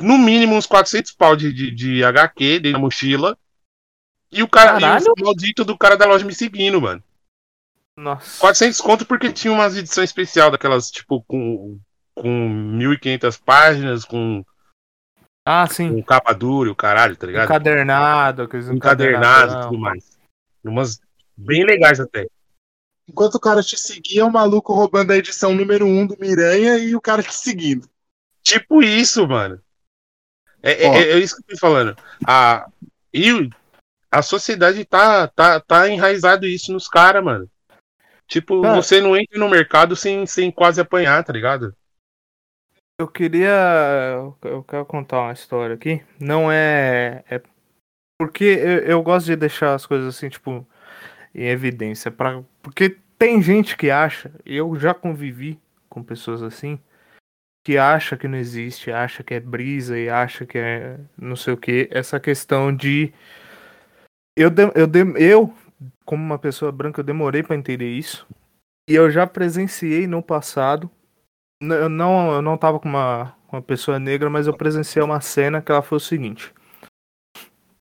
no 0.00 0.18
mínimo 0.18 0.54
uns 0.54 0.66
400 0.66 1.12
pau 1.12 1.36
de, 1.36 1.52
de, 1.52 1.70
de 1.70 2.04
HQ 2.04 2.60
dentro 2.60 2.72
da 2.72 2.78
mochila. 2.78 3.38
E 4.30 4.42
o 4.42 4.48
cara, 4.48 4.78
e 4.78 4.80
Caralho. 4.80 5.04
o 5.16 5.24
maldito 5.24 5.64
do 5.64 5.78
cara 5.78 5.96
da 5.96 6.04
loja 6.04 6.24
me 6.24 6.34
seguindo, 6.34 6.80
mano. 6.80 7.02
Nossa. 7.96 8.38
400 8.40 8.80
conto 8.80 9.06
porque 9.06 9.32
tinha 9.32 9.52
umas 9.52 9.76
edições 9.76 10.10
especial 10.10 10.50
daquelas, 10.50 10.90
tipo, 10.90 11.22
com, 11.22 11.78
com 12.14 12.48
1.500 12.78 13.40
páginas, 13.42 14.04
com, 14.04 14.44
Ah, 15.44 15.66
sim. 15.66 15.90
com 15.94 16.02
capa 16.02 16.34
dura 16.34 16.68
e 16.68 16.72
o 16.72 16.76
caralho, 16.76 17.16
tá 17.16 17.26
ligado? 17.26 17.44
Encadernado, 17.46 18.42
aqueles 18.42 18.68
Encadernado 18.68 19.52
e 19.52 19.62
tudo 19.62 19.78
mais. 19.78 20.18
Umas 20.62 21.00
bem 21.36 21.64
legais 21.64 21.98
até. 22.00 22.26
Enquanto 23.08 23.36
o 23.36 23.40
cara 23.40 23.62
te 23.62 23.78
seguia, 23.78 24.26
o 24.26 24.32
maluco 24.32 24.74
roubando 24.74 25.12
a 25.12 25.16
edição 25.16 25.54
número 25.54 25.86
1 25.86 26.00
um 26.00 26.06
do 26.06 26.18
Miranha 26.18 26.76
e 26.76 26.94
o 26.94 27.00
cara 27.00 27.22
te 27.22 27.32
seguindo. 27.32 27.88
Tipo 28.42 28.82
isso, 28.82 29.26
mano. 29.26 29.62
É, 30.62 30.72
é- 30.72 30.86
é- 30.86 31.10
é 31.12 31.18
isso 31.18 31.36
que 31.36 31.42
eu 31.52 31.54
tô 31.54 31.60
falando. 31.60 31.96
A, 32.26 32.68
e 33.14 33.48
a 34.10 34.22
sociedade 34.22 34.84
tá, 34.84 35.28
tá, 35.28 35.60
tá 35.60 35.88
enraizado 35.88 36.46
isso 36.46 36.72
nos 36.72 36.88
caras, 36.88 37.22
mano. 37.24 37.48
Tipo, 38.26 38.60
você 38.62 39.00
não 39.00 39.16
entra 39.16 39.38
no 39.38 39.48
mercado 39.48 39.94
sem, 39.94 40.26
sem 40.26 40.50
quase 40.50 40.80
apanhar, 40.80 41.22
tá 41.22 41.32
ligado? 41.32 41.74
Eu 42.98 43.06
queria. 43.06 43.52
eu- 44.42 44.64
quero 44.64 44.86
contar 44.86 45.20
uma 45.20 45.32
história 45.32 45.74
aqui. 45.74 46.02
Não 46.18 46.50
é. 46.50 47.22
é 47.30 47.40
porque 48.18 48.44
eu, 48.44 48.78
eu 48.78 49.02
gosto 49.02 49.26
de 49.26 49.36
deixar 49.36 49.74
as 49.74 49.84
coisas 49.84 50.16
assim, 50.16 50.28
tipo, 50.28 50.66
em 51.34 51.46
evidência. 51.46 52.10
Pra, 52.10 52.42
porque 52.62 52.96
tem 53.18 53.40
gente 53.42 53.76
que 53.76 53.90
acha, 53.90 54.32
eu 54.44 54.74
já 54.78 54.94
convivi 54.94 55.60
com 55.88 56.02
pessoas 56.02 56.42
assim, 56.42 56.80
que 57.64 57.76
acha 57.76 58.16
que 58.16 58.26
não 58.26 58.38
existe, 58.38 58.90
acha 58.90 59.22
que 59.22 59.34
é 59.34 59.40
brisa 59.40 59.98
e 59.98 60.08
acha 60.08 60.46
que 60.46 60.56
é 60.56 60.98
não 61.16 61.36
sei 61.36 61.52
o 61.52 61.56
que. 61.58 61.88
Essa 61.92 62.18
questão 62.18 62.74
de. 62.74 63.12
Eu, 64.34 64.48
de- 64.50 64.72
eu, 64.74 64.86
de- 64.86 65.22
eu, 65.22 65.54
como 66.04 66.22
uma 66.22 66.38
pessoa 66.38 66.72
branca, 66.72 67.00
eu 67.00 67.04
demorei 67.04 67.42
pra 67.42 67.56
entender 67.56 67.90
isso. 67.90 68.26
E 68.88 68.94
eu 68.94 69.10
já 69.10 69.26
presenciei 69.26 70.06
no 70.06 70.22
passado 70.22 70.90
Eu 71.60 71.88
não, 71.88 72.32
eu 72.32 72.42
não 72.42 72.56
tava 72.56 72.78
com 72.78 72.88
uma, 72.88 73.34
uma 73.50 73.60
pessoa 73.60 73.98
negra, 73.98 74.30
mas 74.30 74.46
eu 74.46 74.56
presenciei 74.56 75.02
uma 75.02 75.20
cena 75.20 75.60
que 75.60 75.72
ela 75.72 75.82
foi 75.82 75.96
o 75.96 76.00
seguinte. 76.00 76.54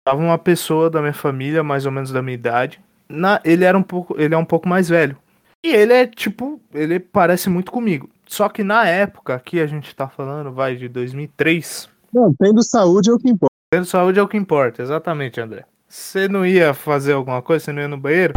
Tava 0.03 0.21
uma 0.21 0.37
pessoa 0.37 0.89
da 0.89 1.01
minha 1.01 1.13
família, 1.13 1.63
mais 1.63 1.85
ou 1.85 1.91
menos 1.91 2.11
da 2.11 2.21
minha 2.21 2.35
idade. 2.35 2.81
Na, 3.09 3.41
ele 3.43 3.63
era 3.63 3.77
um 3.77 3.83
pouco, 3.83 4.19
ele 4.19 4.33
é 4.33 4.37
um 4.37 4.45
pouco 4.45 4.67
mais 4.67 4.89
velho. 4.89 5.17
E 5.63 5.69
ele 5.69 5.93
é 5.93 6.07
tipo, 6.07 6.61
ele 6.73 6.99
parece 6.99 7.49
muito 7.49 7.71
comigo. 7.71 8.09
Só 8.27 8.49
que 8.49 8.63
na 8.63 8.87
época, 8.87 9.35
aqui 9.35 9.59
a 9.59 9.67
gente 9.67 9.95
tá 9.95 10.07
falando, 10.07 10.51
vai 10.51 10.75
de 10.75 10.87
2003. 10.87 11.89
Não, 12.13 12.33
tendo 12.39 12.63
saúde 12.63 13.09
é 13.09 13.13
o 13.13 13.17
que 13.17 13.29
importa. 13.29 13.53
Tendo 13.71 13.85
saúde 13.85 14.19
é 14.19 14.21
o 14.21 14.27
que 14.27 14.37
importa, 14.37 14.81
exatamente, 14.81 15.41
André. 15.41 15.65
Você 15.87 16.27
não 16.27 16.45
ia 16.45 16.73
fazer 16.73 17.13
alguma 17.13 17.41
coisa? 17.41 17.65
Você 17.65 17.71
não 17.71 17.81
ia 17.81 17.87
no 17.87 17.97
banheiro? 17.97 18.33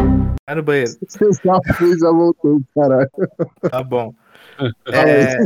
Vai 0.47 0.57
no 0.57 0.63
banheiro. 0.63 0.91
Você 1.07 1.31
já 1.45 1.75
fez, 1.75 1.99
já 1.99 2.11
voltou, 2.11 2.61
caralho. 2.75 3.11
Tá 3.71 3.83
bom. 3.83 4.15
É, 4.87 5.39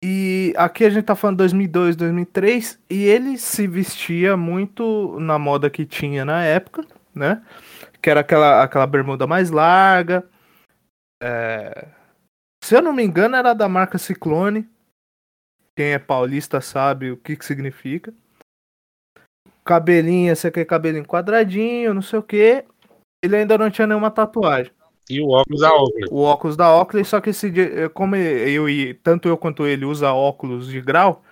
e 0.00 0.54
aqui 0.56 0.84
a 0.84 0.90
gente 0.90 1.04
tá 1.04 1.16
falando 1.16 1.38
2002, 1.38 1.96
2003, 1.96 2.78
e 2.88 3.02
ele 3.02 3.36
se 3.36 3.66
vestia 3.66 4.36
muito 4.36 5.18
na 5.18 5.40
moda 5.40 5.68
que 5.68 5.84
tinha 5.84 6.24
na 6.24 6.44
época, 6.44 6.86
né? 7.12 7.42
Que 8.00 8.08
era 8.08 8.20
aquela, 8.20 8.62
aquela 8.62 8.86
bermuda 8.86 9.26
mais 9.26 9.50
larga. 9.50 10.24
É, 11.20 11.88
se 12.62 12.76
eu 12.76 12.82
não 12.82 12.92
me 12.92 13.02
engano, 13.02 13.34
era 13.34 13.54
da 13.54 13.68
marca 13.68 13.98
Ciclone. 13.98 14.68
Quem 15.74 15.92
é 15.92 15.98
paulista 15.98 16.60
sabe 16.60 17.10
o 17.10 17.16
que, 17.16 17.34
que 17.36 17.44
significa. 17.44 18.14
Cabelinho, 19.68 20.32
esse 20.32 20.46
aqui 20.46 20.60
é 20.60 20.64
cabelinho 20.64 21.04
quadradinho, 21.04 21.92
não 21.92 22.00
sei 22.00 22.18
o 22.18 22.22
que. 22.22 22.64
Ele 23.22 23.36
ainda 23.36 23.58
não 23.58 23.70
tinha 23.70 23.86
nenhuma 23.86 24.10
tatuagem. 24.10 24.72
E 25.10 25.20
o 25.20 25.28
óculos 25.28 25.60
da 25.60 25.74
Oakley. 25.74 26.04
O 26.10 26.22
óculos 26.22 26.56
da 26.56 26.74
Oakley, 26.74 27.04
só 27.04 27.20
que 27.20 27.28
esse 27.28 27.50
dia, 27.50 27.90
como 27.90 28.16
eu 28.16 28.66
e 28.66 28.94
tanto 28.94 29.28
eu 29.28 29.36
quanto 29.36 29.66
ele 29.66 29.84
usa 29.84 30.10
óculos 30.10 30.68
de 30.68 30.80
grau, 30.80 31.22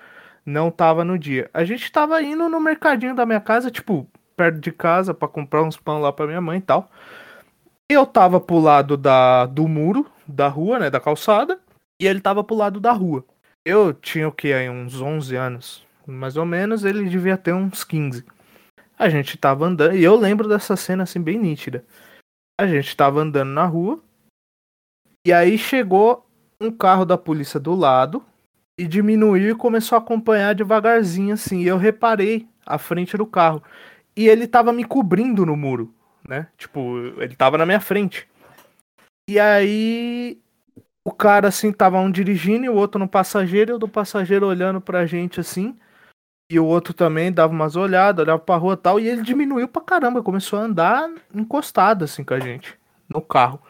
não 0.44 0.70
tava 0.70 1.02
no 1.02 1.18
dia. 1.18 1.48
A 1.54 1.64
gente 1.64 1.90
tava 1.90 2.22
indo 2.22 2.46
no 2.46 2.60
mercadinho 2.60 3.14
da 3.14 3.24
minha 3.24 3.40
casa, 3.40 3.70
tipo, 3.70 4.06
perto 4.36 4.60
de 4.60 4.70
casa, 4.70 5.14
para 5.14 5.28
comprar 5.28 5.62
uns 5.62 5.78
pão 5.78 6.02
lá 6.02 6.12
pra 6.12 6.26
minha 6.26 6.40
mãe 6.42 6.58
e 6.58 6.62
tal. 6.62 6.90
Eu 7.88 8.04
tava 8.04 8.38
pro 8.38 8.58
lado 8.58 8.98
da, 8.98 9.46
do 9.46 9.66
muro 9.66 10.04
da 10.28 10.48
rua, 10.48 10.78
né, 10.78 10.90
da 10.90 11.00
calçada, 11.00 11.58
e 11.98 12.06
ele 12.06 12.20
tava 12.20 12.44
pro 12.44 12.54
lado 12.54 12.80
da 12.80 12.92
rua. 12.92 13.24
Eu 13.64 13.94
tinha 13.94 14.28
o 14.28 14.32
que 14.32 14.52
aí, 14.52 14.68
uns 14.68 15.00
11 15.00 15.34
anos, 15.36 15.85
mais 16.06 16.36
ou 16.36 16.46
menos, 16.46 16.84
ele 16.84 17.08
devia 17.08 17.36
ter 17.36 17.52
uns 17.52 17.84
15. 17.84 18.24
A 18.98 19.08
gente 19.08 19.36
tava 19.36 19.66
andando, 19.66 19.94
e 19.94 20.02
eu 20.02 20.16
lembro 20.16 20.48
dessa 20.48 20.76
cena 20.76 21.02
assim 21.02 21.20
bem 21.20 21.38
nítida. 21.38 21.84
A 22.58 22.66
gente 22.66 22.96
tava 22.96 23.20
andando 23.20 23.50
na 23.50 23.66
rua, 23.66 24.00
e 25.26 25.32
aí 25.32 25.58
chegou 25.58 26.24
um 26.60 26.70
carro 26.70 27.04
da 27.04 27.18
polícia 27.18 27.58
do 27.58 27.74
lado 27.74 28.24
e 28.78 28.86
diminuiu 28.86 29.50
e 29.50 29.54
começou 29.54 29.96
a 29.96 30.00
acompanhar 30.00 30.54
devagarzinho 30.54 31.34
assim. 31.34 31.62
E 31.62 31.66
eu 31.66 31.76
reparei 31.76 32.46
a 32.64 32.78
frente 32.78 33.16
do 33.16 33.26
carro. 33.26 33.62
E 34.16 34.28
ele 34.28 34.46
tava 34.46 34.72
me 34.72 34.84
cobrindo 34.84 35.44
no 35.44 35.56
muro, 35.56 35.92
né? 36.26 36.48
Tipo, 36.56 36.98
ele 37.20 37.34
tava 37.34 37.58
na 37.58 37.66
minha 37.66 37.80
frente. 37.80 38.28
E 39.28 39.38
aí 39.40 40.38
o 41.04 41.12
cara 41.12 41.48
assim 41.48 41.72
tava 41.72 41.98
um 41.98 42.10
dirigindo 42.10 42.64
e 42.64 42.68
o 42.68 42.74
outro 42.74 42.98
no 42.98 43.08
passageiro, 43.08 43.72
e 43.72 43.74
o 43.74 43.78
do 43.78 43.88
passageiro 43.88 44.46
olhando 44.46 44.80
pra 44.80 45.06
gente 45.06 45.40
assim. 45.40 45.76
E 46.50 46.60
o 46.60 46.64
outro 46.64 46.94
também 46.94 47.32
dava 47.32 47.52
umas 47.52 47.74
olhadas, 47.74 48.22
olhava 48.22 48.38
pra 48.38 48.56
rua 48.56 48.74
e 48.74 48.76
tal, 48.76 49.00
e 49.00 49.08
ele 49.08 49.22
diminuiu 49.22 49.66
pra 49.66 49.82
caramba, 49.82 50.22
começou 50.22 50.58
a 50.58 50.62
andar 50.62 51.10
encostado 51.34 52.04
assim 52.04 52.22
com 52.22 52.34
a 52.34 52.40
gente, 52.40 52.78
no 53.08 53.20
carro. 53.20 53.60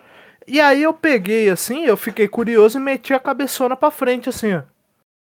E 0.46 0.60
aí 0.60 0.82
eu 0.82 0.92
peguei 0.92 1.48
assim, 1.48 1.84
eu 1.86 1.96
fiquei 1.96 2.28
curioso 2.28 2.78
e 2.78 2.80
meti 2.80 3.14
a 3.14 3.18
cabeçona 3.18 3.76
pra 3.76 3.90
frente 3.90 4.28
assim, 4.28 4.54
ó, 4.54 4.62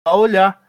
a 0.07 0.15
olhar. 0.15 0.61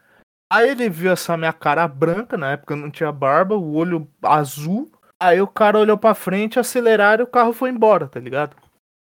Aí 0.51 0.69
ele 0.69 0.89
viu 0.89 1.11
essa 1.11 1.37
minha 1.37 1.53
cara 1.53 1.87
branca, 1.87 2.37
na 2.37 2.51
época 2.53 2.75
não 2.75 2.89
tinha 2.89 3.11
barba, 3.11 3.55
o 3.55 3.73
olho 3.75 4.07
azul. 4.23 4.91
Aí 5.21 5.39
o 5.39 5.47
cara 5.47 5.77
olhou 5.77 5.97
pra 5.97 6.15
frente, 6.15 6.59
aceleraram 6.59 7.23
e 7.23 7.27
o 7.27 7.27
carro 7.27 7.53
foi 7.53 7.69
embora, 7.69 8.07
tá 8.07 8.19
ligado? 8.19 8.55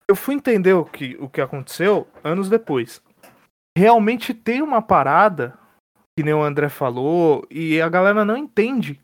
Eu 0.09 0.17
fui 0.17 0.35
entender 0.35 0.73
o 0.73 0.85
que, 0.85 1.17
o 1.21 1.29
que 1.29 1.41
aconteceu 1.41 2.09
anos 2.25 2.49
depois. 2.49 3.03
Realmente 3.77 4.33
tem 4.33 4.63
uma 4.63 4.81
parada 4.81 5.57
que 6.17 6.25
nem 6.25 6.33
o 6.33 6.43
André 6.43 6.69
falou, 6.69 7.47
e 7.51 7.81
a 7.81 7.89
galera 7.89 8.25
não 8.25 8.37
entende, 8.37 8.99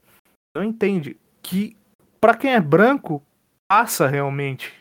não 0.56 0.64
entende 0.64 1.16
que 1.42 1.76
para 2.20 2.34
quem 2.34 2.54
é 2.54 2.60
branco 2.60 3.22
passa 3.68 4.06
realmente 4.06 4.72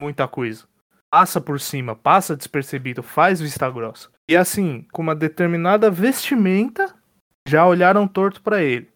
muita 0.00 0.28
coisa. 0.28 0.64
Passa 1.12 1.40
por 1.40 1.58
cima, 1.58 1.96
passa 1.96 2.36
despercebido, 2.36 3.02
faz 3.02 3.40
vista 3.40 3.68
grossa. 3.68 4.08
E 4.30 4.36
assim, 4.36 4.86
com 4.92 5.02
uma 5.02 5.14
determinada 5.14 5.90
vestimenta, 5.90 6.94
já 7.48 7.66
olharam 7.66 8.06
torto 8.06 8.40
para 8.40 8.62
ele. 8.62 8.88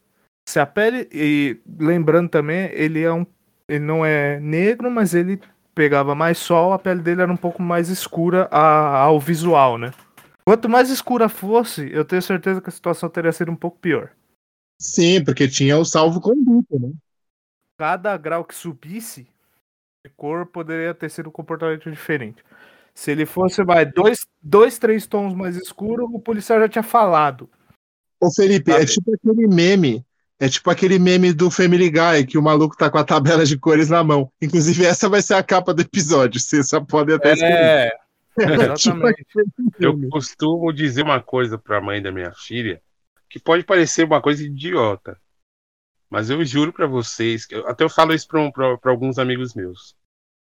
Se 0.48 0.60
a 0.60 0.66
pele 0.66 1.08
e 1.12 1.58
lembrando 1.78 2.28
também, 2.28 2.70
ele 2.72 3.02
é 3.02 3.12
um 3.12 3.26
ele 3.68 3.84
não 3.84 4.04
é 4.04 4.38
negro, 4.40 4.90
mas 4.90 5.14
ele 5.14 5.40
pegava 5.74 6.14
mais 6.14 6.38
sol, 6.38 6.72
a 6.72 6.78
pele 6.78 7.00
dele 7.00 7.22
era 7.22 7.32
um 7.32 7.36
pouco 7.36 7.62
mais 7.62 7.88
escura 7.88 8.46
ao 8.50 9.18
visual, 9.18 9.78
né? 9.78 9.90
Quanto 10.46 10.68
mais 10.68 10.90
escura 10.90 11.28
fosse, 11.28 11.90
eu 11.90 12.04
tenho 12.04 12.20
certeza 12.20 12.60
que 12.60 12.68
a 12.68 12.72
situação 12.72 13.08
teria 13.08 13.32
sido 13.32 13.50
um 13.50 13.56
pouco 13.56 13.78
pior. 13.78 14.10
Sim, 14.78 15.24
porque 15.24 15.48
tinha 15.48 15.78
o 15.78 15.84
salvo-conduto, 15.84 16.78
né? 16.78 16.92
Cada 17.78 18.16
grau 18.16 18.44
que 18.44 18.54
subisse 18.54 19.26
de 20.04 20.10
cor 20.14 20.46
poderia 20.46 20.92
ter 20.92 21.10
sido 21.10 21.28
um 21.30 21.32
comportamento 21.32 21.90
diferente. 21.90 22.44
Se 22.94 23.10
ele 23.10 23.24
fosse, 23.24 23.64
vai, 23.64 23.86
dois, 23.86 24.26
dois, 24.40 24.78
três 24.78 25.06
tons 25.06 25.34
mais 25.34 25.56
escuro, 25.56 26.04
o 26.12 26.20
policial 26.20 26.60
já 26.60 26.68
tinha 26.68 26.82
falado. 26.82 27.48
Ô 28.20 28.30
Felipe, 28.32 28.70
é 28.70 28.86
Sabe? 28.86 28.92
tipo 28.92 29.14
aquele 29.14 29.48
meme. 29.48 30.04
É 30.38 30.48
tipo 30.48 30.68
aquele 30.70 30.98
meme 30.98 31.32
do 31.32 31.50
Family 31.50 31.90
Guy, 31.90 32.26
que 32.26 32.36
o 32.36 32.42
maluco 32.42 32.76
tá 32.76 32.90
com 32.90 32.98
a 32.98 33.04
tabela 33.04 33.46
de 33.46 33.58
cores 33.58 33.88
na 33.88 34.04
mão. 34.04 34.30
Inclusive, 34.42 34.84
essa 34.84 35.08
vai 35.08 35.22
ser 35.22 35.34
a 35.34 35.42
capa 35.42 35.72
do 35.72 35.80
episódio. 35.82 36.40
Vocês 36.40 36.68
só 36.68 36.80
podem 36.80 37.14
até 37.16 37.32
escrever. 37.32 37.54
É, 37.56 37.90
Tipo 37.90 38.03
exatamente. 38.74 39.24
aquele 39.28 39.70
Eu 39.78 40.08
costumo 40.10 40.72
dizer 40.72 41.02
uma 41.02 41.20
coisa 41.22 41.58
pra 41.58 41.80
mãe 41.80 42.02
da 42.02 42.12
minha 42.12 42.32
filha, 42.32 42.82
que 43.28 43.38
pode 43.38 43.64
parecer 43.64 44.04
uma 44.04 44.20
coisa 44.20 44.44
idiota, 44.44 45.20
mas 46.08 46.30
eu 46.30 46.44
juro 46.44 46.72
pra 46.72 46.86
vocês, 46.86 47.46
que 47.46 47.54
eu- 47.54 47.66
até 47.68 47.84
eu 47.84 47.90
falo 47.90 48.14
isso 48.14 48.28
pra 48.28 48.90
alguns 48.90 49.18
amigos 49.18 49.54
meus. 49.54 49.94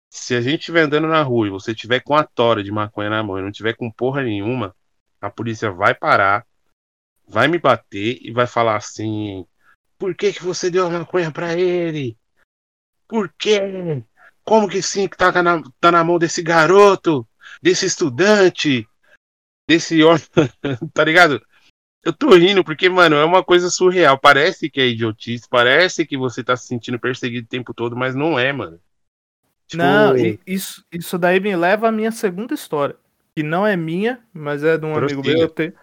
Se 0.09 0.35
a 0.35 0.41
gente 0.41 0.61
estiver 0.61 0.81
andando 0.81 1.07
na 1.07 1.21
rua 1.21 1.47
e 1.47 1.51
você 1.51 1.75
tiver 1.75 1.99
com 1.99 2.15
a 2.15 2.23
tora 2.23 2.63
de 2.63 2.71
maconha 2.71 3.09
na 3.09 3.23
mão 3.23 3.37
e 3.37 3.41
não 3.41 3.51
tiver 3.51 3.73
com 3.75 3.91
porra 3.91 4.23
nenhuma, 4.23 4.75
a 5.19 5.29
polícia 5.29 5.71
vai 5.71 5.93
parar, 5.93 6.45
vai 7.27 7.47
me 7.47 7.57
bater 7.59 8.17
e 8.21 8.31
vai 8.31 8.47
falar 8.47 8.77
assim: 8.77 9.45
por 9.97 10.15
que, 10.15 10.31
que 10.33 10.43
você 10.43 10.69
deu 10.69 10.85
a 10.87 10.89
maconha 10.89 11.31
pra 11.31 11.55
ele? 11.55 12.17
Por 13.07 13.33
quê? 13.37 13.59
Como 14.43 14.69
que 14.69 14.81
sim 14.81 15.07
que 15.07 15.17
tá 15.17 15.43
na, 15.43 15.61
tá 15.79 15.91
na 15.91 16.03
mão 16.03 16.17
desse 16.17 16.41
garoto, 16.41 17.27
desse 17.61 17.85
estudante, 17.85 18.87
desse 19.67 20.03
homem, 20.03 20.21
tá 20.93 21.03
ligado? 21.03 21.41
Eu 22.03 22.13
tô 22.13 22.29
rindo 22.35 22.63
porque, 22.63 22.87
mano, 22.87 23.17
é 23.17 23.25
uma 23.25 23.43
coisa 23.43 23.69
surreal. 23.69 24.17
Parece 24.17 24.69
que 24.69 24.79
é 24.79 24.87
idiotice, 24.87 25.47
parece 25.49 26.05
que 26.05 26.17
você 26.17 26.43
tá 26.43 26.55
se 26.55 26.67
sentindo 26.67 26.97
perseguido 26.97 27.45
o 27.45 27.49
tempo 27.49 27.73
todo, 27.73 27.97
mas 27.97 28.15
não 28.15 28.39
é, 28.39 28.53
mano. 28.53 28.79
Tipo, 29.67 29.83
Não, 29.83 30.15
isso, 30.45 30.85
isso 30.91 31.17
daí 31.17 31.39
me 31.39 31.53
leva 31.55 31.89
à 31.89 31.91
minha 31.91 32.11
segunda 32.11 32.53
história. 32.53 32.95
Que 33.35 33.43
não 33.43 33.67
é 33.67 33.75
minha, 33.75 34.21
mas 34.33 34.63
é 34.63 34.77
de 34.77 34.85
um 34.85 34.95
amigo 34.95 35.21
meu. 35.21 35.37
Eu 35.37 35.49
tenho, 35.49 35.73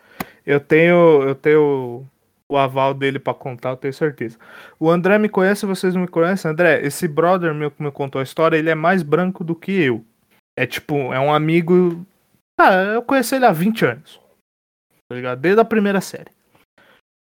eu 0.46 0.60
tenho, 0.60 1.22
eu 1.24 1.34
tenho 1.34 2.06
o 2.48 2.56
aval 2.56 2.94
dele 2.94 3.18
pra 3.18 3.34
contar, 3.34 3.70
eu 3.70 3.76
tenho 3.76 3.92
certeza. 3.92 4.38
O 4.80 4.90
André 4.90 5.18
me 5.18 5.28
conhece, 5.28 5.66
vocês 5.66 5.94
não 5.94 6.02
me 6.02 6.08
conhecem. 6.08 6.50
André, 6.50 6.80
esse 6.86 7.06
brother 7.06 7.54
meu 7.54 7.70
que 7.70 7.82
me 7.82 7.90
contou 7.90 8.20
a 8.20 8.24
história, 8.24 8.56
ele 8.56 8.70
é 8.70 8.74
mais 8.74 9.02
branco 9.02 9.44
do 9.44 9.54
que 9.54 9.72
eu. 9.72 10.04
É 10.57 10.66
tipo, 10.66 11.12
é 11.12 11.18
um 11.20 11.32
amigo. 11.32 12.07
Cara, 12.59 12.94
eu 12.94 13.02
conheci 13.02 13.34
ele 13.34 13.46
há 13.46 13.52
20 13.52 13.84
anos. 13.84 14.20
Tá 15.09 15.14
ligado? 15.16 15.40
Desde 15.40 15.61
a 15.61 15.64
primeira 15.64 16.00
série. 16.00 16.30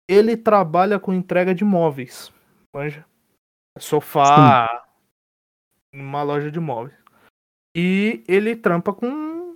Ele 0.09 0.37
trabalha 0.37 0.99
com 0.99 1.11
entrega 1.13 1.53
de 1.53 1.63
móveis. 1.65 2.31
Manja. 2.73 3.03
Sofá. 3.79 4.85
Numa 5.93 6.21
loja 6.23 6.51
de 6.51 6.59
móveis. 6.59 6.95
E 7.75 8.23
ele 8.27 8.55
trampa 8.55 8.93
com. 8.93 9.55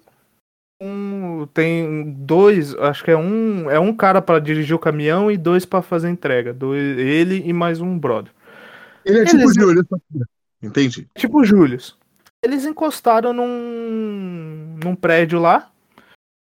Um, 0.81 1.45
tem 1.47 2.13
dois, 2.13 2.73
acho 2.75 3.03
que 3.03 3.11
é 3.11 3.17
um, 3.17 3.69
é 3.69 3.77
um 3.77 3.93
cara 3.93 4.21
pra 4.21 4.39
dirigir 4.39 4.73
o 4.73 4.79
caminhão 4.79 5.29
e 5.29 5.37
dois 5.37 5.65
pra 5.65 5.81
fazer 5.81 6.09
entrega. 6.09 6.53
Dois, 6.53 6.97
ele 6.97 7.45
e 7.45 7.51
mais 7.51 7.81
um 7.81 7.99
brother. 7.99 8.31
Ele 9.03 9.19
é 9.19 9.25
tipo 9.25 9.37
Eles- 9.41 9.51
o 9.51 9.53
Júlio. 9.59 9.87
Entende? 10.63 11.07
Tipo 11.15 11.39
o 11.39 11.43
Július. 11.43 11.98
Eles 12.43 12.65
encostaram 12.65 13.33
num, 13.33 14.77
num 14.83 14.95
prédio 14.95 15.39
lá. 15.39 15.71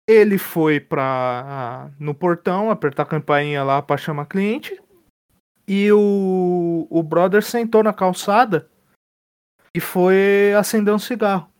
Ele 0.08 0.38
foi 0.38 0.80
pra, 0.80 1.90
no 1.98 2.14
portão 2.14 2.70
apertar 2.70 3.02
a 3.02 3.06
campainha 3.06 3.62
lá 3.62 3.82
pra 3.82 3.96
chamar 3.96 4.26
cliente. 4.26 4.80
E 5.66 5.92
o, 5.92 6.86
o 6.88 7.02
brother 7.02 7.42
sentou 7.42 7.82
na 7.82 7.92
calçada 7.92 8.70
e 9.76 9.80
foi 9.80 10.54
acender 10.56 10.94
um 10.94 10.98
cigarro. 10.98 11.50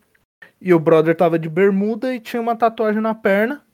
E 0.60 0.72
o 0.72 0.80
brother 0.80 1.14
tava 1.14 1.38
de 1.38 1.48
bermuda 1.48 2.14
e 2.14 2.20
tinha 2.20 2.40
uma 2.40 2.56
tatuagem 2.56 3.02
na 3.02 3.14
perna 3.14 3.64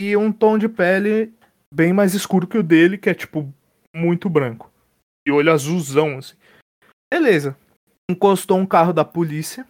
e 0.00 0.16
um 0.16 0.32
tom 0.32 0.56
de 0.56 0.68
pele 0.68 1.34
bem 1.72 1.92
mais 1.92 2.14
escuro 2.14 2.46
que 2.46 2.56
o 2.56 2.62
dele, 2.62 2.96
que 2.96 3.10
é 3.10 3.14
tipo 3.14 3.52
muito 3.94 4.30
branco. 4.30 4.72
E 5.28 5.30
olho 5.30 5.52
azulzão, 5.52 6.16
assim. 6.16 6.36
Beleza 7.12 7.54
encostou 8.10 8.58
um 8.58 8.66
carro 8.66 8.92
da 8.92 9.04
polícia, 9.04 9.66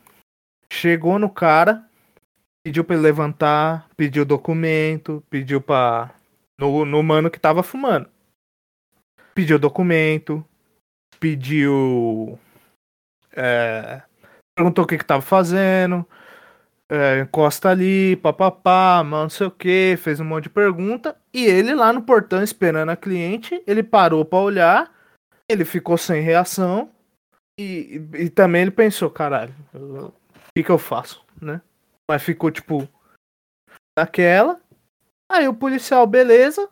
chegou 0.73 1.19
no 1.19 1.31
cara, 1.31 1.85
pediu 2.65 2.85
pra 2.85 2.97
ele 2.97 3.05
levantar, 3.05 3.89
pediu 3.97 4.25
documento, 4.25 5.25
pediu 5.29 5.61
pra. 5.61 6.15
No, 6.59 6.85
no 6.85 7.03
mano 7.03 7.31
que 7.31 7.41
tava 7.41 7.63
fumando. 7.63 8.09
Pediu 9.35 9.59
documento, 9.59 10.45
pediu 11.19 12.39
é, 13.37 14.03
perguntou 14.55 14.85
o 14.85 14.87
que 14.87 14.99
que 14.99 15.05
tava 15.05 15.23
fazendo, 15.23 16.07
é, 16.89 17.21
encosta 17.21 17.71
ali, 17.71 18.17
papapá, 18.17 19.03
mano, 19.05 19.25
não 19.25 19.31
sei 19.31 19.47
o 19.47 19.51
que, 19.51 19.97
fez 19.99 20.21
um 20.21 20.25
monte 20.25 20.45
de 20.45 20.51
pergunta, 20.51 21.17
e 21.33 21.45
ele 21.45 21.75
lá 21.75 21.93
no 21.93 22.03
portão 22.03 22.43
esperando 22.43 22.91
a 22.91 22.97
cliente, 22.97 23.63
ele 23.67 23.83
parou 23.83 24.25
pra 24.25 24.39
olhar, 24.39 24.93
ele 25.49 25.65
ficou 25.65 25.97
sem 25.97 26.23
reação, 26.23 26.91
e, 27.59 28.03
e, 28.15 28.31
também 28.31 28.63
ele 28.63 28.71
pensou, 28.71 29.11
caralho, 29.11 29.55
que 30.55 30.65
que 30.65 30.71
eu 30.71 30.79
faço, 30.79 31.25
né? 31.41 31.61
Mas 32.09 32.23
ficou, 32.23 32.51
tipo, 32.51 32.89
naquela, 33.99 34.61
aí 35.31 35.47
o 35.47 35.55
policial, 35.55 36.07
beleza, 36.07 36.69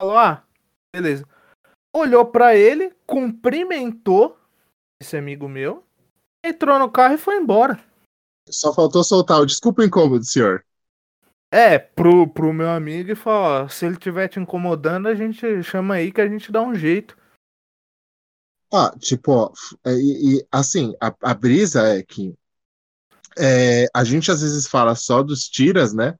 falou, 0.00 0.18
ah, 0.18 0.44
beleza. 0.94 1.26
Olhou 1.94 2.26
pra 2.26 2.56
ele, 2.56 2.94
cumprimentou 3.06 4.38
esse 5.00 5.16
amigo 5.16 5.48
meu, 5.48 5.84
entrou 6.44 6.78
no 6.78 6.90
carro 6.90 7.14
e 7.14 7.18
foi 7.18 7.36
embora. 7.36 7.82
Só 8.48 8.72
faltou 8.72 9.04
soltar 9.04 9.40
o 9.40 9.46
desculpa 9.46 9.82
o 9.82 9.84
incômodo, 9.84 10.24
senhor. 10.24 10.64
É, 11.52 11.78
pro, 11.78 12.28
pro 12.28 12.52
meu 12.52 12.70
amigo 12.70 13.10
e 13.10 13.16
falou, 13.16 13.64
ó, 13.64 13.68
se 13.68 13.84
ele 13.84 13.94
estiver 13.94 14.28
te 14.28 14.38
incomodando, 14.38 15.08
a 15.08 15.14
gente 15.14 15.62
chama 15.64 15.94
aí 15.94 16.12
que 16.12 16.20
a 16.20 16.28
gente 16.28 16.52
dá 16.52 16.62
um 16.62 16.74
jeito. 16.74 17.16
Ah, 18.72 18.96
tipo, 18.98 19.32
ó, 19.32 19.52
é, 19.84 19.92
e, 19.94 20.36
e, 20.36 20.46
assim, 20.50 20.94
a, 21.00 21.12
a 21.22 21.34
brisa 21.34 21.88
é 21.88 22.04
que 22.04 22.38
é, 23.38 23.86
a 23.94 24.04
gente 24.04 24.30
às 24.30 24.42
vezes 24.42 24.66
fala 24.66 24.94
só 24.94 25.22
dos 25.22 25.48
tiras, 25.48 25.92
né? 25.92 26.14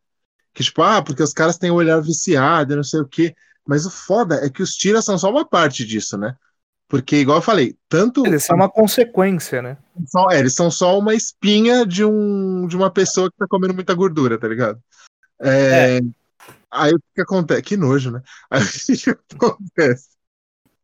Que 0.52 0.64
tipo, 0.64 0.82
ah, 0.82 1.02
porque 1.02 1.22
os 1.22 1.32
caras 1.32 1.58
têm 1.58 1.70
o 1.70 1.74
olhar 1.74 2.00
viciado 2.00 2.72
e 2.72 2.76
não 2.76 2.84
sei 2.84 3.00
o 3.00 3.06
quê. 3.08 3.34
Mas 3.66 3.86
o 3.86 3.90
foda 3.90 4.44
é 4.44 4.50
que 4.50 4.62
os 4.62 4.74
tiras 4.74 5.04
são 5.04 5.16
só 5.18 5.30
uma 5.30 5.46
parte 5.46 5.84
disso, 5.84 6.16
né? 6.18 6.34
Porque, 6.88 7.16
igual 7.16 7.38
eu 7.38 7.42
falei, 7.42 7.76
tanto. 7.88 8.26
Eles 8.26 8.44
são 8.44 8.56
uma 8.56 8.68
consequência, 8.68 9.62
né? 9.62 9.76
só- 10.06 10.28
é, 10.30 10.40
eles 10.40 10.54
são 10.54 10.70
só 10.70 10.98
uma 10.98 11.14
espinha 11.14 11.86
de, 11.86 12.04
um, 12.04 12.66
de 12.66 12.76
uma 12.76 12.90
pessoa 12.90 13.30
que 13.30 13.36
tá 13.36 13.46
comendo 13.48 13.74
muita 13.74 13.94
gordura, 13.94 14.38
tá 14.38 14.48
ligado? 14.48 14.82
É, 15.40 16.00
Aí 16.70 16.92
o 16.94 17.00
que, 17.14 17.20
acontece? 17.20 17.62
Que 17.62 17.76
nojo, 17.76 18.10
né? 18.10 18.22
Aí 18.50 18.62
o 18.62 18.68
que, 18.68 19.10
acontece? 19.34 20.08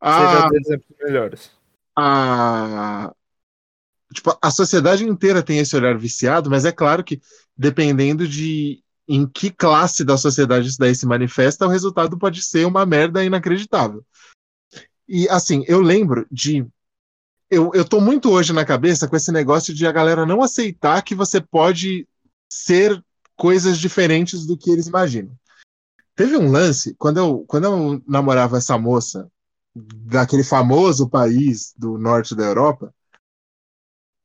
Ah, 0.01 0.49
Seja 0.49 0.61
exemplos 0.61 0.99
melhores. 1.01 1.51
a, 1.95 3.13
tipo, 4.13 4.37
a 4.41 4.51
sociedade 4.51 5.05
inteira 5.05 5.43
tem 5.43 5.59
esse 5.59 5.75
olhar 5.77 5.97
viciado, 5.99 6.51
mas 6.51 6.65
é 6.65 6.73
claro 6.73 7.03
que 7.03 7.21
dependendo 7.57 8.27
de 8.27 8.83
em 9.09 9.27
que 9.27 9.51
classe 9.51 10.05
da 10.05 10.17
sociedade 10.17 10.69
isso 10.69 10.79
daí 10.79 10.95
se 10.95 11.07
manifesta, 11.07 11.67
o 11.67 11.71
resultado 11.71 12.19
pode 12.19 12.43
ser 12.43 12.67
uma 12.67 12.85
merda 12.85 13.25
inacreditável. 13.25 14.05
E 15.09 15.29
assim, 15.29 15.65
eu 15.69 15.81
lembro 15.81 16.27
de. 16.31 16.67
Eu, 17.49 17.71
eu 17.73 17.85
tô 17.85 18.01
muito 18.01 18.31
hoje 18.31 18.53
na 18.53 18.65
cabeça 18.65 19.07
com 19.07 19.15
esse 19.15 19.31
negócio 19.31 19.73
de 19.73 19.87
a 19.87 19.93
galera 19.93 20.27
não 20.27 20.43
aceitar 20.43 21.03
que 21.03 21.15
você 21.15 21.41
pode 21.41 22.09
ser 22.51 23.01
coisas 23.37 23.79
diferentes 23.79 24.45
do 24.45 24.57
que 24.57 24.71
eles 24.71 24.89
imaginam. 24.89 25.33
Teve 26.17 26.37
um 26.37 26.51
lance, 26.51 26.95
quando 26.99 27.19
eu, 27.19 27.45
quando 27.47 27.65
eu 27.65 28.03
namorava 28.09 28.57
essa 28.57 28.77
moça 28.77 29.31
daquele 29.75 30.43
famoso 30.43 31.09
país 31.09 31.73
do 31.77 31.99
norte 31.99 32.35
da 32.35 32.45
Europa, 32.45 32.93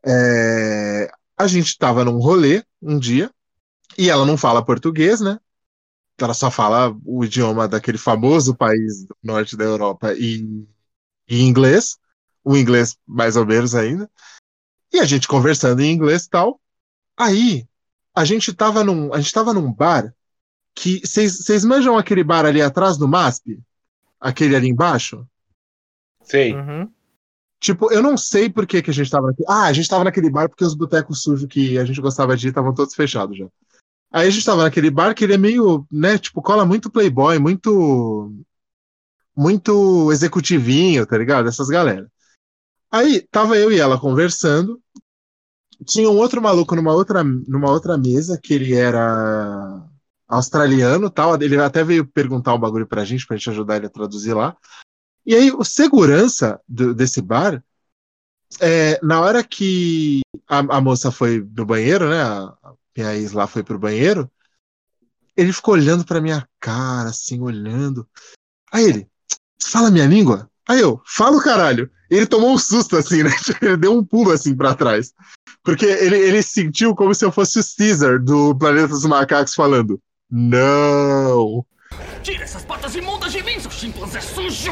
é, 0.06 1.12
a 1.38 1.48
gente 1.48 1.68
estava 1.68 2.04
num 2.04 2.18
rolê 2.18 2.64
um 2.82 2.98
dia 2.98 3.32
e 3.98 4.10
ela 4.10 4.26
não 4.26 4.38
fala 4.38 4.64
português, 4.64 5.22
né? 5.22 5.40
Ela 6.20 6.34
só 6.34 6.52
fala 6.52 6.96
o 7.04 7.26
idioma 7.26 7.68
daquele 7.68 7.98
famoso 7.98 8.56
país 8.56 9.06
do 9.06 9.16
norte 9.24 9.58
da 9.58 9.64
Europa 9.64 10.14
e, 10.14 10.68
e 11.28 11.42
inglês, 11.42 11.98
o 12.44 12.56
inglês 12.56 12.98
mais 13.08 13.36
ou 13.36 13.46
menos 13.46 13.74
ainda. 13.74 14.10
E 14.94 15.00
a 15.00 15.06
gente 15.06 15.28
conversando 15.28 15.82
em 15.82 15.92
inglês 15.92 16.26
e 16.26 16.30
tal. 16.30 16.62
Aí 17.18 17.68
a 18.14 18.26
gente 18.26 18.54
tava 18.54 18.84
num, 18.84 19.14
a 19.14 19.20
gente 19.20 19.34
tava 19.34 19.54
num 19.54 19.72
bar 19.72 20.14
que 20.76 21.02
vocês 21.06 21.66
manjam 21.66 21.98
aquele 21.98 22.24
bar 22.24 22.46
ali 22.46 22.62
atrás 22.62 22.98
do 22.98 23.08
MASP? 23.08 23.60
Aquele 24.20 24.56
ali 24.56 24.70
embaixo? 24.70 25.28
Sei. 26.24 26.54
Uhum. 26.54 26.92
Tipo, 27.62 27.94
eu 27.94 28.02
não 28.02 28.18
sei 28.18 28.50
por 28.50 28.66
que, 28.66 28.82
que 28.82 28.90
a 28.90 28.94
gente 28.94 29.12
tava 29.12 29.28
naquele. 29.28 29.46
Ah, 29.48 29.66
a 29.68 29.74
gente 29.74 29.88
tava 29.88 30.04
naquele 30.04 30.32
bar 30.32 30.50
porque 30.50 30.66
os 30.66 30.74
botecos 30.74 31.22
sujos 31.22 31.48
que 31.48 31.78
a 31.78 31.86
gente 31.86 32.02
gostava 32.02 32.36
de 32.36 32.48
ir 32.48 32.50
estavam 32.50 32.74
todos 32.74 32.96
fechados 32.96 33.38
já. 33.38 33.48
Aí 34.12 34.28
a 34.28 34.32
gente 34.32 34.44
tava 34.44 34.64
naquele 34.64 34.90
bar 34.90 35.14
que 35.14 35.24
ele 35.24 35.36
é 35.36 35.38
meio, 35.38 35.86
né, 35.92 36.18
tipo, 36.18 36.42
cola 36.42 36.66
muito 36.66 36.90
playboy, 36.90 37.38
muito. 37.38 38.34
Muito 39.38 40.12
executivinho, 40.12 41.06
tá 41.06 41.18
ligado? 41.18 41.48
Essas 41.48 41.70
galera. 41.70 42.12
Aí 42.92 43.22
tava 43.32 43.56
eu 43.58 43.72
e 43.72 43.80
ela 43.80 44.00
conversando. 44.00 44.82
Tinha 45.86 46.10
um 46.10 46.18
outro 46.18 46.42
maluco 46.42 46.76
numa 46.76 46.94
outra, 46.94 47.24
numa 47.24 47.72
outra 47.72 47.98
mesa, 47.98 48.40
que 48.42 48.54
ele 48.54 48.74
era 48.74 49.88
australiano 50.28 51.10
tal. 51.10 51.42
Ele 51.42 51.62
até 51.62 51.84
veio 51.84 52.06
perguntar 52.06 52.54
um 52.56 52.60
bagulho 52.60 52.88
pra 52.88 53.06
gente, 53.06 53.26
pra 53.26 53.38
gente 53.38 53.50
ajudar 53.52 53.78
ele 53.78 53.86
a 53.86 53.90
traduzir 53.90 54.34
lá. 54.34 54.58
E 55.26 55.36
aí, 55.36 55.52
o 55.52 55.64
segurança 55.64 56.60
do- 56.68 56.94
desse 56.94 57.22
bar, 57.22 57.64
é, 58.60 59.00
na 59.04 59.22
hora 59.22 59.44
que 59.44 60.22
a, 60.48 60.60
a 60.60 60.82
moça 60.82 61.12
foi 61.12 61.48
no 61.56 61.66
banheiro, 61.66 62.10
né? 62.10 62.22
A, 62.22 62.44
a 62.64 62.74
minha 62.96 63.16
ex 63.16 63.32
lá 63.32 63.48
foi 63.48 63.64
pro 63.64 63.80
banheiro, 63.80 64.30
ele 65.36 65.54
ficou 65.54 65.74
olhando 65.74 66.06
pra 66.06 66.22
minha 66.22 66.48
cara, 66.60 67.10
assim, 67.10 67.40
olhando. 67.42 68.08
Aí 68.72 68.86
ele, 68.86 69.10
fala 69.62 69.92
minha 69.92 70.08
língua? 70.08 70.50
Aí 70.68 70.80
eu, 70.82 71.02
falo 71.06 71.42
caralho. 71.42 71.90
Ele 72.10 72.26
tomou 72.28 72.54
um 72.54 72.58
susto, 72.58 72.98
assim, 72.98 73.24
né? 73.24 73.32
Ele 73.62 73.78
deu 73.78 73.94
um 73.98 74.04
pulo, 74.04 74.32
assim, 74.32 74.56
pra 74.56 74.76
trás. 74.76 75.14
Porque 75.64 75.86
ele, 75.86 76.18
ele 76.18 76.44
sentiu 76.44 76.94
como 76.96 77.16
se 77.16 77.24
eu 77.24 77.32
fosse 77.32 77.60
o 77.60 77.64
Caesar 77.78 78.20
do 78.22 78.56
Planeta 78.58 78.90
dos 78.90 79.06
Macacos 79.06 79.54
falando, 79.54 80.02
não. 80.30 81.66
Tira 82.24 82.44
essas 82.44 82.64
patas 82.64 82.96
imundas 82.96 83.32
de 83.32 83.42
mim, 83.42 83.60
seu 83.60 83.72
chimpanzé 83.72 84.22
sujo! 84.22 84.72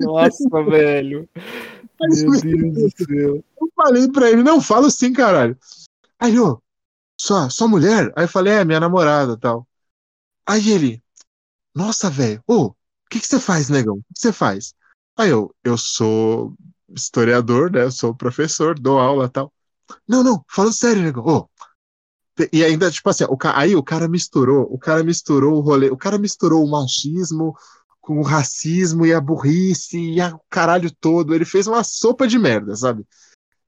Nossa, 0.00 0.64
velho. 0.64 1.28
Meu 2.00 2.40
Deus 2.40 2.74
do 2.74 3.04
céu. 3.04 3.44
Eu 3.60 3.72
falei 3.76 4.10
pra 4.10 4.30
ele, 4.30 4.42
não, 4.42 4.60
fala 4.60 4.88
assim, 4.88 5.12
caralho. 5.12 5.56
Aí, 6.18 6.30
ele, 6.30 6.40
ô, 6.40 6.60
sua, 7.20 7.48
sua 7.48 7.68
mulher? 7.68 8.12
Aí 8.16 8.24
eu 8.24 8.28
falei, 8.28 8.54
é, 8.54 8.64
minha 8.64 8.80
namorada 8.80 9.34
e 9.34 9.38
tal. 9.38 9.66
Aí 10.44 10.68
ele, 10.70 11.02
nossa, 11.74 12.10
velho, 12.10 12.42
ô, 12.46 12.66
o 12.66 12.74
que 13.08 13.20
que 13.20 13.26
você 13.26 13.38
faz, 13.38 13.68
negão? 13.68 13.94
O 13.94 13.98
que 13.98 14.14
que 14.14 14.20
você 14.20 14.32
faz? 14.32 14.74
Aí 15.16 15.30
eu, 15.30 15.54
eu 15.62 15.78
sou 15.78 16.54
historiador, 16.88 17.70
né? 17.70 17.84
Eu 17.84 17.92
sou 17.92 18.14
professor, 18.14 18.78
dou 18.78 18.98
aula 18.98 19.26
e 19.26 19.28
tal. 19.28 19.52
Não, 20.08 20.22
não, 20.22 20.44
falando 20.50 20.72
sério, 20.72 21.02
negão. 21.02 21.24
Ô, 21.24 21.48
e 22.52 22.62
ainda, 22.64 22.90
tipo 22.90 23.08
assim, 23.08 23.24
o, 23.24 23.36
ca- 23.36 23.56
aí 23.58 23.74
o 23.74 23.82
cara 23.82 24.08
misturou, 24.08 24.66
o 24.70 24.78
cara 24.78 25.02
misturou 25.02 25.54
o 25.56 25.60
rolê, 25.60 25.88
o 25.90 25.96
cara 25.96 26.18
misturou 26.18 26.64
o 26.64 26.70
machismo 26.70 27.56
com 28.00 28.18
o 28.18 28.22
racismo 28.22 29.04
e 29.06 29.12
a 29.12 29.20
burrice 29.20 29.98
e 29.98 30.20
a- 30.20 30.34
o 30.34 30.40
caralho 30.50 30.90
todo. 31.00 31.34
Ele 31.34 31.44
fez 31.44 31.66
uma 31.66 31.82
sopa 31.82 32.26
de 32.28 32.38
merda, 32.38 32.76
sabe? 32.76 33.04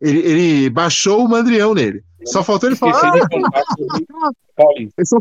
Ele, 0.00 0.18
ele 0.20 0.70
baixou 0.70 1.24
o 1.24 1.28
mandrião 1.28 1.74
nele. 1.74 2.04
Só 2.26 2.44
faltou 2.44 2.68
ele 2.68 2.76
falar. 2.76 2.92
"Ah, 3.00 3.28
só, 5.04 5.18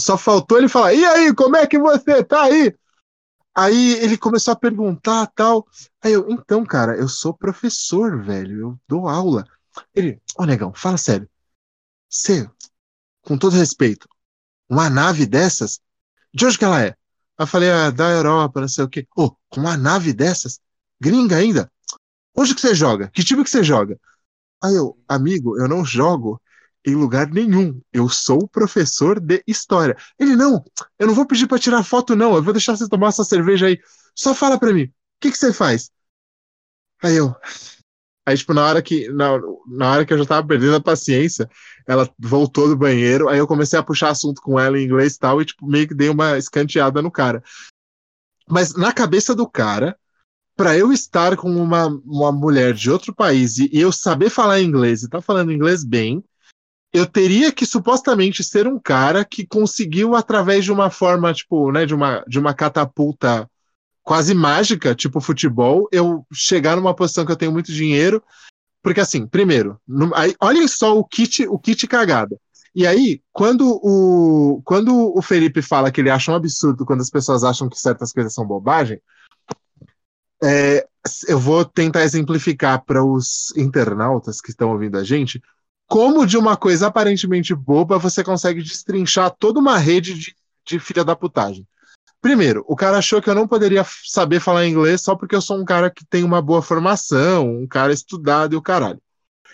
só 0.00 0.16
faltou 0.16 0.58
ele 0.58 0.68
falar, 0.68 0.94
e 0.94 1.04
aí, 1.04 1.34
como 1.34 1.56
é 1.56 1.66
que 1.66 1.78
você 1.78 2.22
tá 2.22 2.42
aí? 2.44 2.74
Aí 3.54 3.94
ele 3.94 4.16
começou 4.16 4.52
a 4.52 4.56
perguntar 4.56 5.26
tal. 5.34 5.66
Aí 6.00 6.12
eu, 6.12 6.30
então, 6.30 6.64
cara, 6.64 6.96
eu 6.96 7.08
sou 7.08 7.34
professor, 7.34 8.22
velho, 8.22 8.60
eu 8.60 8.78
dou 8.86 9.08
aula. 9.08 9.44
Ele, 9.94 10.20
ô 10.36 10.44
negão, 10.44 10.72
fala 10.74 10.96
sério. 10.96 11.28
Você, 12.08 12.48
com 13.22 13.38
todo 13.38 13.56
respeito, 13.56 14.08
uma 14.68 14.90
nave 14.90 15.26
dessas, 15.26 15.80
de 16.32 16.46
onde 16.46 16.58
que 16.58 16.64
ela 16.64 16.82
é? 16.84 16.96
Eu 17.38 17.46
falei, 17.46 17.70
ah, 17.70 17.90
da 17.90 18.10
Europa, 18.10 18.60
não 18.60 18.68
sei 18.68 18.84
o 18.84 18.88
quê. 18.88 19.06
Ô, 19.16 19.30
com 19.48 19.60
uma 19.60 19.76
nave 19.76 20.12
dessas? 20.12 20.60
Gringa 21.00 21.36
ainda? 21.36 21.70
Onde 22.36 22.54
que 22.54 22.60
você 22.60 22.74
joga? 22.74 23.08
Que 23.08 23.24
time 23.24 23.44
que 23.44 23.50
você 23.50 23.62
joga? 23.62 23.98
Aí 24.62 24.74
eu, 24.74 24.98
amigo, 25.08 25.58
eu 25.60 25.68
não 25.68 25.84
jogo 25.84 26.40
em 26.84 26.94
lugar 26.94 27.28
nenhum. 27.30 27.80
Eu 27.92 28.08
sou 28.08 28.48
professor 28.48 29.20
de 29.20 29.42
história. 29.46 29.96
Ele, 30.18 30.36
não, 30.36 30.64
eu 30.98 31.06
não 31.06 31.14
vou 31.14 31.26
pedir 31.26 31.46
pra 31.46 31.58
tirar 31.58 31.84
foto, 31.84 32.16
não. 32.16 32.34
Eu 32.34 32.42
vou 32.42 32.52
deixar 32.52 32.76
você 32.76 32.88
tomar 32.88 33.08
essa 33.08 33.24
cerveja 33.24 33.66
aí. 33.66 33.78
Só 34.14 34.34
fala 34.34 34.58
pra 34.58 34.72
mim, 34.72 34.84
o 34.84 34.92
que 35.20 35.30
que 35.30 35.38
você 35.38 35.52
faz? 35.52 35.90
Aí 37.02 37.16
eu. 37.16 37.34
Aí, 38.28 38.36
tipo, 38.36 38.52
na 38.52 38.62
hora 38.62 38.82
que, 38.82 39.08
na, 39.08 39.40
na 39.66 39.90
hora 39.90 40.04
que 40.04 40.12
eu 40.12 40.18
já 40.18 40.26
tava 40.26 40.46
perdendo 40.46 40.76
a 40.76 40.82
paciência, 40.82 41.48
ela 41.86 42.06
voltou 42.18 42.68
do 42.68 42.76
banheiro, 42.76 43.26
aí 43.26 43.38
eu 43.38 43.46
comecei 43.46 43.78
a 43.78 43.82
puxar 43.82 44.10
assunto 44.10 44.42
com 44.42 44.60
ela 44.60 44.78
em 44.78 44.84
inglês 44.84 45.14
e 45.14 45.18
tal, 45.18 45.40
e, 45.40 45.46
tipo, 45.46 45.66
meio 45.66 45.88
que 45.88 45.94
dei 45.94 46.10
uma 46.10 46.36
escanteada 46.36 47.00
no 47.00 47.10
cara. 47.10 47.42
Mas 48.46 48.74
na 48.74 48.92
cabeça 48.92 49.34
do 49.34 49.48
cara, 49.48 49.96
pra 50.54 50.76
eu 50.76 50.92
estar 50.92 51.38
com 51.38 51.50
uma, 51.50 51.86
uma 52.04 52.30
mulher 52.30 52.74
de 52.74 52.90
outro 52.90 53.14
país 53.14 53.56
e, 53.56 53.70
e 53.72 53.80
eu 53.80 53.90
saber 53.90 54.28
falar 54.28 54.60
inglês 54.60 55.02
e 55.02 55.08
tá 55.08 55.22
falando 55.22 55.50
inglês 55.50 55.82
bem, 55.82 56.22
eu 56.92 57.06
teria 57.06 57.50
que 57.50 57.64
supostamente 57.64 58.44
ser 58.44 58.66
um 58.66 58.78
cara 58.78 59.24
que 59.24 59.46
conseguiu 59.46 60.14
através 60.14 60.66
de 60.66 60.72
uma 60.72 60.90
forma, 60.90 61.32
tipo, 61.32 61.72
né, 61.72 61.86
de 61.86 61.94
uma, 61.94 62.22
de 62.28 62.38
uma 62.38 62.52
catapulta 62.52 63.48
quase 64.08 64.32
mágica, 64.32 64.94
tipo 64.94 65.20
futebol, 65.20 65.86
eu 65.92 66.26
chegar 66.32 66.76
numa 66.76 66.94
posição 66.94 67.26
que 67.26 67.32
eu 67.32 67.36
tenho 67.36 67.52
muito 67.52 67.70
dinheiro, 67.70 68.24
porque 68.82 69.00
assim, 69.00 69.26
primeiro, 69.26 69.78
no, 69.86 70.14
aí, 70.14 70.34
olhem 70.40 70.66
só 70.66 70.98
o 70.98 71.04
kit, 71.04 71.46
o 71.46 71.58
kit 71.58 71.86
cagada. 71.86 72.40
E 72.74 72.86
aí, 72.86 73.20
quando 73.30 73.78
o, 73.82 74.62
quando 74.64 75.14
o 75.14 75.20
Felipe 75.20 75.60
fala 75.60 75.92
que 75.92 76.00
ele 76.00 76.08
acha 76.08 76.32
um 76.32 76.34
absurdo 76.34 76.86
quando 76.86 77.02
as 77.02 77.10
pessoas 77.10 77.44
acham 77.44 77.68
que 77.68 77.78
certas 77.78 78.10
coisas 78.10 78.32
são 78.32 78.46
bobagem, 78.46 78.98
é, 80.42 80.86
eu 81.28 81.38
vou 81.38 81.62
tentar 81.62 82.02
exemplificar 82.02 82.82
para 82.86 83.04
os 83.04 83.54
internautas 83.58 84.40
que 84.40 84.48
estão 84.48 84.70
ouvindo 84.70 84.96
a 84.96 85.04
gente 85.04 85.38
como 85.86 86.24
de 86.24 86.38
uma 86.38 86.56
coisa 86.56 86.86
aparentemente 86.86 87.54
boba 87.54 87.98
você 87.98 88.24
consegue 88.24 88.62
destrinchar 88.62 89.36
toda 89.38 89.60
uma 89.60 89.76
rede 89.76 90.14
de, 90.14 90.34
de 90.64 90.78
filha 90.78 91.04
da 91.04 91.14
putagem. 91.14 91.66
Primeiro, 92.20 92.64
o 92.66 92.74
cara 92.74 92.98
achou 92.98 93.22
que 93.22 93.30
eu 93.30 93.34
não 93.34 93.46
poderia 93.46 93.84
saber 94.04 94.40
falar 94.40 94.66
inglês 94.66 95.02
só 95.02 95.14
porque 95.14 95.36
eu 95.36 95.40
sou 95.40 95.56
um 95.58 95.64
cara 95.64 95.88
que 95.90 96.04
tem 96.04 96.24
uma 96.24 96.42
boa 96.42 96.60
formação, 96.60 97.48
um 97.48 97.66
cara 97.66 97.92
estudado 97.92 98.54
e 98.54 98.56
o 98.56 98.62
caralho. 98.62 99.00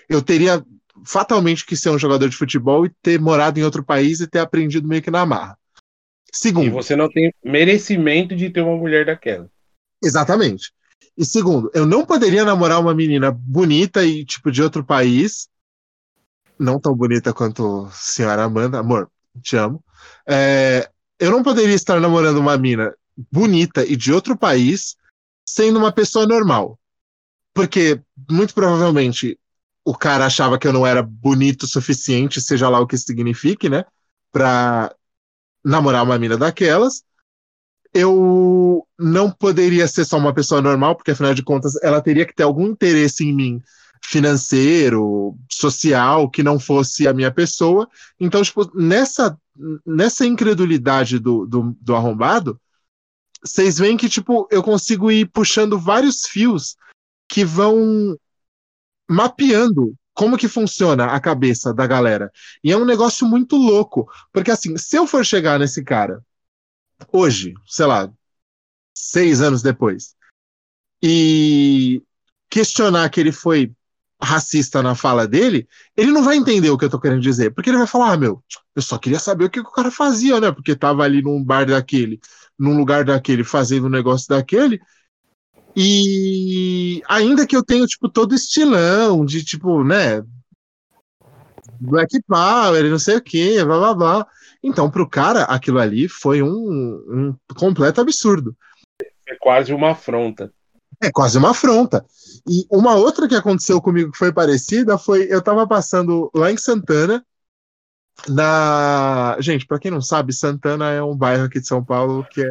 Eu 0.09 0.23
teria 0.23 0.65
fatalmente 1.05 1.67
que 1.67 1.77
ser 1.77 1.91
um 1.91 1.99
jogador 1.99 2.29
de 2.29 2.37
futebol 2.37 2.87
e 2.87 2.93
ter 3.03 3.21
morado 3.21 3.59
em 3.59 3.63
outro 3.63 3.85
país 3.85 4.21
e 4.21 4.27
ter 4.27 4.39
aprendido 4.39 4.89
meio 4.89 5.03
que 5.03 5.11
na 5.11 5.27
marra. 5.27 5.59
Segundo. 6.33 6.67
E 6.67 6.71
você 6.71 6.97
não 6.97 7.09
tem 7.09 7.33
merecimento 7.45 8.35
de 8.35 8.51
ter 8.51 8.63
uma 8.63 8.77
mulher 8.77 9.07
daquela. 9.07 9.49
Exatamente. 10.03 10.73
E 11.17 11.25
segundo, 11.25 11.71
eu 11.75 11.87
não 11.87 12.05
poderia 12.05 12.45
namorar 12.45 12.81
uma 12.81 12.95
menina 12.95 13.31
bonita 13.31 14.05
e, 14.05 14.25
tipo, 14.25 14.51
de 14.51 14.63
outro 14.63 14.85
país. 14.85 15.49
Não 16.59 16.81
tão 16.81 16.95
bonita 16.95 17.33
quanto 17.33 17.87
a 17.87 17.91
senhora 17.93 18.45
Amanda. 18.45 18.79
Amor, 18.79 19.09
te 19.41 19.57
amo. 19.57 19.83
É, 20.27 20.91
eu 21.25 21.31
não 21.31 21.43
poderia 21.43 21.75
estar 21.75 22.01
namorando 22.01 22.39
uma 22.39 22.57
mina 22.59 22.95
bonita 23.31 23.85
e 23.85 23.97
de 23.97 24.13
outro 24.13 24.37
país 24.37 24.97
sendo 25.47 25.79
uma 25.79 25.93
pessoa 25.93 26.27
normal. 26.27 26.79
Porque, 27.53 28.01
muito 28.31 28.53
provavelmente, 28.53 29.39
o 29.85 29.95
cara 29.95 30.27
achava 30.27 30.59
que 30.59 30.67
eu 30.67 30.73
não 30.73 30.87
era 30.87 31.03
bonito 31.03 31.63
o 31.63 31.69
suficiente, 31.69 32.41
seja 32.41 32.69
lá 32.69 32.81
o 32.81 32.87
que 32.87 32.99
signifique, 32.99 33.69
né? 33.69 33.85
Pra 34.33 34.95
namorar 35.65 36.05
uma 36.05 36.19
mina 36.19 36.37
daquelas 36.37 37.03
eu 37.95 38.85
não 38.99 39.31
poderia 39.31 39.87
ser 39.87 40.05
só 40.05 40.19
uma 40.19 40.35
pessoa 40.35 40.61
normal, 40.61 40.97
porque 40.97 41.13
afinal 41.13 41.33
de 41.33 41.45
contas 41.45 41.81
ela 41.81 42.03
teria 42.03 42.27
que 42.27 42.35
ter 42.35 42.43
algum 42.43 42.67
interesse 42.67 43.25
em 43.25 43.33
mim 43.33 43.63
financeiro, 44.07 45.37
social, 45.51 46.31
que 46.31 46.43
não 46.43 46.59
fosse 46.59 47.09
a 47.09 47.15
minha 47.15 47.33
pessoa. 47.33 47.89
Então, 48.21 48.43
tipo, 48.43 48.71
nessa, 48.77 49.37
nessa 49.85 50.27
incredulidade 50.27 51.19
do, 51.19 51.47
do, 51.47 51.77
do 51.81 51.97
arrombado, 51.97 52.61
vocês 53.43 53.79
veem 53.79 53.97
que, 53.97 54.09
tipo, 54.09 54.47
eu 54.51 54.63
consigo 54.63 55.11
ir 55.11 55.27
puxando 55.31 55.79
vários 55.79 56.27
fios 56.27 56.77
que 57.29 57.45
vão 57.45 58.17
mapeando 59.09 59.95
como 60.15 60.39
que 60.39 60.49
funciona 60.49 61.07
a 61.07 61.21
cabeça 61.21 61.75
da 61.75 61.87
galera. 61.87 62.31
E 62.63 62.71
é 62.71 62.77
um 62.77 62.85
negócio 62.85 63.27
muito 63.27 63.57
louco, 63.57 64.09
porque 64.33 64.51
assim, 64.51 64.77
se 64.77 64.97
eu 64.97 65.07
for 65.07 65.25
chegar 65.27 65.59
nesse 65.59 65.83
cara 65.83 66.23
hoje, 67.11 67.55
sei 67.67 67.87
lá, 67.87 68.11
seis 68.97 69.41
anos 69.41 69.61
depois, 69.61 70.15
e 71.03 72.03
questionar 72.49 73.11
que 73.11 73.19
ele 73.19 73.33
foi 73.33 73.75
racista 74.23 74.83
na 74.83 74.95
fala 74.95 75.27
dele, 75.27 75.69
ele 75.97 76.11
não 76.11 76.23
vai 76.23 76.37
entender 76.37 76.71
o 76.71 76.79
que 76.79 76.85
eu 76.85 76.91
tô 76.91 77.01
querendo 77.01 77.21
dizer, 77.21 77.53
porque 77.53 77.71
ele 77.71 77.79
vai 77.79 77.87
falar, 77.87 78.13
ah, 78.13 78.17
meu, 78.17 78.43
eu 78.75 78.83
só 78.83 78.99
queria 78.99 79.19
saber 79.19 79.45
o 79.45 79.51
que 79.51 79.61
o 79.61 79.65
cara 79.65 79.91
fazia, 79.91 80.41
né, 80.41 80.51
porque 80.51 80.75
tava 80.75 81.03
ali 81.03 81.23
num 81.23 81.43
bar 81.43 81.67
daquele, 81.67 82.21
num 82.59 82.77
lugar 82.77 83.05
daquele, 83.05 83.45
fazendo 83.45 83.87
um 83.87 83.91
negócio 83.91 84.29
daquele, 84.29 84.81
e 85.77 87.03
ainda 87.09 87.47
que 87.47 87.57
eu 87.57 87.65
tenha, 87.65 87.85
tipo, 87.87 88.09
todo 88.09 88.35
estilão 88.35 89.25
de, 89.25 89.45
tipo, 89.45 89.83
né, 89.83 90.23
Black 91.81 92.23
Power, 92.27 92.91
não 92.91 92.99
sei 92.99 93.17
o 93.17 93.23
que, 93.23 93.63
blá 93.65 93.79
blá 93.79 93.95
blá. 93.95 94.27
Então, 94.63 94.91
para 94.91 95.03
o 95.03 95.09
cara, 95.09 95.43
aquilo 95.45 95.79
ali 95.79 96.09
foi 96.09 96.43
um, 96.43 96.49
um 96.49 97.37
completo 97.55 98.01
absurdo. 98.01 98.57
É 99.27 99.35
quase 99.39 99.75
uma 99.75 99.91
afronta. 99.91 100.53
É 101.05 101.13
quase 101.13 101.37
uma 101.37 101.51
afronta. 101.51 102.05
E 102.49 102.67
uma 102.71 102.95
outra 102.95 103.29
que 103.29 103.35
aconteceu 103.35 103.81
comigo 103.81 104.11
que 104.11 104.19
foi 104.19 104.33
parecida 104.33 104.97
foi 104.97 105.27
eu 105.31 105.39
estava 105.39 105.67
passando 105.67 106.31
lá 106.35 106.51
em 106.51 106.57
Santana, 106.57 107.25
na. 108.29 109.37
Gente, 109.41 109.67
para 109.67 109.79
quem 109.79 109.91
não 109.91 110.01
sabe, 110.01 110.33
Santana 110.33 110.91
é 110.91 111.03
um 111.03 111.17
bairro 111.17 111.45
aqui 111.45 111.61
de 111.61 111.67
São 111.67 111.85
Paulo 111.85 112.27
que 112.31 112.43
é. 112.43 112.51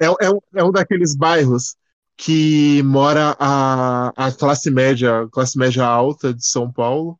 É, 0.00 0.06
é, 0.06 0.30
um, 0.30 0.38
é 0.54 0.64
um 0.64 0.70
daqueles 0.70 1.16
bairros 1.16 1.76
que 2.16 2.82
mora 2.82 3.36
a, 3.38 4.12
a 4.16 4.32
classe 4.32 4.70
média, 4.70 5.28
classe 5.30 5.56
média 5.56 5.84
alta 5.84 6.34
de 6.34 6.44
São 6.44 6.70
Paulo, 6.70 7.18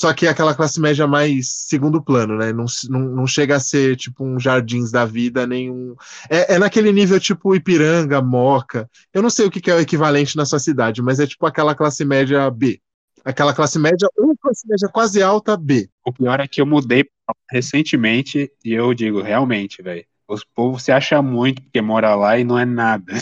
só 0.00 0.14
que 0.14 0.26
é 0.26 0.30
aquela 0.30 0.54
classe 0.54 0.80
média 0.80 1.06
mais 1.06 1.52
segundo 1.68 2.02
plano, 2.02 2.38
né? 2.38 2.54
Não, 2.54 2.64
não, 2.88 3.00
não 3.00 3.26
chega 3.26 3.56
a 3.56 3.60
ser 3.60 3.96
tipo 3.96 4.24
um 4.24 4.40
Jardins 4.40 4.90
da 4.90 5.04
Vida, 5.04 5.46
nenhum. 5.46 5.94
É, 6.30 6.54
é 6.54 6.58
naquele 6.58 6.90
nível 6.90 7.20
tipo 7.20 7.54
Ipiranga, 7.54 8.22
Moca. 8.22 8.88
Eu 9.12 9.20
não 9.20 9.28
sei 9.28 9.44
o 9.44 9.50
que, 9.50 9.60
que 9.60 9.70
é 9.70 9.74
o 9.74 9.78
equivalente 9.80 10.38
na 10.38 10.46
sua 10.46 10.58
cidade, 10.58 11.02
mas 11.02 11.20
é 11.20 11.26
tipo 11.26 11.44
aquela 11.44 11.74
classe 11.74 12.02
média 12.02 12.50
B. 12.50 12.80
Aquela 13.22 13.52
classe 13.52 13.78
média, 13.78 14.08
ou 14.16 14.34
classe 14.38 14.66
média 14.66 14.88
quase 14.88 15.22
alta 15.22 15.54
B. 15.54 15.90
O 16.02 16.10
pior 16.10 16.40
é 16.40 16.48
que 16.48 16.62
eu 16.62 16.66
mudei 16.66 17.04
recentemente 17.50 18.50
e 18.64 18.72
eu 18.72 18.94
digo, 18.94 19.20
realmente, 19.20 19.82
velho. 19.82 20.06
Os 20.26 20.42
povos 20.42 20.82
se 20.82 20.92
acham 20.92 21.22
muito 21.22 21.60
porque 21.60 21.82
mora 21.82 22.14
lá 22.14 22.38
e 22.38 22.44
não 22.44 22.58
é 22.58 22.64
nada. 22.64 23.12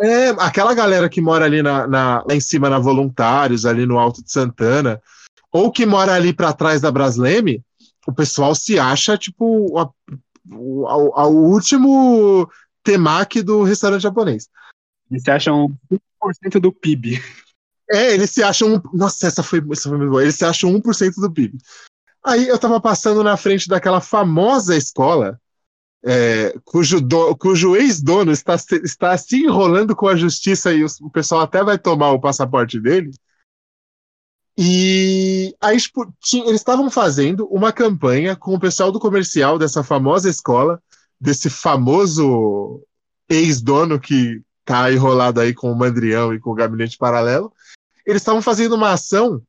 É, 0.00 0.28
aquela 0.38 0.74
galera 0.74 1.08
que 1.08 1.20
mora 1.20 1.44
ali 1.44 1.60
na, 1.60 1.88
na, 1.88 2.18
lá 2.24 2.36
em 2.36 2.40
cima 2.40 2.70
na 2.70 2.78
Voluntários, 2.78 3.66
ali 3.66 3.84
no 3.84 3.98
Alto 3.98 4.22
de 4.22 4.30
Santana, 4.30 5.02
ou 5.52 5.70
que 5.70 5.86
mora 5.86 6.14
ali 6.14 6.32
para 6.32 6.52
trás 6.52 6.80
da 6.80 6.90
Brasleme, 6.90 7.62
o 8.06 8.12
pessoal 8.12 8.54
se 8.54 8.78
acha 8.78 9.16
tipo 9.16 9.78
a, 9.78 9.90
o, 10.50 10.86
a, 10.86 11.26
último 11.26 12.48
temaki 12.82 13.42
do 13.42 13.62
restaurante 13.62 14.02
japonês. 14.02 14.48
Eles 15.10 15.22
se 15.22 15.30
acham 15.30 15.76
1% 16.22 16.60
do 16.60 16.72
PIB. 16.72 17.22
É, 17.90 18.12
eles 18.12 18.30
se 18.30 18.42
acham. 18.42 18.82
Nossa, 18.92 19.26
essa 19.26 19.42
foi, 19.42 19.62
essa 19.72 19.88
foi 19.88 19.98
muito 19.98 20.10
boa. 20.10 20.22
Eles 20.22 20.36
se 20.36 20.44
acham 20.44 20.72
1% 20.72 21.14
do 21.16 21.32
PIB. 21.32 21.58
Aí 22.24 22.46
eu 22.48 22.58
tava 22.58 22.80
passando 22.80 23.22
na 23.24 23.36
frente 23.36 23.68
daquela 23.68 24.00
famosa 24.00 24.76
escola, 24.76 25.40
é, 26.04 26.54
cujo, 26.64 27.00
do, 27.00 27.34
cujo 27.36 27.76
ex-dono 27.76 28.32
está, 28.32 28.54
está 28.82 29.16
se 29.16 29.44
enrolando 29.44 29.96
com 29.96 30.08
a 30.08 30.16
justiça 30.16 30.72
e 30.72 30.84
o, 30.84 30.86
o 31.02 31.10
pessoal 31.10 31.42
até 31.42 31.62
vai 31.64 31.78
tomar 31.78 32.10
o 32.12 32.20
passaporte 32.20 32.78
dele. 32.80 33.10
E 34.60 35.54
aí 35.60 35.76
tinha, 36.20 36.42
eles 36.42 36.60
estavam 36.60 36.90
fazendo 36.90 37.46
uma 37.46 37.72
campanha 37.72 38.34
com 38.34 38.54
o 38.54 38.58
pessoal 38.58 38.90
do 38.90 38.98
comercial 38.98 39.56
dessa 39.56 39.84
famosa 39.84 40.28
escola, 40.28 40.82
desse 41.20 41.48
famoso 41.48 42.82
ex-dono 43.28 44.00
que 44.00 44.42
tá 44.64 44.92
enrolado 44.92 45.40
aí 45.40 45.54
com 45.54 45.70
o 45.70 45.78
Mandrião 45.78 46.34
e 46.34 46.40
com 46.40 46.50
o 46.50 46.54
gabinete 46.54 46.98
paralelo. 46.98 47.52
Eles 48.04 48.20
estavam 48.20 48.42
fazendo 48.42 48.74
uma 48.74 48.90
ação 48.90 49.40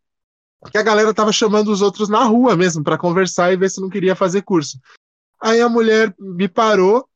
que 0.72 0.78
a 0.78 0.84
galera 0.84 1.12
tava 1.12 1.32
chamando 1.32 1.72
os 1.72 1.82
outros 1.82 2.07
na 2.07 2.24
rua 2.26 2.55
mesmo 2.55 2.84
para 2.84 2.97
conversar 2.97 3.51
e 3.51 3.57
ver 3.57 3.72
se 3.72 3.82
não 3.82 3.89
queria 3.89 4.16
fazer 4.16 4.43
curso. 4.43 4.80
Aí 5.41 5.60
a 5.60 5.68
mulher 5.68 6.14
me 6.20 6.47
parou 6.47 7.10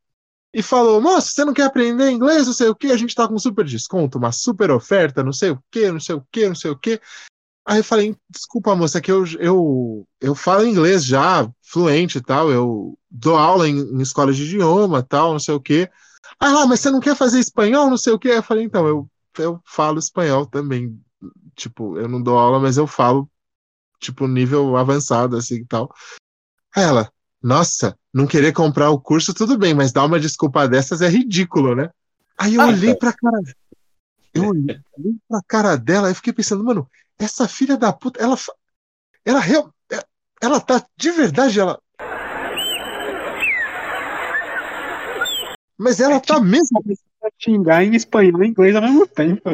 e 0.51 0.63
falou: 0.63 0.99
Moço, 0.99 1.27
você 1.27 1.45
não 1.45 1.53
quer 1.53 1.65
aprender 1.65 2.09
inglês? 2.09 2.47
Não 2.47 2.53
sei 2.53 2.69
o 2.69 2.75
que, 2.75 2.87
a 2.87 2.97
gente 2.97 3.13
tá 3.13 3.27
com 3.27 3.37
super 3.37 3.65
desconto, 3.65 4.17
uma 4.17 4.31
super 4.31 4.71
oferta, 4.71 5.23
não 5.23 5.33
sei 5.33 5.51
o 5.51 5.63
que, 5.69 5.91
não 5.91 5.99
sei 5.99 6.15
o 6.15 6.25
que, 6.31 6.47
não 6.47 6.55
sei 6.55 6.71
o 6.71 6.77
que. 6.77 6.99
Aí 7.65 7.79
eu 7.79 7.83
falei, 7.83 8.15
desculpa, 8.29 8.75
moça, 8.75 8.97
é 8.97 9.01
que 9.01 9.11
eu, 9.11 9.23
eu, 9.39 10.07
eu 10.19 10.35
falo 10.35 10.67
inglês 10.67 11.05
já, 11.05 11.49
fluente 11.61 12.17
e 12.17 12.21
tal, 12.21 12.51
eu 12.51 12.97
dou 13.09 13.37
aula 13.37 13.69
em, 13.69 13.79
em 13.79 14.01
escola 14.01 14.33
de 14.33 14.43
idioma 14.43 15.01
tal, 15.01 15.31
não 15.31 15.39
sei 15.39 15.53
o 15.53 15.61
quê. 15.61 15.89
Ah 16.39 16.51
lá, 16.51 16.67
mas 16.67 16.81
você 16.81 16.91
não 16.91 16.99
quer 16.99 17.15
fazer 17.15 17.39
espanhol, 17.39 17.89
não 17.89 17.97
sei 17.97 18.11
o 18.11 18.19
quê? 18.19 18.29
Eu 18.29 18.43
falei, 18.43 18.65
então, 18.65 18.85
eu, 18.85 19.09
eu 19.37 19.61
falo 19.65 19.97
espanhol 19.97 20.45
também. 20.45 20.99
Tipo, 21.55 21.97
eu 21.97 22.09
não 22.09 22.21
dou 22.21 22.37
aula, 22.37 22.59
mas 22.59 22.75
eu 22.75 22.85
falo, 22.85 23.29
tipo, 23.99 24.27
nível 24.27 24.75
avançado, 24.75 25.37
assim 25.37 25.55
e 25.55 25.65
tal. 25.65 25.93
Aí 26.75 26.83
ela, 26.83 27.09
nossa, 27.41 27.97
não 28.13 28.27
querer 28.27 28.51
comprar 28.51 28.89
o 28.89 28.99
curso, 28.99 29.33
tudo 29.33 29.57
bem, 29.57 29.73
mas 29.73 29.91
dar 29.91 30.05
uma 30.05 30.19
desculpa 30.19 30.67
dessas 30.67 31.01
é 31.01 31.07
ridículo, 31.07 31.75
né? 31.75 31.89
Aí 32.37 32.55
eu 32.55 32.61
ah, 32.61 32.67
olhei 32.67 32.95
pra 32.95 33.13
cara. 33.13 33.37
Eu 34.33 34.47
olhei 34.47 34.81
pra 35.27 35.41
cara 35.47 35.75
dela 35.77 36.09
e 36.09 36.15
fiquei 36.15 36.33
pensando, 36.33 36.63
mano, 36.63 36.89
essa 37.23 37.47
filha 37.47 37.77
da 37.77 37.91
puta, 37.91 38.21
ela, 38.21 38.35
ela, 39.25 39.41
ela, 39.47 39.73
ela 40.41 40.59
tá 40.61 40.85
de 40.97 41.11
verdade, 41.11 41.59
ela. 41.59 41.79
Mas 45.77 45.99
ela 45.99 46.15
é 46.15 46.19
tá 46.19 46.39
mesmo. 46.39 46.81
xingar 47.39 47.83
em 47.83 47.95
espanhol 47.95 48.43
e 48.43 48.47
inglês 48.47 48.75
ao 48.75 48.81
mesmo 48.81 49.07
tempo. 49.07 49.49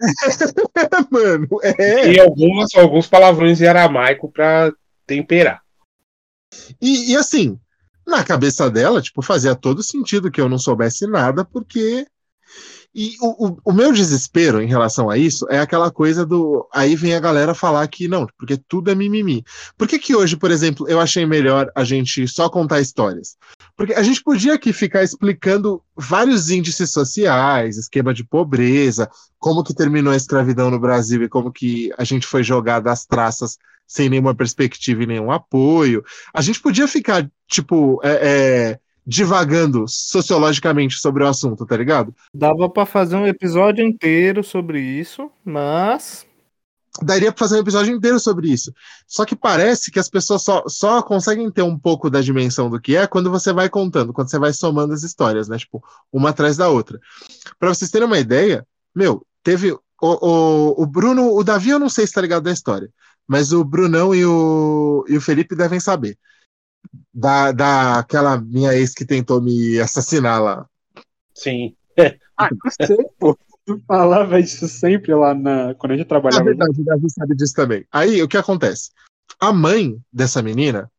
Mano, 1.10 1.46
é. 1.62 2.12
E 2.12 2.20
algumas, 2.20 2.74
alguns 2.74 3.06
palavrões 3.06 3.60
em 3.60 3.66
aramaico 3.66 4.30
pra 4.30 4.72
temperar. 5.06 5.62
E, 6.80 7.12
e 7.12 7.16
assim, 7.16 7.58
na 8.06 8.24
cabeça 8.24 8.70
dela, 8.70 9.02
tipo, 9.02 9.22
fazia 9.22 9.54
todo 9.54 9.82
sentido 9.82 10.30
que 10.30 10.40
eu 10.40 10.48
não 10.48 10.58
soubesse 10.58 11.06
nada, 11.06 11.44
porque. 11.44 12.06
E 12.92 13.14
o, 13.20 13.46
o, 13.46 13.58
o 13.66 13.72
meu 13.72 13.92
desespero 13.92 14.60
em 14.60 14.66
relação 14.66 15.08
a 15.08 15.16
isso 15.16 15.46
é 15.48 15.60
aquela 15.60 15.90
coisa 15.92 16.26
do. 16.26 16.68
Aí 16.72 16.96
vem 16.96 17.14
a 17.14 17.20
galera 17.20 17.54
falar 17.54 17.86
que 17.86 18.08
não, 18.08 18.26
porque 18.36 18.56
tudo 18.56 18.90
é 18.90 18.94
mimimi. 18.96 19.44
Por 19.78 19.86
que, 19.86 19.98
que 19.98 20.16
hoje, 20.16 20.36
por 20.36 20.50
exemplo, 20.50 20.88
eu 20.88 20.98
achei 20.98 21.24
melhor 21.24 21.70
a 21.76 21.84
gente 21.84 22.26
só 22.26 22.48
contar 22.48 22.80
histórias? 22.80 23.36
Porque 23.76 23.94
a 23.94 24.02
gente 24.02 24.22
podia 24.22 24.54
aqui 24.54 24.72
ficar 24.72 25.04
explicando 25.04 25.80
vários 25.96 26.50
índices 26.50 26.90
sociais, 26.90 27.76
esquema 27.76 28.12
de 28.12 28.24
pobreza, 28.24 29.08
como 29.38 29.62
que 29.62 29.72
terminou 29.72 30.12
a 30.12 30.16
escravidão 30.16 30.68
no 30.68 30.80
Brasil 30.80 31.22
e 31.22 31.28
como 31.28 31.52
que 31.52 31.92
a 31.96 32.02
gente 32.02 32.26
foi 32.26 32.42
jogado 32.42 32.88
às 32.88 33.06
traças 33.06 33.56
sem 33.86 34.08
nenhuma 34.08 34.34
perspectiva 34.34 35.02
e 35.02 35.06
nenhum 35.06 35.30
apoio. 35.30 36.04
A 36.32 36.40
gente 36.40 36.60
podia 36.60 36.86
ficar, 36.86 37.28
tipo, 37.48 38.00
é, 38.04 38.10
é, 38.22 38.80
divagando 39.10 39.86
sociologicamente 39.88 40.94
sobre 41.00 41.24
o 41.24 41.26
assunto, 41.26 41.66
tá 41.66 41.76
ligado? 41.76 42.14
Dava 42.32 42.70
pra 42.70 42.86
fazer 42.86 43.16
um 43.16 43.26
episódio 43.26 43.84
inteiro 43.84 44.44
sobre 44.44 44.80
isso, 44.80 45.28
mas. 45.44 46.24
Daria 47.02 47.32
pra 47.32 47.40
fazer 47.40 47.56
um 47.56 47.62
episódio 47.62 47.92
inteiro 47.92 48.20
sobre 48.20 48.48
isso. 48.52 48.72
Só 49.08 49.24
que 49.24 49.34
parece 49.34 49.90
que 49.90 49.98
as 49.98 50.08
pessoas 50.08 50.42
só, 50.44 50.62
só 50.68 51.02
conseguem 51.02 51.50
ter 51.50 51.62
um 51.62 51.76
pouco 51.76 52.08
da 52.08 52.20
dimensão 52.20 52.70
do 52.70 52.80
que 52.80 52.94
é 52.94 53.04
quando 53.04 53.28
você 53.32 53.52
vai 53.52 53.68
contando, 53.68 54.12
quando 54.12 54.30
você 54.30 54.38
vai 54.38 54.52
somando 54.52 54.92
as 54.92 55.02
histórias, 55.02 55.48
né? 55.48 55.58
Tipo, 55.58 55.82
uma 56.12 56.30
atrás 56.30 56.56
da 56.56 56.68
outra. 56.68 57.00
Pra 57.58 57.68
vocês 57.68 57.90
terem 57.90 58.06
uma 58.06 58.18
ideia, 58.18 58.64
meu, 58.94 59.26
teve. 59.42 59.72
O, 59.72 59.80
o, 60.02 60.82
o 60.82 60.86
Bruno, 60.86 61.34
o 61.34 61.44
Davi, 61.44 61.70
eu 61.70 61.78
não 61.78 61.88
sei 61.88 62.06
se 62.06 62.12
tá 62.14 62.22
ligado 62.22 62.44
da 62.44 62.52
história 62.52 62.90
mas 63.30 63.52
o 63.52 63.62
Brunão 63.62 64.12
e 64.12 64.26
o, 64.26 65.04
e 65.08 65.16
o 65.16 65.20
Felipe 65.20 65.54
devem 65.54 65.78
saber. 65.78 66.18
Da, 67.12 67.52
da 67.52 67.98
aquela 67.98 68.40
minha 68.40 68.74
ex 68.74 68.94
que 68.94 69.04
tentou 69.04 69.40
me 69.40 69.78
assassinar 69.78 70.42
lá. 70.42 70.66
Sim. 71.34 71.74
Ah, 72.36 72.48
sei, 72.84 72.96
pô. 73.18 73.38
Tu 73.66 73.80
falava 73.86 74.40
isso 74.40 74.66
sempre 74.66 75.14
lá 75.14 75.34
na, 75.34 75.74
quando 75.74 75.92
a 75.92 75.96
gente 75.96 76.06
Na 76.06 76.08
trabalhava. 76.08 76.44
verdade, 76.44 76.80
o 76.80 76.84
Davi 76.84 77.10
sabe 77.10 77.36
disso 77.36 77.54
também. 77.54 77.84
Aí, 77.92 78.22
o 78.22 78.28
que 78.28 78.36
acontece? 78.36 78.90
A 79.38 79.52
mãe 79.52 79.98
dessa 80.12 80.42
menina, 80.42 80.90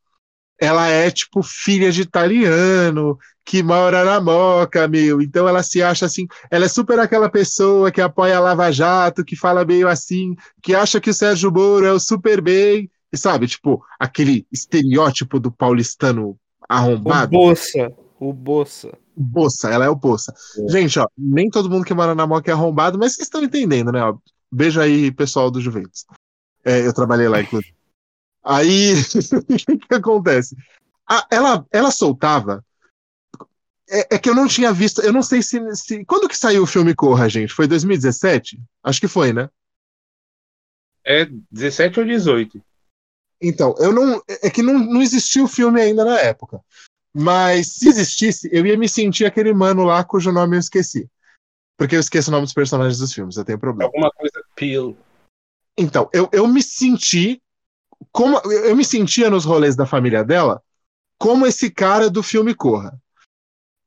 ela 0.59 0.88
é, 0.88 1.09
tipo, 1.09 1.41
filha 1.41 1.91
de 1.91 2.01
italiano, 2.01 3.17
que 3.43 3.63
mora 3.63 4.05
na 4.05 4.21
Moca, 4.21 4.88
meu. 4.88 5.21
Então 5.21 5.47
ela 5.47 5.63
se 5.63 5.82
acha 5.82 6.05
assim, 6.05 6.27
ela 6.51 6.65
é 6.65 6.69
super 6.69 6.99
aquela 6.99 7.29
pessoa 7.29 7.91
que 7.91 7.99
apoia 7.99 8.38
a 8.38 8.39
Lava 8.39 8.71
Jato, 8.71 9.25
que 9.25 9.36
fala 9.36 9.65
meio 9.65 9.88
assim, 9.88 10.36
que 10.61 10.75
acha 10.75 11.01
que 11.01 11.09
o 11.09 11.13
Sérgio 11.13 11.51
Moro 11.51 11.86
é 11.86 11.91
o 11.91 11.99
super 11.99 12.39
bem, 12.41 12.89
sabe, 13.18 13.47
tipo, 13.47 13.84
aquele 13.99 14.45
estereótipo 14.51 15.39
do 15.39 15.51
paulistano 15.51 16.30
O 16.30 16.38
arrombado. 16.68 17.32
Boça. 17.32 17.91
O 18.20 18.32
Boça. 18.34 18.97
Boça, 19.16 19.70
ela 19.70 19.86
é 19.86 19.89
o 19.89 19.95
Boça. 19.95 20.34
Gente, 20.70 20.97
ó, 20.99 21.07
nem 21.18 21.49
todo 21.49 21.70
mundo 21.70 21.86
que 21.86 21.93
mora 21.93 22.16
na 22.16 22.26
Moca 22.26 22.49
é 22.49 22.53
arrombado, 22.53 22.97
mas 22.97 23.14
vocês 23.14 23.28
estão 23.28 23.43
entendendo, 23.43 23.91
né? 23.91 24.01
ó? 24.03 24.18
Beijo 24.51 24.80
aí, 24.80 25.12
pessoal 25.12 25.51
do 25.51 25.62
Juventus. 25.62 26.05
É, 26.64 26.86
eu 26.86 26.93
trabalhei 26.93 27.28
lá, 27.28 27.41
inclusive. 27.41 27.74
Aí, 28.43 28.93
o 29.34 29.43
que, 29.57 29.78
que 29.78 29.93
acontece? 29.93 30.55
A- 31.07 31.28
ela, 31.30 31.66
ela 31.72 31.91
soltava. 31.91 32.64
É, 33.89 34.16
é 34.16 34.18
que 34.20 34.30
eu 34.30 34.36
não 34.36 34.47
tinha 34.47 34.72
visto, 34.72 35.01
eu 35.01 35.12
não 35.12 35.22
sei 35.22 35.41
se, 35.41 35.59
se. 35.76 36.05
Quando 36.05 36.30
que 36.30 36.38
saiu 36.38 36.64
o 36.64 36.68
filme 36.68 36.95
Corra, 36.95 37.28
gente? 37.28 37.53
Foi 37.53 37.68
2017? 37.68 38.59
Acho 38.84 39.01
que 39.01 39.07
foi, 39.07 39.34
né? 39.34 39.49
É 41.03 41.26
17 41.51 41.99
ou 41.99 42.05
18. 42.05 42.62
Então, 43.42 43.76
eu 43.80 43.92
não. 43.92 44.22
É 44.28 44.50
que 44.50 44.62
não, 44.62 44.78
não 44.78 45.02
existia 45.02 45.44
o 45.44 45.48
filme 45.48 45.82
ainda 45.82 46.06
na 46.06 46.20
época. 46.20 46.62
Mas 47.14 47.74
se 47.74 47.89
existisse, 47.89 48.50
eu 48.52 48.66
ia 48.66 48.78
me 48.78 48.88
sentir 48.88 49.26
aquele 49.26 49.54
mano 49.54 49.84
lá 49.84 50.04
cujo 50.04 50.32
nome 50.32 50.56
eu 50.56 50.60
esqueci. 50.60 51.10
Porque 51.78 51.96
eu 51.96 52.00
esqueço 52.00 52.30
o 52.30 52.32
nome 52.32 52.46
dos 52.46 52.54
personagens 52.54 53.00
dos 53.00 53.12
filmes, 53.12 53.36
eu 53.36 53.44
tenho 53.44 53.60
problema. 53.60 53.89
Alguma 53.89 54.12
coisa 54.12 54.44
peel. 54.56 54.96
Então, 55.78 56.10
eu, 56.14 56.30
eu 56.32 56.48
me 56.48 56.62
senti. 56.62 57.42
Como, 58.12 58.38
eu 58.50 58.76
me 58.76 58.86
sentia 58.86 59.30
nos 59.30 59.46
rolês 59.46 59.76
da 59.76 59.86
família 59.86 60.24
dela 60.24 60.62
como 61.22 61.46
esse 61.46 61.70
cara 61.70 62.10
do 62.10 62.24
filme 62.24 62.56
Corra. 62.56 63.00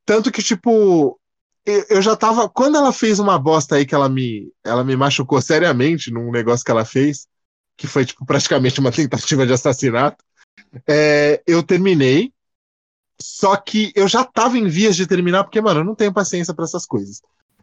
Tanto 0.06 0.30
que, 0.30 0.40
tipo, 0.40 1.18
eu, 1.66 1.84
eu 1.90 2.02
já 2.02 2.14
tava. 2.14 2.48
Quando 2.48 2.76
ela 2.76 2.92
fez 2.92 3.18
uma 3.18 3.38
bosta 3.38 3.74
aí 3.74 3.84
que 3.84 3.94
ela 3.94 4.08
me, 4.08 4.52
ela 4.62 4.84
me 4.84 4.96
machucou 4.96 5.40
seriamente 5.40 6.12
num 6.12 6.30
negócio 6.30 6.64
que 6.64 6.70
ela 6.70 6.84
fez, 6.84 7.26
que 7.76 7.86
foi, 7.86 8.04
tipo, 8.04 8.24
praticamente 8.24 8.80
uma 8.80 8.92
tentativa 8.92 9.46
de 9.46 9.52
assassinato, 9.52 10.24
é, 10.88 11.42
eu 11.46 11.62
terminei. 11.62 12.32
Só 13.20 13.56
que 13.56 13.92
eu 13.94 14.08
já 14.08 14.24
tava 14.24 14.58
em 14.58 14.66
vias 14.68 14.96
de 14.96 15.06
terminar, 15.06 15.44
porque, 15.44 15.60
mano, 15.60 15.80
eu 15.80 15.84
não 15.84 15.94
tenho 15.94 16.12
paciência 16.12 16.52
pra 16.52 16.64
essas 16.64 16.84
coisas. 16.84 17.22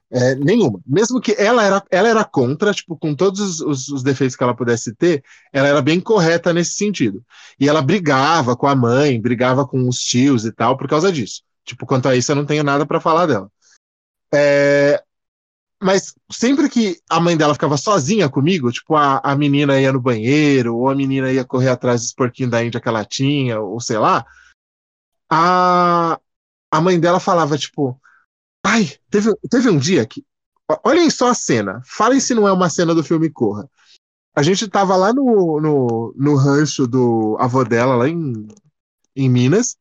É, 0.09 0.35
nenhuma. 0.35 0.79
Mesmo 0.85 1.21
que 1.21 1.33
ela 1.37 1.63
era, 1.63 1.83
ela 1.89 2.07
era 2.09 2.23
contra, 2.25 2.73
tipo, 2.73 2.97
com 2.97 3.13
todos 3.15 3.39
os, 3.39 3.61
os- 3.61 3.87
os 3.89 4.03
defeitos 4.03 4.35
que 4.35 4.43
ela 4.43 4.55
pudesse 4.55 4.93
ter, 4.95 5.23
ela 5.53 5.67
era 5.67 5.81
bem 5.81 5.99
correta 5.99 6.53
nesse 6.53 6.73
sentido. 6.73 7.23
E 7.59 7.67
ela 7.69 7.81
brigava 7.81 8.55
com 8.55 8.67
a 8.67 8.75
mãe, 8.75 9.21
brigava 9.21 9.65
com 9.67 9.87
os 9.87 9.99
tios 9.99 10.45
e 10.45 10.51
tal, 10.51 10.77
por 10.77 10.87
causa 10.87 11.11
disso. 11.11 11.43
Tipo, 11.65 11.85
quanto 11.85 12.07
a 12.09 12.15
isso, 12.15 12.31
eu 12.31 12.35
não 12.35 12.45
tenho 12.45 12.63
nada 12.63 12.85
pra 12.85 12.99
falar 12.99 13.25
dela. 13.25 13.49
É, 14.33 15.01
mas 15.81 16.13
sempre 16.31 16.69
que 16.69 17.01
a 17.09 17.19
mãe 17.19 17.35
dela 17.35 17.53
ficava 17.53 17.75
sozinha 17.75 18.29
comigo, 18.29 18.71
tipo, 18.71 18.95
a, 18.95 19.19
a 19.23 19.35
menina 19.35 19.79
ia 19.81 19.91
no 19.91 19.99
banheiro, 19.99 20.75
ou 20.77 20.89
a 20.89 20.95
menina 20.95 21.31
ia 21.31 21.43
correr 21.43 21.69
atrás 21.69 22.01
dos 22.01 22.13
porquinhos 22.13 22.51
da 22.51 22.63
Índia 22.63 22.79
que 22.79 22.87
ela 22.87 23.03
tinha, 23.03 23.59
ou 23.59 23.79
sei 23.79 23.97
lá, 23.97 24.25
a, 25.29 26.19
a 26.69 26.81
mãe 26.81 26.99
dela 26.99 27.19
falava, 27.19 27.57
tipo, 27.57 27.99
ai, 28.63 28.91
teve, 29.09 29.33
teve 29.49 29.69
um 29.69 29.77
dia 29.77 30.05
que. 30.05 30.23
Olhem 30.85 31.09
só 31.09 31.29
a 31.29 31.33
cena. 31.33 31.81
Falem 31.85 32.19
se 32.19 32.33
não 32.33 32.47
é 32.47 32.53
uma 32.53 32.69
cena 32.69 32.95
do 32.95 33.03
filme 33.03 33.29
Corra. 33.29 33.69
A 34.33 34.41
gente 34.41 34.67
tava 34.69 34.95
lá 34.95 35.11
no, 35.11 35.59
no, 35.59 36.13
no 36.15 36.35
rancho 36.35 36.87
do 36.87 37.35
avô 37.39 37.65
dela, 37.65 37.95
lá 37.95 38.07
em, 38.07 38.47
em 39.15 39.29
Minas, 39.29 39.75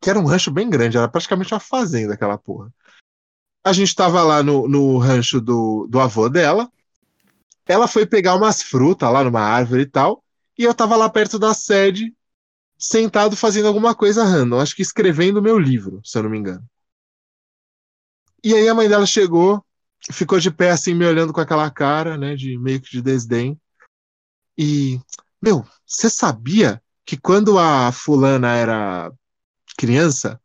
que 0.00 0.08
era 0.08 0.20
um 0.20 0.24
rancho 0.24 0.52
bem 0.52 0.70
grande, 0.70 0.96
era 0.96 1.08
praticamente 1.08 1.52
uma 1.52 1.58
fazenda 1.58 2.14
aquela 2.14 2.38
porra. 2.38 2.72
A 3.64 3.72
gente 3.72 3.94
tava 3.94 4.22
lá 4.22 4.42
no, 4.42 4.68
no 4.68 4.98
rancho 4.98 5.40
do, 5.40 5.86
do 5.88 5.98
avô 5.98 6.28
dela. 6.28 6.70
Ela 7.66 7.88
foi 7.88 8.04
pegar 8.04 8.34
umas 8.34 8.62
frutas 8.62 9.10
lá 9.10 9.24
numa 9.24 9.40
árvore 9.40 9.82
e 9.82 9.86
tal. 9.86 10.22
E 10.56 10.64
eu 10.64 10.74
tava 10.74 10.96
lá 10.96 11.08
perto 11.08 11.38
da 11.38 11.54
sede, 11.54 12.14
sentado 12.78 13.36
fazendo 13.36 13.66
alguma 13.66 13.94
coisa 13.94 14.22
random. 14.22 14.60
Acho 14.60 14.76
que 14.76 14.82
escrevendo 14.82 15.42
meu 15.42 15.58
livro, 15.58 16.00
se 16.04 16.18
eu 16.18 16.22
não 16.22 16.30
me 16.30 16.38
engano. 16.38 16.64
E 18.42 18.54
aí 18.54 18.68
a 18.68 18.74
mãe 18.74 18.88
dela 18.88 19.06
chegou, 19.06 19.64
ficou 20.12 20.38
de 20.38 20.50
pé 20.50 20.70
assim, 20.70 20.92
me 20.92 21.06
olhando 21.06 21.32
com 21.32 21.40
aquela 21.40 21.70
cara, 21.70 22.18
né, 22.18 22.36
de 22.36 22.58
meio 22.58 22.80
que 22.80 22.90
de 22.90 23.00
desdém. 23.00 23.58
E, 24.56 25.00
meu, 25.40 25.66
você 25.86 26.10
sabia 26.10 26.82
que 27.06 27.16
quando 27.16 27.58
a 27.58 27.90
fulana 27.90 28.54
era 28.54 29.10
criança, 29.76 30.40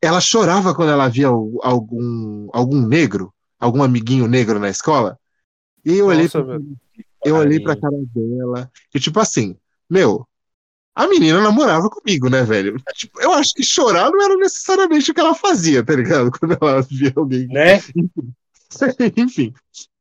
ela 0.00 0.20
chorava 0.20 0.74
quando 0.74 0.90
ela 0.92 1.08
via 1.08 1.26
algum, 1.28 2.48
algum 2.52 2.86
negro, 2.86 3.32
algum 3.58 3.82
amiguinho 3.82 4.26
negro 4.26 4.58
na 4.58 4.68
escola? 4.70 5.18
E 5.84 5.94
eu 5.94 6.06
olhei 6.06 6.24
Nossa, 6.24 6.42
pra, 6.42 6.58
velho. 6.58 6.76
eu 7.24 7.36
olhei 7.36 7.60
pra 7.60 7.76
cara 7.76 7.96
dela, 8.14 8.70
e 8.94 9.00
tipo 9.00 9.18
assim, 9.20 9.56
meu, 9.88 10.26
a 10.94 11.06
menina 11.06 11.40
namorava 11.40 11.88
comigo, 11.88 12.28
né, 12.28 12.42
velho? 12.42 12.76
Tipo, 12.94 13.20
eu 13.20 13.32
acho 13.32 13.54
que 13.54 13.62
chorar 13.62 14.10
não 14.10 14.22
era 14.22 14.36
necessariamente 14.36 15.10
o 15.10 15.14
que 15.14 15.20
ela 15.20 15.34
fazia, 15.34 15.84
tá 15.84 15.94
ligado? 15.94 16.30
Quando 16.38 16.58
ela 16.60 16.82
via 16.82 17.12
alguém 17.16 17.46
Né? 17.46 17.80
Enfim, 19.16 19.52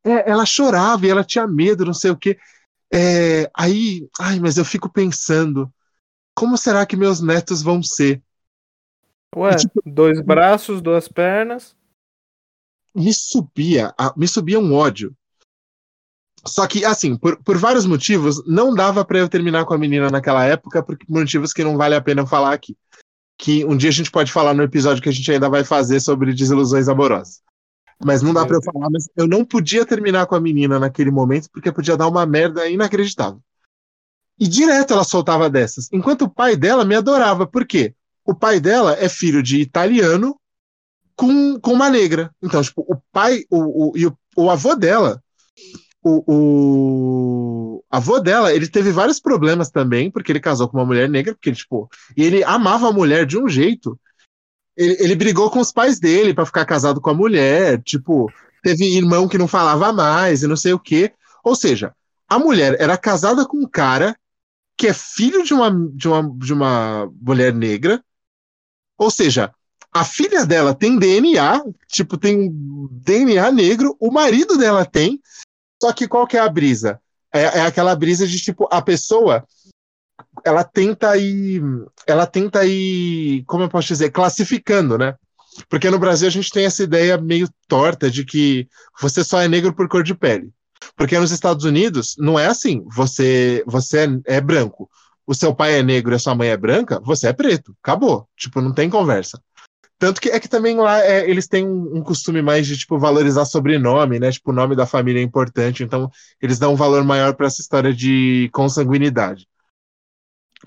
É, 0.04 0.30
ela 0.30 0.46
chorava 0.46 1.06
e 1.06 1.10
ela 1.10 1.24
tinha 1.24 1.48
medo, 1.48 1.86
não 1.86 1.94
sei 1.94 2.12
o 2.12 2.18
quê. 2.18 2.38
É, 2.92 3.50
aí, 3.56 4.08
ai, 4.20 4.40
mas 4.40 4.58
eu 4.58 4.66
fico 4.66 4.90
pensando, 4.90 5.72
como 6.34 6.58
será 6.58 6.86
que 6.86 6.96
meus 6.96 7.22
netos 7.22 7.62
vão 7.62 7.84
ser? 7.84 8.22
Ué, 9.36 9.56
tipo, 9.56 9.82
dois 9.86 10.22
braços, 10.22 10.82
duas 10.82 11.08
pernas. 11.08 11.76
Me 12.96 13.14
subia, 13.14 13.94
me 14.18 14.28
subia 14.28 14.60
um 14.60 14.74
ódio. 14.74 15.16
Só 16.46 16.66
que, 16.68 16.86
assim, 16.86 17.16
por, 17.16 17.42
por 17.44 17.58
vários 17.58 17.86
motivos, 17.86 18.44
não 18.46 18.74
dava 18.74 19.04
pra 19.06 19.20
eu 19.20 19.30
terminar 19.30 19.66
com 19.66 19.74
a 19.74 19.78
menina 19.78 20.10
naquela 20.10 20.46
época, 20.46 20.82
por 20.82 20.98
motivos 21.08 21.54
que 21.54 21.64
não 21.64 21.78
vale 21.78 21.96
a 21.96 22.02
pena 22.02 22.26
falar 22.26 22.54
aqui. 22.54 22.76
Que 23.38 23.64
um 23.66 23.78
dia 23.78 23.90
a 23.90 23.94
gente 23.94 24.12
pode 24.12 24.32
falar 24.32 24.54
no 24.54 24.64
episódio 24.64 25.04
que 25.04 25.10
a 25.10 25.14
gente 25.14 25.32
ainda 25.32 25.50
vai 25.50 25.64
fazer 25.64 26.00
sobre 26.00 26.34
desilusões 26.34 26.88
amorosas. 26.88 27.42
Mas 28.04 28.22
não 28.22 28.34
dá 28.34 28.46
pra 28.46 28.56
eu 28.56 28.64
falar, 28.64 28.90
mas 28.90 29.10
eu 29.16 29.28
não 29.28 29.44
podia 29.44 29.86
terminar 29.86 30.26
com 30.26 30.36
a 30.36 30.40
menina 30.40 30.80
naquele 30.80 31.12
momento, 31.12 31.50
porque 31.52 31.72
podia 31.72 31.98
dar 31.98 32.08
uma 32.08 32.26
merda 32.26 32.68
inacreditável. 32.68 33.42
E 34.40 34.48
direto 34.48 34.94
ela 34.94 35.04
soltava 35.04 35.50
dessas. 35.50 35.92
Enquanto 35.92 36.24
o 36.24 36.30
pai 36.30 36.56
dela 36.56 36.86
me 36.86 36.96
adorava. 36.96 37.46
Por 37.46 37.68
quê? 37.68 37.94
O 38.30 38.36
pai 38.36 38.60
dela 38.60 38.96
é 39.00 39.10
filho 39.10 39.42
de 39.42 39.60
italiano 39.60 40.40
com, 41.16 41.60
com 41.60 41.74
uma 41.74 41.90
negra. 41.90 42.30
Então, 42.40 42.62
tipo, 42.62 42.86
o 42.88 42.96
pai 43.12 43.44
o, 43.50 43.90
o, 43.90 43.98
e 43.98 44.06
o, 44.06 44.16
o 44.38 44.52
avô 44.52 44.76
dela, 44.76 45.20
o, 46.04 46.24
o 46.28 47.84
avô 47.90 48.20
dela, 48.20 48.54
ele 48.54 48.68
teve 48.68 48.92
vários 48.92 49.20
problemas 49.20 49.72
também, 49.72 50.12
porque 50.12 50.32
ele 50.32 50.40
casou 50.40 50.70
com 50.70 50.78
uma 50.78 50.86
mulher 50.86 51.10
negra, 51.10 51.34
porque 51.34 51.52
tipo, 51.52 51.90
e 52.16 52.24
ele 52.24 52.44
amava 52.44 52.88
a 52.88 52.94
mulher 52.94 53.26
de 53.26 53.36
um 53.36 53.50
jeito. 53.50 54.00
Ele, 54.78 54.96
ele 55.00 55.16
brigou 55.16 55.50
com 55.50 55.60
os 55.60 55.72
pais 55.72 56.00
dele 56.00 56.32
para 56.32 56.46
ficar 56.46 56.66
casado 56.66 57.02
com 57.02 57.10
a 57.10 57.16
mulher, 57.16 57.82
tipo, 57.82 58.32
teve 58.62 58.96
irmão 58.96 59.28
que 59.28 59.40
não 59.40 59.48
falava 59.48 59.92
mais 59.92 60.44
e 60.44 60.48
não 60.48 60.56
sei 60.56 60.74
o 60.74 60.80
quê. 60.80 61.12
Ou 61.44 61.56
seja, 61.56 61.96
a 62.30 62.38
mulher 62.38 62.78
era 62.80 62.96
casada 62.96 63.44
com 63.44 63.58
um 63.58 63.68
cara 63.68 64.16
que 64.78 64.86
é 64.86 64.94
filho 64.94 65.44
de 65.44 65.52
uma, 65.52 65.72
de 65.96 66.08
uma, 66.08 66.38
de 66.38 66.54
uma 66.54 67.12
mulher 67.20 67.52
negra. 67.52 68.04
Ou 69.00 69.10
seja, 69.10 69.52
a 69.92 70.04
filha 70.04 70.46
dela 70.46 70.76
tem 70.76 71.00
DNA, 71.00 71.64
tipo, 71.88 72.18
tem 72.18 72.52
DNA 72.92 73.52
negro, 73.52 73.96
o 74.00 74.12
marido 74.12 74.58
dela 74.58 74.86
tem. 74.86 75.20
Só 75.82 75.94
que 75.94 76.08
qual 76.08 76.28
que 76.28 76.38
é 76.38 76.42
a 76.42 76.50
brisa? 76.50 77.00
É, 77.34 77.42
é 77.42 77.62
aquela 77.62 77.96
brisa 77.96 78.28
de 78.28 78.40
tipo, 78.40 78.68
a 78.70 78.82
pessoa 78.82 79.46
ela 80.44 80.64
tenta 80.64 81.16
ir. 81.18 81.64
Ela 82.06 82.28
tenta 82.28 82.66
ir, 82.66 83.44
como 83.46 83.64
eu 83.64 83.70
posso 83.70 83.88
dizer, 83.88 84.12
classificando, 84.12 84.98
né? 84.98 85.16
Porque 85.68 85.90
no 85.90 86.00
Brasil 86.00 86.28
a 86.28 86.32
gente 86.32 86.52
tem 86.52 86.66
essa 86.66 86.84
ideia 86.84 87.18
meio 87.18 87.50
torta 87.68 88.12
de 88.12 88.26
que 88.26 88.68
você 89.00 89.24
só 89.24 89.42
é 89.42 89.48
negro 89.48 89.74
por 89.74 89.88
cor 89.88 90.04
de 90.04 90.14
pele. 90.14 90.52
Porque 90.96 91.18
nos 91.18 91.32
Estados 91.32 91.66
Unidos 91.66 92.16
não 92.18 92.38
é 92.38 92.48
assim. 92.48 92.84
Você, 92.94 93.64
você 93.66 94.06
é, 94.26 94.36
é 94.38 94.42
branco. 94.42 94.90
O 95.30 95.36
seu 95.36 95.54
pai 95.54 95.78
é 95.78 95.84
negro 95.84 96.12
e 96.12 96.16
a 96.16 96.20
sua 96.20 96.34
mãe 96.34 96.50
é 96.50 96.58
branca, 96.58 97.00
você 97.02 97.28
é 97.28 97.34
preto. 97.34 97.76
Acabou. 97.84 98.28
Tipo, 98.36 98.62
não 98.62 98.74
tem 98.74 98.90
conversa. 98.90 99.40
Tanto 100.00 100.20
que 100.20 100.30
é 100.30 100.40
que 100.40 100.50
também 100.50 100.76
lá 100.76 101.06
é, 101.06 101.30
eles 101.30 101.48
têm 101.48 101.68
um, 101.68 101.98
um, 101.98 102.02
costume 102.02 102.42
mais 102.42 102.66
de 102.66 102.76
tipo 102.76 102.98
valorizar 102.98 103.46
sobrenome, 103.46 104.18
né? 104.18 104.32
Tipo, 104.32 104.50
o 104.50 104.56
nome 104.56 104.76
da 104.76 104.88
família 104.88 105.20
é 105.20 105.24
importante, 105.24 105.84
então 105.84 106.10
eles 106.42 106.58
dão 106.58 106.74
um 106.74 106.76
valor 106.76 107.04
maior 107.04 107.36
para 107.36 107.46
essa 107.46 107.62
história 107.62 107.94
de 107.94 108.50
consanguinidade. 108.52 109.48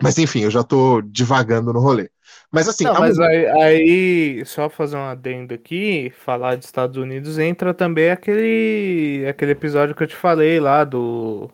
Mas 0.00 0.16
enfim, 0.16 0.42
eu 0.42 0.50
já 0.50 0.62
tô 0.62 1.00
divagando 1.00 1.72
no 1.72 1.80
rolê. 1.80 2.08
Mas 2.48 2.68
assim. 2.68 2.84
Não, 2.84 3.00
mas 3.00 3.18
aí, 3.18 3.46
aí, 3.62 4.44
só 4.46 4.70
fazer 4.70 4.96
um 4.96 5.06
adendo 5.06 5.54
aqui, 5.54 6.12
falar 6.24 6.54
dos 6.54 6.66
Estados 6.66 6.96
Unidos, 6.96 7.36
entra 7.36 7.74
também 7.74 8.10
aquele, 8.10 9.26
aquele 9.28 9.50
episódio 9.50 9.92
que 9.92 10.04
eu 10.04 10.06
te 10.06 10.14
falei 10.14 10.60
lá 10.60 10.84
do, 10.84 11.50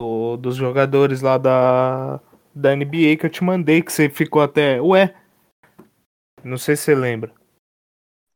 do 0.00 0.36
dos 0.36 0.54
jogadores 0.54 1.20
lá 1.20 1.36
da, 1.36 2.20
da 2.54 2.74
NBA 2.74 3.16
que 3.18 3.26
eu 3.26 3.30
te 3.30 3.42
mandei, 3.42 3.82
que 3.82 3.92
você 3.92 4.08
ficou 4.08 4.40
até. 4.40 4.80
Ué, 4.80 5.14
não 6.44 6.56
sei 6.56 6.76
se 6.76 6.84
você 6.84 6.94
lembra. 6.94 7.32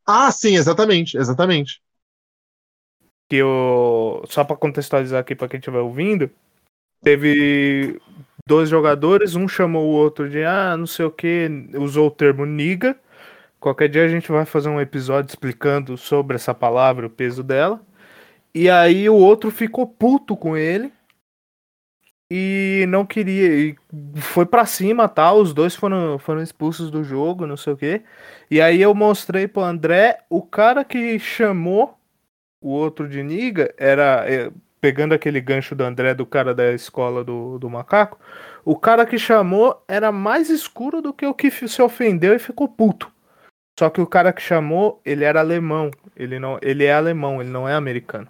Ah, 0.05 0.31
sim, 0.33 0.57
exatamente, 0.57 1.17
exatamente. 1.17 1.81
Que 3.29 3.37
eu. 3.37 4.25
Só 4.27 4.45
para 4.45 4.57
contextualizar 4.57 5.21
aqui 5.21 5.35
para 5.35 5.49
quem 5.49 5.59
estiver 5.59 5.79
ouvindo, 5.79 6.29
teve 7.01 8.01
dois 8.45 8.69
jogadores, 8.69 9.37
um 9.37 9.47
chamou 9.47 9.87
o 9.87 9.95
outro 9.95 10.29
de 10.29 10.43
ah, 10.43 10.77
não 10.77 10.87
sei 10.87 11.07
o 11.07 11.11
que, 11.11 11.49
usou 11.77 12.09
o 12.09 12.11
termo 12.11 12.45
niga. 12.45 12.99
Qualquer 13.61 13.89
dia 13.89 14.05
a 14.05 14.09
gente 14.09 14.33
vai 14.33 14.45
fazer 14.45 14.69
um 14.69 14.81
episódio 14.81 15.31
explicando 15.31 15.97
sobre 15.97 16.35
essa 16.35 16.53
palavra, 16.53 17.07
o 17.07 17.11
peso 17.11 17.45
dela. 17.45 17.81
E 18.53 18.69
aí 18.69 19.09
o 19.09 19.15
outro 19.15 19.53
ficou 19.53 19.87
puto 19.87 20.37
com 20.37 20.57
ele 20.57 20.93
e 22.35 22.87
não 22.87 23.05
queria. 23.05 23.47
E 23.55 23.77
foi 24.17 24.47
para 24.47 24.65
cima, 24.65 25.07
tal. 25.07 25.39
Os 25.39 25.53
dois 25.53 25.75
foram, 25.75 26.19
foram 26.19 26.41
expulsos 26.41 26.91
do 26.91 27.05
jogo, 27.05 27.47
não 27.47 27.59
sei 27.59 27.75
o 27.75 27.77
quê. 27.77 28.03
E 28.51 28.59
aí 28.59 28.81
eu 28.81 28.95
mostrei 28.95 29.47
pro 29.47 29.63
André 29.63 30.21
o 30.31 30.41
cara 30.41 30.83
que 30.83 31.19
chamou 31.19 31.99
o 32.59 32.71
outro 32.71 33.07
de 33.07 33.23
Niga 33.23 33.75
era. 33.77 34.25
É, 34.27 34.51
pegando 34.81 35.13
aquele 35.13 35.41
gancho 35.41 35.75
do 35.77 35.85
André, 35.85 36.15
do 36.15 36.27
cara 36.27 36.55
da 36.55 36.73
escola 36.73 37.23
do, 37.23 37.59
do 37.59 37.71
macaco, 37.71 38.19
o 38.65 38.75
cara 38.75 39.07
que 39.07 39.17
chamou 39.19 39.85
era 39.87 40.11
mais 40.11 40.49
escuro 40.51 41.01
do 41.03 41.13
que 41.13 41.27
o 41.27 41.35
que 41.35 41.51
se 41.51 41.83
ofendeu 41.83 42.35
e 42.35 42.39
ficou 42.39 42.67
puto. 42.67 43.13
Só 43.79 43.91
que 43.91 44.01
o 44.01 44.07
cara 44.07 44.33
que 44.33 44.43
chamou, 44.43 45.01
ele 45.05 45.23
era 45.23 45.41
alemão. 45.41 45.91
Ele, 46.17 46.39
não, 46.39 46.59
ele 46.63 46.85
é 46.85 46.95
alemão, 46.95 47.41
ele 47.41 47.51
não 47.51 47.69
é 47.69 47.75
americano. 47.75 48.29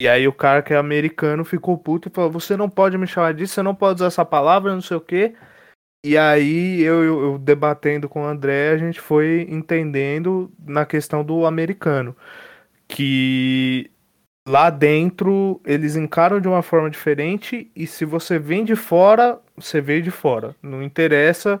E 0.00 0.08
aí 0.08 0.26
o 0.26 0.32
cara 0.32 0.62
que 0.62 0.74
é 0.74 0.76
americano 0.76 1.44
ficou 1.44 1.78
puto 1.78 2.08
e 2.08 2.12
falou: 2.12 2.30
Você 2.32 2.56
não 2.56 2.68
pode 2.68 2.98
me 2.98 3.06
chamar 3.06 3.34
disso, 3.34 3.54
você 3.54 3.62
não 3.62 3.74
pode 3.74 3.96
usar 3.96 4.06
essa 4.06 4.24
palavra, 4.24 4.74
não 4.74 4.80
sei 4.80 4.96
o 4.96 5.00
quê. 5.00 5.34
E 6.04 6.18
aí 6.18 6.82
eu, 6.82 7.02
eu, 7.02 7.22
eu, 7.22 7.38
debatendo 7.38 8.08
com 8.08 8.22
o 8.22 8.26
André, 8.26 8.72
a 8.72 8.78
gente 8.78 9.00
foi 9.00 9.46
entendendo 9.48 10.52
na 10.58 10.84
questão 10.84 11.24
do 11.24 11.46
americano. 11.46 12.14
Que 12.88 13.90
lá 14.48 14.70
dentro 14.70 15.60
eles 15.64 15.96
encaram 15.96 16.40
de 16.40 16.48
uma 16.48 16.62
forma 16.62 16.90
diferente 16.90 17.70
e 17.74 17.86
se 17.86 18.04
você 18.04 18.38
vem 18.38 18.64
de 18.64 18.76
fora, 18.76 19.40
você 19.56 19.80
veio 19.80 20.02
de 20.02 20.10
fora. 20.10 20.54
Não 20.62 20.82
interessa 20.82 21.60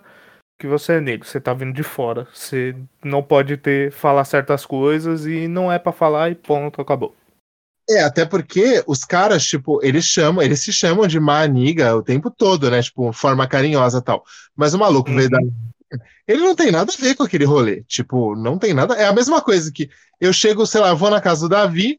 que 0.58 0.66
você 0.66 0.94
é 0.94 1.00
negro, 1.00 1.26
você 1.26 1.40
tá 1.40 1.54
vindo 1.54 1.72
de 1.72 1.82
fora. 1.82 2.28
Você 2.32 2.76
não 3.04 3.22
pode 3.22 3.56
ter 3.56 3.92
falar 3.92 4.24
certas 4.24 4.66
coisas 4.66 5.26
e 5.26 5.48
não 5.48 5.72
é 5.72 5.78
para 5.78 5.92
falar 5.92 6.30
e 6.30 6.34
ponto, 6.34 6.80
acabou. 6.80 7.14
É, 7.88 8.02
até 8.02 8.24
porque 8.24 8.82
os 8.86 9.04
caras, 9.04 9.44
tipo, 9.44 9.78
eles 9.84 10.04
chamam, 10.04 10.42
eles 10.42 10.60
se 10.60 10.72
chamam 10.72 11.06
de 11.06 11.20
maniga 11.20 11.94
o 11.94 12.02
tempo 12.02 12.30
todo, 12.30 12.70
né? 12.70 12.82
Tipo, 12.82 13.12
forma 13.12 13.46
carinhosa 13.46 14.00
tal. 14.00 14.24
Mas 14.56 14.72
o 14.72 14.78
maluco 14.78 15.10
uhum. 15.10 15.16
veio 15.16 15.30
da. 15.30 15.38
Ele 16.26 16.40
não 16.40 16.54
tem 16.54 16.70
nada 16.70 16.90
a 16.92 17.00
ver 17.00 17.14
com 17.14 17.22
aquele 17.22 17.44
rolê. 17.44 17.82
Tipo, 17.82 18.34
não 18.34 18.58
tem 18.58 18.72
nada. 18.72 18.94
É 18.94 19.06
a 19.06 19.12
mesma 19.12 19.40
coisa 19.42 19.70
que 19.70 19.90
eu 20.18 20.32
chego, 20.32 20.66
sei 20.66 20.80
lá, 20.80 20.94
vou 20.94 21.10
na 21.10 21.20
casa 21.20 21.42
do 21.42 21.50
Davi. 21.50 21.98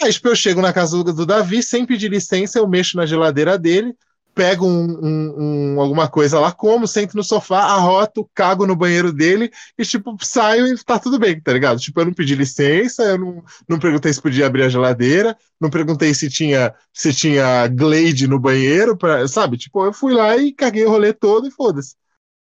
Aí, 0.00 0.12
tipo, 0.12 0.28
eu 0.28 0.36
chego 0.36 0.60
na 0.60 0.72
casa 0.72 1.02
do, 1.02 1.12
do 1.12 1.26
Davi, 1.26 1.62
sem 1.62 1.86
pedir 1.86 2.10
licença, 2.10 2.58
eu 2.58 2.68
mexo 2.68 2.96
na 2.96 3.06
geladeira 3.06 3.58
dele, 3.58 3.96
pego 4.38 4.64
um, 4.64 4.86
um, 5.04 5.34
um, 5.74 5.80
alguma 5.80 6.08
coisa 6.08 6.38
lá, 6.38 6.52
como, 6.52 6.86
sento 6.86 7.16
no 7.16 7.24
sofá, 7.24 7.58
arroto, 7.58 8.30
cago 8.32 8.68
no 8.68 8.76
banheiro 8.76 9.12
dele 9.12 9.50
e, 9.76 9.84
tipo, 9.84 10.16
saio 10.20 10.64
e 10.68 10.84
tá 10.84 10.96
tudo 10.96 11.18
bem, 11.18 11.40
tá 11.40 11.52
ligado? 11.52 11.80
Tipo, 11.80 12.00
eu 12.00 12.04
não 12.04 12.12
pedi 12.12 12.36
licença, 12.36 13.02
eu 13.02 13.18
não, 13.18 13.44
não 13.68 13.80
perguntei 13.80 14.12
se 14.12 14.22
podia 14.22 14.46
abrir 14.46 14.62
a 14.62 14.68
geladeira, 14.68 15.36
não 15.60 15.68
perguntei 15.68 16.14
se 16.14 16.30
tinha, 16.30 16.72
se 16.92 17.12
tinha 17.12 17.66
Glade 17.66 18.28
no 18.28 18.38
banheiro, 18.38 18.96
pra, 18.96 19.26
sabe? 19.26 19.58
Tipo, 19.58 19.84
eu 19.84 19.92
fui 19.92 20.14
lá 20.14 20.36
e 20.36 20.52
caguei 20.52 20.84
o 20.84 20.90
rolê 20.90 21.12
todo 21.12 21.48
e 21.48 21.50
foda-se. 21.50 21.96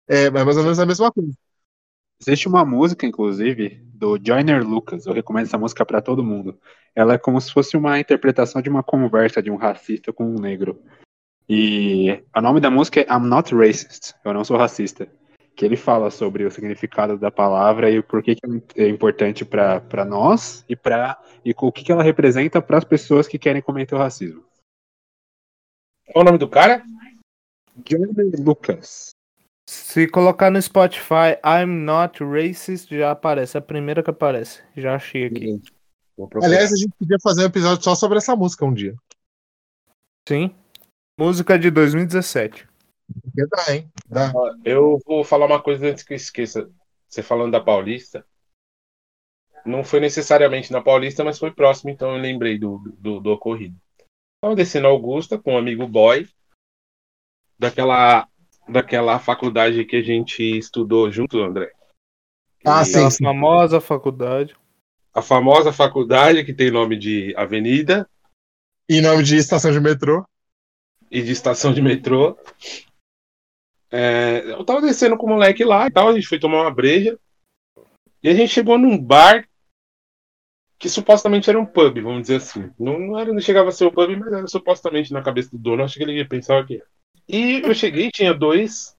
É, 0.06 0.30
mais 0.30 0.56
ou 0.56 0.62
menos 0.62 0.78
a 0.78 0.86
mesma 0.86 1.10
coisa. 1.10 1.32
Existe 2.24 2.46
uma 2.46 2.64
música, 2.64 3.04
inclusive, 3.04 3.82
do 3.82 4.16
Joyner 4.24 4.64
Lucas, 4.64 5.06
eu 5.06 5.12
recomendo 5.12 5.46
essa 5.46 5.58
música 5.58 5.84
para 5.84 6.00
todo 6.00 6.22
mundo. 6.22 6.56
Ela 6.94 7.14
é 7.14 7.18
como 7.18 7.40
se 7.40 7.52
fosse 7.52 7.76
uma 7.76 7.98
interpretação 7.98 8.62
de 8.62 8.70
uma 8.70 8.84
conversa 8.84 9.42
de 9.42 9.50
um 9.50 9.56
racista 9.56 10.12
com 10.12 10.24
um 10.24 10.38
negro. 10.40 10.80
E 11.52 12.22
o 12.36 12.40
nome 12.40 12.60
da 12.60 12.70
música 12.70 13.00
é 13.00 13.12
I'm 13.12 13.26
Not 13.26 13.52
Racist, 13.52 14.14
eu 14.24 14.32
não 14.32 14.44
sou 14.44 14.56
racista. 14.56 15.08
Que 15.56 15.64
ele 15.64 15.76
fala 15.76 16.08
sobre 16.08 16.44
o 16.44 16.50
significado 16.50 17.18
da 17.18 17.28
palavra 17.28 17.90
e 17.90 17.98
o 17.98 18.04
porquê 18.04 18.36
que 18.36 18.80
é 18.80 18.88
importante 18.88 19.44
para 19.44 20.04
nós 20.04 20.64
e, 20.68 20.76
pra, 20.76 21.20
e 21.44 21.52
o 21.58 21.72
que, 21.72 21.82
que 21.82 21.90
ela 21.90 22.04
representa 22.04 22.62
para 22.62 22.78
as 22.78 22.84
pessoas 22.84 23.26
que 23.26 23.36
querem 23.36 23.60
cometer 23.60 23.96
o 23.96 23.98
racismo. 23.98 24.44
Qual 26.12 26.22
o 26.22 26.24
nome 26.24 26.38
do 26.38 26.48
cara? 26.48 26.84
John 27.84 28.06
Lucas. 28.38 29.10
Se 29.68 30.06
colocar 30.06 30.52
no 30.52 30.62
Spotify 30.62 31.34
I'm 31.44 31.84
Not 31.84 32.22
Racist, 32.22 32.96
já 32.96 33.10
aparece. 33.10 33.56
É 33.56 33.58
a 33.58 33.62
primeira 33.62 34.04
que 34.04 34.10
aparece. 34.10 34.62
Já 34.76 34.94
achei 34.94 35.26
aqui. 35.26 35.60
Aliás, 36.44 36.72
a 36.72 36.76
gente 36.76 36.92
podia 36.96 37.16
fazer 37.20 37.42
um 37.42 37.46
episódio 37.46 37.82
só 37.82 37.96
sobre 37.96 38.18
essa 38.18 38.36
música 38.36 38.64
um 38.64 38.72
dia. 38.72 38.94
Sim. 40.28 40.54
Música 41.20 41.58
de 41.58 41.70
2017. 41.70 42.66
Dá, 43.34 43.74
hein? 43.74 43.92
Dá. 44.08 44.32
Eu 44.64 44.98
vou 45.04 45.22
falar 45.22 45.44
uma 45.44 45.60
coisa 45.62 45.86
antes 45.86 46.02
que 46.02 46.14
eu 46.14 46.16
esqueça. 46.16 46.70
Você 47.06 47.22
falando 47.22 47.52
da 47.52 47.60
Paulista. 47.60 48.24
Não 49.66 49.84
foi 49.84 50.00
necessariamente 50.00 50.72
na 50.72 50.80
Paulista, 50.80 51.22
mas 51.22 51.38
foi 51.38 51.50
próximo, 51.50 51.90
então 51.90 52.16
eu 52.16 52.22
lembrei 52.22 52.58
do, 52.58 52.78
do, 52.96 53.20
do 53.20 53.32
ocorrido. 53.32 53.76
Estava 54.36 54.56
descendo 54.56 54.86
Augusta 54.86 55.36
com 55.36 55.52
um 55.52 55.58
amigo 55.58 55.86
boy, 55.86 56.26
daquela, 57.58 58.26
daquela 58.66 59.18
faculdade 59.18 59.84
que 59.84 59.96
a 59.96 60.02
gente 60.02 60.42
estudou 60.42 61.12
junto, 61.12 61.38
André. 61.38 61.70
Ah, 62.64 62.80
e 62.80 62.86
sim, 62.86 63.04
a 63.04 63.10
famosa 63.10 63.78
faculdade. 63.78 64.56
A 65.12 65.20
famosa 65.20 65.70
faculdade 65.70 66.42
que 66.44 66.54
tem 66.54 66.70
nome 66.70 66.96
de 66.96 67.34
avenida. 67.36 68.08
E 68.88 69.02
nome 69.02 69.22
de 69.22 69.36
estação 69.36 69.70
de 69.70 69.80
metrô 69.80 70.24
e 71.10 71.22
de 71.22 71.32
estação 71.32 71.72
de 71.72 71.82
metrô. 71.82 72.38
É, 73.90 74.52
eu 74.52 74.64
tava 74.64 74.80
descendo 74.80 75.16
com 75.16 75.26
o 75.26 75.30
moleque 75.30 75.64
lá 75.64 75.86
e 75.86 75.90
tal, 75.90 76.08
a 76.08 76.14
gente 76.14 76.28
foi 76.28 76.38
tomar 76.38 76.62
uma 76.62 76.70
breja. 76.70 77.18
E 78.22 78.28
a 78.28 78.34
gente 78.34 78.52
chegou 78.52 78.78
num 78.78 78.96
bar 78.96 79.48
que 80.78 80.88
supostamente 80.88 81.50
era 81.50 81.60
um 81.60 81.66
pub, 81.66 82.00
vamos 82.00 82.22
dizer 82.22 82.36
assim. 82.36 82.72
Não, 82.78 82.98
não, 82.98 83.18
era, 83.18 83.32
não 83.32 83.40
chegava 83.40 83.68
a 83.68 83.72
ser 83.72 83.86
um 83.86 83.90
pub, 83.90 84.16
mas 84.16 84.32
era 84.32 84.46
supostamente 84.46 85.12
na 85.12 85.22
cabeça 85.22 85.50
do 85.50 85.58
dono. 85.58 85.82
Acho 85.82 85.96
que 85.96 86.02
ele 86.02 86.24
pensava 86.24 86.66
que 86.66 86.76
era. 86.76 86.86
E 87.28 87.60
eu 87.60 87.74
cheguei 87.74 88.06
e 88.06 88.10
tinha 88.10 88.32
dois 88.32 88.96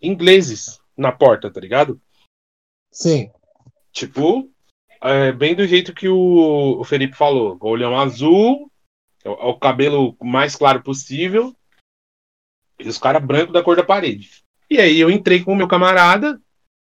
ingleses 0.00 0.78
na 0.96 1.10
porta, 1.10 1.50
tá 1.50 1.60
ligado? 1.60 2.00
Sim. 2.90 3.30
Tipo, 3.92 4.50
é, 5.02 5.32
bem 5.32 5.54
do 5.54 5.66
jeito 5.66 5.94
que 5.94 6.08
o, 6.08 6.80
o 6.80 6.84
Felipe 6.84 7.16
falou. 7.16 7.56
Olhão 7.60 7.98
azul, 7.98 8.70
o, 9.26 9.50
o 9.50 9.58
cabelo 9.58 10.16
mais 10.22 10.56
claro 10.56 10.82
possível, 10.82 11.54
e 12.78 12.88
os 12.88 12.98
caras 12.98 13.24
brancos 13.24 13.52
da 13.52 13.62
cor 13.62 13.76
da 13.76 13.84
parede. 13.84 14.44
E 14.70 14.78
aí 14.78 14.98
eu 14.98 15.10
entrei 15.10 15.42
com 15.42 15.52
o 15.52 15.56
meu 15.56 15.68
camarada, 15.68 16.40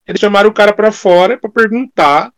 eles 0.06 0.20
chamaram 0.20 0.50
o 0.50 0.54
cara 0.54 0.72
pra 0.72 0.90
fora 0.90 1.38
pra 1.38 1.50
perguntar 1.50 2.32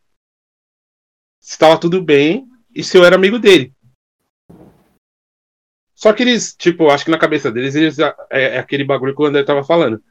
se 1.40 1.52
estava 1.52 1.78
tudo 1.78 2.02
bem 2.02 2.46
e 2.74 2.84
se 2.84 2.96
eu 2.96 3.04
era 3.04 3.16
amigo 3.16 3.38
dele. 3.38 3.74
Só 5.94 6.12
que 6.12 6.22
eles, 6.22 6.54
tipo, 6.54 6.88
acho 6.90 7.04
que 7.04 7.10
na 7.10 7.18
cabeça 7.18 7.50
deles, 7.50 7.74
eles, 7.74 7.98
é, 7.98 8.14
é 8.30 8.58
aquele 8.58 8.84
bagulho 8.84 9.14
que 9.14 9.22
o 9.22 9.24
André 9.24 9.44
tava 9.44 9.62
falando. 9.62 10.02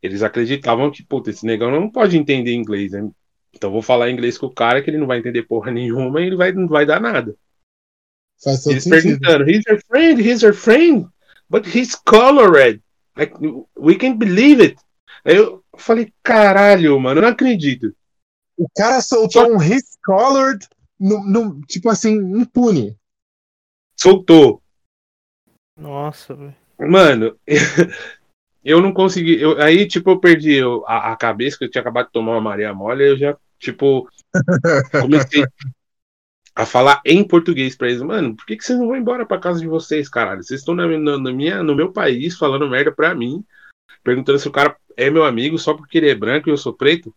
Eles 0.00 0.22
acreditavam 0.22 0.90
que, 0.90 1.02
puta, 1.02 1.30
esse 1.30 1.44
negão 1.44 1.70
não 1.70 1.90
pode 1.90 2.16
entender 2.16 2.54
inglês, 2.54 2.92
né? 2.92 3.10
Então 3.52 3.70
vou 3.70 3.82
falar 3.82 4.10
inglês 4.10 4.38
com 4.38 4.46
o 4.46 4.54
cara 4.54 4.82
que 4.82 4.88
ele 4.88 4.98
não 4.98 5.06
vai 5.06 5.18
entender 5.18 5.42
porra 5.42 5.70
nenhuma 5.70 6.20
e 6.20 6.26
ele 6.26 6.36
vai, 6.36 6.52
não 6.52 6.66
vai 6.66 6.86
dar 6.86 7.00
nada. 7.00 7.36
Faz 8.42 8.62
todo 8.62 8.72
Eles 8.72 8.84
sentido. 8.84 9.20
perguntando, 9.20 9.50
he's 9.50 9.62
your 9.68 9.80
friend, 9.86 10.20
he's 10.20 10.42
your 10.42 10.54
friend, 10.54 11.06
but 11.48 11.66
he's 11.66 11.94
colored. 11.94 12.80
Like, 13.16 13.34
we 13.76 13.94
can't 13.96 14.18
believe 14.18 14.60
it. 14.62 14.76
Aí 15.24 15.36
eu 15.36 15.62
falei, 15.76 16.12
caralho, 16.22 16.98
mano, 16.98 17.18
eu 17.18 17.22
não 17.22 17.28
acredito. 17.30 17.94
O 18.58 18.66
cara 18.76 19.00
soltou 19.00 19.52
um 19.54 19.62
his 19.62 19.96
colored, 20.04 20.66
no, 20.98 21.22
no- 21.24 21.60
tipo 21.66 21.88
assim, 21.88 22.14
impune. 22.38 22.96
Soltou. 23.98 24.62
Nossa, 25.78 26.34
velho. 26.34 26.56
Mano, 26.80 27.38
eu 28.64 28.80
não 28.80 28.92
consegui. 28.92 29.40
Eu, 29.40 29.60
aí, 29.60 29.86
tipo, 29.86 30.10
eu 30.10 30.20
perdi 30.20 30.54
eu- 30.54 30.84
a, 30.86 31.12
a 31.12 31.16
cabeça, 31.16 31.58
que 31.58 31.64
eu 31.64 31.70
tinha 31.70 31.80
acabado 31.82 32.06
de 32.06 32.12
tomar 32.12 32.32
uma 32.32 32.40
Maria 32.40 32.74
Mole, 32.74 33.04
eu 33.04 33.16
já, 33.16 33.36
tipo, 33.58 34.08
comecei 35.00 35.44
a 36.54 36.66
falar 36.66 37.00
em 37.04 37.26
português 37.26 37.76
pra 37.76 37.88
eles. 37.88 38.02
Mano, 38.02 38.36
por 38.36 38.44
que, 38.46 38.56
que 38.56 38.64
vocês 38.64 38.78
não 38.78 38.88
vão 38.88 38.96
embora 38.96 39.24
pra 39.26 39.38
casa 39.38 39.60
de 39.60 39.66
vocês, 39.66 40.08
caralho? 40.08 40.42
Vocês 40.42 40.60
estão 40.60 40.74
na, 40.74 40.86
na- 40.86 41.18
na 41.18 41.32
minha, 41.32 41.62
no 41.62 41.74
meu 41.74 41.92
país 41.92 42.36
falando 42.36 42.68
merda 42.68 42.92
pra 42.92 43.14
mim, 43.14 43.44
perguntando 44.04 44.38
se 44.38 44.48
o 44.48 44.52
cara 44.52 44.76
é 44.96 45.08
meu 45.10 45.24
amigo 45.24 45.58
só 45.58 45.74
porque 45.74 45.98
ele 45.98 46.10
é 46.10 46.14
branco 46.14 46.48
e 46.48 46.52
eu 46.52 46.56
sou 46.58 46.72
preto. 46.74 47.14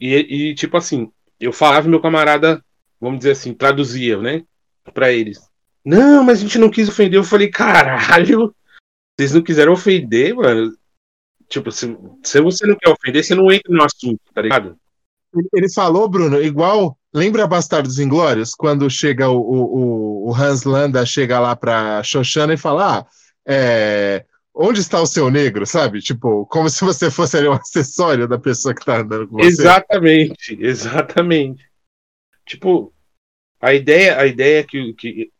E, 0.00 0.14
e 0.14 0.54
tipo 0.54 0.76
assim, 0.76 1.10
eu 1.38 1.52
falava 1.52 1.86
e 1.86 1.90
meu 1.90 2.00
camarada, 2.00 2.64
vamos 3.00 3.18
dizer 3.18 3.32
assim, 3.32 3.54
traduzia, 3.54 4.18
né, 4.20 4.44
pra 4.92 5.12
eles. 5.12 5.40
Não, 5.84 6.24
mas 6.24 6.38
a 6.38 6.42
gente 6.42 6.58
não 6.58 6.70
quis 6.70 6.88
ofender. 6.88 7.18
Eu 7.18 7.24
falei, 7.24 7.48
caralho, 7.50 8.54
vocês 9.18 9.32
não 9.32 9.42
quiseram 9.42 9.72
ofender, 9.72 10.34
mano. 10.34 10.74
Tipo, 11.48 11.70
se, 11.70 11.96
se 12.22 12.40
você 12.40 12.66
não 12.66 12.74
quer 12.74 12.88
ofender, 12.90 13.22
você 13.22 13.34
não 13.34 13.52
entra 13.52 13.72
no 13.72 13.84
assunto, 13.84 14.18
tá 14.32 14.40
ligado? 14.42 14.76
Ele 15.52 15.72
falou, 15.72 16.08
Bruno, 16.08 16.40
igual. 16.42 16.98
Lembra 17.14 17.46
Bastardos 17.46 17.98
Inglórios? 17.98 18.54
Quando 18.54 18.90
chega 18.90 19.28
o, 19.28 19.38
o, 19.38 20.30
o- 20.30 20.34
Hans 20.34 20.64
Landa, 20.64 21.06
chega 21.06 21.38
lá 21.38 21.54
pra 21.54 22.02
Xoxana 22.02 22.54
e 22.54 22.58
fala: 22.58 22.98
Ah, 23.00 23.06
é, 23.46 24.24
onde 24.54 24.80
está 24.80 25.00
o 25.00 25.06
seu 25.06 25.30
negro? 25.30 25.64
Sabe? 25.66 26.00
Tipo, 26.00 26.44
como 26.46 26.68
se 26.68 26.84
você 26.84 27.10
fosse 27.10 27.36
ali 27.36 27.48
um 27.48 27.52
acessório 27.54 28.26
da 28.26 28.38
pessoa 28.38 28.74
que 28.74 28.84
tá 28.84 28.98
andando 28.98 29.28
com 29.28 29.36
você. 29.36 29.46
Exatamente, 29.46 30.58
exatamente. 30.60 31.64
Tipo, 32.46 32.92
a 33.60 33.74
ideia, 33.74 34.18
a 34.20 34.26
ideia 34.26 34.64
que, 34.64 34.94
que 34.94 35.32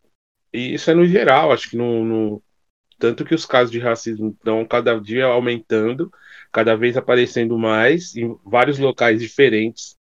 isso 0.52 0.90
é 0.90 0.94
no 0.94 1.06
geral, 1.06 1.52
acho 1.52 1.70
que 1.70 1.76
no, 1.76 2.04
no- 2.04 2.42
tanto 2.98 3.24
que 3.24 3.34
os 3.34 3.46
casos 3.46 3.70
de 3.72 3.78
racismo 3.80 4.30
estão 4.30 4.64
cada 4.66 4.98
dia 5.00 5.26
aumentando, 5.26 6.10
cada 6.52 6.76
vez 6.76 6.96
aparecendo 6.96 7.58
mais 7.58 8.14
em 8.16 8.36
vários 8.44 8.78
locais 8.78 9.20
diferentes. 9.20 9.96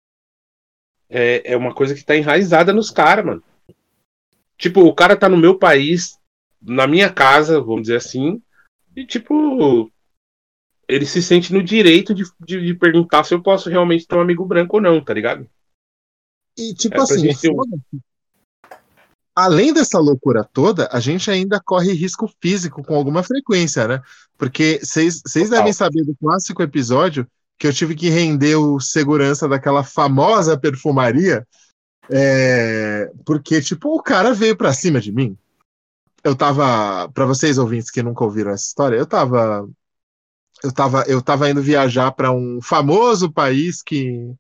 É, 1.15 1.53
é 1.53 1.57
uma 1.57 1.75
coisa 1.75 1.95
que 1.95 2.03
tá 2.03 2.17
enraizada 2.17 2.73
nos 2.73 2.91
caras, 2.91 3.25
mano. 3.25 3.43
Tipo, 4.57 4.81
o 4.81 4.95
cara 4.95 5.15
tá 5.15 5.29
no 5.29 5.37
meu 5.37 5.59
país, 5.59 6.19
na 6.61 6.87
minha 6.87 7.13
casa, 7.13 7.61
vamos 7.61 7.83
dizer 7.83 7.97
assim, 7.97 8.41
e 8.97 9.05
tipo, 9.05 9.91
ele 10.89 11.05
se 11.05 11.23
sente 11.23 11.53
no 11.53 11.63
direito 11.63 12.15
de, 12.15 12.25
de, 12.41 12.65
de 12.67 12.75
perguntar 12.75 13.25
se 13.25 13.35
eu 13.35 13.43
posso 13.43 13.69
realmente 13.69 14.07
ter 14.07 14.17
um 14.17 14.21
amigo 14.21 14.45
branco 14.47 14.77
ou 14.77 14.83
não, 14.83 15.03
tá 15.05 15.13
ligado? 15.13 15.47
E, 16.57 16.75
tipo 16.75 16.95
É, 16.95 16.99
assim, 17.01 17.29
um- 17.51 18.01
além 19.35 19.73
dessa 19.73 19.99
loucura 19.99 20.45
toda, 20.45 20.89
a 20.93 21.01
gente 21.01 21.31
ainda 21.31 21.61
corre 21.61 21.93
risco 21.93 22.31
físico 22.41 22.83
com 22.83 22.95
alguma 22.95 23.23
frequência, 23.23 23.89
né? 23.89 24.03
Porque 24.39 24.79
vocês 24.83 25.23
devem 25.51 25.73
saber 25.73 26.05
do 26.05 26.15
clássico 26.17 26.63
episódio 26.63 27.27
que 27.63 27.69
eu 27.69 27.73
tive 27.73 27.95
que 27.95 28.11
render 28.11 28.57
o 28.57 28.81
segurança 28.81 29.49
daquela 29.49 29.85
famosa 29.85 30.59
perfumaria, 30.59 31.47
é, 32.11 33.09
porque, 33.25 33.63
tipo, 33.63 33.95
o 33.95 34.03
cara 34.03 34.35
veio 34.35 34.57
pra 34.57 34.73
cima 34.73 35.01
de 35.01 35.13
mim. 35.13 35.39
Eu 36.25 36.35
tava, 36.35 37.09
pra 37.11 37.25
vocês 37.25 37.59
ouvintes 37.59 37.89
que 37.89 38.03
nunca 38.03 38.25
ouviram 38.25 38.51
essa 38.51 38.67
história, 38.67 38.97
eu 38.97 39.07
tava 39.07 39.65
eu 40.65 40.73
tava, 40.73 41.05
eu 41.07 41.23
tava 41.23 41.49
indo 41.49 41.63
viajar 41.63 42.11
pra 42.11 42.33
um 42.33 42.59
famoso 42.61 43.31
país 43.31 43.81
que 43.81 44.35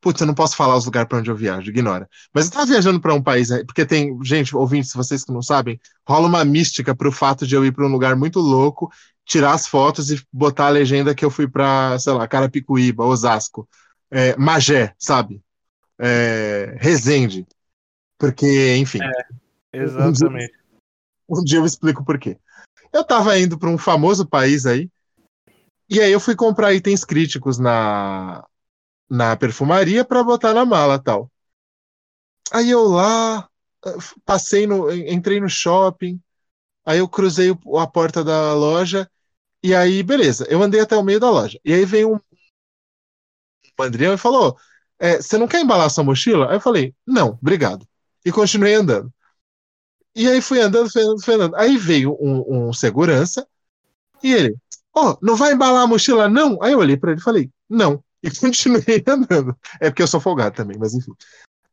Putz, 0.00 0.20
eu 0.20 0.26
não 0.26 0.34
posso 0.34 0.56
falar 0.56 0.76
os 0.76 0.86
lugares 0.86 1.08
pra 1.08 1.18
onde 1.18 1.30
eu 1.30 1.36
viajo, 1.36 1.68
ignora. 1.70 2.08
Mas 2.32 2.46
eu 2.46 2.52
tava 2.52 2.66
viajando 2.66 3.00
pra 3.00 3.12
um 3.12 3.22
país, 3.22 3.50
né, 3.50 3.64
porque 3.64 3.84
tem, 3.84 4.16
gente, 4.22 4.56
ouvintes, 4.56 4.92
vocês 4.94 5.24
que 5.24 5.32
não 5.32 5.42
sabem, 5.42 5.78
rola 6.08 6.28
uma 6.28 6.44
mística 6.44 6.94
pro 6.94 7.10
fato 7.10 7.46
de 7.46 7.54
eu 7.56 7.66
ir 7.66 7.72
pra 7.72 7.84
um 7.84 7.90
lugar 7.90 8.14
muito 8.14 8.38
louco, 8.38 8.90
tirar 9.28 9.52
as 9.52 9.66
fotos 9.66 10.10
e 10.10 10.26
botar 10.32 10.66
a 10.68 10.70
legenda 10.70 11.14
que 11.14 11.22
eu 11.22 11.30
fui 11.30 11.46
pra, 11.46 11.98
sei 11.98 12.14
lá, 12.14 12.26
Carapicuíba, 12.26 13.04
Osasco, 13.04 13.68
é, 14.10 14.34
Magé, 14.36 14.94
sabe? 14.98 15.42
É, 15.98 16.74
Resende. 16.80 17.46
Porque, 18.16 18.76
enfim, 18.76 19.00
Exatamente. 19.72 20.52
um 21.28 21.44
dia 21.44 21.58
eu 21.58 21.66
explico 21.66 22.02
por 22.02 22.18
quê. 22.18 22.38
Eu 22.90 23.04
tava 23.04 23.38
indo 23.38 23.58
pra 23.58 23.68
um 23.68 23.76
famoso 23.76 24.26
país 24.26 24.64
aí, 24.64 24.90
e 25.90 26.00
aí 26.00 26.10
eu 26.10 26.20
fui 26.20 26.34
comprar 26.34 26.72
itens 26.72 27.04
críticos 27.04 27.58
na, 27.58 28.46
na 29.10 29.36
perfumaria 29.36 30.06
pra 30.06 30.24
botar 30.24 30.54
na 30.54 30.64
mala 30.64 30.98
tal. 30.98 31.30
Aí 32.50 32.70
eu 32.70 32.84
lá, 32.84 33.46
eh, 33.84 33.96
passei 34.24 34.66
no, 34.66 34.90
entrei 34.90 35.38
no 35.38 35.50
shopping, 35.50 36.18
aí 36.82 36.98
eu 36.98 37.08
cruzei 37.08 37.50
a 37.50 37.86
porta 37.86 38.24
da 38.24 38.54
loja, 38.54 39.08
e 39.62 39.74
aí, 39.74 40.02
beleza, 40.02 40.46
eu 40.48 40.62
andei 40.62 40.80
até 40.80 40.96
o 40.96 41.02
meio 41.02 41.20
da 41.20 41.30
loja. 41.30 41.58
E 41.64 41.72
aí 41.72 41.84
veio 41.84 42.14
um, 42.14 42.20
um 43.80 44.14
e 44.14 44.18
falou: 44.18 44.56
"É, 44.98 45.20
Você 45.20 45.38
não 45.38 45.48
quer 45.48 45.60
embalar 45.60 45.90
sua 45.90 46.04
mochila? 46.04 46.48
Aí 46.48 46.56
eu 46.56 46.60
falei: 46.60 46.94
Não, 47.06 47.38
obrigado. 47.40 47.86
E 48.24 48.32
continuei 48.32 48.74
andando. 48.74 49.12
E 50.14 50.28
aí 50.28 50.40
fui 50.42 50.60
andando, 50.60 50.90
fui 50.90 51.02
andando, 51.02 51.24
fui 51.24 51.34
andando. 51.34 51.56
Aí 51.56 51.76
veio 51.76 52.16
um, 52.20 52.68
um 52.68 52.72
segurança 52.72 53.46
e 54.22 54.32
ele: 54.32 54.56
Ó, 54.94 55.16
não 55.22 55.36
vai 55.36 55.52
embalar 55.52 55.82
a 55.84 55.86
mochila, 55.86 56.28
não? 56.28 56.60
Aí 56.62 56.72
eu 56.72 56.78
olhei 56.78 56.96
pra 56.96 57.12
ele 57.12 57.20
e 57.20 57.24
falei: 57.24 57.50
Não. 57.68 58.02
E 58.20 58.34
continuei 58.36 59.04
andando. 59.06 59.56
É 59.80 59.90
porque 59.90 60.02
eu 60.02 60.06
sou 60.08 60.20
folgado 60.20 60.56
também, 60.56 60.76
mas 60.76 60.92
enfim. 60.92 61.12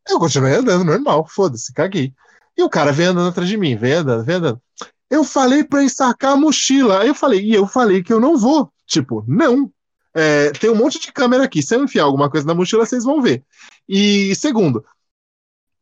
Eu 0.08 0.20
continuei 0.20 0.54
andando 0.54 0.84
normal, 0.84 1.26
foda-se, 1.28 1.72
caguei. 1.72 2.14
E 2.56 2.62
o 2.62 2.70
cara 2.70 2.92
veio 2.92 3.10
andando 3.10 3.30
atrás 3.30 3.48
de 3.48 3.56
mim, 3.56 3.76
veio 3.76 3.98
andando, 3.98 4.24
veio 4.24 4.38
andando. 4.38 4.62
Eu 5.10 5.24
falei 5.24 5.62
pra 5.64 5.84
ensacar 5.84 6.32
a 6.32 6.36
mochila. 6.36 7.00
Aí 7.00 7.08
eu 7.08 7.14
falei, 7.14 7.40
e 7.40 7.54
eu 7.54 7.66
falei 7.66 8.02
que 8.02 8.12
eu 8.12 8.20
não 8.20 8.36
vou. 8.36 8.70
Tipo, 8.86 9.24
não. 9.26 9.70
É, 10.14 10.50
tem 10.52 10.70
um 10.70 10.74
monte 10.74 10.98
de 10.98 11.12
câmera 11.12 11.44
aqui. 11.44 11.62
Se 11.62 11.74
eu 11.74 11.84
enfiar 11.84 12.04
alguma 12.04 12.30
coisa 12.30 12.46
na 12.46 12.54
mochila, 12.54 12.86
vocês 12.86 13.04
vão 13.04 13.20
ver. 13.20 13.44
E 13.88 14.34
segundo, 14.34 14.84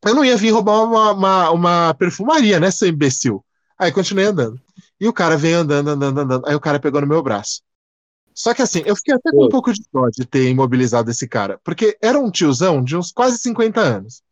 eu 0.05 0.15
não 0.15 0.25
ia 0.25 0.37
vir 0.37 0.51
roubar 0.51 0.83
uma, 0.83 1.13
uma, 1.13 1.51
uma 1.51 1.95
perfumaria, 1.95 2.61
né, 2.61 2.71
seu 2.71 2.89
imbecil? 2.89 3.45
Aí 3.79 3.91
continuei 3.93 4.27
andando. 4.27 4.61
E 5.01 5.09
o 5.09 5.13
cara 5.13 5.37
veio 5.37 5.59
andando, 5.59 5.89
andando, 5.89 6.21
andando. 6.21 6.47
Aí 6.47 6.55
o 6.55 6.61
cara 6.61 6.79
pegou 6.79 7.01
no 7.01 7.07
meu 7.07 7.23
braço. 7.23 7.63
Só 8.35 8.53
que 8.53 8.63
assim, 8.63 8.83
eu 8.85 8.97
fiquei 8.97 9.15
até 9.15 9.31
com 9.31 9.47
um 9.47 9.49
pouco 9.49 9.73
de 9.73 9.83
dó 9.93 10.09
de 10.11 10.25
ter 10.27 10.49
imobilizado 10.49 11.11
esse 11.11 11.29
cara. 11.29 11.61
Porque 11.63 11.97
era 12.03 12.19
um 12.19 12.31
tiozão 12.31 12.83
de 12.83 12.97
uns 12.97 13.13
quase 13.13 13.39
50 13.39 13.81
anos. 13.81 14.23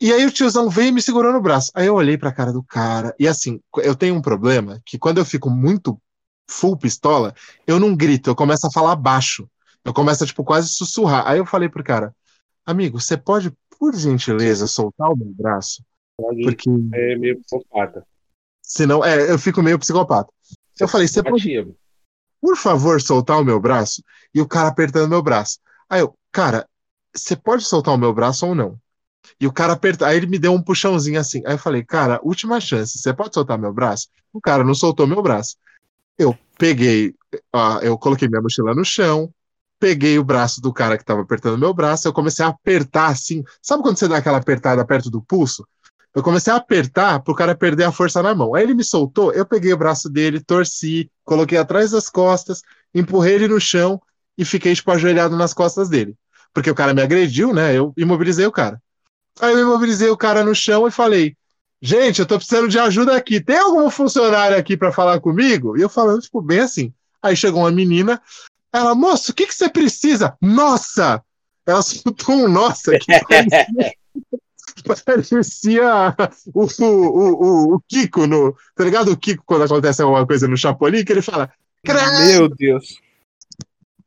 E 0.00 0.12
aí 0.12 0.24
o 0.24 0.30
tiozão 0.30 0.70
veio 0.70 0.88
e 0.88 0.92
me 0.92 1.02
segurou 1.02 1.32
no 1.32 1.42
braço. 1.42 1.70
Aí 1.74 1.86
eu 1.86 1.94
olhei 1.94 2.16
pra 2.16 2.32
cara 2.32 2.52
do 2.52 2.62
cara. 2.62 3.14
E 3.18 3.28
assim, 3.28 3.60
eu 3.78 3.94
tenho 3.94 4.14
um 4.14 4.22
problema 4.22 4.80
que 4.86 4.98
quando 4.98 5.18
eu 5.18 5.24
fico 5.24 5.50
muito 5.50 6.00
full 6.48 6.76
pistola, 6.76 7.34
eu 7.66 7.78
não 7.78 7.94
grito, 7.94 8.30
eu 8.30 8.34
começo 8.34 8.66
a 8.66 8.70
falar 8.70 8.96
baixo. 8.96 9.48
Eu 9.84 9.92
começo 9.92 10.24
a, 10.24 10.26
tipo, 10.26 10.42
quase 10.42 10.70
sussurrar. 10.70 11.26
Aí 11.26 11.38
eu 11.38 11.46
falei 11.46 11.68
pro 11.68 11.84
cara, 11.84 12.14
amigo, 12.64 13.00
você 13.00 13.16
pode, 13.16 13.52
por 13.78 13.94
gentileza, 13.94 14.66
soltar 14.66 15.10
o 15.10 15.16
meu 15.16 15.28
braço? 15.28 15.82
Porque 16.16 16.70
É 16.92 17.16
meio 17.16 17.40
psicopata. 17.40 18.06
senão, 18.62 19.04
é, 19.04 19.30
eu 19.30 19.38
fico 19.38 19.62
meio 19.62 19.78
psicopata. 19.78 20.30
Eu 20.78 20.88
falei, 20.88 21.08
você 21.08 21.22
pode, 21.22 21.74
por 22.40 22.56
favor, 22.56 23.00
soltar 23.00 23.38
o 23.38 23.44
meu 23.44 23.60
braço? 23.60 24.02
E 24.34 24.40
o 24.40 24.48
cara 24.48 24.68
apertando 24.68 25.10
meu 25.10 25.22
braço. 25.22 25.58
Aí 25.88 26.00
eu, 26.00 26.16
cara, 26.32 26.66
você 27.14 27.36
pode 27.36 27.64
soltar 27.64 27.94
o 27.94 27.98
meu 27.98 28.14
braço 28.14 28.46
ou 28.46 28.54
não? 28.54 28.78
E 29.40 29.46
o 29.46 29.52
cara 29.52 29.72
apertou, 29.72 30.06
aí 30.06 30.16
ele 30.16 30.26
me 30.26 30.38
deu 30.38 30.52
um 30.52 30.62
puxãozinho 30.62 31.18
assim. 31.18 31.42
Aí 31.46 31.54
eu 31.54 31.58
falei, 31.58 31.84
cara, 31.84 32.20
última 32.22 32.60
chance, 32.60 32.98
você 32.98 33.12
pode 33.12 33.34
soltar 33.34 33.58
meu 33.58 33.72
braço? 33.72 34.08
O 34.32 34.40
cara 34.40 34.62
não 34.64 34.74
soltou 34.74 35.06
meu 35.06 35.22
braço. 35.22 35.56
Eu 36.18 36.36
peguei, 36.58 37.14
eu 37.82 37.96
coloquei 37.96 38.28
minha 38.28 38.42
mochila 38.42 38.74
no 38.74 38.84
chão, 38.84 39.32
peguei 39.78 40.18
o 40.18 40.24
braço 40.24 40.60
do 40.60 40.72
cara 40.72 40.98
que 40.98 41.04
tava 41.04 41.22
apertando 41.22 41.58
meu 41.58 41.72
braço, 41.72 42.06
eu 42.06 42.12
comecei 42.12 42.44
a 42.44 42.48
apertar 42.48 43.06
assim. 43.06 43.42
Sabe 43.62 43.82
quando 43.82 43.98
você 43.98 44.06
dá 44.06 44.18
aquela 44.18 44.38
apertada 44.38 44.84
perto 44.84 45.10
do 45.10 45.22
pulso? 45.22 45.66
Eu 46.14 46.22
comecei 46.22 46.52
a 46.52 46.56
apertar 46.56 47.20
pro 47.20 47.34
cara 47.34 47.54
perder 47.54 47.84
a 47.84 47.92
força 47.92 48.22
na 48.22 48.34
mão. 48.34 48.54
Aí 48.54 48.64
ele 48.64 48.74
me 48.74 48.84
soltou, 48.84 49.32
eu 49.32 49.46
peguei 49.46 49.72
o 49.72 49.78
braço 49.78 50.10
dele, 50.10 50.40
torci, 50.40 51.10
coloquei 51.24 51.56
atrás 51.56 51.92
das 51.92 52.10
costas, 52.10 52.62
empurrei 52.94 53.36
ele 53.36 53.48
no 53.48 53.60
chão 53.60 54.00
e 54.36 54.44
fiquei, 54.44 54.74
tipo, 54.74 54.90
ajoelhado 54.90 55.36
nas 55.36 55.54
costas 55.54 55.88
dele. 55.88 56.16
Porque 56.52 56.70
o 56.70 56.74
cara 56.74 56.92
me 56.92 57.00
agrediu, 57.00 57.54
né? 57.54 57.74
Eu 57.74 57.94
imobilizei 57.96 58.44
o 58.44 58.52
cara. 58.52 58.82
Aí 59.40 59.52
eu 59.52 59.60
imobilizei 59.60 60.08
o 60.08 60.16
cara 60.16 60.44
no 60.44 60.54
chão 60.54 60.86
e 60.86 60.90
falei: 60.90 61.36
Gente, 61.80 62.20
eu 62.20 62.26
tô 62.26 62.36
precisando 62.36 62.68
de 62.68 62.78
ajuda 62.78 63.16
aqui. 63.16 63.40
Tem 63.40 63.56
algum 63.56 63.88
funcionário 63.90 64.56
aqui 64.56 64.76
para 64.76 64.92
falar 64.92 65.18
comigo? 65.20 65.76
E 65.78 65.80
eu 65.80 65.88
falando, 65.88 66.20
tipo, 66.20 66.42
bem 66.42 66.60
assim. 66.60 66.92
Aí 67.22 67.36
chegou 67.36 67.62
uma 67.62 67.70
menina, 67.70 68.20
ela, 68.72 68.94
moço, 68.94 69.32
o 69.32 69.34
que, 69.34 69.46
que 69.46 69.54
você 69.54 69.68
precisa? 69.68 70.36
Nossa! 70.40 71.22
Ela 71.66 71.82
soltou 71.82 72.34
um 72.34 72.48
nossa 72.48 72.98
que 72.98 73.06
parecia, 75.04 75.04
parecia 75.04 76.16
o, 76.54 76.64
o, 76.64 76.84
o, 76.84 77.74
o 77.74 77.80
Kiko 77.86 78.26
no. 78.26 78.56
Tá 78.74 78.84
ligado 78.84 79.12
o 79.12 79.16
Kiko 79.16 79.44
quando 79.44 79.64
acontece 79.64 80.02
alguma 80.02 80.26
coisa 80.26 80.48
no 80.48 80.56
Chapolin, 80.56 81.04
que 81.04 81.12
ele 81.12 81.22
fala. 81.22 81.52
Meu 82.26 82.48
Deus. 82.48 82.98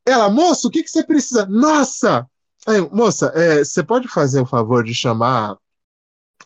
Ela, 0.05 0.29
moço, 0.29 0.67
o 0.67 0.71
que, 0.71 0.83
que 0.83 0.89
você 0.89 1.03
precisa? 1.03 1.45
Nossa! 1.45 2.27
Aí, 2.67 2.81
moça, 2.91 3.31
é, 3.35 3.63
você 3.63 3.83
pode 3.83 4.07
fazer 4.07 4.41
o 4.41 4.45
favor 4.45 4.83
de 4.83 4.93
chamar 4.93 5.57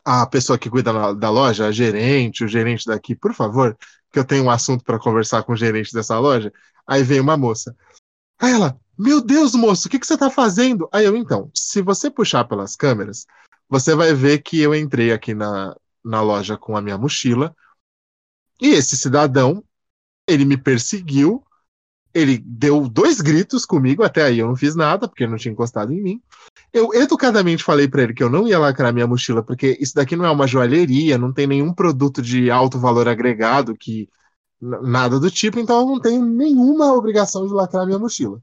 a 0.03 0.25
pessoa 0.25 0.57
que 0.57 0.69
cuida 0.69 0.93
na- 0.93 1.13
da 1.13 1.29
loja, 1.29 1.67
a 1.67 1.71
gerente, 1.71 2.43
o 2.43 2.47
gerente 2.47 2.85
daqui, 2.85 3.15
por 3.15 3.33
favor, 3.33 3.77
que 4.11 4.19
eu 4.19 4.25
tenho 4.25 4.45
um 4.45 4.49
assunto 4.49 4.83
para 4.83 4.99
conversar 4.99 5.43
com 5.43 5.53
o 5.53 5.55
gerente 5.57 5.93
dessa 5.93 6.17
loja. 6.19 6.51
Aí 6.87 7.03
veio 7.03 7.21
uma 7.21 7.37
moça. 7.37 7.75
Aí 8.39 8.53
ela, 8.53 8.79
meu 8.97 9.21
Deus, 9.21 9.53
moço, 9.55 9.87
o 9.87 9.91
que, 9.91 9.99
que 9.99 10.07
você 10.07 10.15
está 10.15 10.29
fazendo? 10.29 10.89
Aí 10.93 11.05
eu, 11.05 11.15
então, 11.15 11.51
se 11.53 11.81
você 11.81 12.09
puxar 12.09 12.45
pelas 12.45 12.75
câmeras, 12.75 13.25
você 13.69 13.95
vai 13.95 14.13
ver 14.13 14.39
que 14.39 14.61
eu 14.61 14.73
entrei 14.73 15.11
aqui 15.11 15.33
na, 15.33 15.75
na 16.03 16.21
loja 16.21 16.57
com 16.57 16.77
a 16.77 16.81
minha 16.81 16.97
mochila 16.97 17.55
e 18.61 18.69
esse 18.69 18.97
cidadão, 18.97 19.63
ele 20.27 20.45
me 20.45 20.57
perseguiu, 20.57 21.43
ele 22.13 22.37
deu 22.37 22.87
dois 22.87 23.21
gritos 23.21 23.65
comigo, 23.65 24.03
até 24.03 24.23
aí 24.23 24.39
eu 24.39 24.47
não 24.47 24.55
fiz 24.55 24.75
nada, 24.75 25.07
porque 25.07 25.23
ele 25.23 25.31
não 25.31 25.37
tinha 25.37 25.51
encostado 25.51 25.93
em 25.93 26.01
mim. 26.01 26.21
Eu 26.73 26.93
educadamente 26.93 27.63
falei 27.63 27.87
para 27.87 28.03
ele 28.03 28.13
que 28.13 28.23
eu 28.23 28.29
não 28.29 28.47
ia 28.47 28.59
lacrar 28.59 28.93
minha 28.93 29.07
mochila, 29.07 29.43
porque 29.43 29.77
isso 29.79 29.95
daqui 29.95 30.15
não 30.15 30.25
é 30.25 30.31
uma 30.31 30.47
joalheria, 30.47 31.17
não 31.17 31.31
tem 31.31 31.47
nenhum 31.47 31.73
produto 31.73 32.21
de 32.21 32.49
alto 32.51 32.79
valor 32.79 33.07
agregado, 33.07 33.75
que 33.75 34.09
nada 34.59 35.19
do 35.19 35.29
tipo, 35.29 35.59
então 35.59 35.81
eu 35.81 35.85
não 35.85 35.99
tenho 35.99 36.25
nenhuma 36.25 36.93
obrigação 36.93 37.47
de 37.47 37.53
lacrar 37.53 37.85
minha 37.85 37.99
mochila. 37.99 38.39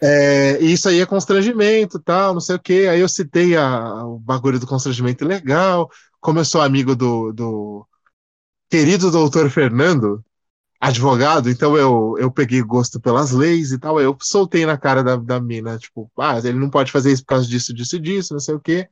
É, 0.00 0.58
isso 0.60 0.88
aí 0.88 1.00
é 1.00 1.06
constrangimento, 1.06 1.98
tal, 1.98 2.34
não 2.34 2.40
sei 2.40 2.56
o 2.56 2.60
quê. 2.60 2.86
Aí 2.90 3.00
eu 3.00 3.08
citei 3.08 3.56
a- 3.56 4.04
o 4.04 4.18
bagulho 4.18 4.58
do 4.60 4.66
constrangimento 4.66 5.24
legal, 5.24 5.90
como 6.20 6.38
eu 6.38 6.44
sou 6.44 6.60
amigo 6.60 6.94
do, 6.94 7.32
do 7.32 7.86
querido 8.70 9.10
doutor 9.10 9.50
Fernando, 9.50 10.24
advogado, 10.80 11.50
então 11.50 11.76
eu, 11.76 12.16
eu 12.18 12.30
peguei 12.30 12.62
gosto 12.62 13.00
pelas 13.00 13.32
leis 13.32 13.72
e 13.72 13.78
tal, 13.78 14.00
eu 14.00 14.16
soltei 14.20 14.66
na 14.66 14.76
cara 14.76 15.02
da, 15.02 15.16
da 15.16 15.40
mina, 15.40 15.78
tipo, 15.78 16.10
ah, 16.18 16.38
ele 16.38 16.58
não 16.58 16.70
pode 16.70 16.92
fazer 16.92 17.12
isso 17.12 17.22
por 17.22 17.28
causa 17.28 17.46
disso, 17.46 17.72
disso 17.72 17.98
disso, 17.98 18.34
não 18.34 18.40
sei 18.40 18.54
o 18.54 18.60
quê. 18.60 18.88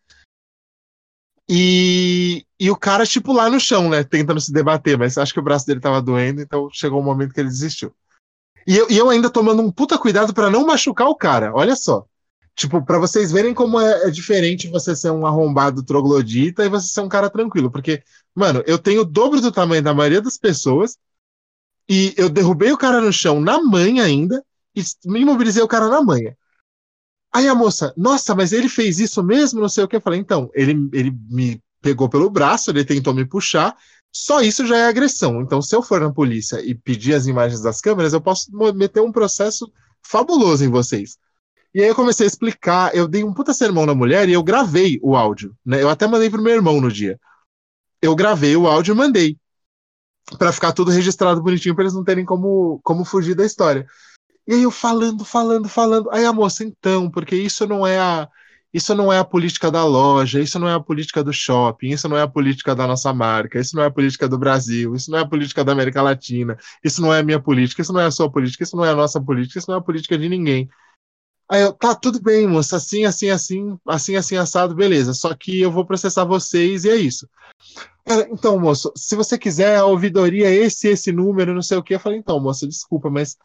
E, 1.48 2.46
e 2.58 2.70
o 2.70 2.76
cara, 2.76 3.04
tipo, 3.06 3.32
lá 3.32 3.50
no 3.50 3.60
chão, 3.60 3.90
né, 3.90 4.02
tentando 4.02 4.40
se 4.40 4.52
debater, 4.52 4.96
mas 4.96 5.18
acho 5.18 5.32
que 5.32 5.40
o 5.40 5.42
braço 5.42 5.66
dele 5.66 5.80
tava 5.80 6.00
doendo, 6.00 6.40
então 6.40 6.68
chegou 6.72 7.00
um 7.00 7.04
momento 7.04 7.34
que 7.34 7.40
ele 7.40 7.50
desistiu. 7.50 7.94
E 8.66 8.76
eu, 8.76 8.90
e 8.90 8.96
eu 8.96 9.10
ainda 9.10 9.28
tomando 9.28 9.60
um 9.62 9.70
puta 9.70 9.98
cuidado 9.98 10.32
pra 10.32 10.48
não 10.50 10.66
machucar 10.66 11.06
o 11.08 11.14
cara, 11.14 11.52
olha 11.54 11.76
só. 11.76 12.06
Tipo, 12.56 12.82
pra 12.82 12.98
vocês 12.98 13.32
verem 13.32 13.52
como 13.52 13.80
é, 13.80 14.06
é 14.06 14.10
diferente 14.10 14.68
você 14.70 14.94
ser 14.94 15.10
um 15.10 15.26
arrombado 15.26 15.82
troglodita 15.82 16.64
e 16.64 16.68
você 16.68 16.86
ser 16.86 17.00
um 17.00 17.08
cara 17.08 17.28
tranquilo, 17.28 17.70
porque, 17.70 18.02
mano, 18.34 18.62
eu 18.66 18.78
tenho 18.78 19.02
o 19.02 19.04
dobro 19.04 19.40
do 19.40 19.52
tamanho 19.52 19.82
da 19.82 19.92
maioria 19.92 20.22
das 20.22 20.38
pessoas, 20.38 20.96
e 21.88 22.14
eu 22.16 22.28
derrubei 22.28 22.72
o 22.72 22.78
cara 22.78 23.00
no 23.00 23.12
chão 23.12 23.40
na 23.40 23.62
manha 23.62 24.04
ainda 24.04 24.44
e 24.74 24.82
me 25.06 25.20
imobilizei 25.20 25.62
o 25.62 25.68
cara 25.68 25.88
na 25.88 26.02
manha. 26.02 26.36
Aí 27.32 27.48
a 27.48 27.54
moça, 27.54 27.92
nossa, 27.96 28.34
mas 28.34 28.52
ele 28.52 28.68
fez 28.68 29.00
isso 29.00 29.22
mesmo? 29.22 29.60
Não 29.60 29.68
sei 29.68 29.84
o 29.84 29.88
que. 29.88 29.96
Eu 29.96 30.00
falei, 30.00 30.20
então, 30.20 30.50
ele, 30.54 30.88
ele 30.92 31.10
me 31.28 31.60
pegou 31.82 32.08
pelo 32.08 32.30
braço, 32.30 32.70
ele 32.70 32.84
tentou 32.84 33.12
me 33.12 33.26
puxar, 33.26 33.76
só 34.12 34.40
isso 34.40 34.64
já 34.66 34.76
é 34.78 34.86
agressão. 34.86 35.42
Então, 35.42 35.60
se 35.60 35.74
eu 35.74 35.82
for 35.82 36.00
na 36.00 36.12
polícia 36.12 36.64
e 36.64 36.74
pedir 36.74 37.14
as 37.14 37.26
imagens 37.26 37.60
das 37.60 37.80
câmeras, 37.80 38.12
eu 38.12 38.20
posso 38.20 38.50
meter 38.74 39.00
um 39.00 39.12
processo 39.12 39.70
fabuloso 40.02 40.64
em 40.64 40.70
vocês. 40.70 41.18
E 41.74 41.82
aí 41.82 41.88
eu 41.88 41.94
comecei 41.94 42.24
a 42.24 42.28
explicar, 42.28 42.94
eu 42.94 43.08
dei 43.08 43.24
um 43.24 43.34
puta 43.34 43.52
sermão 43.52 43.84
na 43.84 43.94
mulher 43.94 44.28
e 44.28 44.32
eu 44.32 44.42
gravei 44.42 45.00
o 45.02 45.16
áudio, 45.16 45.56
né? 45.66 45.82
Eu 45.82 45.90
até 45.90 46.06
mandei 46.06 46.30
pro 46.30 46.40
meu 46.40 46.54
irmão 46.54 46.80
no 46.80 46.90
dia. 46.90 47.18
Eu 48.00 48.14
gravei 48.14 48.56
o 48.56 48.68
áudio 48.68 48.94
e 48.94 48.96
mandei 48.96 49.36
Pra 50.38 50.52
ficar 50.52 50.72
tudo 50.72 50.90
registrado 50.90 51.42
bonitinho 51.42 51.74
pra 51.74 51.84
eles 51.84 51.94
não 51.94 52.04
terem 52.04 52.24
como, 52.24 52.80
como 52.82 53.04
fugir 53.04 53.34
da 53.34 53.44
história. 53.44 53.86
E 54.46 54.54
aí 54.54 54.62
eu 54.62 54.70
falando, 54.70 55.24
falando, 55.24 55.68
falando. 55.68 56.10
Aí 56.10 56.24
a 56.24 56.32
moça, 56.32 56.64
então, 56.64 57.10
porque 57.10 57.36
isso 57.36 57.66
não 57.66 57.86
é 57.86 57.98
a 57.98 58.28
isso 58.74 58.92
não 58.92 59.12
é 59.12 59.20
a 59.20 59.24
política 59.24 59.70
da 59.70 59.84
loja, 59.84 60.40
isso 60.40 60.58
não 60.58 60.68
é 60.68 60.74
a 60.74 60.80
política 60.80 61.22
do 61.22 61.32
shopping, 61.32 61.90
isso 61.90 62.08
não 62.08 62.16
é 62.16 62.22
a 62.22 62.26
política 62.26 62.74
da 62.74 62.88
nossa 62.88 63.14
marca, 63.14 63.60
isso 63.60 63.76
não 63.76 63.84
é 63.84 63.86
a 63.86 63.90
política 63.90 64.28
do 64.28 64.36
Brasil, 64.36 64.96
isso 64.96 65.12
não 65.12 65.18
é 65.18 65.22
a 65.22 65.28
política 65.28 65.64
da 65.64 65.70
América 65.70 66.02
Latina, 66.02 66.58
isso 66.82 67.00
não 67.00 67.14
é 67.14 67.20
a 67.20 67.22
minha 67.22 67.38
política, 67.38 67.82
isso 67.82 67.92
não 67.92 68.00
é 68.00 68.06
a 68.06 68.10
sua 68.10 68.28
política, 68.28 68.64
isso 68.64 68.76
não 68.76 68.84
é 68.84 68.90
a 68.90 68.96
nossa 68.96 69.20
política, 69.20 69.60
isso 69.60 69.70
não 69.70 69.76
é 69.76 69.78
a 69.78 69.80
política 69.80 70.18
de 70.18 70.28
ninguém. 70.28 70.68
Aí 71.48 71.62
eu, 71.62 71.72
tá, 71.72 71.94
tudo 71.94 72.20
bem, 72.22 72.46
moça, 72.46 72.76
assim, 72.76 73.04
assim, 73.04 73.28
assim, 73.28 73.78
assim, 73.86 74.16
assim, 74.16 74.36
assado, 74.36 74.74
beleza, 74.74 75.12
só 75.12 75.34
que 75.34 75.60
eu 75.60 75.70
vou 75.70 75.84
processar 75.84 76.24
vocês 76.24 76.84
e 76.84 76.90
é 76.90 76.96
isso. 76.96 77.28
Ela, 78.06 78.26
então, 78.30 78.58
moço, 78.58 78.92
se 78.96 79.14
você 79.14 79.38
quiser 79.38 79.76
a 79.76 79.84
ouvidoria, 79.84 80.50
esse, 80.50 80.88
esse 80.88 81.12
número, 81.12 81.54
não 81.54 81.62
sei 81.62 81.76
o 81.76 81.82
que, 81.82 81.94
eu 81.94 82.00
falei, 82.00 82.18
então, 82.18 82.40
moça, 82.40 82.66
desculpa, 82.66 83.10
mas 83.10 83.36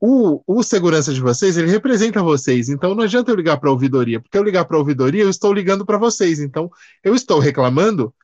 o, 0.00 0.42
o 0.46 0.62
segurança 0.62 1.12
de 1.12 1.20
vocês, 1.20 1.56
ele 1.56 1.70
representa 1.70 2.22
vocês, 2.22 2.68
então 2.68 2.94
não 2.94 3.04
adianta 3.04 3.30
eu 3.30 3.36
ligar 3.36 3.58
para 3.58 3.68
a 3.68 3.72
ouvidoria, 3.72 4.20
porque 4.20 4.36
eu 4.36 4.42
ligar 4.42 4.64
para 4.64 4.76
a 4.76 4.80
ouvidoria, 4.80 5.22
eu 5.22 5.30
estou 5.30 5.52
ligando 5.52 5.86
para 5.86 5.98
vocês, 5.98 6.40
então 6.40 6.70
eu 7.02 7.14
estou 7.14 7.38
reclamando 7.38 8.14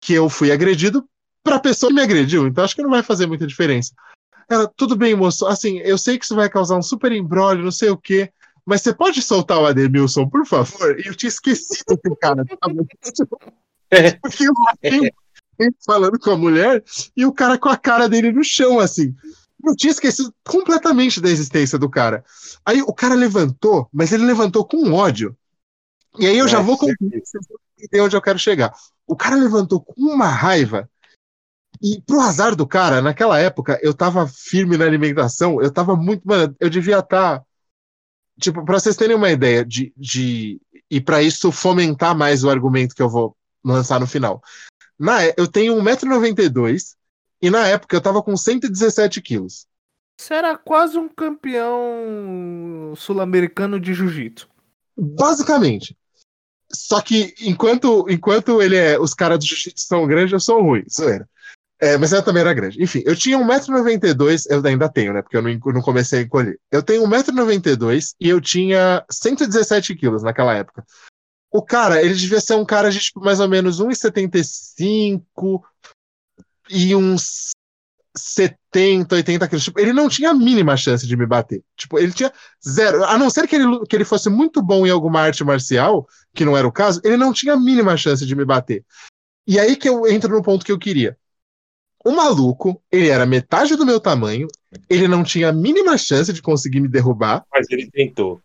que 0.00 0.14
eu 0.14 0.28
fui 0.28 0.50
agredido 0.50 1.06
para 1.42 1.56
a 1.56 1.60
pessoa 1.60 1.90
que 1.90 1.96
me 1.96 2.02
agrediu, 2.02 2.46
então 2.46 2.64
acho 2.64 2.74
que 2.74 2.82
não 2.82 2.90
vai 2.90 3.02
fazer 3.02 3.26
muita 3.26 3.46
diferença. 3.46 3.92
Ela, 4.48 4.66
tudo 4.76 4.96
bem, 4.96 5.14
moço, 5.14 5.46
assim, 5.46 5.78
eu 5.78 5.98
sei 5.98 6.18
que 6.18 6.24
isso 6.24 6.34
vai 6.34 6.48
causar 6.48 6.76
um 6.76 6.82
super 6.82 7.12
embrólio, 7.12 7.64
não 7.64 7.70
sei 7.70 7.90
o 7.90 7.96
quê, 7.96 8.32
mas 8.64 8.82
você 8.82 8.94
pode 8.94 9.22
soltar 9.22 9.58
o 9.58 9.66
Ademilson, 9.66 10.28
por 10.28 10.46
favor? 10.46 10.98
E 10.98 11.06
eu 11.06 11.14
tinha 11.14 11.28
esquecido 11.28 11.98
que 11.98 12.08
o 12.08 12.16
cara 12.16 12.44
tava 12.44 12.74
porque 14.20 14.46
eu 14.46 14.52
fiquei 14.80 15.10
falando 15.84 16.18
com 16.18 16.30
a 16.30 16.36
mulher 16.36 16.82
e 17.16 17.26
o 17.26 17.32
cara 17.32 17.58
com 17.58 17.68
a 17.68 17.76
cara 17.76 18.08
dele 18.08 18.32
no 18.32 18.44
chão, 18.44 18.78
assim. 18.78 19.14
Eu 19.64 19.76
tinha 19.76 19.90
esquecido 19.90 20.32
completamente 20.48 21.20
da 21.20 21.28
existência 21.28 21.78
do 21.78 21.90
cara. 21.90 22.24
Aí 22.64 22.80
o 22.82 22.92
cara 22.94 23.14
levantou, 23.14 23.88
mas 23.92 24.12
ele 24.12 24.24
levantou 24.24 24.64
com 24.64 24.92
ódio. 24.92 25.36
E 26.18 26.26
aí 26.26 26.38
eu 26.38 26.48
já 26.48 26.60
vou 26.60 26.78
concluir 26.78 27.10
pra 27.10 27.20
vocês 27.24 27.46
entenderem 27.76 28.06
onde 28.06 28.16
eu 28.16 28.22
quero 28.22 28.38
chegar. 28.38 28.72
O 29.06 29.16
cara 29.16 29.36
levantou 29.36 29.80
com 29.80 29.94
uma 30.00 30.26
raiva. 30.26 30.88
E 31.82 32.00
pro 32.02 32.20
azar 32.20 32.54
do 32.54 32.66
cara, 32.66 33.00
naquela 33.00 33.38
época, 33.38 33.78
eu 33.82 33.94
tava 33.94 34.26
firme 34.26 34.76
na 34.76 34.84
alimentação, 34.84 35.62
eu 35.62 35.70
tava 35.70 35.96
muito. 35.96 36.22
Mano, 36.26 36.54
eu 36.60 36.68
devia 36.68 36.98
estar. 36.98 37.42
Tipo, 38.40 38.64
pra 38.64 38.80
vocês 38.80 38.96
terem 38.96 39.16
uma 39.16 39.30
ideia 39.30 39.64
de. 39.64 39.92
de 39.96 40.60
e 40.90 41.00
para 41.00 41.22
isso 41.22 41.52
fomentar 41.52 42.16
mais 42.16 42.42
o 42.42 42.50
argumento 42.50 42.94
que 42.94 43.02
eu 43.02 43.08
vou 43.08 43.36
lançar 43.64 44.00
no 44.00 44.06
final. 44.06 44.42
Na, 44.98 45.22
é- 45.22 45.34
eu 45.36 45.46
tenho 45.46 45.76
1,92m 45.76 46.96
e 47.40 47.48
na 47.48 47.66
época 47.68 47.96
eu 47.96 48.00
tava 48.00 48.22
com 48.22 48.36
117 48.36 49.20
quilos. 49.22 49.66
Você 50.20 50.34
era 50.34 50.56
quase 50.58 50.98
um 50.98 51.08
campeão 51.08 52.92
sul-americano 52.96 53.80
de 53.80 53.94
jiu-jitsu. 53.94 54.48
Basicamente. 54.98 55.96
Só 56.72 57.00
que 57.00 57.34
enquanto, 57.40 58.06
enquanto 58.08 58.60
ele 58.60 58.76
é, 58.76 58.98
os 58.98 59.14
caras 59.14 59.38
do 59.38 59.46
jiu-jitsu 59.46 59.86
são 59.86 60.06
grandes, 60.06 60.32
eu 60.32 60.40
sou 60.40 60.62
ruim. 60.62 60.84
Zoeira. 60.90 61.28
É, 61.82 61.96
mas 61.96 62.12
eu 62.12 62.22
também 62.22 62.42
era 62.42 62.52
grande. 62.52 62.82
Enfim, 62.82 63.02
eu 63.06 63.16
tinha 63.16 63.38
1,92m, 63.38 64.46
eu 64.50 64.66
ainda 64.66 64.86
tenho, 64.86 65.14
né? 65.14 65.22
Porque 65.22 65.36
eu 65.36 65.40
não, 65.40 65.50
não 65.50 65.80
comecei 65.80 66.20
a 66.20 66.22
encolher. 66.22 66.60
Eu 66.70 66.82
tenho 66.82 67.04
1,92m 67.04 68.14
e 68.20 68.28
eu 68.28 68.38
tinha 68.38 69.02
117 69.10 69.94
quilos 69.94 70.22
naquela 70.22 70.54
época. 70.54 70.84
O 71.50 71.62
cara, 71.62 72.02
ele 72.02 72.14
devia 72.14 72.40
ser 72.40 72.54
um 72.54 72.66
cara 72.66 72.90
de 72.90 73.00
tipo, 73.00 73.20
mais 73.20 73.40
ou 73.40 73.48
menos 73.48 73.80
1,75 73.80 75.62
e 76.68 76.94
uns 76.94 77.50
70, 78.14 79.14
80 79.14 79.48
quilos. 79.48 79.64
Tipo, 79.64 79.80
ele 79.80 79.94
não 79.94 80.06
tinha 80.06 80.30
a 80.30 80.34
mínima 80.34 80.76
chance 80.76 81.06
de 81.06 81.16
me 81.16 81.24
bater. 81.24 81.64
Tipo, 81.76 81.98
ele 81.98 82.12
tinha 82.12 82.30
zero. 82.66 83.04
A 83.04 83.16
não 83.16 83.30
ser 83.30 83.48
que 83.48 83.56
ele, 83.56 83.86
que 83.86 83.96
ele 83.96 84.04
fosse 84.04 84.28
muito 84.28 84.62
bom 84.62 84.86
em 84.86 84.90
alguma 84.90 85.22
arte 85.22 85.42
marcial, 85.42 86.06
que 86.34 86.44
não 86.44 86.56
era 86.56 86.68
o 86.68 86.72
caso, 86.72 87.00
ele 87.02 87.16
não 87.16 87.32
tinha 87.32 87.54
a 87.54 87.60
mínima 87.60 87.96
chance 87.96 88.26
de 88.26 88.36
me 88.36 88.44
bater. 88.44 88.84
E 89.46 89.58
aí 89.58 89.76
que 89.76 89.88
eu 89.88 90.06
entro 90.06 90.30
no 90.30 90.42
ponto 90.42 90.64
que 90.64 90.70
eu 90.70 90.78
queria. 90.78 91.16
O 92.04 92.12
maluco, 92.12 92.80
ele 92.90 93.08
era 93.08 93.26
metade 93.26 93.76
do 93.76 93.84
meu 93.84 94.00
tamanho, 94.00 94.48
ele 94.88 95.06
não 95.06 95.22
tinha 95.22 95.50
a 95.50 95.52
mínima 95.52 95.98
chance 95.98 96.32
de 96.32 96.40
conseguir 96.40 96.80
me 96.80 96.88
derrubar. 96.88 97.44
Mas 97.52 97.66
ele 97.70 97.90
tentou. 97.90 98.40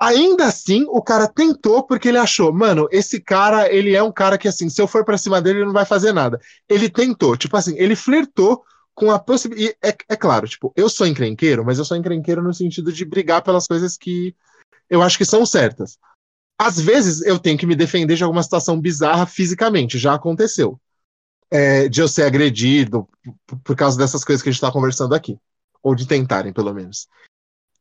Ainda 0.00 0.46
assim, 0.46 0.84
o 0.88 1.02
cara 1.02 1.26
tentou 1.26 1.82
porque 1.82 2.08
ele 2.08 2.18
achou, 2.18 2.52
mano, 2.52 2.88
esse 2.90 3.20
cara, 3.20 3.72
ele 3.72 3.94
é 3.94 4.02
um 4.02 4.12
cara 4.12 4.38
que 4.38 4.46
assim, 4.46 4.68
se 4.68 4.80
eu 4.80 4.86
for 4.86 5.04
pra 5.04 5.18
cima 5.18 5.42
dele, 5.42 5.58
ele 5.58 5.66
não 5.66 5.72
vai 5.72 5.84
fazer 5.84 6.12
nada. 6.12 6.40
Ele 6.68 6.88
tentou, 6.88 7.36
tipo 7.36 7.56
assim, 7.56 7.76
ele 7.76 7.96
flertou 7.96 8.62
com 8.94 9.10
a 9.10 9.18
possibilidade. 9.18 9.76
É, 9.82 9.94
é 10.08 10.16
claro, 10.16 10.48
tipo, 10.48 10.72
eu 10.76 10.88
sou 10.88 11.06
encrenqueiro, 11.06 11.64
mas 11.64 11.78
eu 11.78 11.84
sou 11.84 11.96
encrenqueiro 11.96 12.42
no 12.42 12.54
sentido 12.54 12.92
de 12.92 13.04
brigar 13.04 13.42
pelas 13.42 13.66
coisas 13.66 13.96
que 13.96 14.34
eu 14.88 15.02
acho 15.02 15.18
que 15.18 15.24
são 15.24 15.44
certas. 15.44 15.98
Às 16.60 16.80
vezes 16.80 17.22
eu 17.22 17.38
tenho 17.38 17.58
que 17.58 17.66
me 17.66 17.76
defender 17.76 18.16
de 18.16 18.24
alguma 18.24 18.42
situação 18.42 18.80
bizarra 18.80 19.26
fisicamente, 19.26 19.98
já 19.98 20.14
aconteceu. 20.14 20.80
É, 21.50 21.88
de 21.88 22.00
eu 22.00 22.08
ser 22.08 22.24
agredido 22.24 23.08
por, 23.64 23.74
causa 23.74 23.96
dessas 23.96 24.22
coisas 24.22 24.42
que 24.42 24.50
a 24.50 24.52
gente 24.52 24.60
tá 24.60 24.70
conversando 24.70 25.14
aqui. 25.14 25.38
Ou 25.82 25.94
de 25.94 26.06
tentarem, 26.06 26.52
pelo 26.52 26.74
menos 26.74 27.08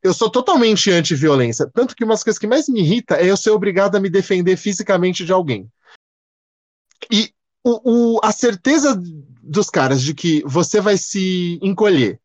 eu 0.01 0.13
sou 0.13 0.29
totalmente 0.29 0.91
anti-violência. 0.91 1.69
Tanto 1.73 1.95
que 1.95 2.03
uma 2.03 2.13
das 2.13 2.23
coisas 2.23 2.39
que 2.39 2.47
mais 2.47 2.67
me 2.69 2.79
irrita 2.79 3.15
é 3.15 3.29
eu 3.29 3.37
ser 3.37 3.49
obrigado 3.51 3.95
a 3.95 3.99
me 3.99 4.09
defender 4.09 4.55
fisicamente 4.55 5.25
de 5.25 5.33
alguém. 5.33 5.69
E 7.11 7.33
o, 7.63 8.15
o, 8.15 8.19
a 8.23 8.31
certeza 8.31 8.99
dos 9.41 9.69
caras 9.69 10.01
de 10.01 10.13
que 10.13 10.41
você 10.45 10.79
vai 10.79 10.97
se 10.97 11.59
encolher 11.61 12.19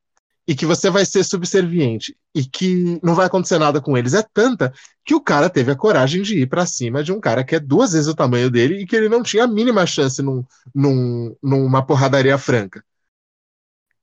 e 0.46 0.54
que 0.54 0.66
você 0.66 0.90
vai 0.90 1.04
ser 1.04 1.24
subserviente 1.24 2.16
e 2.34 2.44
que 2.44 2.98
não 3.02 3.14
vai 3.14 3.26
acontecer 3.26 3.58
nada 3.58 3.80
com 3.80 3.96
eles 3.96 4.12
é 4.14 4.22
tanta 4.22 4.72
que 5.04 5.14
o 5.14 5.20
cara 5.20 5.48
teve 5.48 5.70
a 5.70 5.76
coragem 5.76 6.22
de 6.22 6.40
ir 6.40 6.48
para 6.48 6.66
cima 6.66 7.02
de 7.02 7.12
um 7.12 7.20
cara 7.20 7.44
que 7.44 7.54
é 7.54 7.60
duas 7.60 7.92
vezes 7.92 8.08
o 8.08 8.14
tamanho 8.14 8.50
dele 8.50 8.82
e 8.82 8.86
que 8.86 8.96
ele 8.96 9.08
não 9.08 9.22
tinha 9.22 9.44
a 9.44 9.48
mínima 9.48 9.86
chance 9.86 10.20
num, 10.20 10.44
num, 10.74 11.36
numa 11.42 11.84
porradaria 11.84 12.36
franca. 12.38 12.84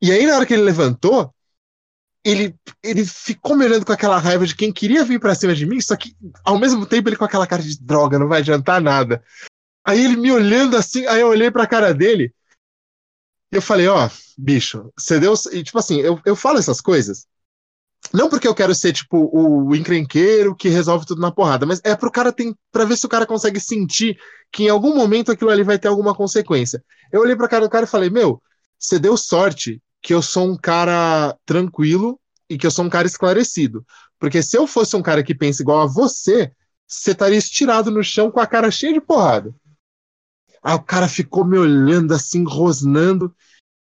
E 0.01 0.11
aí, 0.11 0.25
na 0.25 0.35
hora 0.35 0.45
que 0.45 0.53
ele 0.53 0.63
levantou, 0.63 1.33
ele, 2.23 2.55
ele 2.81 3.05
ficou 3.05 3.55
me 3.55 3.65
olhando 3.65 3.85
com 3.85 3.91
aquela 3.91 4.17
raiva 4.17 4.45
de 4.45 4.55
quem 4.55 4.71
queria 4.71 5.03
vir 5.03 5.19
para 5.19 5.35
cima 5.35 5.53
de 5.53 5.65
mim, 5.65 5.81
só 5.81 5.95
que 5.95 6.15
ao 6.43 6.57
mesmo 6.57 6.85
tempo 6.85 7.09
ele 7.09 7.17
com 7.17 7.25
aquela 7.25 7.47
cara 7.47 7.61
de 7.61 7.77
droga, 7.81 8.17
não 8.17 8.27
vai 8.27 8.39
adiantar 8.39 8.81
nada. 8.81 9.21
Aí 9.85 10.03
ele 10.03 10.15
me 10.15 10.31
olhando 10.31 10.77
assim, 10.77 11.05
aí 11.05 11.19
eu 11.21 11.27
olhei 11.27 11.51
pra 11.51 11.67
cara 11.67 11.93
dele 11.93 12.33
e 13.51 13.55
eu 13.55 13.61
falei, 13.61 13.87
ó, 13.87 14.05
oh, 14.05 14.09
bicho, 14.37 14.91
você 14.97 15.19
deu. 15.19 15.33
E, 15.51 15.63
tipo 15.63 15.79
assim, 15.79 15.99
eu, 15.99 16.19
eu 16.25 16.35
falo 16.35 16.59
essas 16.59 16.81
coisas. 16.81 17.25
Não 18.13 18.29
porque 18.29 18.47
eu 18.47 18.55
quero 18.55 18.73
ser, 18.73 18.93
tipo, 18.93 19.29
o 19.31 19.75
encrenqueiro 19.75 20.55
que 20.55 20.69
resolve 20.69 21.05
tudo 21.05 21.21
na 21.21 21.31
porrada, 21.31 21.65
mas 21.65 21.81
é 21.83 21.95
pro 21.95 22.11
cara 22.11 22.31
tem, 22.31 22.55
pra 22.71 22.85
ver 22.85 22.97
se 22.97 23.05
o 23.05 23.09
cara 23.09 23.25
consegue 23.25 23.59
sentir 23.59 24.17
que 24.51 24.63
em 24.63 24.69
algum 24.69 24.95
momento 24.95 25.31
aquilo 25.31 25.49
ali 25.51 25.63
vai 25.63 25.77
ter 25.77 25.89
alguma 25.89 26.15
consequência. 26.15 26.83
Eu 27.11 27.21
olhei 27.21 27.35
pra 27.35 27.47
cara 27.47 27.65
do 27.65 27.69
cara 27.69 27.85
e 27.85 27.89
falei, 27.89 28.09
meu, 28.09 28.41
você 28.79 28.97
deu 28.97 29.17
sorte 29.17 29.81
que 30.01 30.13
eu 30.13 30.21
sou 30.21 30.47
um 30.47 30.57
cara 30.57 31.35
tranquilo 31.45 32.19
e 32.49 32.57
que 32.57 32.65
eu 32.65 32.71
sou 32.71 32.85
um 32.85 32.89
cara 32.89 33.05
esclarecido. 33.05 33.85
Porque 34.17 34.41
se 34.41 34.57
eu 34.57 34.65
fosse 34.65 34.95
um 34.95 35.01
cara 35.01 35.23
que 35.23 35.35
pensa 35.35 35.61
igual 35.61 35.81
a 35.81 35.85
você, 35.85 36.51
você 36.87 37.11
estaria 37.11 37.37
estirado 37.37 37.91
no 37.91 38.03
chão 38.03 38.31
com 38.31 38.39
a 38.39 38.47
cara 38.47 38.71
cheia 38.71 38.93
de 38.93 39.01
porrada. 39.01 39.53
Aí 40.61 40.75
o 40.75 40.81
cara 40.81 41.07
ficou 41.07 41.45
me 41.45 41.57
olhando 41.57 42.13
assim, 42.13 42.43
rosnando. 42.43 43.35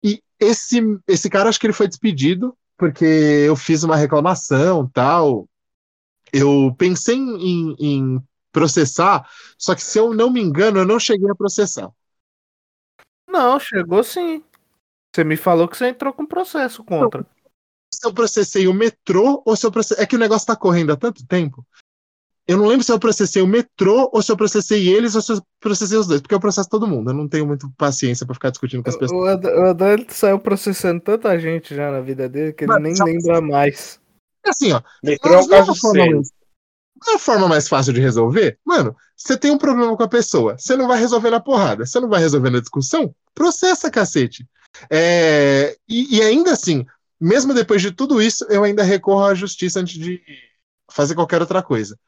E 0.02 0.22
esse, 0.38 0.80
esse 1.06 1.28
cara, 1.28 1.48
acho 1.48 1.58
que 1.58 1.66
ele 1.66 1.72
foi 1.72 1.88
despedido, 1.88 2.56
porque 2.76 3.04
eu 3.04 3.56
fiz 3.56 3.82
uma 3.82 3.96
reclamação 3.96 4.88
tal. 4.88 5.48
Eu 6.32 6.74
pensei 6.78 7.16
em, 7.16 7.76
em 7.78 8.22
processar, 8.50 9.28
só 9.58 9.74
que 9.74 9.82
se 9.82 9.98
eu 9.98 10.14
não 10.14 10.30
me 10.30 10.40
engano, 10.40 10.78
eu 10.78 10.86
não 10.86 10.98
cheguei 10.98 11.28
a 11.30 11.34
processar. 11.34 11.90
Não, 13.28 13.58
chegou 13.58 14.04
sim. 14.04 14.42
Você 15.14 15.24
me 15.24 15.36
falou 15.36 15.68
que 15.68 15.76
você 15.76 15.88
entrou 15.88 16.12
com 16.12 16.26
processo 16.26 16.84
contra. 16.84 17.26
Se 17.92 18.06
eu 18.06 18.12
processei 18.12 18.66
o 18.66 18.74
metrô 18.74 19.42
ou 19.44 19.56
se 19.56 19.66
eu 19.66 19.72
processei. 19.72 20.02
É 20.02 20.06
que 20.06 20.16
o 20.16 20.18
negócio 20.18 20.46
tá 20.46 20.56
correndo 20.56 20.92
há 20.92 20.96
tanto 20.96 21.26
tempo. 21.26 21.66
Eu 22.46 22.58
não 22.58 22.66
lembro 22.66 22.84
se 22.84 22.90
eu 22.90 22.98
processei 22.98 23.40
o 23.40 23.46
metrô 23.46 24.10
ou 24.12 24.20
se 24.20 24.32
eu 24.32 24.36
processei 24.36 24.88
eles 24.88 25.14
ou 25.14 25.22
se 25.22 25.32
eu 25.32 25.42
processei 25.60 25.96
os 25.96 26.06
dois, 26.06 26.20
porque 26.20 26.34
eu 26.34 26.40
processo 26.40 26.68
todo 26.68 26.88
mundo. 26.88 27.10
Eu 27.10 27.14
não 27.14 27.28
tenho 27.28 27.46
muita 27.46 27.68
paciência 27.78 28.26
para 28.26 28.34
ficar 28.34 28.50
discutindo 28.50 28.82
com 28.82 28.90
as 28.90 28.96
pessoas. 28.96 29.20
O 29.38 29.64
Adão 29.64 30.04
saiu 30.08 30.38
processando 30.40 31.00
tanta 31.00 31.38
gente 31.38 31.74
já 31.74 31.90
na 31.90 32.00
vida 32.00 32.28
dele 32.28 32.52
que 32.52 32.64
ele 32.64 32.72
Mas, 32.72 32.82
nem 32.82 32.96
já... 32.96 33.04
lembra 33.04 33.40
mais. 33.40 34.00
É 34.44 34.50
assim, 34.50 34.72
ó. 34.72 34.82
Metrô 35.02 35.34
é 35.34 35.40
o 35.40 35.48
caso 35.48 35.74
sério. 35.74 36.22
Não 37.04 37.14
é 37.14 37.16
a 37.16 37.18
forma 37.18 37.48
mais 37.48 37.68
fácil 37.68 37.92
de 37.92 38.00
resolver? 38.00 38.58
Mano, 38.64 38.96
você 39.16 39.36
tem 39.36 39.50
um 39.50 39.58
problema 39.58 39.96
com 39.96 40.02
a 40.02 40.08
pessoa, 40.08 40.56
você 40.56 40.76
não 40.76 40.86
vai 40.86 40.98
resolver 40.98 41.30
na 41.30 41.40
porrada, 41.40 41.84
você 41.84 41.98
não 41.98 42.08
vai 42.08 42.20
resolver 42.20 42.50
na 42.50 42.60
discussão? 42.60 43.14
Processa, 43.34 43.90
cacete. 43.90 44.46
É, 44.90 45.76
e, 45.88 46.16
e, 46.16 46.22
ainda 46.22 46.52
assim, 46.52 46.86
mesmo 47.20 47.52
depois 47.54 47.82
de 47.82 47.90
tudo 47.90 48.22
isso, 48.22 48.44
eu 48.48 48.64
ainda 48.64 48.82
recorro 48.82 49.24
à 49.24 49.34
justiça 49.34 49.80
antes 49.80 49.98
de 49.98 50.22
fazer 50.90 51.14
qualquer 51.14 51.40
outra 51.40 51.62
coisa. 51.62 51.98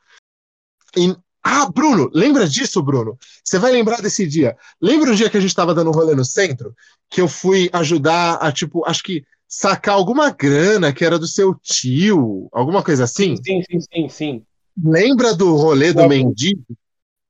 E, 0.97 1.15
ah, 1.43 1.71
Bruno, 1.71 2.11
lembra 2.13 2.49
disso, 2.49 2.83
Bruno? 2.83 3.19
Você 3.45 3.59
vai 3.59 3.71
lembrar 3.71 4.01
desse 4.01 4.27
dia. 4.27 4.57
Lembra 4.81 5.11
um 5.11 5.15
dia 5.15 5.29
que 5.29 5.37
a 5.37 5.41
gente 5.41 5.51
estava 5.51 5.75
dando 5.75 5.91
um 5.91 5.95
rolê 5.95 6.15
no 6.15 6.25
centro? 6.25 6.75
Que 7.11 7.21
eu 7.21 7.29
fui 7.29 7.69
ajudar 7.73 8.37
a, 8.37 8.51
tipo, 8.51 8.85
acho 8.87 9.03
que 9.03 9.25
sacar 9.47 9.95
alguma 9.95 10.31
grana 10.31 10.93
que 10.93 11.05
era 11.05 11.19
do 11.19 11.29
seu 11.29 11.55
tio, 11.63 12.49
alguma 12.53 12.83
coisa 12.83 13.05
assim? 13.05 13.37
Sim, 13.37 13.63
sim, 13.63 13.81
sim, 13.81 14.09
sim. 14.09 14.43
Lembra 14.83 15.35
do 15.35 15.55
rolê 15.55 15.93
do 15.93 16.09
mendigo 16.09 16.65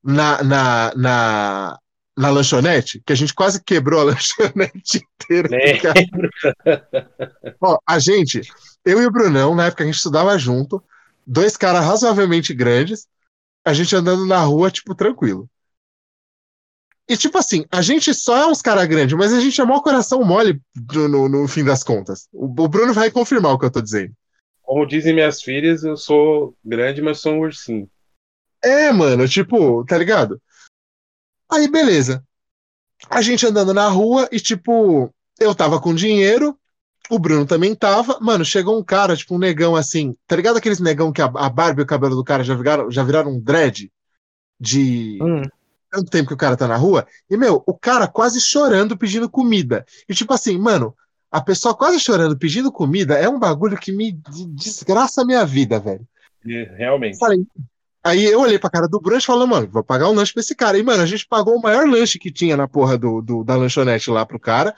na, 0.03 0.43
na, 0.43 0.93
na, 0.95 1.79
na 2.17 2.29
lanchonete, 2.29 3.01
que 3.05 3.11
a 3.11 3.15
gente 3.15 3.33
quase 3.33 3.63
quebrou 3.63 3.99
a 3.99 4.03
lanchonete 4.15 5.05
inteira. 5.21 5.49
Ó, 7.61 7.77
a 7.85 7.99
gente, 7.99 8.41
eu 8.85 9.01
e 9.01 9.05
o 9.05 9.11
Brunão, 9.11 9.53
na 9.53 9.65
época 9.65 9.83
a 9.83 9.85
gente 9.85 9.97
estudava 9.97 10.37
junto, 10.37 10.81
dois 11.27 11.57
caras 11.57 11.85
razoavelmente 11.85 12.53
grandes, 12.53 13.07
a 13.65 13.73
gente 13.73 13.95
andando 13.95 14.25
na 14.25 14.39
rua, 14.41 14.69
tipo, 14.69 14.93
tranquilo. 14.93 15.49
E, 17.07 17.17
tipo 17.17 17.37
assim, 17.37 17.65
a 17.71 17.81
gente 17.81 18.13
só 18.13 18.37
é 18.37 18.47
uns 18.47 18.61
caras 18.61 18.87
grandes, 18.87 19.15
mas 19.15 19.33
a 19.33 19.39
gente 19.39 19.59
é 19.59 19.65
maior 19.65 19.81
coração 19.81 20.23
mole 20.23 20.59
no, 20.93 21.07
no, 21.07 21.29
no, 21.29 21.47
fim 21.47 21.63
das 21.63 21.83
contas. 21.83 22.27
O, 22.31 22.45
o 22.45 22.67
Bruno 22.67 22.93
vai 22.93 23.11
confirmar 23.11 23.53
o 23.53 23.59
que 23.59 23.65
eu 23.65 23.71
tô 23.71 23.81
dizendo. 23.81 24.13
Como 24.61 24.85
dizem 24.85 25.13
minhas 25.13 25.41
filhas, 25.41 25.83
eu 25.83 25.95
sou 25.97 26.55
grande, 26.63 27.01
mas 27.01 27.19
sou 27.19 27.33
um 27.33 27.39
ursinho. 27.41 27.89
É, 28.63 28.91
mano, 28.91 29.27
tipo, 29.27 29.85
tá 29.85 29.97
ligado? 29.97 30.41
Aí, 31.51 31.67
beleza. 31.69 32.23
A 33.07 33.21
gente 33.21 33.45
andando 33.45 33.73
na 33.73 33.87
rua 33.87 34.27
e, 34.31 34.39
tipo, 34.39 35.13
eu 35.39 35.53
tava 35.53 35.79
com 35.79 35.93
dinheiro, 35.93 36.57
o 37.09 37.19
Bruno 37.19 37.45
também 37.45 37.75
tava. 37.75 38.19
Mano, 38.19 38.43
chegou 38.45 38.77
um 38.77 38.83
cara, 38.83 39.15
tipo, 39.15 39.35
um 39.35 39.39
negão 39.39 39.75
assim. 39.75 40.15
Tá 40.27 40.35
ligado 40.35 40.57
aqueles 40.57 40.79
negão 40.79 41.11
que 41.11 41.21
a, 41.21 41.25
a 41.25 41.49
barba 41.49 41.81
e 41.81 41.83
o 41.83 41.87
cabelo 41.87 42.15
do 42.15 42.23
cara 42.23 42.43
já 42.43 42.55
viraram, 42.55 42.91
já 42.91 43.03
viraram 43.03 43.31
um 43.31 43.39
dread? 43.39 43.91
De. 44.59 45.19
Hum. 45.21 45.43
Tanto 45.91 46.09
tempo 46.09 46.27
que 46.27 46.33
o 46.33 46.37
cara 46.37 46.57
tá 46.57 46.67
na 46.67 46.75
rua. 46.75 47.07
E, 47.29 47.37
meu, 47.37 47.63
o 47.65 47.73
cara 47.73 48.07
quase 48.07 48.41
chorando 48.41 48.97
pedindo 48.97 49.29
comida. 49.29 49.85
E, 50.09 50.13
tipo 50.13 50.33
assim, 50.33 50.57
mano, 50.57 50.95
a 51.31 51.41
pessoa 51.41 51.75
quase 51.75 51.99
chorando 51.99 52.37
pedindo 52.37 52.71
comida 52.71 53.15
é 53.15 53.29
um 53.29 53.39
bagulho 53.39 53.77
que 53.77 53.91
me 53.91 54.11
desgraça 54.49 55.21
a 55.21 55.25
minha 55.25 55.45
vida, 55.45 55.79
velho. 55.79 56.05
É, 56.45 56.75
realmente. 56.77 57.17
Falei, 57.17 57.45
Aí 58.05 58.23
eu 58.23 58.39
olhei 58.39 58.59
pra 58.59 58.69
cara 58.69 58.87
do 58.87 59.01
Bruno 59.01 59.17
e 59.17 59.21
falei, 59.21 59.47
mano, 59.47 59.67
vou 59.67 59.83
pagar 59.83 60.07
um 60.07 60.13
lanche 60.13 60.31
pra 60.31 60.39
esse 60.39 60.53
cara. 60.53 60.77
E, 60.77 60.83
mano, 60.83 61.01
a 61.01 61.07
gente 61.07 61.27
pagou 61.27 61.55
o 61.55 61.61
maior 61.61 61.87
lanche 61.87 62.19
que 62.19 62.31
tinha 62.31 62.55
na 62.55 62.67
porra 62.67 62.99
do, 62.99 63.19
do 63.19 63.43
da 63.43 63.55
lanchonete 63.55 64.11
lá 64.11 64.23
pro 64.23 64.39
cara. 64.39 64.75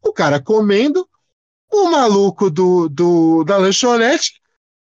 O 0.00 0.12
cara 0.12 0.40
comendo, 0.40 1.04
o 1.70 1.90
maluco 1.90 2.50
do, 2.50 2.88
do, 2.88 3.44
da 3.44 3.56
lanchonete 3.56 4.40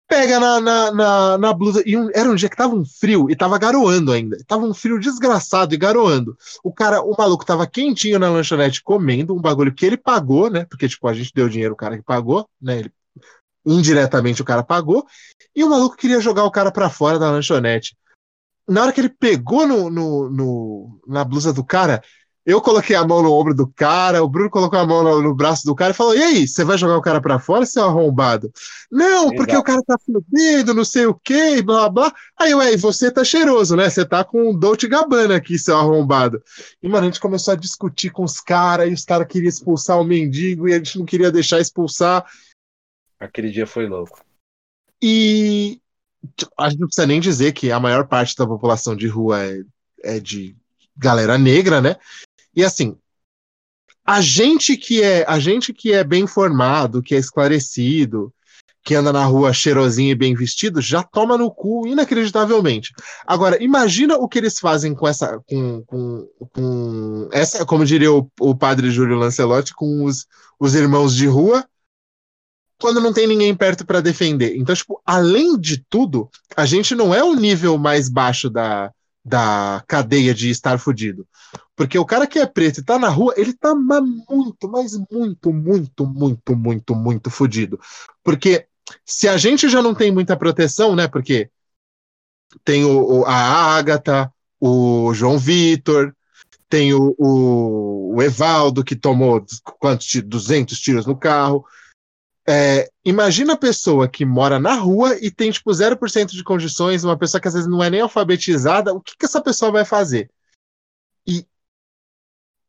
pega 0.09 0.40
na, 0.40 0.60
na, 0.60 0.92
na, 0.92 1.38
na 1.38 1.52
blusa. 1.52 1.82
E 1.84 1.96
um, 1.96 2.09
era 2.14 2.30
um 2.30 2.34
dia 2.34 2.48
que 2.48 2.56
tava 2.56 2.74
um 2.74 2.84
frio 2.84 3.30
e 3.30 3.36
tava 3.36 3.59
garoando 3.59 4.10
ainda. 4.10 4.38
Tava 4.46 4.64
um 4.64 4.72
frio 4.72 4.98
desgraçado 4.98 5.74
e 5.74 5.78
garoando. 5.78 6.36
O 6.64 6.72
cara, 6.72 7.02
o 7.02 7.14
maluco 7.16 7.44
tava 7.44 7.66
quentinho 7.66 8.18
na 8.18 8.30
lanchonete 8.30 8.82
comendo 8.82 9.34
um 9.34 9.40
bagulho 9.40 9.74
que 9.74 9.84
ele 9.84 9.98
pagou, 9.98 10.48
né? 10.50 10.64
Porque, 10.64 10.88
tipo, 10.88 11.06
a 11.06 11.12
gente 11.12 11.32
deu 11.34 11.48
dinheiro, 11.48 11.74
o 11.74 11.76
cara 11.76 11.98
que 11.98 12.02
pagou, 12.02 12.48
né? 12.60 12.78
Ele, 12.78 12.92
indiretamente 13.66 14.40
o 14.40 14.44
cara 14.44 14.62
pagou. 14.62 15.06
E 15.55 15.62
o 15.62 15.68
maluco 15.68 15.96
queria 15.96 16.20
jogar 16.20 16.44
o 16.44 16.50
cara 16.50 16.72
para 16.72 16.88
fora 16.88 17.18
da 17.18 17.30
lanchonete. 17.30 17.94
Na 18.66 18.82
hora 18.82 18.92
que 18.92 19.00
ele 19.00 19.09
pegou 19.10 19.66
no, 19.66 19.90
no, 19.90 20.30
no, 20.30 21.00
na 21.06 21.24
blusa 21.24 21.52
do 21.52 21.64
cara, 21.64 22.02
eu 22.48 22.62
coloquei 22.62 22.96
a 22.96 23.06
mão 23.06 23.22
no 23.22 23.30
ombro 23.30 23.54
do 23.54 23.66
cara, 23.66 24.24
o 24.24 24.28
Bruno 24.28 24.48
colocou 24.48 24.78
a 24.78 24.86
mão 24.86 25.04
no, 25.04 25.20
no 25.20 25.34
braço 25.34 25.66
do 25.66 25.74
cara 25.74 25.90
e 25.90 25.94
falou: 25.94 26.16
E 26.16 26.22
aí, 26.22 26.48
você 26.48 26.64
vai 26.64 26.78
jogar 26.78 26.96
o 26.96 27.02
cara 27.02 27.20
para 27.20 27.38
fora, 27.38 27.66
seu 27.66 27.84
arrombado? 27.84 28.50
Não, 28.90 29.24
Exato. 29.24 29.36
porque 29.36 29.54
o 29.54 29.62
cara 29.62 29.82
tá 29.82 29.98
fudido, 29.98 30.72
não 30.72 30.82
sei 30.82 31.04
o 31.04 31.12
que, 31.12 31.60
blá 31.60 31.90
blá. 31.90 32.10
Aí, 32.40 32.54
ué, 32.54 32.74
você 32.74 33.10
tá 33.10 33.22
cheiroso, 33.22 33.76
né? 33.76 33.90
Você 33.90 34.02
tá 34.02 34.24
com 34.24 34.48
um 34.48 34.58
Dolce 34.58 34.88
Gabbana 34.88 35.36
aqui, 35.36 35.58
seu 35.58 35.76
arrombado. 35.76 36.42
E, 36.82 36.88
mano, 36.88 37.02
a 37.06 37.10
gente 37.10 37.20
começou 37.20 37.52
a 37.52 37.56
discutir 37.56 38.08
com 38.08 38.24
os 38.24 38.40
caras, 38.40 38.88
e 38.88 38.94
os 38.94 39.04
caras 39.04 39.28
queriam 39.28 39.50
expulsar 39.50 40.00
o 40.00 40.04
mendigo, 40.04 40.66
e 40.66 40.72
a 40.72 40.78
gente 40.78 40.98
não 40.98 41.04
queria 41.04 41.30
deixar 41.30 41.60
expulsar. 41.60 42.24
Aquele 43.20 43.50
dia 43.50 43.66
foi 43.66 43.86
louco. 43.86 44.24
E 45.02 45.82
a 46.56 46.70
gente 46.70 46.80
não 46.80 46.86
precisa 46.86 47.06
nem 47.06 47.20
dizer 47.20 47.52
que 47.52 47.70
a 47.70 47.78
maior 47.78 48.08
parte 48.08 48.34
da 48.34 48.46
população 48.46 48.96
de 48.96 49.06
rua 49.06 49.44
é, 49.44 49.60
é 50.02 50.18
de 50.18 50.56
galera 50.96 51.36
negra, 51.36 51.82
né? 51.82 51.96
E 52.59 52.64
assim, 52.64 52.98
A 54.05 54.20
gente 54.22 54.76
que 54.76 55.02
é, 55.02 55.24
a 55.28 55.39
gente 55.39 55.72
que 55.72 55.93
é 55.93 56.02
bem 56.02 56.24
informado, 56.24 57.02
que 57.02 57.14
é 57.14 57.18
esclarecido, 57.18 58.32
que 58.82 58.94
anda 58.94 59.12
na 59.12 59.24
rua 59.26 59.52
cheirosinho 59.52 60.12
e 60.12 60.14
bem 60.14 60.35
vestido, 60.35 60.80
já 60.80 61.02
toma 61.02 61.36
no 61.36 61.51
cu 61.51 61.86
inacreditavelmente. 61.86 62.94
Agora, 63.26 63.62
imagina 63.62 64.16
o 64.16 64.26
que 64.26 64.39
eles 64.39 64.59
fazem 64.59 64.94
com 64.94 65.06
essa, 65.06 65.39
com, 65.47 65.82
com, 65.85 66.28
com 66.55 67.28
essa, 67.32 67.66
como 67.66 67.85
diria 67.85 68.10
o, 68.10 68.30
o 68.40 68.56
padre 68.56 68.90
Júlio 68.90 69.18
Lancelotti, 69.18 69.74
com 69.74 70.05
os, 70.05 70.26
os 70.59 70.74
irmãos 70.74 71.14
de 71.14 71.26
rua, 71.26 71.68
quando 72.80 73.01
não 73.02 73.12
tem 73.12 73.26
ninguém 73.26 73.55
perto 73.55 73.85
para 73.85 74.01
defender. 74.01 74.56
Então, 74.56 74.74
tipo, 74.74 75.02
além 75.05 75.59
de 75.59 75.85
tudo, 75.85 76.30
a 76.56 76.64
gente 76.64 76.94
não 76.94 77.14
é 77.14 77.22
o 77.22 77.35
nível 77.35 77.76
mais 77.76 78.09
baixo 78.09 78.48
da, 78.48 78.90
da 79.24 79.82
cadeia 79.86 80.35
de 80.35 80.51
estar 80.51 80.78
fudido. 80.78 81.27
Porque 81.77 81.99
o 81.99 82.05
cara 82.05 82.27
que 82.27 82.39
é 82.39 82.47
preto 82.47 82.81
e 82.81 82.85
tá 82.85 82.99
na 82.99 83.09
rua, 83.09 83.35
ele 83.36 83.53
tá 83.53 83.74
muito, 83.74 84.69
mas 84.69 84.93
muito, 85.11 85.53
muito, 85.53 86.07
muito, 86.07 86.57
muito, 86.57 86.95
muito 86.95 87.31
fudido. 87.31 87.78
Porque 88.24 88.66
se 89.05 89.28
a 89.28 89.36
gente 89.36 89.69
já 89.69 89.82
não 89.82 89.95
tem 89.95 90.11
muita 90.11 90.36
proteção, 90.36 90.97
né? 90.97 91.07
Porque 91.07 91.51
tem 92.65 92.85
o, 92.85 93.20
o 93.20 93.24
a 93.27 93.77
Ágata, 93.77 94.32
o 94.61 95.12
João 95.15 95.39
Vitor, 95.39 96.15
tem 96.69 96.93
o, 96.93 97.15
o, 97.19 98.16
o 98.16 98.23
Evaldo, 98.23 98.85
que 98.85 98.97
tomou 98.97 99.45
quantos, 99.78 100.09
200 100.23 100.78
tiros 100.78 101.07
no 101.07 101.16
carro. 101.16 101.65
É, 102.50 102.90
imagina 103.04 103.52
a 103.52 103.58
pessoa 103.58 104.08
que 104.08 104.24
mora 104.24 104.58
na 104.58 104.74
rua 104.74 105.18
e 105.20 105.30
tem 105.30 105.50
tipo 105.50 105.70
0% 105.70 106.28
de 106.30 106.42
condições, 106.42 107.04
uma 107.04 107.18
pessoa 107.18 107.38
que 107.38 107.46
às 107.46 107.52
vezes 107.52 107.68
não 107.68 107.84
é 107.84 107.90
nem 107.90 108.00
alfabetizada, 108.00 108.94
o 108.94 109.02
que, 109.02 109.14
que 109.18 109.26
essa 109.26 109.42
pessoa 109.42 109.70
vai 109.70 109.84
fazer? 109.84 110.30
E 111.26 111.46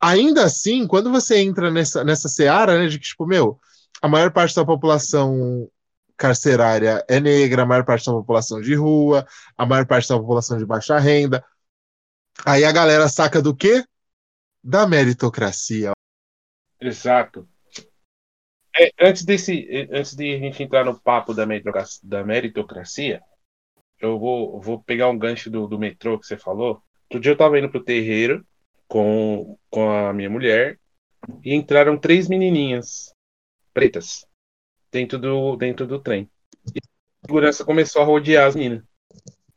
ainda 0.02 0.44
assim, 0.44 0.86
quando 0.86 1.10
você 1.10 1.40
entra 1.40 1.72
nessa, 1.72 2.04
nessa 2.04 2.28
seara, 2.28 2.78
né, 2.78 2.88
de 2.88 3.00
que, 3.00 3.06
tipo, 3.06 3.26
meu, 3.26 3.58
a 4.02 4.08
maior 4.10 4.34
parte 4.34 4.54
da 4.54 4.66
população 4.66 5.72
carcerária 6.18 7.02
é 7.08 7.22
negra, 7.22 7.64
a 7.64 7.66
maior 7.66 7.86
parte 7.86 8.06
da 8.06 8.12
população 8.12 8.60
de 8.60 8.76
rua, 8.76 9.26
a 9.58 9.66
maior 9.66 9.86
parte 9.86 10.10
da 10.10 10.20
população 10.20 10.58
de 10.58 10.66
baixa 10.66 11.00
renda. 11.00 11.42
Aí 12.46 12.66
a 12.66 12.72
galera 12.74 13.08
saca 13.08 13.42
do 13.42 13.56
quê? 13.56 13.86
Da 14.62 14.86
meritocracia. 14.86 15.94
Exato. 16.82 17.48
É, 18.78 18.92
antes, 19.02 19.26
desse, 19.26 19.88
antes 19.92 20.16
de 20.16 20.36
a 20.36 20.40
gente 20.40 20.62
entrar 20.64 20.86
no 20.86 21.00
papo 21.00 21.34
da 21.34 21.46
meritocracia, 21.46 22.00
da 22.04 22.24
meritocracia 22.24 23.22
eu 24.00 24.18
vou, 24.18 24.62
vou 24.62 24.82
pegar 24.82 25.10
um 25.10 25.18
gancho 25.18 25.50
do, 25.50 25.68
do 25.68 25.78
metrô 25.78 26.18
que 26.18 26.26
você 26.26 26.38
falou. 26.38 26.82
Outro 27.04 27.20
dia 27.20 27.34
eu 27.34 27.38
tava 27.38 27.60
indo 27.60 27.70
pro 27.70 27.84
terreiro 27.84 28.46
com, 28.88 29.58
com 29.70 29.90
a 29.90 30.14
minha 30.14 30.30
mulher 30.30 30.80
e 31.44 31.54
entraram 31.54 31.98
três 31.98 32.28
menininhas 32.28 33.14
pretas 33.74 34.26
dentro 34.92 35.20
do, 35.20 35.56
dentro 35.58 35.86
do 35.86 36.00
trem. 36.00 36.30
E 36.74 36.80
a 36.80 37.28
segurança 37.28 37.66
começou 37.66 38.02
a 38.02 38.06
rodear 38.06 38.48
as 38.48 38.56
meninas. 38.56 38.84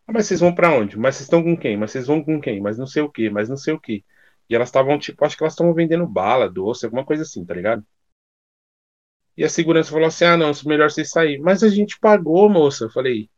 Ah, 0.07 0.13
mas 0.13 0.27
vocês 0.27 0.41
vão 0.41 0.55
para 0.55 0.73
onde? 0.73 0.99
Mas 0.99 1.17
vocês 1.17 1.27
estão 1.27 1.43
com 1.43 1.57
quem? 1.57 1.77
Mas 1.77 1.93
vocês 1.93 2.07
vão 2.07 2.23
com 2.23 2.41
quem? 2.41 2.61
Mas 2.61 2.79
não 2.79 2.87
sei 2.87 3.03
o 3.03 3.11
que, 3.11 3.31
mas 3.31 3.49
não 3.49 3.57
sei 3.57 3.73
o 3.75 3.81
que. 3.81 4.05
E 4.49 4.55
elas 4.55 4.69
estavam, 4.69 4.99
tipo, 4.99 5.25
acho 5.25 5.37
que 5.37 5.43
elas 5.43 5.53
estavam 5.53 5.73
vendendo 5.73 6.07
bala, 6.07 6.51
doce, 6.51 6.85
alguma 6.85 7.05
coisa 7.05 7.23
assim, 7.23 7.45
tá 7.45 7.55
ligado? 7.55 7.85
E 9.37 9.45
a 9.45 9.49
segurança 9.49 9.91
falou 9.91 10.07
assim: 10.07 10.25
ah, 10.25 10.37
não, 10.37 10.53
melhor 10.67 10.91
vocês 10.91 11.11
sair. 11.11 11.39
Mas 11.39 11.63
a 11.63 11.69
gente 11.69 11.99
pagou, 11.99 12.49
moça. 12.49 12.85
Eu 12.85 12.91
falei: 12.91 13.31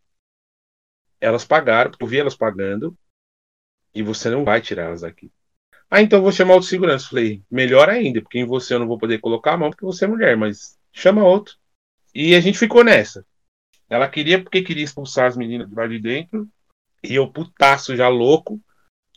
elas 1.21 1.45
pagaram, 1.45 1.93
eu 1.99 2.07
vi 2.07 2.19
elas 2.19 2.37
pagando, 2.37 2.97
e 3.95 4.03
você 4.03 4.29
não 4.29 4.45
vai 4.45 4.61
tirar 4.61 4.85
elas 4.85 5.03
daqui. 5.03 5.31
Ah, 5.91 6.03
então 6.03 6.19
eu 6.19 6.23
vou 6.23 6.33
chamar 6.33 6.55
outro 6.55 6.69
segurança. 6.69 7.07
Eu 7.07 7.11
falei: 7.11 7.43
melhor 7.51 7.89
ainda, 7.89 8.21
porque 8.21 8.39
em 8.39 8.47
você 8.47 8.75
eu 8.75 8.79
não 8.81 8.87
vou 8.87 8.99
poder 8.99 9.19
colocar 9.21 9.55
a 9.55 9.57
mão, 9.57 9.71
porque 9.71 9.85
você 9.85 10.05
é 10.05 10.09
mulher, 10.09 10.37
mas 10.37 10.79
chama 10.93 11.25
outro. 11.25 11.57
E 12.15 12.35
a 12.35 12.41
gente 12.41 12.59
ficou 12.59 12.85
nessa. 12.85 13.25
Ela 13.89 14.09
queria 14.09 14.43
porque 14.43 14.63
queria 14.63 14.85
expulsar 14.85 15.27
as 15.27 15.37
meninas 15.37 15.69
de 15.69 15.75
lá 15.75 15.87
de 15.87 15.99
dentro. 16.01 16.49
E 17.03 17.15
eu, 17.15 17.31
putaço, 17.31 17.97
já 17.97 18.09
louco. 18.09 18.61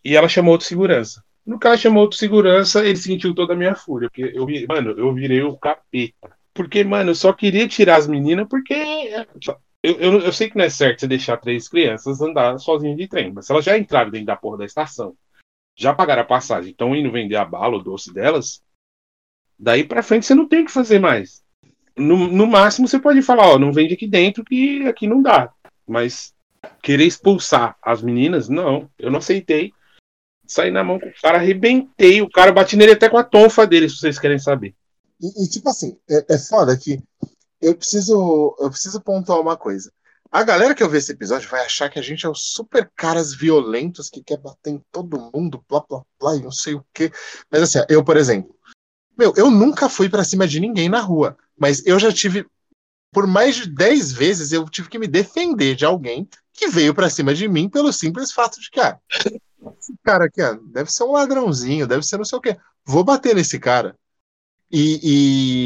E 0.03 0.15
ela 0.15 0.29
chamou 0.29 0.51
outro 0.53 0.67
segurança. 0.67 1.23
No 1.45 1.57
ela 1.63 1.77
chamou 1.77 2.03
outro 2.03 2.17
segurança, 2.17 2.85
ele 2.85 2.97
sentiu 2.97 3.33
toda 3.33 3.53
a 3.53 3.55
minha 3.55 3.75
fúria. 3.75 4.09
Porque 4.09 4.31
eu, 4.35 4.45
mano, 4.67 4.91
eu 4.91 5.13
virei 5.13 5.41
o 5.41 5.57
capeta. 5.57 6.36
Porque, 6.57 6.83
mano, 6.83 7.11
eu 7.11 7.15
só 7.15 7.31
queria 7.31 7.67
tirar 7.67 7.97
as 7.97 8.07
meninas 8.07 8.47
porque. 8.49 8.73
Eu, 9.83 9.95
eu, 9.99 10.19
eu 10.19 10.33
sei 10.33 10.49
que 10.49 10.57
não 10.57 10.65
é 10.65 10.69
certo 10.69 11.01
você 11.01 11.07
deixar 11.07 11.37
três 11.37 11.69
crianças 11.69 12.19
andar 12.19 12.57
sozinhas 12.57 12.97
de 12.97 13.07
trem. 13.07 13.31
Mas 13.31 13.45
se 13.45 13.51
elas 13.51 13.63
já 13.63 13.77
entraram 13.77 14.09
dentro 14.09 14.25
da 14.25 14.35
porra 14.35 14.57
da 14.57 14.65
estação, 14.65 15.15
já 15.75 15.93
pagaram 15.93 16.23
a 16.23 16.25
passagem, 16.25 16.71
estão 16.71 16.95
indo 16.95 17.11
vender 17.11 17.35
a 17.35 17.45
bala, 17.45 17.77
o 17.77 17.83
doce 17.83 18.11
delas, 18.11 18.61
daí 19.57 19.83
pra 19.83 20.03
frente 20.03 20.25
você 20.25 20.33
não 20.33 20.47
tem 20.47 20.63
o 20.63 20.65
que 20.65 20.71
fazer 20.71 20.99
mais 20.99 21.45
no, 21.97 22.27
no 22.27 22.47
máximo 22.47 22.87
você 22.87 22.99
pode 22.99 23.21
falar, 23.21 23.47
ó, 23.47 23.59
não 23.59 23.73
vende 23.73 23.95
aqui 23.95 24.07
dentro 24.07 24.43
que 24.45 24.87
aqui 24.87 25.07
não 25.07 25.21
dá. 25.21 25.51
Mas 25.85 26.33
querer 26.81 27.05
expulsar 27.05 27.75
as 27.81 28.01
meninas, 28.01 28.47
não, 28.47 28.89
eu 28.99 29.09
não 29.09 29.19
aceitei. 29.19 29.73
Saí 30.45 30.71
na 30.71 30.83
mão 30.83 30.99
com 30.99 31.07
o 31.07 31.13
cara, 31.21 31.39
arrebentei. 31.39 32.21
O 32.21 32.29
cara 32.29 32.51
bati 32.51 32.77
nele 32.77 32.93
até 32.93 33.09
com 33.09 33.17
a 33.17 33.23
tonfa 33.23 33.65
dele, 33.67 33.89
se 33.89 33.97
vocês 33.97 34.19
querem 34.19 34.39
saber. 34.39 34.73
E, 35.21 35.43
e 35.43 35.49
tipo 35.49 35.69
assim, 35.69 35.97
é, 36.09 36.35
é 36.35 36.37
foda 36.37 36.77
que 36.77 37.01
eu 37.61 37.75
preciso, 37.75 38.55
eu 38.59 38.69
preciso 38.69 39.01
pontuar 39.01 39.39
uma 39.39 39.57
coisa. 39.57 39.91
A 40.31 40.43
galera 40.43 40.75
que 40.75 40.83
ouvir 40.83 40.97
esse 40.97 41.11
episódio 41.11 41.49
vai 41.49 41.65
achar 41.65 41.89
que 41.89 41.97
a 41.97 42.01
gente 42.01 42.25
é 42.25 42.29
os 42.29 42.51
super 42.51 42.91
caras 42.95 43.33
violentos 43.33 44.09
que 44.09 44.21
quer 44.21 44.37
bater 44.37 44.71
em 44.71 44.83
todo 44.91 45.31
mundo, 45.33 45.63
blá 45.69 45.83
blá 45.87 46.03
blá, 46.19 46.35
e 46.35 46.41
não 46.41 46.51
sei 46.51 46.75
o 46.75 46.85
quê. 46.93 47.11
Mas 47.49 47.61
assim, 47.61 47.79
eu, 47.89 48.03
por 48.03 48.17
exemplo, 48.17 48.53
meu, 49.17 49.33
eu 49.35 49.49
nunca 49.49 49.89
fui 49.89 50.09
para 50.09 50.23
cima 50.23 50.47
de 50.47 50.59
ninguém 50.59 50.89
na 50.89 50.99
rua, 50.99 51.37
mas 51.57 51.85
eu 51.85 51.97
já 51.97 52.11
tive, 52.11 52.45
por 53.11 53.25
mais 53.25 53.55
de 53.55 53.69
10 53.69 54.11
vezes, 54.11 54.51
eu 54.51 54.69
tive 54.69 54.89
que 54.89 54.99
me 54.99 55.07
defender 55.07 55.75
de 55.75 55.85
alguém 55.85 56.27
que 56.53 56.67
veio 56.67 56.93
para 56.93 57.09
cima 57.09 57.33
de 57.33 57.47
mim 57.47 57.69
pelo 57.69 57.93
simples 57.93 58.31
fato 58.31 58.59
de 58.59 58.69
que, 58.69 58.79
ah, 58.79 58.99
esse 59.79 59.93
cara 60.03 60.25
aqui, 60.25 60.41
ah, 60.41 60.59
deve 60.71 60.91
ser 60.91 61.03
um 61.03 61.13
ladrãozinho, 61.13 61.87
deve 61.87 62.05
ser 62.05 62.17
não 62.17 62.25
sei 62.25 62.37
o 62.37 62.41
quê. 62.41 62.57
Vou 62.85 63.03
bater 63.03 63.35
nesse 63.35 63.59
cara. 63.59 63.97
E, 64.71 65.65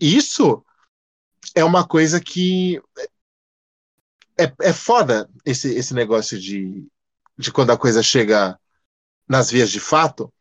e 0.00 0.16
isso 0.16 0.64
é 1.54 1.64
uma 1.64 1.86
coisa 1.86 2.20
que 2.20 2.80
é, 4.38 4.52
é 4.60 4.72
foda 4.72 5.28
esse, 5.44 5.74
esse 5.74 5.92
negócio 5.92 6.38
de, 6.38 6.86
de 7.36 7.52
quando 7.52 7.70
a 7.70 7.78
coisa 7.78 8.02
chega 8.02 8.58
nas 9.28 9.50
vias 9.50 9.70
de 9.70 9.80
fato, 9.80 10.32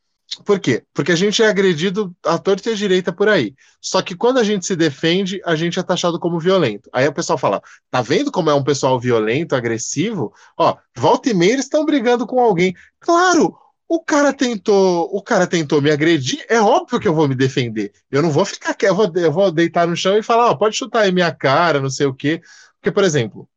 por 0.45 0.59
quê? 0.59 0.83
Porque 0.93 1.11
a 1.11 1.15
gente 1.15 1.41
é 1.41 1.47
agredido 1.47 2.15
à 2.23 2.37
torta 2.37 2.69
e 2.69 2.73
à 2.73 2.75
direita 2.75 3.11
por 3.11 3.27
aí. 3.27 3.55
Só 3.81 4.01
que 4.01 4.15
quando 4.15 4.37
a 4.37 4.43
gente 4.43 4.65
se 4.65 4.75
defende, 4.75 5.41
a 5.43 5.55
gente 5.55 5.79
é 5.79 5.83
taxado 5.83 6.19
como 6.19 6.39
violento. 6.39 6.89
Aí 6.93 7.07
o 7.07 7.13
pessoal 7.13 7.37
fala: 7.37 7.61
tá 7.89 8.01
vendo 8.01 8.31
como 8.31 8.49
é 8.49 8.53
um 8.53 8.63
pessoal 8.63 8.99
violento, 8.99 9.55
agressivo? 9.55 10.31
Ó, 10.55 10.77
volta 10.95 11.29
e 11.29 11.33
meia 11.33 11.53
eles 11.53 11.65
estão 11.65 11.83
brigando 11.83 12.27
com 12.27 12.39
alguém. 12.39 12.75
Claro, 12.99 13.57
o 13.89 13.99
cara 13.99 14.31
tentou, 14.31 15.09
o 15.11 15.19
cara 15.19 15.47
tentou 15.47 15.81
me 15.81 15.89
agredir, 15.89 16.45
é 16.47 16.61
óbvio 16.61 16.99
que 16.99 17.07
eu 17.07 17.13
vou 17.13 17.27
me 17.27 17.33
defender. 17.33 17.91
Eu 18.11 18.21
não 18.21 18.29
vou 18.29 18.45
ficar 18.45 18.77
eu 18.83 18.93
vou, 18.93 19.11
eu 19.15 19.31
vou 19.31 19.51
deitar 19.51 19.87
no 19.87 19.95
chão 19.95 20.15
e 20.15 20.21
falar, 20.21 20.51
ó, 20.51 20.55
pode 20.55 20.77
chutar 20.77 21.01
aí 21.01 21.11
minha 21.11 21.33
cara, 21.33 21.81
não 21.81 21.89
sei 21.89 22.05
o 22.05 22.13
quê. 22.13 22.39
Porque, 22.75 22.91
por 22.91 23.03
exemplo, 23.03 23.49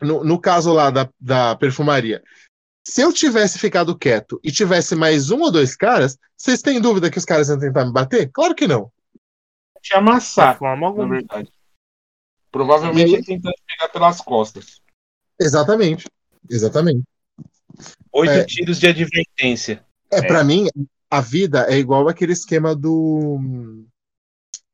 no, 0.00 0.22
no 0.22 0.40
caso 0.40 0.72
lá 0.72 0.88
da, 0.88 1.10
da 1.18 1.56
perfumaria, 1.56 2.22
se 2.86 3.00
eu 3.00 3.12
tivesse 3.12 3.58
ficado 3.58 3.98
quieto 3.98 4.40
e 4.44 4.52
tivesse 4.52 4.94
mais 4.94 5.32
um 5.32 5.40
ou 5.40 5.50
dois 5.50 5.74
caras, 5.74 6.16
vocês 6.36 6.62
têm 6.62 6.80
dúvida 6.80 7.10
que 7.10 7.18
os 7.18 7.24
caras 7.24 7.48
iam 7.48 7.58
tentar 7.58 7.84
me 7.84 7.92
bater? 7.92 8.30
Claro 8.30 8.54
que 8.54 8.68
não. 8.68 8.92
Te 9.82 9.96
amassar, 9.96 10.56
forma 10.56 10.86
alguma. 10.86 11.08
na 11.08 11.14
verdade. 11.16 11.52
Provavelmente 12.52 13.14
ele 13.14 13.24
tentando 13.24 13.56
pegar 13.66 13.88
pelas 13.88 14.20
costas. 14.20 14.80
Exatamente. 15.40 16.06
Exatamente. 16.48 17.02
Oito 18.12 18.32
é, 18.32 18.44
tiros 18.44 18.78
de 18.78 18.86
advertência. 18.86 19.84
É, 20.10 20.18
é. 20.18 20.22
para 20.22 20.42
mim, 20.44 20.66
a 21.10 21.20
vida 21.20 21.66
é 21.68 21.78
igual 21.78 22.08
aquele 22.08 22.32
esquema 22.32 22.74
do 22.74 23.38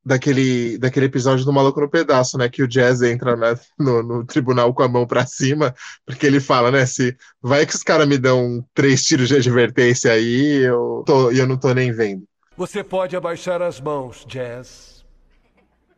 daquele, 0.05 0.79
daquele 0.79 1.07
episódio 1.07 1.45
do 1.45 1.53
Maluco 1.53 1.81
no 1.81 1.89
Pedaço, 1.89 2.37
né? 2.37 2.49
Que 2.49 2.63
o 2.63 2.69
Jazz 2.69 3.03
entra 3.03 3.37
né, 3.37 3.55
no, 3.79 4.03
no, 4.03 4.25
tribunal 4.25 4.75
com 4.75 4.83
a 4.83 4.89
mão 4.89 5.07
para 5.07 5.25
cima, 5.27 5.75
porque 6.05 6.27
ele 6.27 6.41
fala, 6.41 6.71
né? 6.71 6.85
Se 6.87 7.17
vai 7.41 7.65
que 7.65 7.75
os 7.75 7.83
caras 7.83 8.09
me 8.09 8.19
dão 8.19 8.65
três 8.75 9.05
tiros 9.05 9.29
de 9.29 9.37
advertência 9.37 10.13
aí, 10.13 10.65
eu 10.65 11.03
tô, 11.07 11.31
e 11.31 11.39
eu 11.39 11.47
não 11.47 11.57
tô 11.57 11.73
nem 11.73 11.93
vendo. 11.93 12.25
Você 12.57 12.85
pode 12.85 13.17
abaixar 13.17 13.63
as 13.63 13.81
mãos, 13.81 14.25
Jazz. 14.27 15.05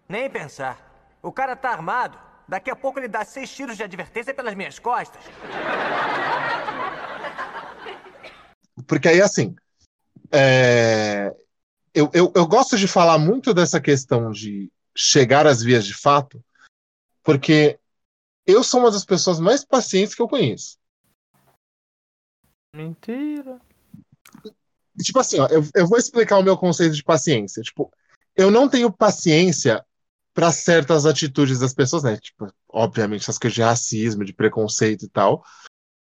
Nem 0.09 0.29
pensar. 0.31 1.19
O 1.23 1.33
cara 1.33 1.57
tá 1.57 1.71
armado. 1.71 2.19
Daqui 2.47 2.71
a 2.71 2.77
pouco 2.77 2.99
ele 2.99 3.09
dá 3.09 3.25
seis 3.25 3.51
tiros 3.51 3.77
de 3.77 3.83
advertência 3.83 4.35
pelas 4.35 4.55
minhas 4.55 4.79
costas. 4.79 5.23
Porque 8.87 9.09
aí, 9.09 9.21
assim, 9.21 9.55
é, 10.33 11.35
eu, 11.95 12.11
eu, 12.13 12.33
eu 12.35 12.47
gosto 12.47 12.77
de 12.77 12.89
falar 12.89 13.19
muito 13.19 13.55
dessa 13.55 13.81
questão 13.81 14.31
de 14.31 14.71
chegar 14.97 15.47
às 15.47 15.63
vias 15.63 15.87
de 15.87 15.95
fato, 15.95 16.43
porque 17.23 17.79
eu 18.47 18.63
sou 18.63 18.81
uma 18.81 18.91
das 18.91 19.05
pessoas 19.05 19.41
mais 19.41 19.65
pacientes 19.65 20.15
que 20.15 20.23
eu 20.23 20.29
conheço. 20.29 20.77
Mentira. 22.75 23.61
Tipo 25.03 25.21
assim, 25.21 25.39
ó, 25.39 25.47
eu, 25.47 25.63
eu 25.75 25.87
vou 25.87 25.99
explicar 25.99 26.39
o 26.39 26.43
meu 26.43 26.57
conceito 26.57 26.95
de 26.95 27.03
paciência. 27.03 27.63
Tipo, 27.63 27.93
eu 28.37 28.51
não 28.51 28.69
tenho 28.69 28.93
paciência 28.93 29.85
para 30.33 30.51
certas 30.51 31.07
atitudes 31.07 31.61
das 31.61 31.73
pessoas, 31.73 32.03
né? 32.03 32.17
Tipo, 32.17 32.53
obviamente, 32.69 33.23
essas 33.23 33.39
coisas 33.39 33.55
de 33.55 33.63
racismo, 33.63 34.25
de 34.25 34.33
preconceito 34.33 35.05
e 35.05 35.09
tal. 35.09 35.45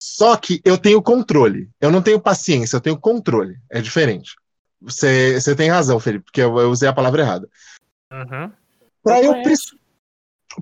Só 0.04 0.36
que 0.36 0.60
eu 0.64 0.76
tenho 0.76 1.00
controle. 1.00 1.70
Eu 1.80 1.88
não 1.88 2.02
tenho 2.02 2.20
paciência, 2.20 2.74
eu 2.74 2.80
tenho 2.80 2.98
controle. 2.98 3.60
É 3.70 3.80
diferente. 3.80 4.34
Você, 4.80 5.40
você 5.40 5.54
tem 5.54 5.70
razão, 5.70 6.00
Felipe, 6.00 6.24
porque 6.24 6.40
eu, 6.40 6.58
eu 6.58 6.72
usei 6.72 6.88
a 6.88 6.92
palavra 6.92 7.22
errada. 7.22 7.48
Uhum. 8.12 8.50
Para 9.00 9.22
eu, 9.22 9.32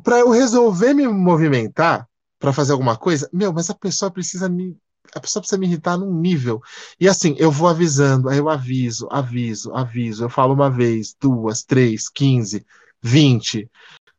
pra 0.05 0.19
eu 0.19 0.29
resolver 0.29 0.93
me 0.93 1.09
movimentar 1.09 2.07
para 2.39 2.53
fazer 2.53 2.73
alguma 2.73 2.99
coisa, 2.99 3.31
meu, 3.33 3.51
mas 3.51 3.71
a 3.71 3.75
pessoa 3.75 4.11
precisa 4.11 4.47
me. 4.47 4.77
A 5.15 5.21
pessoa 5.21 5.41
precisa 5.41 5.59
me 5.59 5.67
irritar 5.67 5.97
num 5.97 6.15
nível. 6.15 6.61
E 7.01 7.09
assim, 7.09 7.35
eu 7.39 7.51
vou 7.51 7.67
avisando, 7.67 8.29
aí 8.29 8.37
eu 8.37 8.51
aviso, 8.51 9.09
aviso, 9.11 9.75
aviso. 9.75 10.23
Eu 10.23 10.29
falo 10.29 10.53
uma 10.53 10.71
vez, 10.71 11.17
duas, 11.19 11.63
três, 11.63 12.11
quinze, 12.11 12.67
vinte, 13.01 13.71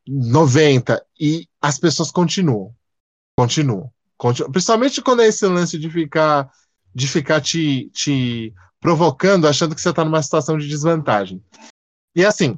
noventa, 0.07 1.05
e 1.19 1.47
as 1.61 1.77
pessoas 1.77 2.09
continuam. 2.09 2.73
Continuam. 3.37 3.91
Principalmente 4.51 5.01
quando 5.01 5.21
é 5.21 5.27
esse 5.27 5.45
lance 5.47 5.77
de 5.77 5.89
ficar, 5.89 6.51
de 6.93 7.07
ficar 7.07 7.41
te, 7.41 7.89
te 7.93 8.53
provocando, 8.79 9.47
achando 9.47 9.73
que 9.73 9.81
você 9.81 9.89
está 9.89 10.05
numa 10.05 10.21
situação 10.21 10.57
de 10.57 10.67
desvantagem. 10.67 11.43
E 12.15 12.25
assim, 12.25 12.57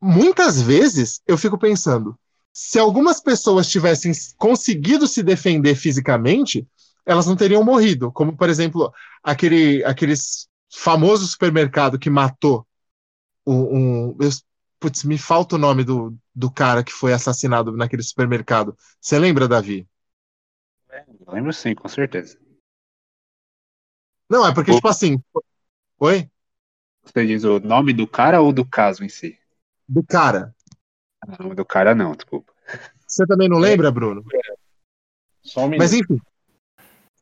muitas 0.00 0.60
vezes 0.60 1.20
eu 1.26 1.36
fico 1.36 1.58
pensando, 1.58 2.18
se 2.52 2.78
algumas 2.78 3.20
pessoas 3.20 3.68
tivessem 3.68 4.12
conseguido 4.36 5.06
se 5.06 5.22
defender 5.22 5.74
fisicamente, 5.74 6.66
elas 7.06 7.26
não 7.26 7.36
teriam 7.36 7.64
morrido. 7.64 8.12
Como, 8.12 8.36
por 8.36 8.48
exemplo, 8.48 8.92
aquele, 9.22 9.84
aquele 9.84 10.14
famoso 10.72 11.26
supermercado 11.26 11.98
que 11.98 12.10
matou 12.10 12.66
um. 13.46 14.10
um 14.10 14.16
eu- 14.20 14.30
putz, 14.78 15.04
me 15.04 15.18
falta 15.18 15.56
o 15.56 15.58
nome 15.58 15.84
do, 15.84 16.16
do 16.34 16.50
cara 16.50 16.82
que 16.82 16.92
foi 16.92 17.12
assassinado 17.12 17.72
naquele 17.76 18.02
supermercado. 18.02 18.76
Você 19.00 19.18
lembra, 19.18 19.46
Davi? 19.46 19.86
Lembro 21.32 21.52
sim, 21.52 21.74
com 21.74 21.88
certeza. 21.88 22.38
Não, 24.28 24.46
é 24.46 24.54
porque, 24.54 24.70
O- 24.70 24.76
tipo 24.76 24.88
assim. 24.88 25.22
Oi? 25.98 26.30
Você 27.04 27.26
diz 27.26 27.44
o 27.44 27.58
nome 27.60 27.92
do 27.92 28.06
cara 28.06 28.40
ou 28.40 28.52
do 28.52 28.64
caso 28.64 29.02
em 29.04 29.08
si? 29.08 29.38
Do 29.88 30.04
cara. 30.04 30.54
Ah, 31.22 31.36
O 31.38 31.42
nome 31.42 31.54
do 31.54 31.64
cara 31.64 31.94
não, 31.94 32.12
desculpa. 32.14 32.52
Você 33.06 33.26
também 33.26 33.48
não 33.48 33.58
lembra, 33.58 33.90
Bruno? 33.90 34.24
Só 35.42 35.60
um 35.60 35.64
minuto. 35.64 35.78
Mas 35.80 35.92
enfim. 35.92 36.20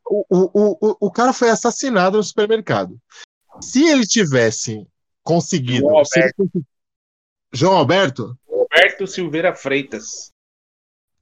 O, 0.05 0.24
o, 0.30 0.78
o, 0.90 0.97
o 1.06 1.10
cara 1.10 1.32
foi 1.32 1.51
assassinado 1.51 2.16
no 2.16 2.22
supermercado. 2.22 2.98
Se 3.62 3.85
ele 3.86 4.06
tivesse 4.06 4.86
conseguido. 5.22 5.86
João 5.86 6.02
ele 6.14 6.32
consegui- 6.32 6.66
João 7.52 7.76
Alberto? 7.76 8.39
Roberto 8.47 9.06
Silveira 9.06 9.55
Freitas. 9.55 10.30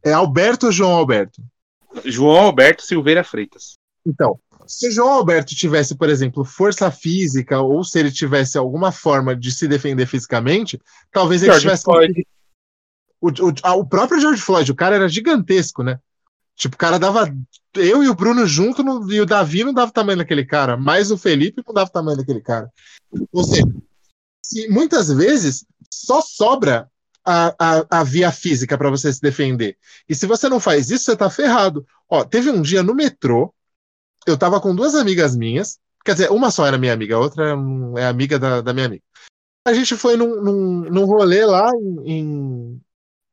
É 0.04 0.12
Alberto 0.12 0.66
ou 0.66 0.72
João 0.72 0.92
Alberto? 0.92 1.42
João 2.04 2.36
Alberto 2.36 2.82
Silveira 2.82 3.24
Freitas. 3.24 3.74
Então, 4.06 4.38
se 4.66 4.88
o 4.88 4.92
João 4.92 5.10
Alberto 5.10 5.54
tivesse, 5.54 5.94
por 5.94 6.08
exemplo, 6.08 6.44
força 6.44 6.90
física, 6.90 7.60
ou 7.60 7.82
se 7.84 7.98
ele 7.98 8.10
tivesse 8.10 8.58
alguma 8.58 8.92
forma 8.92 9.34
de 9.34 9.50
se 9.50 9.66
defender 9.68 10.06
fisicamente, 10.06 10.80
talvez 11.10 11.42
ele 11.42 11.50
George 11.52 11.66
tivesse. 11.66 11.84
Floyd. 11.84 12.26
O, 13.20 13.28
o, 13.28 13.80
o 13.80 13.86
próprio 13.86 14.20
George 14.20 14.42
Floyd, 14.42 14.70
o 14.70 14.74
cara 14.76 14.96
era 14.96 15.08
gigantesco, 15.08 15.82
né? 15.82 15.98
Tipo, 16.54 16.74
o 16.74 16.78
cara 16.78 16.98
dava. 16.98 17.32
Eu 17.74 18.02
e 18.02 18.08
o 18.08 18.14
Bruno 18.14 18.46
junto, 18.46 18.82
não- 18.82 19.10
e 19.10 19.20
o 19.20 19.26
Davi 19.26 19.62
não 19.64 19.74
dava 19.74 19.90
o 19.90 19.94
tamanho 19.94 20.18
daquele 20.18 20.44
cara, 20.44 20.76
mas 20.76 21.10
o 21.10 21.18
Felipe 21.18 21.62
não 21.66 21.74
dava 21.74 21.88
o 21.90 21.92
tamanho 21.92 22.16
daquele 22.16 22.40
cara. 22.40 22.70
Ou 23.32 23.44
seja, 23.44 23.66
se, 24.42 24.68
muitas 24.68 25.08
vezes 25.08 25.66
só 25.90 26.20
sobra 26.20 26.90
a, 27.26 27.54
a, 27.58 27.86
a 28.00 28.04
via 28.04 28.30
física 28.30 28.78
para 28.78 28.88
você 28.90 29.12
se 29.12 29.20
defender. 29.20 29.76
E 30.08 30.14
se 30.14 30.26
você 30.26 30.48
não 30.48 30.60
faz 30.60 30.90
isso, 30.90 31.04
você 31.04 31.16
tá 31.16 31.28
ferrado. 31.28 31.86
Ó, 32.08 32.24
teve 32.24 32.50
um 32.50 32.62
dia 32.62 32.82
no 32.82 32.94
metrô, 32.94 33.52
eu 34.26 34.38
tava 34.38 34.60
com 34.60 34.74
duas 34.74 34.94
amigas 34.94 35.36
minhas, 35.36 35.78
quer 36.04 36.12
dizer, 36.12 36.30
uma 36.30 36.50
só 36.50 36.66
era 36.66 36.78
minha 36.78 36.92
amiga, 36.92 37.16
a 37.16 37.18
outra 37.18 37.54
é 37.96 38.00
é 38.00 38.06
amiga 38.06 38.38
da, 38.38 38.60
da 38.60 38.72
minha 38.72 38.86
amiga. 38.86 39.02
A 39.66 39.74
gente 39.74 39.96
foi 39.96 40.16
num, 40.16 40.40
num, 40.42 40.80
num 40.90 41.04
rolê 41.04 41.44
lá 41.44 41.70
em, 41.74 42.10
em- 42.12 42.82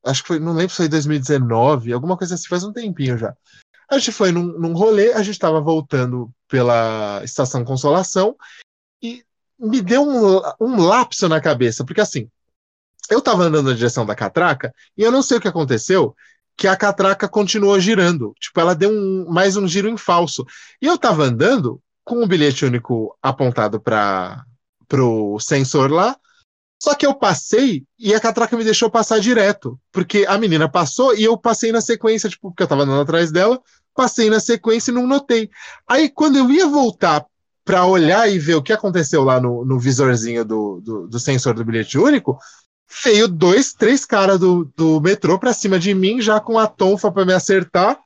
Acho 0.06 0.22
que 0.24 0.28
foi, 0.28 0.40
não 0.40 0.54
lembro 0.54 0.72
se 0.72 0.78
foi 0.78 0.90
2019, 0.90 1.94
alguma 1.94 2.18
coisa 2.18 2.36
assim, 2.36 2.48
faz 2.50 2.64
um 2.66 2.74
tempinho 2.74 3.18
já. 3.18 3.34
A 3.90 3.98
gente 3.98 4.12
foi 4.12 4.32
num, 4.32 4.60
num 4.60 4.74
rolê, 4.74 5.14
a 5.14 5.24
gente 5.24 5.40
tava 5.40 5.62
voltando 5.62 6.30
pela 6.48 7.22
Estação 7.24 7.64
Consolação 7.64 8.36
e 9.02 9.24
me 9.58 9.82
deu 9.82 10.02
um, 10.04 10.42
um 10.60 10.82
lapso 10.82 11.30
na 11.30 11.40
cabeça, 11.40 11.86
porque 11.86 12.02
assim, 12.02 12.30
eu 13.10 13.22
tava 13.22 13.44
andando 13.44 13.70
na 13.70 13.76
direção 13.76 14.06
da 14.06 14.16
catraca 14.16 14.74
e 14.98 15.02
eu 15.02 15.12
não 15.12 15.22
sei 15.22 15.38
o 15.38 15.42
que 15.42 15.48
aconteceu, 15.48 16.16
que 16.56 16.68
a 16.68 16.76
catraca 16.76 17.28
continuou 17.28 17.80
girando. 17.80 18.34
Tipo, 18.40 18.60
ela 18.60 18.76
deu 18.76 18.90
um, 18.90 19.26
mais 19.30 19.58
um 19.58 19.68
giro 19.68 19.90
em 19.90 19.98
falso. 19.98 20.46
E 20.82 20.86
eu 20.86 20.98
tava 20.98 21.24
andando 21.24 21.82
com 22.04 22.24
o 22.24 22.28
bilhete 22.28 22.66
único 22.66 23.18
apontado 23.22 23.80
para 23.80 24.44
pro 24.88 25.38
sensor 25.40 25.90
lá, 25.90 26.16
só 26.84 26.94
que 26.94 27.06
eu 27.06 27.16
passei 27.16 27.84
e 27.98 28.14
a 28.14 28.20
catraca 28.20 28.58
me 28.58 28.64
deixou 28.64 28.92
passar 28.92 29.20
direto, 29.20 29.80
porque 29.92 30.26
a 30.28 30.38
menina 30.38 30.70
passou 30.70 31.16
e 31.16 31.24
eu 31.24 31.38
passei 31.38 31.72
na 31.72 31.80
sequência, 31.80 32.30
tipo, 32.30 32.50
porque 32.50 32.62
eu 32.62 32.68
tava 32.68 32.84
andando 32.84 33.02
atrás 33.02 33.32
dela, 33.32 33.60
passei 33.96 34.30
na 34.30 34.40
sequência 34.40 34.92
e 34.92 34.94
não 34.94 35.08
notei. 35.08 35.50
Aí 35.88 36.10
quando 36.10 36.36
eu 36.38 36.52
ia 36.52 36.68
voltar 36.68 37.26
para 37.64 37.86
olhar 37.86 38.30
e 38.30 38.38
ver 38.38 38.56
o 38.56 38.62
que 38.62 38.74
aconteceu 38.74 39.24
lá 39.24 39.40
no, 39.40 39.64
no 39.64 39.80
visorzinho 39.80 40.44
do, 40.44 40.82
do, 40.82 41.08
do 41.08 41.20
sensor 41.20 41.54
do 41.54 41.64
bilhete 41.64 41.98
único, 41.98 42.38
veio 43.04 43.28
dois, 43.28 43.74
três 43.74 44.06
caras 44.06 44.40
do, 44.40 44.66
do 44.76 45.00
metrô 45.02 45.40
pra 45.40 45.54
cima 45.54 45.80
de 45.80 45.94
mim, 45.94 46.22
já 46.22 46.40
com 46.40 46.58
a 46.58 46.68
tonfa 46.68 47.12
pra 47.12 47.26
me 47.26 47.34
acertar. 47.34 48.00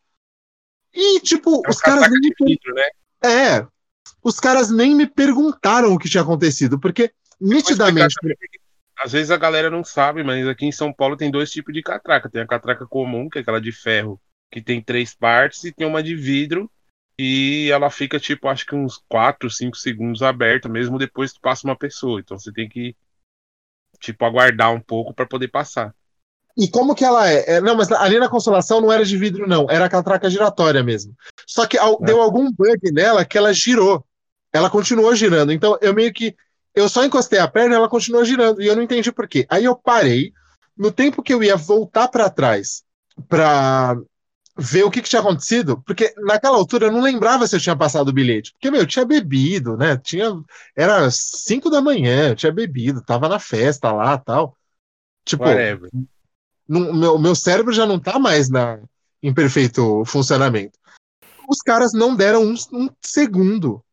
E, 0.94 1.20
tipo, 1.22 1.62
É 1.66 1.70
os 1.70 1.78
caras 1.80 2.10
nem 2.10 2.20
me 2.20 2.34
vidro, 2.40 2.74
né? 2.74 2.90
é, 3.24 3.68
os 4.24 4.40
caras 4.40 4.70
nem 4.72 4.96
me 4.96 5.08
perguntaram 5.08 5.94
o 5.94 6.00
que 6.00 6.10
tinha 6.10 6.24
acontecido, 6.24 6.80
porque 6.80 7.12
nitidamente. 7.40 8.16
Às 9.00 9.12
vezes 9.12 9.30
a 9.30 9.38
galera 9.38 9.70
não 9.70 9.84
sabe, 9.84 10.24
mas 10.24 10.48
aqui 10.48 10.66
em 10.66 10.72
São 10.72 10.92
Paulo 10.92 11.16
tem 11.16 11.30
dois 11.30 11.52
tipos 11.52 11.72
de 11.74 11.84
catraca. 11.84 12.30
Tem 12.30 12.42
a 12.42 12.48
catraca 12.48 12.86
comum, 12.88 13.30
que 13.30 13.38
é 13.38 13.42
aquela 13.42 13.62
de 13.62 13.72
ferro, 13.72 14.20
que 14.52 14.60
tem 14.62 14.82
três 14.82 15.14
partes, 15.14 15.64
e 15.66 15.72
tem 15.72 15.86
uma 15.86 16.02
de 16.02 16.16
vidro, 16.16 16.70
e 17.18 17.70
ela 17.72 17.90
fica, 17.92 18.20
tipo, 18.20 18.48
acho 18.48 18.66
que 18.66 18.76
uns 18.76 19.02
4, 19.08 19.50
5 19.52 19.78
segundos 19.78 20.24
aberta, 20.24 20.68
mesmo 20.68 20.98
depois 20.98 21.32
que 21.34 21.40
passa 21.40 21.68
uma 21.68 21.76
pessoa. 21.76 22.20
Então 22.20 22.40
você 22.40 22.52
tem 22.52 22.68
que, 22.68 22.96
tipo, 24.00 24.24
aguardar 24.26 24.74
um 24.74 24.80
pouco 24.80 25.14
para 25.14 25.26
poder 25.26 25.48
passar. 25.50 25.94
E 26.58 26.68
como 26.68 26.96
que 26.96 27.06
ela 27.06 27.30
é? 27.30 27.58
É, 27.58 27.62
Não, 27.62 27.76
mas 27.76 27.92
ali 27.92 28.20
na 28.20 28.28
Consolação 28.30 28.82
não 28.82 28.92
era 28.92 29.06
de 29.06 29.16
vidro, 29.18 29.48
não. 29.48 29.68
Era 29.70 29.88
catraca 29.88 30.30
giratória 30.30 30.82
mesmo. 30.84 31.14
Só 31.46 31.68
que 31.68 31.78
al- 31.78 32.00
É. 32.02 32.06
deu 32.06 32.22
algum 32.22 32.52
bug 32.52 32.92
nela 32.92 33.24
que 33.24 33.38
ela 33.38 33.54
girou. 33.54 34.04
Ela 34.52 34.70
continuou 34.70 35.14
girando. 35.16 35.52
Então 35.52 35.78
eu 35.82 35.94
meio 35.94 36.12
que. 36.12 36.36
Eu 36.74 36.90
só 36.90 37.04
encostei 37.06 37.38
a 37.40 37.48
perna 37.48 37.76
e 37.76 37.78
ela 37.78 37.88
continuou 37.90 38.26
girando. 38.26 38.62
E 38.62 38.66
eu 38.68 38.76
não 38.76 38.82
entendi 38.84 39.12
por 39.12 39.28
quê. 39.28 39.46
Aí 39.50 39.66
eu 39.66 39.76
parei. 39.76 40.32
No 40.76 40.92
tempo 40.92 41.22
que 41.24 41.34
eu 41.34 41.44
ia 41.44 41.56
voltar 41.56 42.08
para 42.08 42.30
trás 42.30 42.84
pra 43.28 43.96
ver 44.58 44.84
o 44.84 44.92
que, 44.92 45.02
que 45.02 45.10
tinha 45.10 45.22
acontecido, 45.22 45.82
porque 45.86 46.14
naquela 46.18 46.58
altura 46.58 46.88
eu 46.88 46.92
não 46.92 47.02
lembrava 47.02 47.48
se 47.48 47.56
eu 47.56 47.60
tinha 47.60 47.76
passado 47.76 48.10
o 48.10 48.14
bilhete. 48.14 48.52
Porque, 48.54 48.72
meu, 48.72 48.82
eu 48.82 48.88
tinha 48.88 49.06
bebido, 49.06 49.78
né? 49.78 49.98
Tinha, 49.98 50.32
era 50.76 51.10
5 51.12 51.70
da 51.70 51.82
manhã, 51.82 52.30
eu 52.30 52.36
tinha 52.36 52.52
bebido, 52.52 53.04
tava 53.04 53.30
na 53.30 53.40
festa 53.40 53.92
lá 53.92 54.18
tal. 54.18 54.56
Tipo, 55.24 55.44
não- 56.68 56.94
meu, 56.94 57.20
meu 57.20 57.36
cérebro 57.36 57.72
já 57.72 57.86
não 57.86 58.00
tá 58.00 58.18
mais 58.18 58.50
na, 58.50 58.80
em 59.22 59.34
perfeito 59.34 60.04
funcionamento. 60.06 60.78
Os 61.48 61.60
caras 61.60 61.94
não 61.94 62.16
deram 62.16 62.44
um, 62.44 62.56
um 62.74 62.90
segundo 63.02 63.84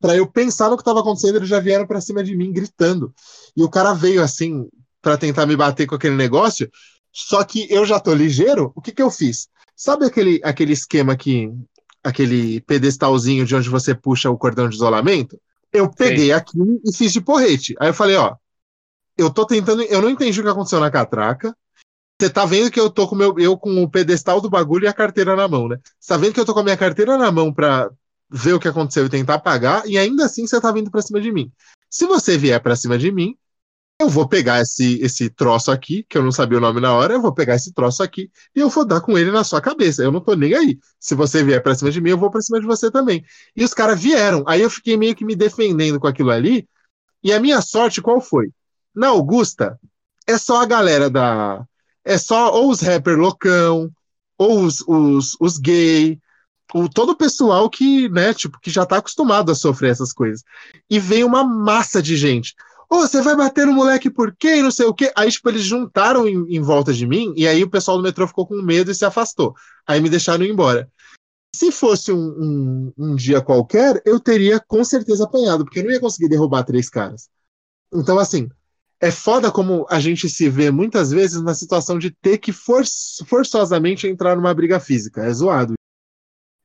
para 0.00 0.16
eu 0.16 0.26
pensar 0.26 0.68
no 0.68 0.76
que 0.76 0.82
estava 0.82 1.00
acontecendo, 1.00 1.36
eles 1.36 1.48
já 1.48 1.60
vieram 1.60 1.86
para 1.86 2.00
cima 2.00 2.22
de 2.22 2.36
mim 2.36 2.52
gritando. 2.52 3.14
E 3.56 3.62
o 3.62 3.68
cara 3.68 3.92
veio 3.92 4.22
assim 4.22 4.68
para 5.00 5.16
tentar 5.16 5.46
me 5.46 5.56
bater 5.56 5.86
com 5.86 5.94
aquele 5.94 6.16
negócio, 6.16 6.68
só 7.12 7.42
que 7.44 7.72
eu 7.72 7.86
já 7.86 8.00
tô 8.00 8.12
ligeiro, 8.12 8.72
o 8.74 8.82
que 8.82 8.92
que 8.92 9.02
eu 9.02 9.10
fiz? 9.10 9.48
Sabe 9.76 10.06
aquele, 10.06 10.40
aquele 10.42 10.72
esquema 10.72 11.14
que 11.14 11.52
aquele 12.02 12.62
pedestalzinho 12.62 13.44
de 13.44 13.54
onde 13.54 13.68
você 13.68 13.94
puxa 13.94 14.30
o 14.30 14.38
cordão 14.38 14.68
de 14.68 14.76
isolamento? 14.76 15.38
Eu 15.72 15.90
peguei 15.90 16.32
aqui 16.32 16.58
e 16.84 16.96
fiz 16.96 17.12
de 17.12 17.20
porrete. 17.20 17.74
Aí 17.78 17.90
eu 17.90 17.94
falei, 17.94 18.16
ó, 18.16 18.36
eu 19.18 19.30
tô 19.30 19.44
tentando, 19.44 19.82
eu 19.82 20.00
não 20.00 20.08
entendi 20.08 20.40
o 20.40 20.42
que 20.42 20.48
aconteceu 20.48 20.80
na 20.80 20.90
catraca. 20.90 21.54
Você 22.18 22.30
tá 22.30 22.46
vendo 22.46 22.70
que 22.70 22.80
eu 22.80 22.88
tô 22.88 23.06
com 23.06 23.14
meu, 23.14 23.38
eu 23.38 23.58
com 23.58 23.82
o 23.82 23.90
pedestal 23.90 24.40
do 24.40 24.48
bagulho 24.48 24.84
e 24.84 24.88
a 24.88 24.92
carteira 24.94 25.36
na 25.36 25.46
mão, 25.46 25.68
né? 25.68 25.78
Você 26.00 26.08
tá 26.08 26.16
vendo 26.16 26.32
que 26.32 26.40
eu 26.40 26.46
tô 26.46 26.54
com 26.54 26.60
a 26.60 26.64
minha 26.64 26.76
carteira 26.76 27.18
na 27.18 27.30
mão 27.30 27.52
pra 27.52 27.90
ver 28.30 28.54
o 28.54 28.58
que 28.58 28.68
aconteceu 28.68 29.04
e 29.04 29.10
tentar 29.10 29.38
pagar, 29.40 29.86
e 29.86 29.98
ainda 29.98 30.24
assim 30.24 30.46
você 30.46 30.58
tá 30.58 30.72
vindo 30.72 30.90
pra 30.90 31.02
cima 31.02 31.20
de 31.20 31.30
mim. 31.30 31.52
Se 31.90 32.06
você 32.06 32.38
vier 32.38 32.60
pra 32.60 32.74
cima 32.74 32.96
de 32.96 33.12
mim, 33.12 33.36
Eu 33.98 34.10
vou 34.10 34.28
pegar 34.28 34.60
esse, 34.60 35.00
esse 35.00 35.30
troço 35.30 35.70
aqui, 35.70 36.04
que 36.06 36.18
eu 36.18 36.22
não 36.22 36.30
sabia 36.30 36.58
o 36.58 36.60
nome 36.60 36.80
na 36.80 36.92
hora, 36.92 37.14
eu 37.14 37.22
vou 37.22 37.32
pegar 37.32 37.54
esse 37.54 37.72
troço 37.72 38.02
aqui 38.02 38.30
e 38.54 38.60
eu 38.60 38.68
vou 38.68 38.84
dar 38.84 39.00
com 39.00 39.16
ele 39.16 39.30
na 39.30 39.42
sua 39.42 39.60
cabeça. 39.60 40.02
Eu 40.02 40.12
não 40.12 40.20
tô 40.20 40.34
nem 40.34 40.54
aí. 40.54 40.78
Se 41.00 41.14
você 41.14 41.42
vier 41.42 41.62
pra 41.62 41.74
cima 41.74 41.90
de 41.90 42.00
mim, 42.00 42.10
eu 42.10 42.18
vou 42.18 42.30
pra 42.30 42.42
cima 42.42 42.60
de 42.60 42.66
você 42.66 42.90
também. 42.90 43.24
E 43.56 43.64
os 43.64 43.72
caras 43.72 43.98
vieram. 43.98 44.44
Aí 44.46 44.60
eu 44.60 44.68
fiquei 44.68 44.98
meio 44.98 45.14
que 45.14 45.24
me 45.24 45.34
defendendo 45.34 45.98
com 45.98 46.06
aquilo 46.06 46.30
ali. 46.30 46.68
E 47.22 47.32
a 47.32 47.40
minha 47.40 47.62
sorte 47.62 48.02
qual 48.02 48.20
foi? 48.20 48.50
Na 48.94 49.08
Augusta, 49.08 49.78
é 50.26 50.36
só 50.36 50.60
a 50.60 50.66
galera 50.66 51.08
da. 51.08 51.64
É 52.04 52.18
só 52.18 52.52
ou 52.54 52.70
os 52.70 52.80
rappers 52.80 53.18
loucão, 53.18 53.90
ou 54.38 54.60
os, 54.60 54.80
os, 54.86 55.36
os 55.40 55.58
gay, 55.58 56.20
o, 56.74 56.88
todo 56.88 57.12
o 57.12 57.16
pessoal 57.16 57.68
que, 57.70 58.08
né, 58.08 58.34
tipo, 58.34 58.60
que 58.60 58.70
já 58.70 58.84
tá 58.84 58.98
acostumado 58.98 59.50
a 59.50 59.54
sofrer 59.54 59.90
essas 59.90 60.12
coisas. 60.12 60.42
E 60.90 60.98
vem 60.98 61.24
uma 61.24 61.44
massa 61.44 62.02
de 62.02 62.16
gente. 62.16 62.54
Ô, 62.88 63.00
você 63.00 63.20
vai 63.20 63.36
bater 63.36 63.66
no 63.66 63.72
moleque 63.72 64.08
por 64.08 64.34
quê? 64.36 64.56
E 64.56 64.62
Não 64.62 64.70
sei 64.70 64.86
o 64.86 64.94
quê. 64.94 65.12
Aí, 65.16 65.30
tipo, 65.30 65.48
eles 65.48 65.62
juntaram 65.62 66.28
em, 66.28 66.56
em 66.56 66.60
volta 66.60 66.92
de 66.92 67.06
mim, 67.06 67.32
e 67.36 67.46
aí 67.46 67.62
o 67.62 67.70
pessoal 67.70 67.96
do 67.96 68.02
metrô 68.02 68.26
ficou 68.26 68.46
com 68.46 68.62
medo 68.62 68.90
e 68.90 68.94
se 68.94 69.04
afastou. 69.04 69.54
Aí 69.86 70.00
me 70.00 70.08
deixaram 70.08 70.44
ir 70.44 70.50
embora. 70.50 70.90
Se 71.54 71.72
fosse 71.72 72.12
um, 72.12 72.18
um, 72.18 72.92
um 72.98 73.16
dia 73.16 73.40
qualquer, 73.40 74.02
eu 74.04 74.20
teria 74.20 74.60
com 74.60 74.84
certeza 74.84 75.24
apanhado, 75.24 75.64
porque 75.64 75.80
eu 75.80 75.84
não 75.84 75.90
ia 75.90 76.00
conseguir 76.00 76.28
derrubar 76.28 76.64
três 76.64 76.88
caras. 76.88 77.28
Então, 77.92 78.18
assim, 78.18 78.48
é 79.00 79.10
foda 79.10 79.50
como 79.50 79.86
a 79.88 80.00
gente 80.00 80.28
se 80.28 80.48
vê 80.48 80.70
muitas 80.70 81.10
vezes 81.10 81.42
na 81.42 81.54
situação 81.54 81.98
de 81.98 82.10
ter 82.10 82.38
que 82.38 82.52
for, 82.52 82.82
forçosamente 83.26 84.06
entrar 84.06 84.36
numa 84.36 84.54
briga 84.54 84.78
física. 84.78 85.24
É 85.24 85.32
zoado. 85.32 85.74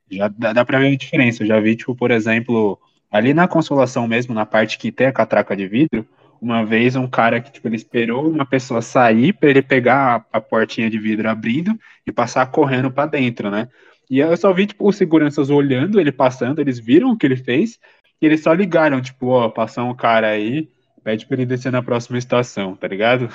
Já 0.10 0.28
dá, 0.28 0.54
dá 0.54 0.66
pra 0.66 0.80
ver 0.80 0.94
a 0.94 0.98
diferença. 0.98 1.44
Eu 1.44 1.48
já 1.48 1.60
vi, 1.60 1.76
tipo, 1.76 1.96
por 1.96 2.12
exemplo, 2.12 2.80
ali 3.12 3.34
na 3.34 3.48
consolação 3.48 4.08
mesmo, 4.08 4.34
na 4.34 4.46
parte 4.46 4.78
que 4.78 4.92
tem 4.92 5.08
a 5.08 5.14
catraca 5.14 5.56
de 5.56 5.68
vidro, 5.68 6.08
uma 6.42 6.66
vez 6.66 6.96
um 6.96 7.08
cara 7.08 7.40
que, 7.40 7.52
tipo, 7.52 7.68
ele 7.68 7.76
esperou 7.76 8.28
uma 8.28 8.46
pessoa 8.46 8.82
sair 8.82 9.34
para 9.34 9.50
ele 9.50 9.62
pegar 9.62 10.26
a, 10.32 10.38
a, 10.38 10.42
portinha 10.42 10.90
de 10.90 10.98
vidro 10.98 11.30
abrindo 11.30 11.78
e 12.08 12.12
passar 12.12 12.50
correndo 12.50 12.90
para 12.90 13.10
dentro, 13.10 13.52
né? 13.52 13.70
E 14.10 14.20
eu 14.20 14.36
só 14.36 14.52
vi, 14.52 14.66
tipo, 14.66 14.88
os 14.88 14.96
seguranças 14.96 15.50
olhando 15.50 16.00
ele 16.00 16.12
passando, 16.12 16.60
eles 16.60 16.80
viram 16.80 17.12
o 17.12 17.18
que 17.18 17.28
ele 17.28 17.38
fez 17.38 17.78
e 18.20 18.26
eles 18.26 18.42
só 18.42 18.54
ligaram, 18.54 19.02
tipo, 19.02 19.28
ó, 19.28 19.50
passou 19.50 19.84
um 19.86 19.96
cara 19.96 20.30
aí, 20.30 20.68
pede 21.04 21.28
pra 21.28 21.36
ele 21.36 21.46
descer 21.46 21.72
na 21.72 21.84
próxima 21.84 22.18
estação, 22.18 22.76
tá 22.76 22.88
ligado? 22.88 23.30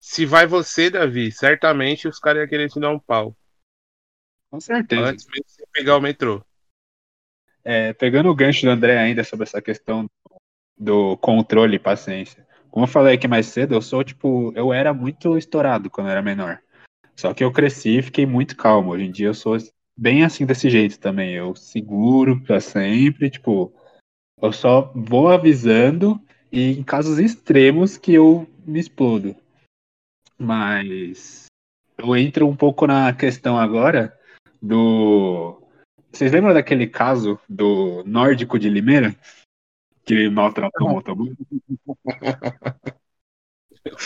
Se 0.00 0.24
vai 0.24 0.46
você, 0.46 0.90
Davi, 0.90 1.30
certamente 1.30 2.08
os 2.08 2.18
caras 2.18 2.40
iam 2.40 2.48
querer 2.48 2.68
te 2.68 2.80
dar 2.80 2.90
um 2.90 2.98
pau. 2.98 3.36
Com 4.50 4.60
certeza. 4.60 5.02
Antes 5.02 5.26
mesmo 5.26 5.44
de 5.46 5.52
você 5.52 5.64
pegar 5.72 5.96
o 5.96 6.00
metrô. 6.00 6.44
É, 7.64 7.92
pegando 7.92 8.28
o 8.28 8.34
gancho 8.34 8.66
do 8.66 8.70
André 8.72 8.98
ainda 8.98 9.22
sobre 9.22 9.44
essa 9.44 9.62
questão 9.62 10.10
do 10.76 11.16
controle 11.18 11.76
e 11.76 11.78
paciência. 11.78 12.46
Como 12.70 12.84
eu 12.84 12.88
falei 12.88 13.14
aqui 13.14 13.28
mais 13.28 13.46
cedo, 13.46 13.74
eu 13.74 13.82
sou 13.82 14.02
tipo, 14.02 14.52
eu 14.56 14.72
era 14.72 14.92
muito 14.92 15.36
estourado 15.36 15.90
quando 15.90 16.08
eu 16.08 16.12
era 16.12 16.22
menor. 16.22 16.58
Só 17.14 17.32
que 17.32 17.44
eu 17.44 17.52
cresci 17.52 17.98
e 17.98 18.02
fiquei 18.02 18.26
muito 18.26 18.56
calmo. 18.56 18.90
Hoje 18.90 19.04
em 19.04 19.10
dia 19.12 19.28
eu 19.28 19.34
sou 19.34 19.56
bem 19.96 20.24
assim 20.24 20.46
desse 20.46 20.68
jeito 20.68 20.98
também. 20.98 21.34
Eu 21.34 21.54
seguro 21.54 22.40
pra 22.40 22.60
sempre, 22.60 23.30
tipo, 23.30 23.72
eu 24.40 24.52
só 24.52 24.90
vou 24.94 25.28
avisando 25.28 26.20
e 26.50 26.72
em 26.72 26.82
casos 26.82 27.18
extremos 27.18 27.96
que 27.96 28.14
eu 28.14 28.48
me 28.66 28.80
explodo. 28.80 29.36
Mas 30.36 31.46
eu 31.96 32.16
entro 32.16 32.48
um 32.48 32.56
pouco 32.56 32.86
na 32.86 33.12
questão 33.12 33.56
agora 33.56 34.18
do. 34.60 35.61
Vocês 36.12 36.30
lembram 36.30 36.52
daquele 36.52 36.86
caso 36.86 37.40
do 37.48 38.04
nórdico 38.04 38.58
de 38.58 38.68
Limeira? 38.68 39.16
Que 40.04 40.14
ele 40.14 40.30
maltratou 40.30 40.88
o 40.88 40.90
motoboy? 40.92 41.32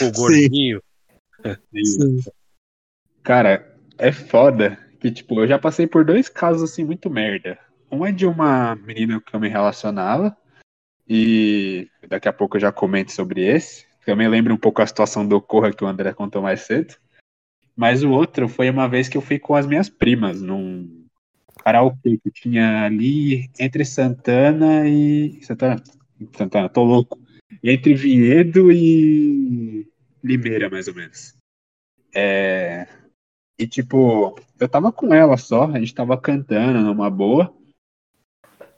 o 0.00 0.12
gordinho. 0.12 0.82
Sim. 1.74 2.20
Cara, 3.22 3.76
é 3.98 4.12
foda 4.12 4.78
que, 5.00 5.10
tipo, 5.10 5.40
eu 5.40 5.48
já 5.48 5.58
passei 5.58 5.86
por 5.86 6.04
dois 6.04 6.28
casos 6.28 6.62
assim 6.62 6.84
muito 6.84 7.10
merda. 7.10 7.58
Um 7.90 8.06
é 8.06 8.12
de 8.12 8.26
uma 8.26 8.76
menina 8.76 9.20
que 9.20 9.34
eu 9.34 9.40
me 9.40 9.48
relacionava, 9.48 10.36
e 11.08 11.88
daqui 12.08 12.28
a 12.28 12.32
pouco 12.32 12.56
eu 12.56 12.60
já 12.60 12.72
comento 12.72 13.12
sobre 13.12 13.42
esse. 13.42 13.86
Também 14.04 14.28
lembra 14.28 14.54
um 14.54 14.58
pouco 14.58 14.82
a 14.82 14.86
situação 14.86 15.26
do 15.26 15.40
Corra 15.40 15.72
que 15.72 15.82
o 15.82 15.86
André 15.86 16.12
contou 16.12 16.42
mais 16.42 16.62
cedo. 16.62 16.94
Mas 17.74 18.02
o 18.02 18.10
outro 18.10 18.48
foi 18.48 18.70
uma 18.70 18.88
vez 18.88 19.08
que 19.08 19.16
eu 19.16 19.20
fui 19.22 19.38
com 19.38 19.54
as 19.54 19.66
minhas 19.66 19.88
primas 19.88 20.40
num 20.40 21.05
que 22.22 22.30
tinha 22.30 22.84
ali 22.84 23.51
entre 23.59 23.84
Santana 23.84 24.88
e. 24.88 25.43
Santana, 25.43 25.82
Santana, 26.36 26.68
tô 26.68 26.84
louco. 26.84 27.18
Entre 27.62 27.94
Vinhedo 27.94 28.70
e 28.70 29.88
Limeira, 30.22 30.70
mais 30.70 30.86
ou 30.86 30.94
menos. 30.94 31.34
É... 32.14 32.86
E 33.59 33.66
tipo, 33.66 34.38
eu 34.60 34.68
tava 34.68 34.93
com 34.93 35.12
ela 35.14 35.36
só, 35.36 35.64
a 35.64 35.78
gente 35.78 35.94
tava 35.94 36.16
cantando 36.16 36.80
numa 36.80 37.10
boa. 37.10 37.52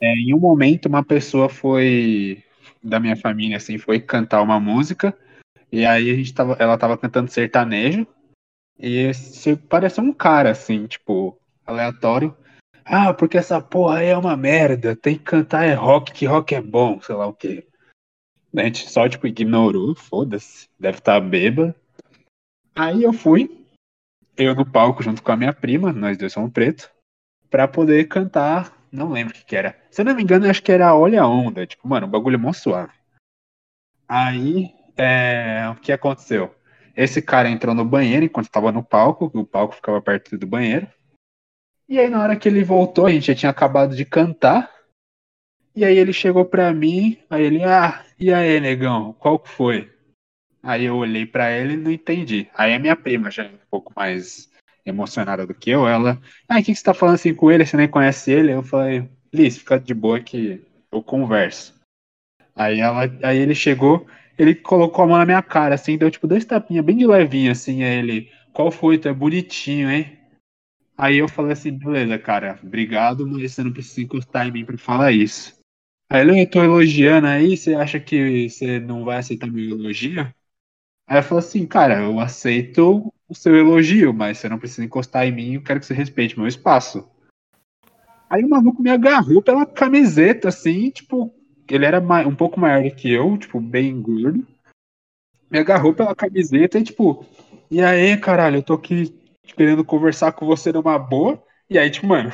É, 0.00 0.14
em 0.14 0.32
um 0.32 0.38
momento, 0.38 0.86
uma 0.86 1.04
pessoa 1.04 1.48
foi 1.48 2.42
da 2.82 3.00
minha 3.00 3.16
família, 3.16 3.56
assim, 3.56 3.76
foi 3.76 4.00
cantar 4.00 4.40
uma 4.40 4.60
música. 4.60 5.16
E 5.70 5.84
aí 5.84 6.10
a 6.10 6.14
gente 6.14 6.32
tava, 6.32 6.56
ela 6.58 6.78
tava 6.78 6.96
cantando 6.96 7.30
sertanejo. 7.30 8.06
E 8.78 9.10
pareceu 9.68 10.04
um 10.04 10.12
cara, 10.12 10.52
assim, 10.52 10.86
tipo, 10.86 11.38
aleatório. 11.66 12.34
Ah, 12.90 13.12
porque 13.12 13.36
essa 13.36 13.60
porra 13.60 13.98
aí 13.98 14.06
é 14.06 14.16
uma 14.16 14.36
merda. 14.36 14.96
Tem 14.96 15.16
que 15.16 15.24
cantar 15.24 15.64
é 15.64 15.74
rock, 15.74 16.10
que 16.10 16.24
rock 16.24 16.54
é 16.54 16.62
bom, 16.62 17.00
sei 17.02 17.14
lá 17.14 17.26
o 17.26 17.34
quê. 17.34 17.66
A 18.56 18.62
gente 18.62 18.88
só, 18.88 19.06
tipo, 19.06 19.26
ignorou, 19.26 19.94
foda-se. 19.94 20.68
Deve 20.80 20.98
estar 20.98 21.20
tá 21.20 21.26
bêbado. 21.26 21.74
Aí 22.74 23.02
eu 23.02 23.12
fui, 23.12 23.66
eu 24.36 24.54
no 24.54 24.64
palco 24.64 25.02
junto 25.02 25.22
com 25.22 25.32
a 25.32 25.36
minha 25.36 25.52
prima, 25.52 25.92
nós 25.92 26.16
dois 26.16 26.32
somos 26.32 26.50
preto, 26.50 26.90
pra 27.50 27.68
poder 27.68 28.08
cantar. 28.08 28.72
Não 28.90 29.10
lembro 29.10 29.34
o 29.34 29.36
que, 29.36 29.44
que 29.44 29.56
era. 29.56 29.78
Se 29.90 30.00
eu 30.00 30.06
não 30.06 30.14
me 30.14 30.22
engano, 30.22 30.48
acho 30.48 30.62
que 30.62 30.72
era 30.72 30.94
Olha 30.94 31.22
a 31.22 31.28
Onda. 31.28 31.66
Tipo, 31.66 31.86
mano, 31.86 32.06
o 32.06 32.10
bagulho 32.10 32.36
é 32.36 32.38
mó 32.38 32.54
suave. 32.54 32.92
Aí, 34.08 34.72
é, 34.96 35.68
o 35.70 35.74
que 35.74 35.92
aconteceu? 35.92 36.54
Esse 36.96 37.20
cara 37.20 37.50
entrou 37.50 37.74
no 37.74 37.84
banheiro 37.84 38.24
enquanto 38.24 38.46
estava 38.46 38.72
no 38.72 38.82
palco, 38.82 39.30
o 39.34 39.44
palco 39.44 39.74
ficava 39.74 40.00
perto 40.00 40.38
do 40.38 40.46
banheiro. 40.46 40.88
E 41.88 41.98
aí, 41.98 42.10
na 42.10 42.22
hora 42.22 42.36
que 42.36 42.46
ele 42.46 42.62
voltou, 42.62 43.06
a 43.06 43.10
gente 43.10 43.28
já 43.28 43.34
tinha 43.34 43.50
acabado 43.50 43.96
de 43.96 44.04
cantar. 44.04 44.70
E 45.74 45.84
aí 45.84 45.96
ele 45.96 46.12
chegou 46.12 46.44
pra 46.44 46.72
mim, 46.74 47.16
aí 47.30 47.44
ele, 47.44 47.64
ah, 47.64 48.04
e 48.20 48.30
aí, 48.30 48.60
negão, 48.60 49.14
qual 49.14 49.38
que 49.38 49.48
foi? 49.48 49.90
Aí 50.62 50.84
eu 50.84 50.96
olhei 50.96 51.24
para 51.24 51.50
ele 51.50 51.74
e 51.74 51.76
não 51.78 51.90
entendi. 51.90 52.46
Aí 52.54 52.74
a 52.74 52.78
minha 52.78 52.94
prima, 52.94 53.30
já 53.30 53.44
um 53.44 53.58
pouco 53.70 53.90
mais 53.96 54.50
emocionada 54.84 55.46
do 55.46 55.54
que 55.54 55.70
eu, 55.70 55.88
ela, 55.88 56.20
ah, 56.46 56.58
o 56.58 56.62
que, 56.62 56.72
que 56.72 56.74
você 56.74 56.84
tá 56.84 56.92
falando 56.92 57.14
assim 57.14 57.32
com 57.32 57.50
ele? 57.50 57.64
Você 57.64 57.76
nem 57.76 57.88
conhece 57.88 58.30
ele? 58.32 58.52
Eu 58.52 58.62
falei, 58.62 59.08
Liz, 59.32 59.56
fica 59.56 59.78
de 59.78 59.94
boa 59.94 60.20
que 60.20 60.60
eu 60.92 61.02
converso. 61.02 61.74
Aí, 62.54 62.80
ela, 62.80 63.04
aí 63.22 63.38
ele 63.38 63.54
chegou, 63.54 64.06
ele 64.36 64.54
colocou 64.54 65.04
a 65.04 65.08
mão 65.08 65.16
na 65.16 65.24
minha 65.24 65.42
cara, 65.42 65.74
assim, 65.74 65.96
deu 65.96 66.10
tipo 66.10 66.26
dois 66.26 66.44
tapinhas 66.44 66.84
bem 66.84 66.98
de 66.98 67.06
levinho, 67.06 67.52
assim, 67.52 67.82
aí 67.82 67.98
ele, 67.98 68.30
qual 68.52 68.70
foi? 68.70 68.98
Tu 68.98 69.08
é 69.08 69.12
bonitinho, 69.12 69.90
hein? 69.90 70.17
Aí 70.98 71.18
eu 71.18 71.28
falei 71.28 71.52
assim, 71.52 71.70
beleza, 71.70 72.18
cara, 72.18 72.58
obrigado, 72.60 73.24
mas 73.24 73.52
você 73.52 73.62
não 73.62 73.72
precisa 73.72 74.02
encostar 74.02 74.48
em 74.48 74.50
mim 74.50 74.64
pra 74.64 74.76
falar 74.76 75.12
isso. 75.12 75.56
Aí 76.10 76.22
ele, 76.22 76.42
eu 76.42 76.50
tô 76.50 76.60
elogiando 76.60 77.28
aí, 77.28 77.56
você 77.56 77.74
acha 77.74 78.00
que 78.00 78.48
você 78.48 78.80
não 78.80 79.04
vai 79.04 79.18
aceitar 79.18 79.46
meu 79.46 79.76
elogio? 79.76 80.22
Aí 81.06 81.18
eu 81.18 81.22
falei 81.22 81.44
assim, 81.44 81.66
cara, 81.66 82.00
eu 82.00 82.18
aceito 82.18 83.12
o 83.28 83.34
seu 83.34 83.54
elogio, 83.54 84.12
mas 84.12 84.38
você 84.38 84.48
não 84.48 84.58
precisa 84.58 84.84
encostar 84.84 85.24
em 85.24 85.32
mim, 85.32 85.54
eu 85.54 85.62
quero 85.62 85.78
que 85.78 85.86
você 85.86 85.94
respeite 85.94 86.36
meu 86.36 86.48
espaço. 86.48 87.08
Aí 88.28 88.42
o 88.42 88.48
maluco 88.48 88.82
me 88.82 88.90
agarrou 88.90 89.40
pela 89.40 89.64
camiseta, 89.64 90.48
assim, 90.48 90.90
tipo, 90.90 91.32
ele 91.70 91.84
era 91.84 92.00
um 92.26 92.34
pouco 92.34 92.58
maior 92.58 92.82
do 92.82 92.94
que 92.94 93.08
eu, 93.12 93.38
tipo, 93.38 93.60
bem 93.60 94.02
gordo. 94.02 94.44
Me 95.48 95.60
agarrou 95.60 95.94
pela 95.94 96.14
camiseta 96.14 96.78
e, 96.78 96.82
tipo, 96.82 97.24
e 97.70 97.80
aí, 97.80 98.16
caralho, 98.16 98.56
eu 98.56 98.62
tô 98.62 98.74
aqui 98.74 99.17
querendo 99.54 99.84
conversar 99.84 100.32
com 100.32 100.46
você 100.46 100.72
numa 100.72 100.98
boa. 100.98 101.42
E 101.68 101.78
aí, 101.78 101.90
tipo, 101.90 102.06
mano, 102.06 102.32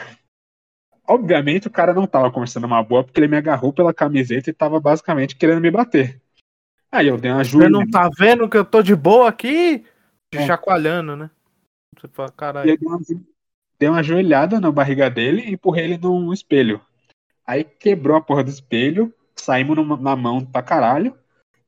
obviamente 1.07 1.67
o 1.67 1.71
cara 1.71 1.93
não 1.93 2.07
tava 2.07 2.31
conversando 2.31 2.63
numa 2.65 2.83
boa 2.83 3.05
porque 3.05 3.21
ele 3.21 3.29
me 3.29 3.37
agarrou 3.37 3.73
pela 3.73 3.95
camiseta 3.95 4.51
e 4.51 4.55
tava 4.55 4.81
basicamente 4.81 5.37
querendo 5.37 5.61
me 5.61 5.71
bater. 5.71 6.21
Aí 6.91 7.09
eu 7.09 7.19
dei 7.19 7.31
uma 7.31 7.41
ajuda. 7.41 7.65
Você 7.65 7.71
não 7.71 7.89
tá 7.91 8.09
vendo 8.17 8.49
que 8.49 8.57
eu 8.57 8.65
tô 8.65 8.83
de 8.83 8.95
boa 8.95 9.29
aqui? 9.29 9.85
É. 10.33 10.47
Chacoalhando, 10.47 11.17
né? 11.17 11.31
Você 11.99 12.09
fala, 12.09 12.31
caralho. 12.31 12.67
Dei 12.67 12.89
uma, 12.89 13.01
dei 13.79 13.89
uma 13.89 13.99
ajoelhada 13.99 14.61
na 14.61 14.71
barriga 14.71 15.11
dele 15.11 15.43
e 15.43 15.55
empurrei 15.55 15.85
ele 15.85 15.99
num 15.99 16.33
espelho. 16.33 16.81
Aí 17.47 17.65
quebrou 17.65 18.17
a 18.17 18.21
porra 18.21 18.45
do 18.45 18.51
espelho, 18.51 19.13
saímos 19.37 19.77
numa, 19.77 19.97
na 19.97 20.17
mão 20.17 20.45
pra 20.45 20.63
caralho. 20.63 21.17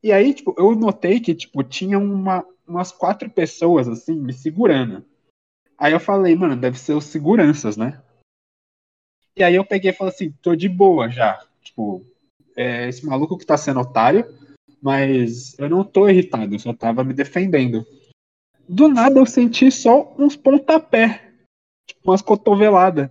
E 0.02 0.12
aí, 0.12 0.32
tipo, 0.32 0.54
eu 0.56 0.74
notei 0.74 1.20
que, 1.20 1.34
tipo, 1.34 1.62
tinha 1.64 1.98
uma, 1.98 2.44
umas 2.66 2.92
quatro 2.92 3.28
pessoas, 3.28 3.88
assim, 3.88 4.14
me 4.14 4.32
segurando. 4.32 5.04
Aí 5.78 5.92
eu 5.92 6.00
falei, 6.00 6.34
mano, 6.34 6.56
deve 6.56 6.78
ser 6.78 6.94
os 6.94 7.04
seguranças, 7.04 7.76
né? 7.76 8.02
E 9.36 9.42
aí 9.42 9.54
eu 9.54 9.64
peguei 9.64 9.90
e 9.90 9.94
falei 9.94 10.12
assim, 10.14 10.32
tô 10.40 10.56
de 10.56 10.68
boa 10.68 11.10
já. 11.10 11.38
Tipo, 11.62 12.04
é, 12.56 12.88
esse 12.88 13.04
maluco 13.04 13.36
que 13.36 13.44
tá 13.44 13.56
sendo 13.56 13.80
otário, 13.80 14.24
Mas 14.80 15.58
eu 15.58 15.68
não 15.68 15.82
tô 15.84 16.08
irritado, 16.08 16.54
eu 16.54 16.58
só 16.58 16.72
tava 16.72 17.02
me 17.02 17.12
defendendo. 17.12 17.84
Do 18.68 18.88
nada 18.88 19.18
eu 19.18 19.26
senti 19.26 19.70
só 19.70 20.14
uns 20.18 20.36
pontapé, 20.36 21.32
tipo 21.86 22.10
umas 22.10 22.22
cotoveladas. 22.22 23.10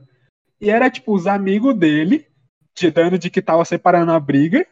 E 0.60 0.70
era 0.70 0.90
tipo 0.90 1.14
os 1.14 1.28
amigos 1.28 1.78
dele, 1.78 2.28
te 2.74 2.90
dando 2.90 3.18
de 3.18 3.30
que 3.30 3.42
tava 3.42 3.66
separando 3.66 4.12
a 4.12 4.20
briga, 4.20 4.66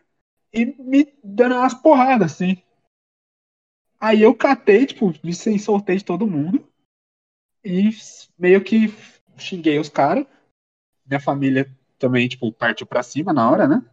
e 0.53 0.65
me 0.65 1.13
dando 1.23 1.55
umas 1.55 1.73
porradas, 1.73 2.33
assim. 2.33 2.61
Aí 3.99 4.21
eu 4.21 4.35
catei, 4.35 4.85
tipo, 4.85 5.13
me 5.23 5.33
soltei 5.59 5.97
de 5.97 6.05
todo 6.05 6.27
mundo. 6.27 6.67
E 7.63 7.89
meio 8.37 8.63
que 8.63 8.93
xinguei 9.37 9.79
os 9.79 9.89
caras. 9.89 10.25
Minha 11.05 11.19
família 11.19 11.69
também, 11.97 12.27
tipo, 12.27 12.51
partiu 12.51 12.85
pra 12.85 13.03
cima 13.03 13.31
na 13.31 13.49
hora, 13.49 13.67
né? 13.67 13.83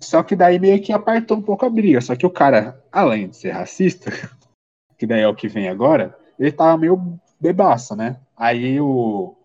Só 0.00 0.22
que 0.22 0.34
daí 0.34 0.58
meio 0.58 0.82
que 0.82 0.92
apartou 0.92 1.38
um 1.38 1.42
pouco 1.42 1.64
a 1.64 1.70
briga. 1.70 2.00
Só 2.00 2.16
que 2.16 2.26
o 2.26 2.30
cara, 2.30 2.84
além 2.90 3.28
de 3.28 3.36
ser 3.36 3.52
racista, 3.52 4.10
que 4.98 5.06
daí 5.06 5.20
é 5.20 5.28
o 5.28 5.34
que 5.34 5.48
vem 5.48 5.68
agora, 5.68 6.18
ele 6.38 6.52
tava 6.52 6.76
meio 6.76 7.18
bebaço, 7.40 7.94
né? 7.94 8.20
Aí 8.36 8.80
o. 8.80 9.36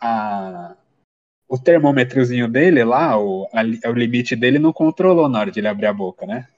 A, 0.00 0.76
o 1.48 1.58
termômetrozinho 1.58 2.48
dele 2.48 2.84
lá, 2.84 3.18
o, 3.18 3.46
a, 3.52 3.88
o 3.88 3.92
limite 3.92 4.36
dele 4.36 4.58
não 4.58 4.72
controlou 4.72 5.28
na 5.28 5.40
hora 5.40 5.50
de 5.50 5.58
ele 5.58 5.68
abrir 5.68 5.86
a 5.86 5.92
boca, 5.92 6.24
né? 6.24 6.48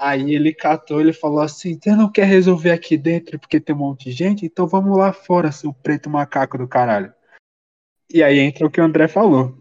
Aí 0.00 0.34
ele 0.34 0.54
catou, 0.54 0.98
ele 0.98 1.12
falou 1.12 1.40
assim: 1.40 1.78
Você 1.78 1.94
não 1.94 2.10
quer 2.10 2.24
resolver 2.24 2.70
aqui 2.70 2.96
dentro 2.96 3.38
porque 3.38 3.60
tem 3.60 3.74
um 3.74 3.80
monte 3.80 4.04
de 4.04 4.12
gente? 4.12 4.46
Então 4.46 4.66
vamos 4.66 4.96
lá 4.96 5.12
fora, 5.12 5.52
seu 5.52 5.74
preto 5.74 6.08
macaco 6.08 6.56
do 6.56 6.66
caralho. 6.66 7.12
E 8.08 8.22
aí 8.22 8.38
entra 8.38 8.66
o 8.66 8.70
que 8.70 8.80
o 8.80 8.84
André 8.84 9.08
falou. 9.08 9.58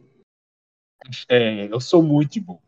É, 1.28 1.66
eu 1.66 1.82
sou 1.82 2.02
muito 2.02 2.40
bom. 2.40 2.62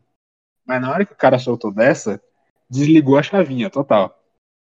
Mas 0.66 0.82
na 0.82 0.90
hora 0.90 1.06
que 1.06 1.14
o 1.14 1.16
cara 1.16 1.38
soltou 1.38 1.72
dessa, 1.72 2.22
desligou 2.68 3.16
a 3.16 3.22
chavinha, 3.22 3.70
total. 3.70 4.22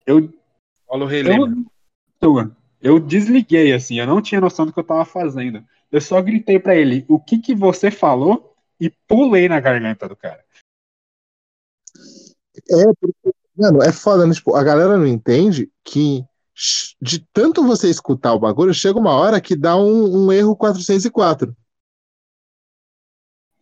Eu. 0.03 0.33
Olha 0.87 1.03
o 1.03 1.07
relembro. 1.07 1.71
Eu, 2.19 2.51
eu 2.81 2.99
desliguei, 2.99 3.73
assim, 3.73 3.99
eu 3.99 4.07
não 4.07 4.23
tinha 4.23 4.41
noção 4.41 4.65
do 4.65 4.73
que 4.73 4.79
eu 4.79 4.83
tava 4.83 5.05
fazendo. 5.05 5.63
Eu 5.91 6.01
só 6.01 6.19
gritei 6.19 6.57
para 6.57 6.75
ele, 6.75 7.05
o 7.07 7.19
que 7.19 7.37
que 7.37 7.53
você 7.53 7.91
falou? 7.91 8.55
E 8.79 8.89
pulei 9.07 9.47
na 9.47 9.59
garganta 9.59 10.09
do 10.09 10.15
cara. 10.15 10.43
É, 12.69 12.85
porque, 12.99 13.33
mano, 13.55 13.81
é 13.81 13.91
foda, 13.91 14.25
né? 14.25 14.33
Tipo, 14.33 14.55
a 14.55 14.63
galera 14.63 14.97
não 14.97 15.07
entende 15.07 15.69
que 15.83 16.25
de 16.99 17.19
tanto 17.31 17.63
você 17.63 17.89
escutar 17.89 18.33
o 18.33 18.39
bagulho, 18.39 18.73
chega 18.73 18.97
uma 18.99 19.13
hora 19.13 19.39
que 19.39 19.55
dá 19.55 19.77
um, 19.77 20.25
um 20.25 20.31
erro 20.31 20.55
404. 20.55 21.55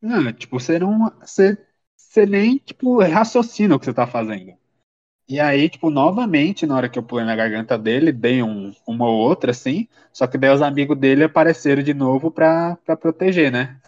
Não, 0.02 0.32
tipo, 0.32 0.60
você 0.60 0.80
não. 0.80 1.11
Você, 1.22 1.57
você 1.98 2.26
nem, 2.26 2.57
tipo, 2.57 3.02
raciocina 3.02 3.76
o 3.76 3.80
que 3.80 3.86
você 3.86 3.94
tá 3.94 4.07
fazendo. 4.07 4.53
E 5.27 5.40
aí, 5.40 5.68
tipo, 5.69 5.90
novamente, 5.90 6.65
na 6.68 6.76
hora 6.76 6.90
que 6.90 6.99
eu 6.99 7.03
pulei 7.03 7.26
na 7.26 7.36
garganta 7.36 7.77
dele, 7.77 8.11
dei 8.11 8.44
um, 8.44 8.72
uma 8.88 9.07
ou 9.07 9.18
outra, 9.18 9.52
assim. 9.52 9.88
Só 10.14 10.27
que 10.27 10.38
daí 10.38 10.53
os 10.53 10.61
amigos 10.61 10.98
dele 10.98 11.23
apareceram 11.23 11.82
de 11.82 11.94
novo 11.94 12.32
pra, 12.32 12.77
pra 12.86 12.95
proteger, 12.95 13.52
né? 13.52 13.80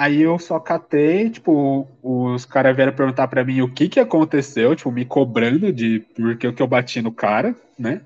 Aí 0.00 0.22
eu 0.22 0.38
só 0.38 0.58
catei, 0.58 1.28
tipo, 1.28 1.86
os 2.02 2.46
caras 2.46 2.74
vieram 2.74 2.94
perguntar 2.94 3.28
pra 3.28 3.44
mim 3.44 3.60
o 3.60 3.70
que 3.70 3.86
que 3.86 4.00
aconteceu, 4.00 4.74
tipo, 4.74 4.90
me 4.90 5.04
cobrando 5.04 5.70
de 5.70 6.00
porque 6.16 6.50
que 6.50 6.62
eu 6.62 6.66
bati 6.66 7.02
no 7.02 7.12
cara, 7.12 7.54
né? 7.78 8.00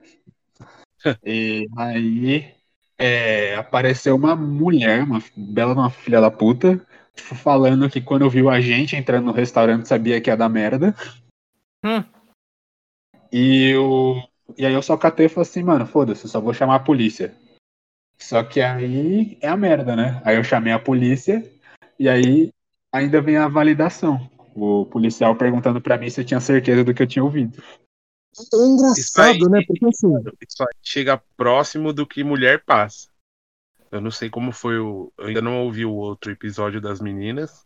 e 1.25 1.69
aí 1.77 2.53
é, 2.99 3.55
apareceu 3.55 4.16
uma 4.16 4.35
mulher, 4.35 5.05
uma 5.05 5.23
bela 5.37 5.73
uma 5.73 5.89
filha 5.89 6.21
da 6.21 6.33
puta, 6.33 6.85
tipo, 7.15 7.37
falando 7.37 7.89
que 7.89 8.01
quando 8.01 8.29
viu 8.29 8.51
a 8.51 8.61
gente 8.61 8.97
entrando 8.97 9.27
no 9.27 9.33
restaurante 9.33 9.87
sabia 9.87 10.21
que 10.21 10.29
ia 10.29 10.37
dar 10.37 10.49
merda. 10.49 10.97
Hum. 11.85 12.03
E, 13.31 13.71
eu, 13.71 14.16
e 14.59 14.66
aí 14.66 14.75
eu 14.75 14.83
só 14.83 14.97
catei 14.97 15.27
e 15.27 15.29
falei 15.29 15.49
assim, 15.49 15.62
mano, 15.62 15.87
foda-se, 15.87 16.29
só 16.29 16.41
vou 16.41 16.53
chamar 16.53 16.75
a 16.75 16.81
polícia. 16.81 17.33
Só 18.19 18.43
que 18.43 18.61
aí 18.61 19.39
é 19.41 19.47
a 19.47 19.57
merda, 19.57 19.95
né? 19.95 20.21
Aí 20.25 20.35
eu 20.35 20.43
chamei 20.43 20.73
a 20.73 20.79
polícia 20.81 21.53
e 21.99 22.09
aí 22.09 22.53
ainda 22.93 23.21
vem 23.21 23.37
a 23.37 23.49
validação. 23.49 24.31
O 24.55 24.87
policial 24.87 25.35
perguntando 25.37 25.81
para 25.81 25.99
mim 25.99 26.09
se 26.09 26.21
eu 26.21 26.25
tinha 26.25 26.41
certeza 26.41 26.85
do 26.85 26.95
que 26.95 27.03
eu 27.03 27.07
tinha 27.07 27.25
ouvido. 27.25 27.61
É 28.53 28.57
engraçado, 28.57 29.47
aí, 29.47 29.51
né? 29.51 29.65
Porque 29.66 29.87
assim. 29.87 30.12
Isso 30.47 30.62
aí 30.62 30.77
chega 30.83 31.23
próximo 31.37 31.93
do 31.93 32.07
que 32.07 32.25
mulher 32.25 32.65
passa. 32.65 33.09
Eu 33.91 34.01
não 34.01 34.11
sei 34.11 34.29
como 34.29 34.53
foi 34.53 34.79
o. 34.79 35.12
Eu 35.16 35.27
ainda 35.27 35.43
não 35.43 35.65
ouvi 35.65 35.85
o 35.85 35.93
outro 35.93 36.33
episódio 36.33 36.81
das 36.81 37.01
meninas. 37.01 37.65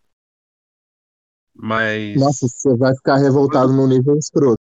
Mas. 1.55 2.21
Nossa, 2.21 2.47
você 2.47 2.77
vai 2.77 2.95
ficar 2.95 3.17
revoltado 3.17 3.73
no 3.73 3.87
nível 3.87 4.17
escroto. 4.17 4.61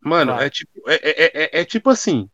Mano, 0.00 0.32
é 0.32 0.50
tipo, 0.50 0.72
é, 0.88 0.94
é, 0.94 1.58
é, 1.58 1.60
é 1.60 1.64
tipo 1.64 1.88
assim. 1.88 2.28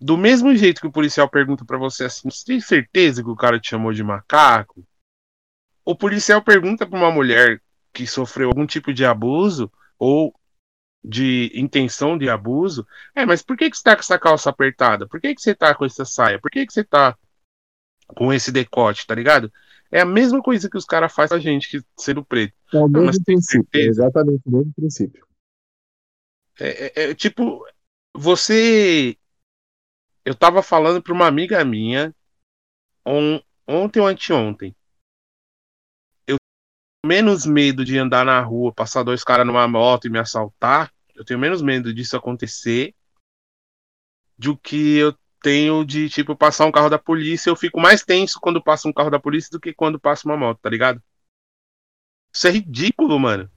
Do 0.00 0.16
mesmo 0.16 0.54
jeito 0.54 0.80
que 0.80 0.86
o 0.86 0.92
policial 0.92 1.28
pergunta 1.28 1.64
pra 1.64 1.76
você 1.76 2.04
assim, 2.04 2.30
você 2.30 2.44
tem 2.44 2.60
certeza 2.60 3.22
que 3.22 3.28
o 3.28 3.34
cara 3.34 3.58
te 3.58 3.70
chamou 3.70 3.92
de 3.92 4.04
macaco? 4.04 4.86
O 5.88 5.96
policial 5.96 6.42
pergunta 6.42 6.86
pra 6.86 6.98
uma 6.98 7.10
mulher 7.10 7.62
que 7.94 8.06
sofreu 8.06 8.48
algum 8.48 8.66
tipo 8.66 8.92
de 8.92 9.06
abuso 9.06 9.72
ou 9.98 10.38
de 11.02 11.50
intenção 11.54 12.18
de 12.18 12.28
abuso, 12.28 12.86
é, 13.14 13.24
mas 13.24 13.40
por 13.40 13.56
que, 13.56 13.70
que 13.70 13.74
você 13.78 13.84
tá 13.84 13.94
com 13.96 14.00
essa 14.00 14.18
calça 14.18 14.50
apertada? 14.50 15.08
Por 15.08 15.18
que, 15.18 15.34
que 15.34 15.40
você 15.40 15.54
tá 15.54 15.74
com 15.74 15.86
essa 15.86 16.04
saia? 16.04 16.38
Por 16.38 16.50
que, 16.50 16.66
que 16.66 16.74
você 16.74 16.84
tá 16.84 17.16
com 18.08 18.30
esse 18.30 18.52
decote, 18.52 19.06
tá 19.06 19.14
ligado? 19.14 19.50
É 19.90 20.02
a 20.02 20.04
mesma 20.04 20.42
coisa 20.42 20.68
que 20.68 20.76
os 20.76 20.84
caras 20.84 21.10
fazem 21.10 21.38
a 21.38 21.40
gente, 21.40 21.70
que 21.70 21.82
sendo 21.96 22.22
preto. 22.22 22.52
É 22.74 22.76
o 22.76 22.86
mas 22.86 22.92
mesmo 22.92 23.24
tem 23.24 23.36
princípio. 23.36 23.80
é? 23.80 23.84
Exatamente 23.86 24.42
o 24.44 24.50
mesmo 24.50 24.72
princípio. 24.74 25.26
É, 26.60 26.68
é- 27.04 27.10
é 27.12 27.14
tipo, 27.14 27.64
você. 28.14 29.16
Eu 30.22 30.34
tava 30.34 30.62
falando 30.62 31.02
pra 31.02 31.14
uma 31.14 31.26
amiga 31.26 31.64
minha 31.64 32.14
on- 33.06 33.40
ontem 33.66 34.00
ou 34.00 34.06
anteontem. 34.06 34.76
Menos 37.04 37.46
medo 37.46 37.84
de 37.84 37.98
andar 37.98 38.24
na 38.24 38.40
rua, 38.40 38.72
passar 38.72 39.02
dois 39.02 39.22
caras 39.22 39.46
numa 39.46 39.66
moto 39.68 40.06
e 40.06 40.10
me 40.10 40.18
assaltar. 40.18 40.92
Eu 41.14 41.24
tenho 41.24 41.38
menos 41.38 41.62
medo 41.62 41.92
disso 41.92 42.16
acontecer 42.16 42.94
do 44.36 44.56
que 44.56 44.96
eu 44.96 45.16
tenho 45.42 45.84
de, 45.84 46.08
tipo, 46.08 46.36
passar 46.36 46.66
um 46.66 46.72
carro 46.72 46.88
da 46.88 46.98
polícia. 46.98 47.50
Eu 47.50 47.56
fico 47.56 47.80
mais 47.80 48.02
tenso 48.02 48.40
quando 48.40 48.62
passa 48.62 48.88
um 48.88 48.92
carro 48.92 49.10
da 49.10 49.18
polícia 49.18 49.50
do 49.50 49.60
que 49.60 49.72
quando 49.72 49.98
passa 49.98 50.28
uma 50.28 50.36
moto, 50.36 50.58
tá 50.60 50.68
ligado? 50.68 51.02
Isso 52.32 52.46
é 52.46 52.50
ridículo, 52.50 53.18
mano. 53.18 53.50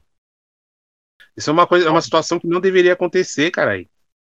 Isso 1.35 1.49
é 1.49 1.53
uma 1.53 1.68
coisa, 1.68 1.88
é 1.88 1.89
uma 1.89 2.01
situação 2.01 2.39
que 2.39 2.47
não 2.47 2.59
deveria 2.59 2.93
acontecer, 2.93 3.51
caralho. 3.51 3.88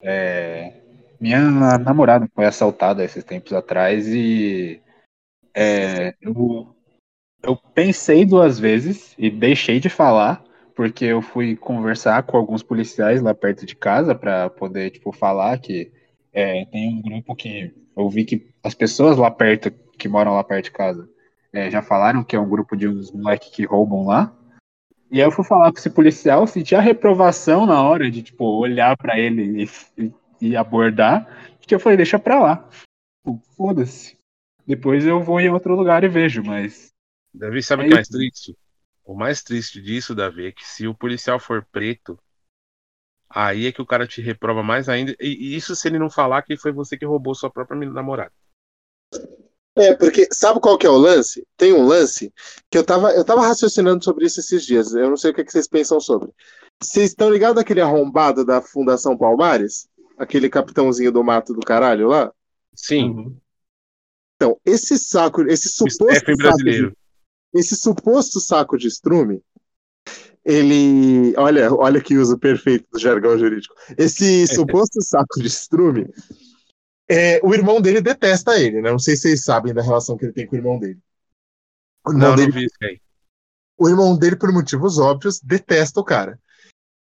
É, 0.00 0.82
minha 1.20 1.40
namorada 1.78 2.28
foi 2.34 2.44
assaltada 2.44 3.04
esses 3.04 3.22
tempos 3.22 3.52
atrás 3.52 4.08
e 4.08 4.82
é, 5.54 6.14
eu, 6.20 6.74
eu 7.42 7.56
pensei 7.56 8.24
duas 8.24 8.58
vezes 8.58 9.14
e 9.18 9.30
deixei 9.30 9.80
de 9.80 9.88
falar 9.88 10.44
porque 10.74 11.04
eu 11.04 11.20
fui 11.20 11.54
conversar 11.56 12.22
com 12.22 12.36
alguns 12.36 12.62
policiais 12.62 13.20
lá 13.20 13.34
perto 13.34 13.66
de 13.66 13.76
casa 13.76 14.14
para 14.14 14.48
poder 14.48 14.90
tipo 14.90 15.12
falar 15.12 15.58
que 15.58 15.92
é, 16.32 16.64
tem 16.66 16.88
um 16.88 17.02
grupo 17.02 17.36
que 17.36 17.74
eu 17.96 18.08
vi 18.08 18.24
que 18.24 18.48
as 18.62 18.74
pessoas 18.74 19.18
lá 19.18 19.30
perto 19.30 19.70
que 19.98 20.08
moram 20.08 20.34
lá 20.34 20.42
perto 20.42 20.64
de 20.64 20.70
casa 20.70 21.08
é, 21.52 21.70
já 21.70 21.82
falaram 21.82 22.24
que 22.24 22.34
é 22.34 22.40
um 22.40 22.48
grupo 22.48 22.74
de 22.76 22.88
uns 22.88 23.12
moleques 23.12 23.50
que 23.50 23.64
roubam 23.64 24.06
lá. 24.06 24.34
E 25.10 25.20
aí 25.20 25.26
eu 25.26 25.30
fui 25.30 25.44
falar 25.44 25.70
com 25.70 25.78
esse 25.78 25.90
policial, 25.90 26.46
senti 26.46 26.74
a 26.74 26.80
reprovação 26.80 27.66
na 27.66 27.82
hora 27.82 28.10
de, 28.10 28.22
tipo, 28.22 28.44
olhar 28.46 28.96
pra 28.96 29.18
ele 29.18 29.68
e, 29.98 30.12
e- 30.40 30.56
abordar, 30.56 31.28
que 31.60 31.74
eu 31.74 31.78
falei, 31.78 31.98
deixa 31.98 32.18
pra 32.18 32.40
lá. 32.40 32.68
Foda-se. 33.54 34.16
Depois 34.66 35.06
eu 35.06 35.22
vou 35.22 35.38
em 35.38 35.50
outro 35.50 35.76
lugar 35.76 36.02
e 36.02 36.08
vejo, 36.08 36.42
mas. 36.42 36.91
Davi, 37.34 37.62
sabe 37.62 37.82
o 37.82 37.84
É 37.84 37.88
que 37.88 37.92
é 37.92 37.96
mais 37.96 38.08
triste? 38.08 38.56
O 39.04 39.14
mais 39.14 39.42
triste 39.42 39.80
disso, 39.80 40.14
Davi, 40.14 40.46
é 40.46 40.52
que 40.52 40.66
se 40.66 40.86
o 40.86 40.94
policial 40.94 41.38
for 41.40 41.66
preto, 41.72 42.18
aí 43.28 43.66
é 43.66 43.72
que 43.72 43.82
o 43.82 43.86
cara 43.86 44.06
te 44.06 44.20
reprova 44.20 44.62
mais 44.62 44.88
ainda. 44.88 45.16
E, 45.20 45.56
isso 45.56 45.74
se 45.74 45.88
ele 45.88 45.98
não 45.98 46.10
falar 46.10 46.42
que 46.42 46.56
foi 46.56 46.72
você 46.72 46.96
que 46.96 47.06
roubou 47.06 47.34
sua 47.34 47.50
própria 47.50 47.78
namorada. 47.90 48.32
É, 49.74 49.94
porque 49.94 50.28
sabe 50.30 50.60
qual 50.60 50.76
que 50.76 50.86
é 50.86 50.90
o 50.90 50.98
lance? 50.98 51.46
Tem 51.56 51.72
um 51.72 51.86
lance 51.86 52.32
que 52.70 52.76
eu 52.76 52.84
tava, 52.84 53.10
eu 53.12 53.24
tava 53.24 53.40
raciocinando 53.40 54.04
sobre 54.04 54.26
isso 54.26 54.38
esses 54.38 54.64
dias. 54.64 54.94
Eu 54.94 55.08
não 55.08 55.16
sei 55.16 55.30
o 55.30 55.34
que, 55.34 55.44
que 55.44 55.50
vocês 55.50 55.66
pensam 55.66 55.98
sobre. 55.98 56.30
Vocês 56.80 57.10
estão 57.10 57.30
ligados 57.30 57.60
àquele 57.60 57.80
arrombado 57.80 58.44
da 58.44 58.60
Fundação 58.60 59.16
Palmares? 59.16 59.88
Aquele 60.18 60.50
capitãozinho 60.50 61.10
do 61.10 61.24
mato 61.24 61.54
do 61.54 61.60
caralho 61.60 62.08
lá? 62.08 62.30
Sim, 62.74 63.38
Então, 64.36 64.60
esse 64.64 64.98
saco, 64.98 65.42
esse 65.42 65.68
suposto 65.68 66.04
Stephen 66.04 66.18
saco 66.18 66.36
de, 66.36 66.42
brasileiro. 66.42 66.96
Esse 67.54 67.76
suposto 67.76 68.40
saco 68.40 68.76
de 68.76 68.88
estrume, 68.88 69.42
ele, 70.44 71.34
olha, 71.36 71.72
olha 71.72 72.00
que 72.00 72.16
uso 72.16 72.38
perfeito 72.38 72.86
do 72.92 72.98
jargão 72.98 73.38
jurídico. 73.38 73.74
Esse 73.96 74.46
suposto 74.48 75.00
saco 75.02 75.40
de 75.40 75.46
estrume, 75.46 76.12
é, 77.08 77.40
o 77.44 77.54
irmão 77.54 77.80
dele 77.80 78.00
detesta 78.00 78.58
ele, 78.58 78.80
né? 78.80 78.90
Não 78.90 78.98
sei 78.98 79.16
se 79.16 79.22
vocês 79.22 79.44
sabem 79.44 79.74
da 79.74 79.82
relação 79.82 80.16
que 80.16 80.24
ele 80.24 80.32
tem 80.32 80.46
com 80.46 80.56
o 80.56 80.58
irmão 80.58 80.78
dele. 80.78 80.98
O 82.06 82.10
irmão 82.10 82.30
Não, 82.30 82.36
dele 82.36 82.48
não 82.48 82.58
vi 82.58 82.64
isso 82.66 82.76
aí. 82.82 83.00
O 83.78 83.88
irmão 83.88 84.16
dele, 84.16 84.36
por 84.36 84.52
motivos 84.52 84.98
óbvios, 84.98 85.40
detesta 85.40 86.00
o 86.00 86.04
cara. 86.04 86.38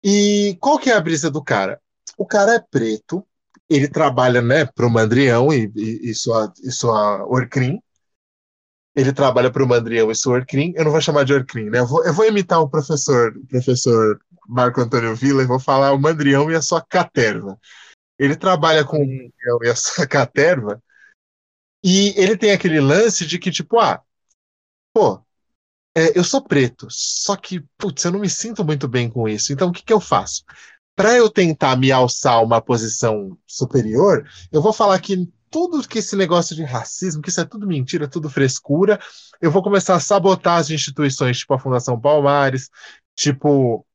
E 0.03 0.57
qual 0.59 0.77
que 0.77 0.89
é 0.89 0.93
a 0.93 1.01
brisa 1.01 1.29
do 1.29 1.43
cara? 1.43 1.81
O 2.17 2.25
cara 2.25 2.55
é 2.55 2.59
preto, 2.59 3.25
ele 3.69 3.87
trabalha, 3.87 4.41
né, 4.41 4.65
pro 4.65 4.89
Mandrião 4.89 5.51
e, 5.51 5.71
e, 5.75 6.11
e 6.11 6.15
sua, 6.15 6.51
e 6.63 6.71
sua 6.71 7.25
Orcrim. 7.25 7.81
Ele 8.97 9.13
trabalha 9.13 9.51
pro 9.51 9.67
Mandrião 9.67 10.09
e 10.09 10.15
sua 10.15 10.33
Orcrim. 10.33 10.73
Eu 10.75 10.83
não 10.83 10.91
vou 10.91 10.99
chamar 10.99 11.23
de 11.23 11.33
Orcrim, 11.33 11.69
né? 11.69 11.79
Eu 11.79 11.87
vou, 11.87 12.03
eu 12.03 12.13
vou 12.13 12.25
imitar 12.25 12.59
o 12.59 12.67
professor, 12.67 13.37
o 13.37 13.45
professor 13.45 14.19
Marco 14.47 14.81
Antônio 14.81 15.15
Villa 15.15 15.43
e 15.43 15.47
vou 15.47 15.59
falar 15.59 15.93
o 15.93 15.99
Mandrião 15.99 16.49
e 16.49 16.55
a 16.55 16.61
sua 16.61 16.81
caterva. 16.81 17.59
Ele 18.17 18.35
trabalha 18.35 18.83
com 18.83 18.97
o 18.97 19.07
Mandrião 19.07 19.59
e 19.63 19.69
a 19.69 19.75
sua 19.75 20.05
caterva 20.07 20.81
e 21.83 22.13
ele 22.17 22.35
tem 22.35 22.51
aquele 22.51 22.79
lance 22.79 23.25
de 23.25 23.39
que, 23.39 23.51
tipo, 23.51 23.79
ah, 23.79 24.01
pô, 24.93 25.21
é, 25.95 26.17
eu 26.17 26.23
sou 26.23 26.41
preto, 26.41 26.87
só 26.89 27.35
que, 27.35 27.61
putz, 27.77 28.03
eu 28.03 28.11
não 28.11 28.19
me 28.19 28.29
sinto 28.29 28.65
muito 28.65 28.87
bem 28.87 29.09
com 29.09 29.27
isso. 29.27 29.53
Então, 29.53 29.69
o 29.69 29.71
que, 29.71 29.83
que 29.83 29.93
eu 29.93 29.99
faço? 29.99 30.43
Para 30.95 31.15
eu 31.15 31.29
tentar 31.29 31.77
me 31.77 31.91
alçar 31.91 32.33
a 32.33 32.41
uma 32.41 32.61
posição 32.61 33.37
superior, 33.45 34.27
eu 34.51 34.61
vou 34.61 34.73
falar 34.73 34.99
que 34.99 35.31
tudo 35.49 35.87
que 35.87 35.99
esse 35.99 36.15
negócio 36.15 36.55
de 36.55 36.63
racismo, 36.63 37.21
que 37.21 37.29
isso 37.29 37.41
é 37.41 37.45
tudo 37.45 37.67
mentira, 37.67 38.07
tudo 38.07 38.29
frescura, 38.29 38.99
eu 39.41 39.51
vou 39.51 39.63
começar 39.63 39.95
a 39.95 39.99
sabotar 39.99 40.59
as 40.59 40.69
instituições, 40.69 41.39
tipo 41.39 41.53
a 41.53 41.59
Fundação 41.59 41.99
Palmares, 41.99 42.69
tipo, 43.15 43.85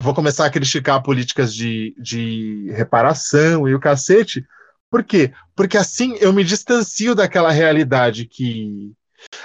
vou 0.00 0.14
começar 0.14 0.46
a 0.46 0.50
criticar 0.50 1.02
políticas 1.02 1.54
de, 1.54 1.94
de 1.98 2.70
reparação 2.72 3.68
e 3.68 3.74
o 3.74 3.80
cacete. 3.80 4.44
Por 4.90 5.02
quê? 5.04 5.32
Porque 5.56 5.78
assim 5.78 6.16
eu 6.20 6.32
me 6.32 6.44
distancio 6.44 7.14
daquela 7.14 7.50
realidade 7.50 8.26
que. 8.26 8.92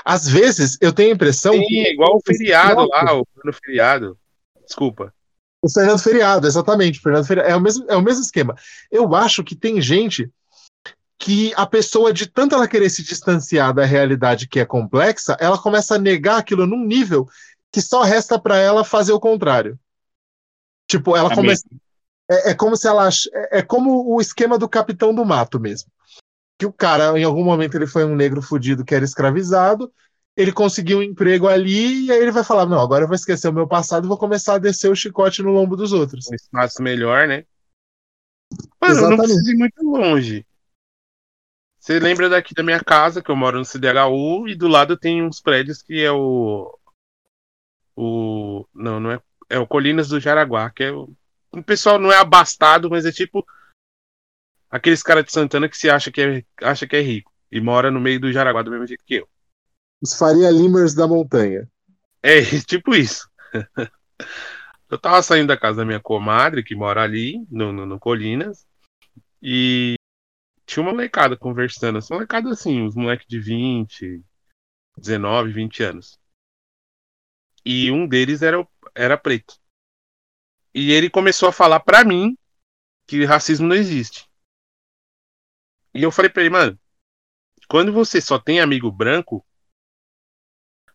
Às 0.03 0.27
vezes 0.27 0.77
eu 0.81 0.91
tenho 0.91 1.11
a 1.11 1.15
impressão. 1.15 1.53
Sim, 1.53 1.65
que 1.65 1.91
igual 1.91 2.17
o 2.17 2.21
feriado 2.25 2.87
lá, 2.87 3.13
o 3.13 3.25
no 3.45 3.53
feriado. 3.53 4.17
Desculpa. 4.65 5.13
O 5.61 5.69
Fernando 5.69 5.99
Feriado, 5.99 6.47
exatamente. 6.47 6.99
Fernando 6.99 7.25
Feriado. 7.25 7.49
É, 7.49 7.55
o 7.55 7.61
mesmo, 7.61 7.85
é 7.89 7.95
o 7.95 8.01
mesmo 8.01 8.21
esquema. 8.21 8.55
Eu 8.91 9.15
acho 9.15 9.43
que 9.43 9.55
tem 9.55 9.81
gente 9.81 10.29
que 11.27 11.53
a 11.57 11.65
pessoa, 11.65 12.13
de 12.13 12.25
tanto 12.25 12.55
ela 12.55 12.69
querer 12.69 12.89
se 12.89 13.03
distanciar 13.03 13.73
da 13.73 13.83
realidade 13.83 14.47
que 14.47 14.61
é 14.61 14.65
complexa, 14.65 15.35
ela 15.41 15.57
começa 15.57 15.95
a 15.95 15.99
negar 15.99 16.37
aquilo 16.37 16.65
num 16.65 16.85
nível 16.85 17.27
que 17.69 17.81
só 17.81 18.01
resta 18.01 18.39
para 18.39 18.55
ela 18.55 18.85
fazer 18.85 19.11
o 19.11 19.19
contrário. 19.19 19.77
Tipo, 20.89 21.17
ela 21.17 21.29
É 21.29 21.35
começa. 21.35 21.65
É, 22.31 22.51
é 22.51 22.53
como 22.53 22.77
se 22.77 22.87
ela. 22.87 23.09
É, 23.33 23.59
é 23.59 23.61
como 23.61 24.15
o 24.15 24.21
esquema 24.21 24.57
do 24.57 24.69
Capitão 24.69 25.13
do 25.13 25.25
Mato 25.25 25.59
mesmo. 25.59 25.91
Que 26.57 26.65
o 26.65 26.71
cara, 26.71 27.19
em 27.19 27.25
algum 27.25 27.43
momento, 27.43 27.75
ele 27.75 27.87
foi 27.87 28.05
um 28.05 28.15
negro 28.15 28.41
fudido 28.41 28.85
que 28.85 28.95
era 28.95 29.03
escravizado, 29.03 29.91
ele 30.33 30.53
conseguiu 30.53 30.99
um 30.99 31.03
emprego 31.03 31.49
ali, 31.49 32.05
e 32.05 32.11
aí 32.11 32.21
ele 32.21 32.31
vai 32.31 32.45
falar: 32.45 32.65
Não, 32.65 32.79
agora 32.79 33.03
eu 33.03 33.07
vou 33.07 33.15
esquecer 33.15 33.49
o 33.49 33.53
meu 33.53 33.67
passado 33.67 34.05
e 34.05 34.07
vou 34.07 34.17
começar 34.17 34.53
a 34.53 34.59
descer 34.59 34.89
o 34.89 34.95
chicote 34.95 35.43
no 35.43 35.51
lombo 35.51 35.75
dos 35.75 35.91
outros. 35.91 36.25
Um 36.31 36.35
espaço 36.35 36.81
melhor, 36.81 37.27
né? 37.27 37.43
Mano, 38.81 39.01
eu 39.01 39.09
não 39.09 39.17
preciso 39.17 39.51
ir 39.51 39.57
muito 39.57 39.83
longe. 39.83 40.45
Você 41.87 42.01
lembra 42.01 42.27
daqui 42.27 42.53
da 42.53 42.61
minha 42.61 42.83
casa, 42.83 43.23
que 43.23 43.31
eu 43.31 43.35
moro 43.37 43.59
no 43.59 43.63
CDHU, 43.63 44.49
e 44.49 44.55
do 44.55 44.67
lado 44.67 44.97
tem 44.97 45.23
uns 45.23 45.39
prédios 45.39 45.81
que 45.81 46.03
é 46.03 46.11
o. 46.11 46.77
O. 47.95 48.67
Não, 48.75 48.99
não 48.99 49.11
é. 49.13 49.21
É 49.49 49.57
o 49.57 49.65
Colinas 49.65 50.09
do 50.09 50.19
Jaraguá, 50.19 50.69
que 50.69 50.83
é 50.83 50.91
o. 50.91 51.09
O 51.49 51.63
pessoal 51.63 51.97
não 51.97 52.11
é 52.11 52.17
abastado, 52.17 52.89
mas 52.89 53.05
é 53.05 53.11
tipo. 53.13 53.47
Aqueles 54.69 55.01
caras 55.01 55.23
de 55.23 55.31
Santana 55.31 55.69
que 55.69 55.77
se 55.77 55.89
acha 55.89 56.11
que 56.11 56.21
é, 56.21 56.43
acha 56.61 56.85
que 56.85 56.97
é 56.97 56.99
rico. 56.99 57.31
E 57.49 57.61
mora 57.61 57.89
no 57.89 58.01
meio 58.01 58.19
do 58.19 58.33
Jaraguá 58.33 58.61
do 58.61 58.69
mesmo 58.69 58.85
jeito 58.85 59.05
que 59.05 59.15
eu. 59.15 59.29
Os 60.01 60.13
Faria 60.13 60.51
Limers 60.51 60.93
da 60.93 61.07
montanha. 61.07 61.69
É, 62.21 62.41
tipo 62.67 62.95
isso. 62.95 63.29
Eu 64.91 64.97
tava 64.97 65.23
saindo 65.23 65.47
da 65.47 65.55
casa 65.55 65.77
da 65.77 65.85
minha 65.85 66.01
comadre, 66.01 66.65
que 66.65 66.75
mora 66.75 67.01
ali, 67.01 67.47
no, 67.49 67.71
no, 67.71 67.85
no 67.85 67.97
Colinas, 67.97 68.65
e 69.41 69.96
tinha 70.67 70.83
uma 70.83 70.91
molecada 70.91 71.35
conversando. 71.37 71.97
Essa 71.97 72.13
molecada 72.13 72.51
assim, 72.51 72.81
uns 72.81 72.93
moleques 72.93 73.25
de 73.25 73.39
20, 73.39 74.21
19, 74.97 75.51
20 75.53 75.81
anos. 75.81 76.19
E 77.65 77.89
um 77.89 78.05
deles 78.05 78.41
era, 78.41 78.67
era 78.93 79.17
preto. 79.17 79.59
E 80.73 80.91
ele 80.91 81.09
começou 81.09 81.49
a 81.49 81.53
falar 81.53 81.79
pra 81.79 82.03
mim 82.03 82.37
que 83.07 83.23
racismo 83.23 83.67
não 83.67 83.75
existe. 83.75 84.29
E 85.93 86.03
eu 86.03 86.11
falei 86.11 86.29
pra 86.29 86.43
ele, 86.43 86.51
mano, 86.51 86.79
quando 87.67 87.91
você 87.91 88.21
só 88.21 88.37
tem 88.37 88.59
amigo 88.59 88.91
branco, 88.91 89.43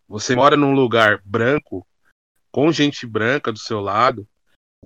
você 0.07 0.37
mora 0.37 0.57
num 0.57 0.75
lugar 0.75 1.23
branco, 1.25 1.87
com 2.51 2.71
gente 2.71 3.07
branca 3.07 3.51
do 3.51 3.59
seu 3.59 3.81
lado, 3.81 4.29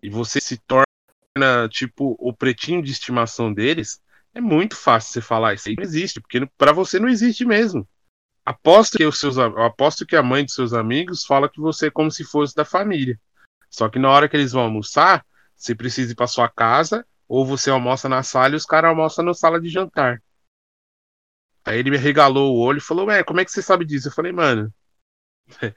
e 0.00 0.08
você 0.08 0.40
se 0.40 0.56
torna, 0.58 1.68
tipo, 1.68 2.16
o 2.18 2.32
pretinho 2.32 2.80
de 2.82 2.92
estimação 2.92 3.52
deles, 3.52 4.00
é 4.36 4.40
muito 4.40 4.76
fácil 4.76 5.12
você 5.12 5.20
falar 5.22 5.54
isso 5.54 5.68
aí 5.68 5.74
não 5.74 5.82
existe, 5.82 6.20
porque 6.20 6.44
pra 6.58 6.70
você 6.70 6.98
não 6.98 7.08
existe 7.08 7.44
mesmo. 7.44 7.88
Aposto 8.44 8.98
que 8.98 9.04
os 9.04 9.18
seus, 9.18 9.38
aposto 9.38 10.04
que 10.04 10.14
a 10.14 10.22
mãe 10.22 10.44
dos 10.44 10.54
seus 10.54 10.74
amigos 10.74 11.24
fala 11.24 11.48
que 11.48 11.58
você 11.58 11.86
é 11.86 11.90
como 11.90 12.10
se 12.10 12.22
fosse 12.22 12.54
da 12.54 12.64
família. 12.64 13.18
Só 13.70 13.88
que 13.88 13.98
na 13.98 14.10
hora 14.10 14.28
que 14.28 14.36
eles 14.36 14.52
vão 14.52 14.62
almoçar, 14.62 15.24
você 15.56 15.74
precisa 15.74 16.12
ir 16.12 16.14
pra 16.14 16.26
sua 16.26 16.50
casa, 16.50 17.04
ou 17.26 17.46
você 17.46 17.70
almoça 17.70 18.10
na 18.10 18.22
sala 18.22 18.52
e 18.52 18.56
os 18.56 18.66
caras 18.66 18.90
almoçam 18.90 19.24
na 19.24 19.32
sala 19.32 19.58
de 19.58 19.70
jantar. 19.70 20.22
Aí 21.64 21.78
ele 21.78 21.90
me 21.90 21.96
regalou 21.96 22.54
o 22.54 22.60
olho 22.60 22.78
e 22.78 22.82
falou: 22.82 23.06
Ué, 23.06 23.24
como 23.24 23.40
é 23.40 23.44
que 23.44 23.50
você 23.50 23.62
sabe 23.62 23.86
disso? 23.86 24.08
Eu 24.08 24.12
falei, 24.12 24.32
mano. 24.32 24.72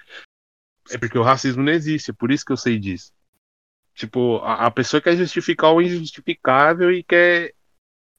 É 0.91 0.97
porque 0.97 1.19
o 1.19 1.21
racismo 1.21 1.61
não 1.61 1.71
existe, 1.71 2.09
é 2.09 2.13
por 2.15 2.31
isso 2.31 2.43
que 2.43 2.51
eu 2.51 2.57
sei 2.57 2.79
disso. 2.79 3.13
Tipo, 3.93 4.37
a, 4.37 4.65
a 4.65 4.71
pessoa 4.71 4.99
quer 4.99 5.15
justificar 5.15 5.71
o 5.71 5.79
injustificável 5.79 6.91
e 6.91 7.03
quer, 7.03 7.53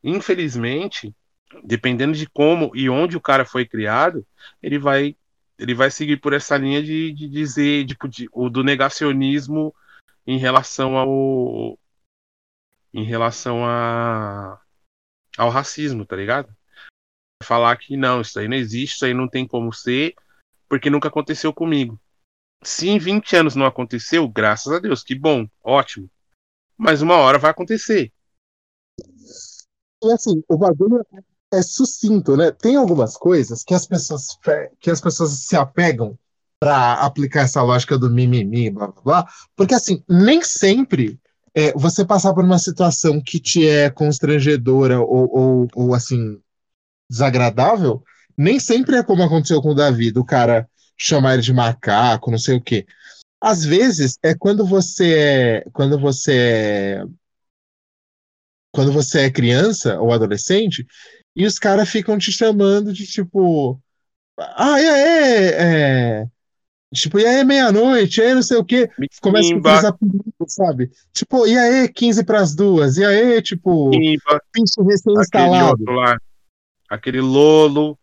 infelizmente, 0.03 1.15
dependendo 1.65 2.13
de 2.17 2.27
como 2.29 2.71
e 2.75 2.89
onde 2.89 3.17
o 3.17 3.21
cara 3.21 3.45
foi 3.45 3.67
criado, 3.67 4.27
ele 4.63 4.79
vai 4.79 5.17
ele 5.59 5.75
vai 5.75 5.91
seguir 5.91 6.17
por 6.17 6.33
essa 6.33 6.57
linha 6.57 6.83
de, 6.83 7.13
de 7.13 7.29
dizer, 7.29 7.85
tipo, 7.85 8.09
de, 8.09 8.27
o 8.33 8.49
do 8.49 8.65
negacionismo 8.65 9.75
em 10.27 10.39
relação 10.39 10.97
ao 10.97 11.79
em 12.95 13.05
relação 13.05 13.65
a 13.67 14.61
ao 15.37 15.51
racismo, 15.51 16.05
tá 16.05 16.17
ligado? 16.17 16.55
Falar 17.43 17.77
que 17.77 17.97
não, 17.97 18.21
isso 18.21 18.39
aí 18.39 18.49
não 18.49 18.57
existe, 18.57 18.97
isso 18.97 19.05
aí 19.05 19.15
não 19.15 19.29
tem 19.29 19.47
como 19.47 19.73
ser, 19.73 20.15
porque 20.69 20.91
nunca 20.91 21.09
aconteceu 21.09 21.53
comigo. 21.53 22.01
Se 22.63 22.89
em 22.89 22.99
20 22.99 23.37
anos 23.37 23.55
não 23.55 23.65
aconteceu, 23.65 24.29
graças 24.29 24.73
a 24.73 24.79
Deus, 24.79 25.03
que 25.03 25.15
bom, 25.15 25.49
ótimo. 25.63 26.11
Mas 26.77 27.01
uma 27.01 27.17
hora 27.17 27.39
vai 27.39 27.51
acontecer. 27.51 28.13
E 30.03 30.13
assim, 30.13 30.43
o 30.49 30.57
bagulho 30.57 31.05
é 31.53 31.63
sucinto, 31.63 32.37
né? 32.37 32.51
Tem 32.51 32.77
algumas 32.77 33.17
coisas 33.17 33.63
que 33.65 33.75
as 33.75 33.87
pessoas, 33.87 34.39
que 34.81 34.91
as 34.91 35.01
pessoas 35.01 35.31
se 35.33 35.57
apegam 35.57 36.19
para 36.59 36.95
aplicar 36.95 37.43
essa 37.43 37.63
lógica 37.63 37.99
do 37.99 38.11
mimimi, 38.11 38.71
blá 38.71 38.89
blá 38.89 39.03
blá, 39.03 39.29
porque 39.57 39.75
assim, 39.75 40.05
nem 40.09 40.43
sempre 40.43 41.19
é, 41.55 41.73
você 41.73 42.05
passar 42.05 42.35
por 42.35 42.45
uma 42.45 42.59
situação 42.59 43.21
que 43.21 43.41
te 43.41 43.67
é 43.67 43.91
constrangedora 43.91 45.01
ou, 45.01 45.31
ou, 45.33 45.69
ou 45.75 45.95
assim, 45.95 46.39
desagradável, 47.09 48.03
nem 48.37 48.61
sempre 48.61 48.97
é 48.97 49.03
como 49.03 49.23
aconteceu 49.23 49.61
com 49.61 49.71
o 49.71 49.75
Davi, 49.75 50.11
do 50.13 50.25
cara 50.25 50.69
chamar 50.97 51.35
ele 51.35 51.43
de 51.43 51.53
macaco, 51.53 52.31
não 52.31 52.39
sei 52.39 52.57
o 52.57 52.61
quê. 52.61 52.87
Às 53.41 53.65
vezes 53.65 54.19
é 54.23 54.35
quando 54.35 54.67
você 54.67 55.15
é, 55.15 55.65
quando 55.73 55.99
você 55.99 56.33
é 56.35 57.05
quando 58.73 58.93
você 58.93 59.23
é 59.23 59.31
criança 59.31 59.99
ou 60.01 60.13
adolescente, 60.13 60.87
e 61.35 61.45
os 61.47 61.59
caras 61.59 61.89
ficam 61.89 62.19
te 62.19 62.31
chamando 62.33 62.93
de 62.93 63.07
tipo, 63.07 63.81
ah, 64.39 64.81
e 64.81 64.89
aí, 64.89 65.49
é, 65.55 66.27
tipo, 66.95 67.19
e 67.19 67.27
aí, 67.27 67.45
meia-noite, 67.45 68.21
e 68.21 68.25
aí, 68.25 68.35
não 68.35 68.43
sei 68.43 68.57
o 68.57 68.65
quê. 68.65 68.91
Começa 69.21 69.53
com 69.53 69.59
aqueles 69.59 69.85
apelidos, 69.85 70.33
sabe? 70.49 70.91
Tipo, 71.13 71.47
e 71.47 71.57
aí, 71.57 71.89
15 71.89 72.25
pras 72.25 72.55
duas, 72.55 72.97
e 72.97 73.05
aí, 73.05 73.41
tipo, 73.43 73.91
pinche 73.91 74.73
aquele 74.81 74.91
recém-instalado. 74.93 75.71
outro 75.71 75.93
lá, 75.95 76.17
aquele 76.89 77.21
Lolo, 77.21 77.99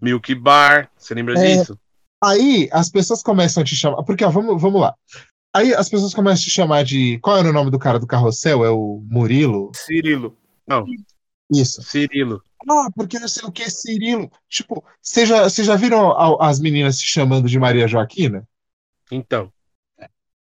Milk 0.00 0.34
Bar, 0.34 0.90
você 0.96 1.14
lembra 1.14 1.38
É. 1.38 1.56
disso? 1.56 1.78
Aí 2.22 2.68
as 2.72 2.88
pessoas 2.88 3.22
começam 3.22 3.62
a 3.62 3.66
te 3.66 3.76
chamar. 3.76 4.02
Porque, 4.02 4.24
ó, 4.24 4.30
vamos, 4.30 4.60
vamos 4.60 4.80
lá. 4.80 4.94
Aí 5.54 5.74
as 5.74 5.88
pessoas 5.88 6.14
começam 6.14 6.40
a 6.42 6.44
te 6.44 6.50
chamar 6.50 6.84
de. 6.84 7.18
Qual 7.20 7.36
era 7.36 7.48
o 7.48 7.52
nome 7.52 7.70
do 7.70 7.78
cara 7.78 7.98
do 7.98 8.06
carrossel? 8.06 8.64
É 8.64 8.70
o 8.70 9.02
Murilo? 9.08 9.72
Cirilo. 9.74 10.36
Não, 10.66 10.84
Isso. 11.50 11.82
Cirilo. 11.82 12.42
Ah, 12.68 12.88
porque 12.94 13.18
não 13.18 13.28
sei 13.28 13.44
o 13.44 13.52
que, 13.52 13.70
Cirilo. 13.70 14.30
Tipo, 14.48 14.84
vocês 15.00 15.28
já, 15.28 15.44
vocês 15.44 15.66
já 15.66 15.76
viram 15.76 16.10
a- 16.12 16.48
as 16.48 16.60
meninas 16.60 16.96
se 16.98 17.04
chamando 17.04 17.48
de 17.48 17.58
Maria 17.58 17.88
Joaquina? 17.88 18.46
Então, 19.10 19.50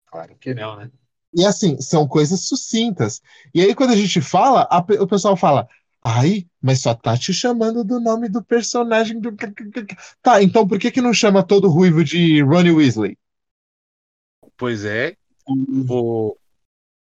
Claro 0.05 0.35
que 0.39 0.53
não, 0.53 0.77
né? 0.77 0.89
E 1.33 1.45
assim, 1.45 1.79
são 1.81 2.07
coisas 2.07 2.47
sucintas. 2.47 3.21
E 3.53 3.61
aí, 3.61 3.75
quando 3.75 3.91
a 3.91 3.95
gente 3.95 4.21
fala, 4.21 4.65
a 4.71 4.79
o 5.01 5.07
pessoal 5.07 5.35
fala. 5.35 5.67
Ai, 6.07 6.45
mas 6.61 6.81
só 6.81 6.93
tá 6.93 7.17
te 7.17 7.33
chamando 7.33 7.83
do 7.83 7.99
nome 7.99 8.29
do 8.29 8.41
personagem 8.43 9.19
do. 9.19 9.35
Tá, 10.21 10.41
então 10.41 10.67
por 10.67 10.77
que 10.79 10.91
que 10.91 11.01
não 11.01 11.11
chama 11.13 11.41
todo 11.43 11.67
ruivo 11.67 12.03
de 12.03 12.41
Ronnie 12.43 12.71
Weasley? 12.71 13.17
Pois 14.57 14.85
é. 14.85 15.15
O, 15.47 16.35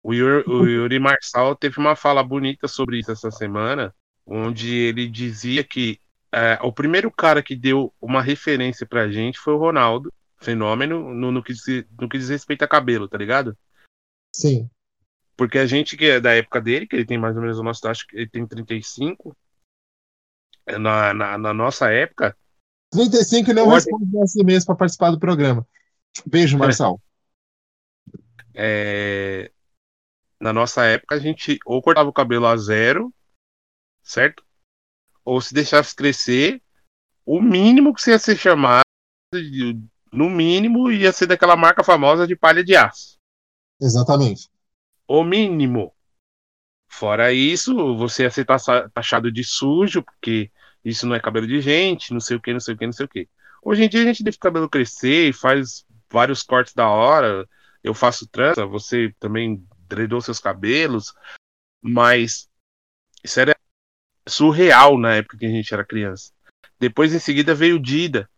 o, 0.02 0.12
Yuri, 0.12 0.44
o 0.48 0.66
Yuri 0.66 0.98
Marçal 0.98 1.56
teve 1.56 1.78
uma 1.78 1.96
fala 1.96 2.22
bonita 2.22 2.68
sobre 2.68 2.98
isso 2.98 3.10
essa 3.10 3.30
semana, 3.30 3.94
onde 4.26 4.70
ele 4.74 5.08
dizia 5.08 5.64
que 5.64 5.98
é, 6.32 6.58
o 6.62 6.72
primeiro 6.72 7.10
cara 7.10 7.42
que 7.42 7.54
deu 7.54 7.94
uma 8.00 8.20
referência 8.20 8.86
pra 8.86 9.10
gente 9.10 9.38
foi 9.38 9.54
o 9.54 9.58
Ronaldo, 9.58 10.12
fenômeno, 10.40 11.14
no, 11.14 11.30
no, 11.30 11.42
que, 11.42 11.52
diz, 11.52 11.84
no 11.98 12.08
que 12.08 12.18
diz 12.18 12.28
respeito 12.28 12.62
a 12.62 12.68
cabelo, 12.68 13.08
tá 13.08 13.16
ligado? 13.16 13.56
Sim. 14.34 14.68
Porque 15.36 15.58
a 15.58 15.66
gente 15.66 15.96
que 15.96 16.06
é 16.06 16.20
da 16.20 16.34
época 16.34 16.60
dele, 16.60 16.86
que 16.86 16.96
ele 16.96 17.06
tem 17.06 17.18
mais 17.18 17.36
ou 17.36 17.42
menos 17.42 17.58
o 17.58 17.62
nosso, 17.62 17.86
acho 17.88 18.06
que 18.06 18.16
ele 18.16 18.28
tem 18.28 18.46
35, 18.46 19.36
na, 20.78 21.14
na, 21.14 21.38
na 21.38 21.54
nossa 21.54 21.90
época, 21.90 22.36
35 22.94 23.50
e 23.50 23.54
não 23.54 23.64
Pode. 23.64 23.74
responde 23.74 24.22
assim 24.22 24.44
mesmo 24.44 24.66
para 24.66 24.76
participar 24.76 25.10
do 25.10 25.18
programa. 25.18 25.66
Beijo, 26.26 26.56
Marçal. 26.56 27.00
É, 28.54 29.50
na 30.40 30.52
nossa 30.52 30.84
época 30.84 31.14
a 31.14 31.18
gente 31.18 31.58
ou 31.64 31.82
cortava 31.82 32.08
o 32.08 32.12
cabelo 32.12 32.46
a 32.46 32.56
zero, 32.56 33.12
certo? 34.02 34.44
Ou 35.24 35.40
se 35.40 35.54
deixasse 35.54 35.94
crescer, 35.94 36.62
o 37.24 37.40
mínimo 37.40 37.94
que 37.94 38.02
você 38.02 38.10
ia 38.10 38.18
ser 38.18 38.36
chamado, 38.36 38.84
no 40.12 40.30
mínimo, 40.30 40.90
ia 40.90 41.12
ser 41.12 41.26
daquela 41.26 41.56
marca 41.56 41.82
famosa 41.82 42.26
de 42.26 42.36
palha 42.36 42.62
de 42.62 42.76
aço. 42.76 43.18
Exatamente. 43.80 44.48
O 45.08 45.24
mínimo. 45.24 45.92
Fora 46.88 47.32
isso, 47.32 47.96
você 47.96 48.22
ia 48.22 48.30
ser 48.30 48.44
taxa- 48.44 48.88
taxado 48.90 49.32
de 49.32 49.42
sujo, 49.42 50.02
porque 50.02 50.50
isso 50.84 51.06
não 51.06 51.16
é 51.16 51.20
cabelo 51.20 51.46
de 51.46 51.60
gente, 51.60 52.12
não 52.12 52.20
sei 52.20 52.36
o 52.36 52.40
que, 52.40 52.52
não 52.52 52.60
sei 52.60 52.74
o 52.74 52.78
que, 52.78 52.86
não 52.86 52.92
sei 52.92 53.06
o 53.06 53.08
que. 53.08 53.28
Hoje 53.62 53.84
em 53.84 53.88
dia 53.88 54.02
a 54.02 54.04
gente 54.04 54.22
deixa 54.22 54.36
o 54.36 54.40
cabelo 54.40 54.68
crescer 54.68 55.30
e 55.30 55.32
faz 55.32 55.84
vários 56.10 56.42
cortes 56.42 56.74
da 56.74 56.88
hora. 56.88 57.48
Eu 57.84 57.94
faço 57.94 58.26
trança, 58.26 58.64
você 58.64 59.14
também 59.20 59.64
dreadou 59.86 60.20
seus 60.20 60.40
cabelos, 60.40 61.14
mas 61.82 62.48
isso 63.22 63.38
era 63.38 63.54
surreal 64.26 64.98
na 64.98 65.16
época 65.16 65.36
que 65.36 65.44
a 65.46 65.50
gente 65.50 65.72
era 65.72 65.84
criança. 65.84 66.32
Depois 66.80 67.14
em 67.14 67.18
seguida 67.18 67.54
veio 67.54 67.76
o 67.76 67.80
Dida, 67.80 68.28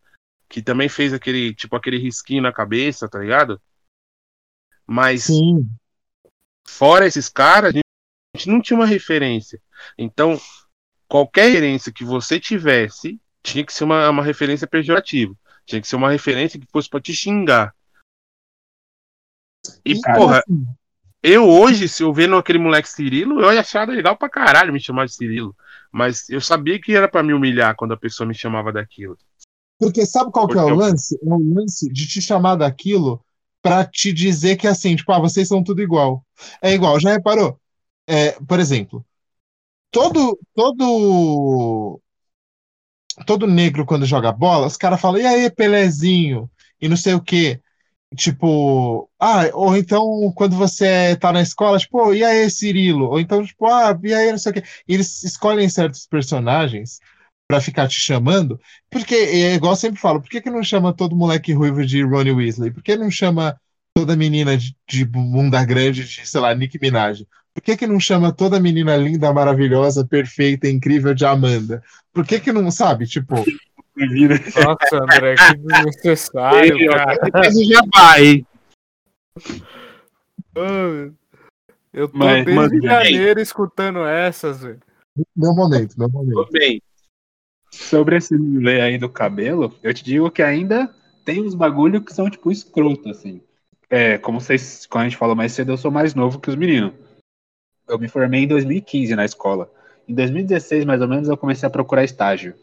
que 0.49 0.61
também 0.61 0.89
fez 0.89 1.13
aquele, 1.13 1.55
tipo, 1.55 1.77
aquele 1.77 1.99
risquinho 1.99 2.43
na 2.43 2.53
cabeça, 2.53 3.09
tá 3.09 3.19
ligado? 3.19 3.61
Mas 4.87 5.25
Sim. 5.25 5.69
fora 6.67 7.07
esses 7.07 7.29
caras, 7.29 7.75
a 7.75 8.39
gente 8.39 8.49
não 8.49 8.61
tinha 8.61 8.77
uma 8.77 8.87
referência. 8.87 9.61
Então, 9.97 10.41
qualquer 11.09 11.47
referência 11.47 11.93
que 11.93 12.05
você 12.05 12.39
tivesse 12.39 13.21
tinha 13.43 13.65
que 13.65 13.73
ser 13.73 13.85
uma, 13.85 14.11
uma 14.11 14.25
referência 14.25 14.67
pejorativa. 14.67 15.35
Tinha 15.65 15.81
que 15.81 15.89
ser 15.89 15.97
uma 15.97 16.11
referência 16.11 16.59
que 16.59 16.67
fosse 16.71 16.89
pra 16.89 17.01
te 17.01 17.13
xingar. 17.13 17.75
E, 19.85 19.93
E, 19.93 20.01
porra, 20.01 20.39
assim, 20.41 20.67
eu 21.23 21.49
hoje, 21.49 21.89
se 21.89 22.03
eu 22.03 22.13
vendo 22.13 22.37
aquele 22.37 22.59
moleque 22.59 22.89
Cirilo, 22.89 23.41
eu 23.41 23.53
ia 23.53 23.61
achar 23.61 23.89
legal 23.89 24.17
pra 24.17 24.29
caralho 24.29 24.73
me 24.73 24.81
chamar 24.81 25.07
de 25.07 25.15
Cirilo. 25.15 25.55
Mas 25.93 26.29
eu 26.29 26.41
sabia 26.41 26.81
que 26.81 26.95
era 26.95 27.09
pra 27.09 27.23
me 27.23 27.33
humilhar 27.33 27.75
quando 27.77 27.93
a 27.93 27.97
pessoa 27.97 28.27
me 28.27 28.35
chamava 28.35 28.73
daquilo. 28.73 29.17
Porque 29.79 30.07
sabe 30.07 30.31
qual 30.31 30.47
que 30.49 30.57
é 30.57 30.61
o 30.61 30.67
Porque 30.67 30.73
eu- 30.73 30.77
lance? 30.77 31.17
É 31.17 31.29
o 31.29 31.55
lance 31.55 31.89
de 31.93 32.07
te 32.09 32.21
chamar 32.21 32.57
daquilo 32.57 33.23
pra 33.63 33.85
te 33.85 34.13
dizer 34.13 34.57
que 34.57 34.67
assim, 34.67 34.95
tipo, 34.97 35.11
ah, 35.13 35.19
vocês 35.19 35.49
são 35.49 35.63
tudo 35.63 35.83
igual. 35.83 36.25
É 36.63 36.73
igual, 36.73 36.99
já 37.01 37.11
reparou? 37.13 37.59
É, 38.07 38.33
por 38.47 38.61
exemplo, 38.61 39.05
todo 39.91 40.39
todo 40.55 42.01
todo 43.27 43.47
negro 43.47 43.85
quando 43.87 44.07
joga 44.07 44.31
bola, 44.33 44.67
os 44.67 44.77
caras 44.77 45.01
falam, 45.01 45.21
e 45.21 45.27
aí, 45.27 45.51
Pelezinho? 45.51 46.51
E 46.81 46.89
não 46.89 46.97
sei 46.97 47.15
o 47.15 47.21
quê. 47.21 47.61
Tipo, 48.15 49.11
ah, 49.21 49.51
ou 49.53 49.77
então 49.77 50.33
quando 50.35 50.57
você 50.57 51.17
tá 51.17 51.33
na 51.33 51.43
escola, 51.43 51.79
tipo, 51.79 51.99
"Ô, 51.99 52.15
e 52.15 52.25
aí, 52.25 52.49
Cirilo? 52.49 53.07
Ou 53.11 53.21
então, 53.21 53.45
tipo, 53.45 53.67
ah, 53.67 53.99
e 54.03 54.15
aí, 54.15 54.31
não 54.31 54.39
sei 54.39 54.53
o 54.53 54.55
quê. 54.55 54.63
Eles 54.87 55.23
escolhem 55.25 55.69
certos 55.69 56.07
personagens 56.07 57.01
pra 57.49 57.61
ficar 57.61 57.89
te 57.89 57.99
chamando, 58.01 58.61
porque 58.91 59.15
é 59.15 59.55
igual 59.55 59.73
eu 59.73 59.77
sempre 59.77 60.01
falo, 60.01 60.21
por 60.21 60.29
que 60.31 60.41
que 60.41 60.51
não 60.51 60.63
chama 60.63 60.93
todo 60.93 61.17
moleque 61.17 61.53
ruivo 61.53 61.85
de 61.85 62.03
Ronnie 62.03 62.33
Weasley? 62.33 62.73
Por 62.73 62.83
que 62.83 62.97
não 62.97 63.11
chama 63.11 63.59
toda 63.95 64.17
menina 64.17 64.57
de, 64.57 64.77
de 64.89 65.05
bunda 65.05 65.65
grande 65.65 66.05
de, 66.05 66.27
sei 66.27 66.41
lá, 66.41 66.55
Nicki 66.55 66.79
Minaj? 66.81 67.25
Por 67.55 67.63
que 67.63 67.77
que 67.77 67.87
não 67.87 67.99
chama 67.99 68.33
toda 68.33 68.61
menina 68.61 68.97
linda, 68.97 69.33
maravilhosa, 69.33 70.07
perfeita, 70.07 70.69
incrível 70.69 71.15
de 71.15 71.25
Amanda? 71.25 71.83
Por 72.13 72.27
que 72.27 72.39
que 72.41 72.53
não, 72.53 72.71
sabe, 72.71 73.07
tipo, 73.07 73.35
Nossa, 73.97 75.03
André, 75.03 75.35
que 75.37 75.57
desnecessário, 75.59 76.79
Ei, 76.79 76.87
cara. 76.89 77.17
Jabá, 77.51 78.21
hein? 78.21 78.47
Ô, 80.55 81.13
Eu 81.93 82.09
tô 82.09 82.19
Mas- 82.19 82.45
desde 82.45 82.81
janeiro 82.83 83.41
escutando 83.41 84.05
essas, 84.05 84.61
velho. 84.63 84.81
meu 85.35 85.55
momento, 85.55 85.95
meu 85.99 86.09
momento. 86.11 86.35
Tô 86.35 86.51
bem. 86.51 86.83
Sobre 87.71 88.17
esse 88.17 88.37
rolê 88.37 88.81
aí 88.81 88.99
do 88.99 89.09
cabelo, 89.09 89.75
eu 89.83 89.93
te 89.95 90.05
digo 90.05 90.31
que 90.31 90.43
ainda 90.43 90.95
tem 91.25 91.43
uns 91.43 91.55
bagulho 91.55 92.03
que 92.03 92.13
são, 92.13 92.29
tipo, 92.31 92.53
escroto, 92.53 93.09
assim. 93.09 93.41
É, 93.89 94.19
como 94.19 94.41
vocês, 94.41 94.87
quando 94.87 95.03
a 95.03 95.09
gente 95.09 95.17
falou 95.19 95.35
mais 95.35 95.53
cedo, 95.53 95.73
eu 95.73 95.77
sou 95.77 95.91
mais 95.91 96.15
novo 96.15 96.39
que 96.41 96.51
os 96.51 96.57
meninos. 96.57 96.93
Eu 97.89 97.99
me 97.99 98.09
formei 98.09 98.43
em 98.43 98.49
2015 98.49 99.15
na 99.15 99.25
escola. 99.25 99.71
Em 100.09 100.15
2016, 100.15 100.85
mais 100.85 101.01
ou 101.01 101.09
menos, 101.09 101.29
eu 101.29 101.37
comecei 101.37 101.67
a 101.67 101.71
procurar 101.71 102.05
estágio. 102.05 102.55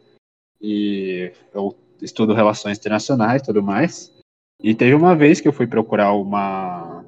E 0.64 1.34
eu 1.54 1.76
estudo 2.02 2.34
relações 2.34 2.78
internacionais 2.78 3.42
e 3.42 3.46
tudo 3.46 3.62
mais. 3.62 4.14
E 4.62 4.74
teve 4.74 4.94
uma 4.94 5.14
vez 5.14 5.42
que 5.42 5.48
eu 5.48 5.54
fui 5.54 5.68
procurar 5.68 6.14
uma. 6.14 7.06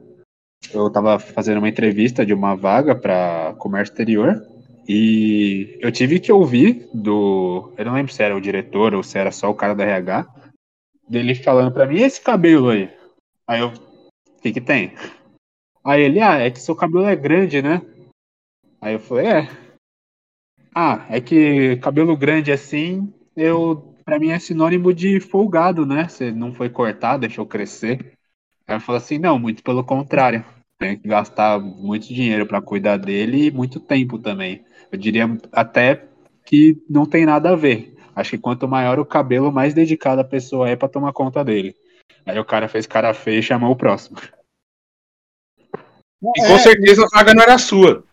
Eu 0.73 0.89
tava 0.89 1.17
fazendo 1.17 1.59
uma 1.59 1.69
entrevista 1.69 2.25
de 2.25 2.33
uma 2.33 2.53
vaga 2.53 2.93
para 2.93 3.55
comércio 3.57 3.93
exterior. 3.93 4.45
E 4.87 5.77
eu 5.79 5.89
tive 5.91 6.19
que 6.19 6.31
ouvir 6.31 6.89
do. 6.93 7.73
Eu 7.77 7.85
não 7.85 7.93
lembro 7.93 8.11
se 8.11 8.21
era 8.21 8.35
o 8.35 8.41
diretor 8.41 8.93
ou 8.93 9.01
se 9.01 9.17
era 9.17 9.31
só 9.31 9.49
o 9.49 9.55
cara 9.55 9.73
da 9.73 9.85
RH. 9.85 10.27
Dele 11.07 11.33
falando 11.35 11.71
pra 11.71 11.85
mim, 11.85 12.01
esse 12.01 12.19
cabelo 12.19 12.69
aí? 12.69 12.89
Aí 13.47 13.61
eu. 13.61 13.69
O 13.69 14.41
que 14.41 14.51
que 14.51 14.61
tem? 14.61 14.93
Aí 15.83 16.01
ele, 16.01 16.19
ah, 16.19 16.39
é 16.39 16.51
que 16.51 16.59
seu 16.59 16.75
cabelo 16.75 17.05
é 17.05 17.15
grande, 17.15 17.61
né? 17.61 17.81
Aí 18.81 18.93
eu 18.93 18.99
falei, 18.99 19.27
é. 19.27 19.49
Ah, 20.73 21.05
é 21.09 21.21
que 21.21 21.77
cabelo 21.77 22.17
grande 22.17 22.51
assim, 22.51 23.13
eu. 23.35 23.93
Pra 24.03 24.19
mim 24.19 24.29
é 24.29 24.37
sinônimo 24.37 24.93
de 24.93 25.19
folgado, 25.19 25.83
né? 25.83 26.07
Você 26.07 26.31
não 26.31 26.53
foi 26.53 26.69
cortar, 26.69 27.17
deixou 27.17 27.45
crescer. 27.45 28.13
Aí 28.67 28.75
eu 28.75 28.79
falei 28.79 29.01
assim, 29.01 29.17
não, 29.17 29.39
muito 29.39 29.63
pelo 29.63 29.83
contrário. 29.83 30.45
Tem 30.77 30.97
que 30.97 31.07
gastar 31.07 31.59
muito 31.59 32.13
dinheiro 32.13 32.45
pra 32.45 32.61
cuidar 32.61 32.97
dele 32.97 33.47
e 33.47 33.51
muito 33.51 33.79
tempo 33.79 34.19
também. 34.19 34.63
Eu 34.91 34.99
diria 34.99 35.25
até 35.51 36.05
que 36.45 36.77
não 36.87 37.05
tem 37.05 37.25
nada 37.25 37.51
a 37.51 37.55
ver. 37.55 37.95
Acho 38.15 38.31
que 38.31 38.37
quanto 38.37 38.67
maior 38.67 38.99
o 38.99 39.05
cabelo, 39.05 39.51
mais 39.51 39.73
dedicada 39.73 40.21
a 40.21 40.25
pessoa 40.25 40.69
é 40.69 40.75
pra 40.75 40.87
tomar 40.87 41.11
conta 41.11 41.43
dele. 41.43 41.75
Aí 42.25 42.37
o 42.39 42.45
cara 42.45 42.67
fez 42.67 42.85
cara 42.85 43.13
feia 43.13 43.39
e 43.39 43.43
chamou 43.43 43.71
o 43.71 43.75
próximo. 43.75 44.17
E 46.23 46.41
É, 46.41 46.47
com 46.47 46.59
certeza 46.59 47.05
a 47.05 47.17
vaga 47.17 47.33
não 47.33 47.43
era 47.43 47.57
sua. 47.57 48.03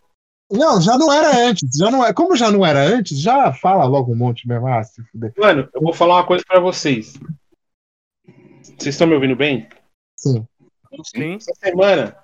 Não, 0.52 0.80
já 0.82 0.98
não 0.98 1.10
era 1.10 1.48
antes, 1.48 1.70
já 1.76 1.90
não 1.90 2.04
é. 2.04 2.12
Como 2.12 2.36
já 2.36 2.50
não 2.50 2.64
era 2.64 2.80
antes, 2.80 3.18
já 3.18 3.54
fala 3.54 3.86
logo 3.86 4.12
um 4.12 4.16
monte 4.16 4.46
mesmo, 4.46 4.66
ah, 4.66 4.82
se 4.84 5.02
fuder. 5.04 5.32
Mano, 5.38 5.68
eu 5.72 5.80
vou 5.80 5.94
falar 5.94 6.16
uma 6.16 6.26
coisa 6.26 6.44
pra 6.46 6.60
vocês. 6.60 7.14
Vocês 8.62 8.94
estão 8.94 9.06
me 9.06 9.14
ouvindo 9.14 9.34
bem? 9.34 9.66
Sim. 10.14 10.46
Sim. 11.04 11.34
Essa 11.36 11.54
semana. 11.54 12.22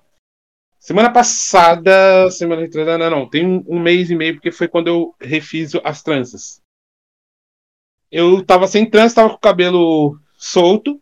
Semana 0.78 1.12
passada, 1.12 2.30
semana 2.30 2.62
retrasada, 2.62 2.98
não, 2.98 3.20
não, 3.20 3.28
tem 3.28 3.46
um, 3.46 3.64
um 3.66 3.80
mês 3.80 4.10
e 4.10 4.14
meio, 4.14 4.34
porque 4.34 4.52
foi 4.52 4.68
quando 4.68 4.88
eu 4.88 5.14
refiz 5.20 5.72
as 5.82 6.02
tranças. 6.02 6.62
Eu 8.10 8.44
tava 8.44 8.66
sem 8.66 8.88
trança, 8.88 9.16
tava 9.16 9.30
com 9.30 9.36
o 9.36 9.40
cabelo 9.40 10.18
solto. 10.36 11.00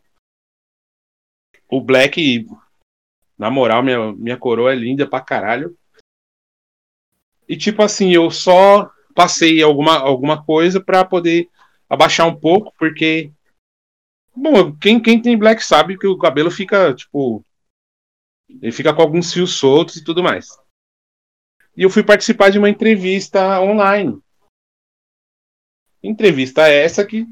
O 1.68 1.80
black, 1.80 2.46
na 3.36 3.50
moral, 3.50 3.82
minha, 3.82 4.12
minha 4.12 4.36
coroa 4.36 4.72
é 4.72 4.76
linda 4.76 5.08
pra 5.08 5.20
caralho. 5.20 5.76
E 7.48 7.56
tipo 7.56 7.82
assim, 7.82 8.12
eu 8.12 8.30
só 8.30 8.90
passei 9.14 9.62
alguma, 9.62 9.96
alguma 9.98 10.44
coisa 10.44 10.80
pra 10.80 11.04
poder 11.04 11.48
abaixar 11.88 12.26
um 12.26 12.38
pouco, 12.38 12.72
porque. 12.78 13.32
Bom, 14.34 14.76
quem, 14.76 15.00
quem 15.00 15.20
tem 15.20 15.38
black 15.38 15.64
sabe 15.64 15.98
que 15.98 16.06
o 16.06 16.18
cabelo 16.18 16.50
fica, 16.50 16.94
tipo, 16.94 17.42
ele 18.48 18.72
fica 18.72 18.94
com 18.94 19.00
alguns 19.00 19.32
fios 19.32 19.54
soltos 19.54 19.96
e 19.96 20.04
tudo 20.04 20.22
mais. 20.22 20.48
E 21.76 21.82
eu 21.82 21.90
fui 21.90 22.02
participar 22.02 22.50
de 22.50 22.58
uma 22.58 22.68
entrevista 22.68 23.60
online. 23.60 24.20
Entrevista 26.02 26.68
essa 26.68 27.04
que, 27.04 27.26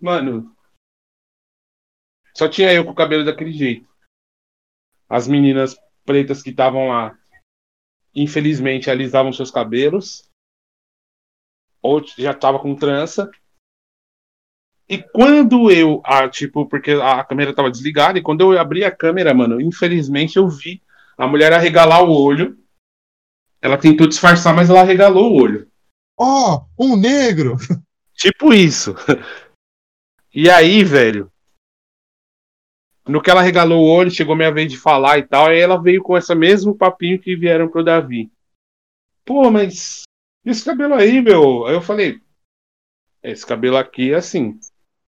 mano, 0.00 0.54
só 2.34 2.48
tinha 2.48 2.72
eu 2.72 2.84
com 2.84 2.92
o 2.92 2.94
cabelo 2.94 3.24
daquele 3.24 3.52
jeito. 3.52 3.88
As 5.08 5.26
meninas 5.26 5.76
pretas 6.04 6.42
que 6.42 6.50
estavam 6.50 6.88
lá, 6.88 7.18
infelizmente, 8.14 8.90
alisavam 8.90 9.32
seus 9.32 9.50
cabelos. 9.50 10.28
Ou 11.82 12.04
já 12.18 12.34
tava 12.34 12.58
com 12.58 12.74
trança. 12.74 13.30
E 14.88 14.98
quando 14.98 15.70
eu, 15.70 16.02
ah, 16.04 16.28
tipo, 16.28 16.66
porque 16.66 16.90
a 16.90 17.22
câmera 17.22 17.54
tava 17.54 17.70
desligada, 17.70 18.18
e 18.18 18.22
quando 18.22 18.40
eu 18.40 18.58
abri 18.58 18.84
a 18.84 18.90
câmera, 18.90 19.32
mano, 19.32 19.60
infelizmente 19.60 20.36
eu 20.36 20.48
vi 20.48 20.82
a 21.16 21.26
mulher 21.26 21.52
arregalar 21.52 22.02
o 22.02 22.10
olho. 22.12 22.58
Ela 23.62 23.78
tentou 23.78 24.08
disfarçar, 24.08 24.54
mas 24.54 24.68
ela 24.68 24.80
arregalou 24.80 25.32
o 25.32 25.40
olho. 25.40 25.70
Ó, 26.18 26.64
um 26.78 26.96
negro! 26.96 27.56
Tipo 28.14 28.52
isso. 28.52 28.94
E 30.32 30.48
aí, 30.48 30.84
velho, 30.84 31.28
no 33.10 33.20
que 33.20 33.30
ela 33.30 33.42
regalou 33.42 33.84
o 33.84 33.90
olho, 33.90 34.10
chegou 34.10 34.36
minha 34.36 34.52
vez 34.52 34.70
de 34.70 34.78
falar 34.78 35.18
e 35.18 35.22
tal, 35.22 35.46
aí 35.46 35.58
ela 35.58 35.80
veio 35.80 36.02
com 36.02 36.16
esse 36.16 36.34
mesmo 36.34 36.74
papinho 36.74 37.20
que 37.20 37.36
vieram 37.36 37.68
pro 37.68 37.84
Davi. 37.84 38.30
Pô, 39.24 39.50
mas 39.50 40.02
esse 40.44 40.64
cabelo 40.64 40.94
aí, 40.94 41.20
meu? 41.20 41.66
Aí 41.66 41.74
eu 41.74 41.82
falei, 41.82 42.20
esse 43.22 43.46
cabelo 43.46 43.76
aqui 43.76 44.12
é 44.12 44.16
assim. 44.16 44.58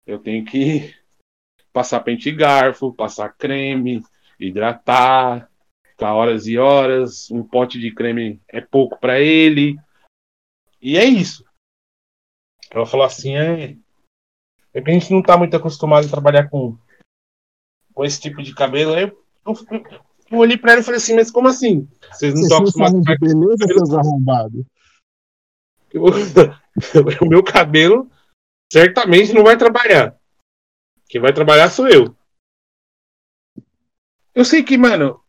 Eu 0.07 0.19
tenho 0.19 0.45
que 0.45 0.95
passar 1.73 2.01
pente 2.01 2.29
e 2.29 2.33
garfo, 2.33 2.93
passar 2.93 3.31
creme, 3.31 4.03
hidratar, 4.39 5.51
ficar 5.85 6.15
horas 6.15 6.47
e 6.47 6.59
horas. 6.59 7.31
Um 7.31 7.43
pote 7.43 7.79
de 7.79 7.93
creme 7.93 8.41
é 8.49 8.61
pouco 8.61 8.99
para 8.99 9.21
ele. 9.21 9.79
E 10.81 10.97
é 10.97 11.05
isso. 11.05 11.45
Ela 12.71 12.87
falou 12.87 13.05
assim, 13.05 13.37
é. 13.37 13.77
É 14.73 14.81
que 14.81 14.91
a 14.91 14.95
gente 14.95 15.13
não 15.13 15.21
tá 15.21 15.37
muito 15.37 15.57
acostumado 15.57 16.07
a 16.07 16.11
trabalhar 16.11 16.49
com, 16.49 16.79
com 18.01 18.05
esse 18.07 18.19
tipo 18.19 18.43
de 18.43 18.55
cabelo. 18.55 18.95
Aí 18.95 19.03
eu, 19.03 19.19
eu, 19.47 19.85
eu 20.31 20.39
olhei 20.39 20.57
pra 20.57 20.73
ela 20.73 20.81
e 20.81 20.85
falei 20.85 20.97
assim, 20.97 21.15
mas 21.15 21.31
como 21.31 21.49
assim? 21.49 21.87
Vocês 22.11 22.33
não 22.33 22.41
estão 22.41 22.59
acostumados 22.59 23.03
de 23.03 23.19
beleza, 23.19 23.67
seus 23.67 23.93
arrombados? 23.93 24.65
o 27.21 27.27
meu 27.27 27.43
cabelo 27.43 28.11
certamente 28.73 29.35
não 29.35 29.45
vai 29.45 29.59
trabalhar. 29.59 30.17
Quem 31.11 31.21
vai 31.21 31.33
trabalhar 31.33 31.69
sou 31.69 31.89
eu. 31.89 32.17
Eu 34.35 34.45
sei 34.47 34.63
que, 34.63 34.79
mano, 34.79 35.21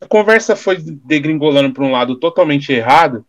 a 0.00 0.06
conversa 0.06 0.56
foi 0.56 0.78
degringolando 0.80 1.74
para 1.74 1.84
um 1.84 1.90
lado 1.90 2.18
totalmente 2.18 2.72
errado 2.72 3.26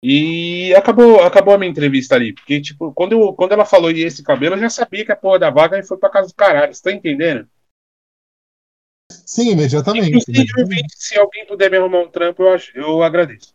e 0.00 0.72
acabou, 0.76 1.24
acabou 1.24 1.54
a 1.54 1.58
minha 1.58 1.70
entrevista 1.70 2.14
ali. 2.14 2.32
Porque, 2.32 2.60
tipo, 2.60 2.92
quando, 2.92 3.12
eu, 3.12 3.32
quando 3.32 3.50
ela 3.50 3.64
falou 3.64 3.90
e 3.90 4.04
esse 4.04 4.22
cabelo, 4.22 4.54
eu 4.54 4.60
já 4.60 4.70
sabia 4.70 5.04
que 5.04 5.10
a 5.10 5.16
porra 5.16 5.40
da 5.40 5.50
vaga 5.50 5.82
foi 5.82 5.96
pra 5.96 6.10
casa 6.10 6.28
do 6.28 6.34
caralho. 6.34 6.72
Você 6.72 6.82
tá 6.82 6.92
entendendo? 6.92 7.48
Sim, 9.10 9.50
imediatamente. 9.50 10.08
Inclusive, 10.08 10.82
se 10.94 11.18
alguém 11.18 11.46
puder 11.46 11.70
me 11.70 11.76
arrumar 11.76 12.00
um 12.00 12.10
trampo, 12.10 12.42
eu, 12.42 12.52
acho, 12.52 12.76
eu 12.76 13.02
agradeço. 13.02 13.54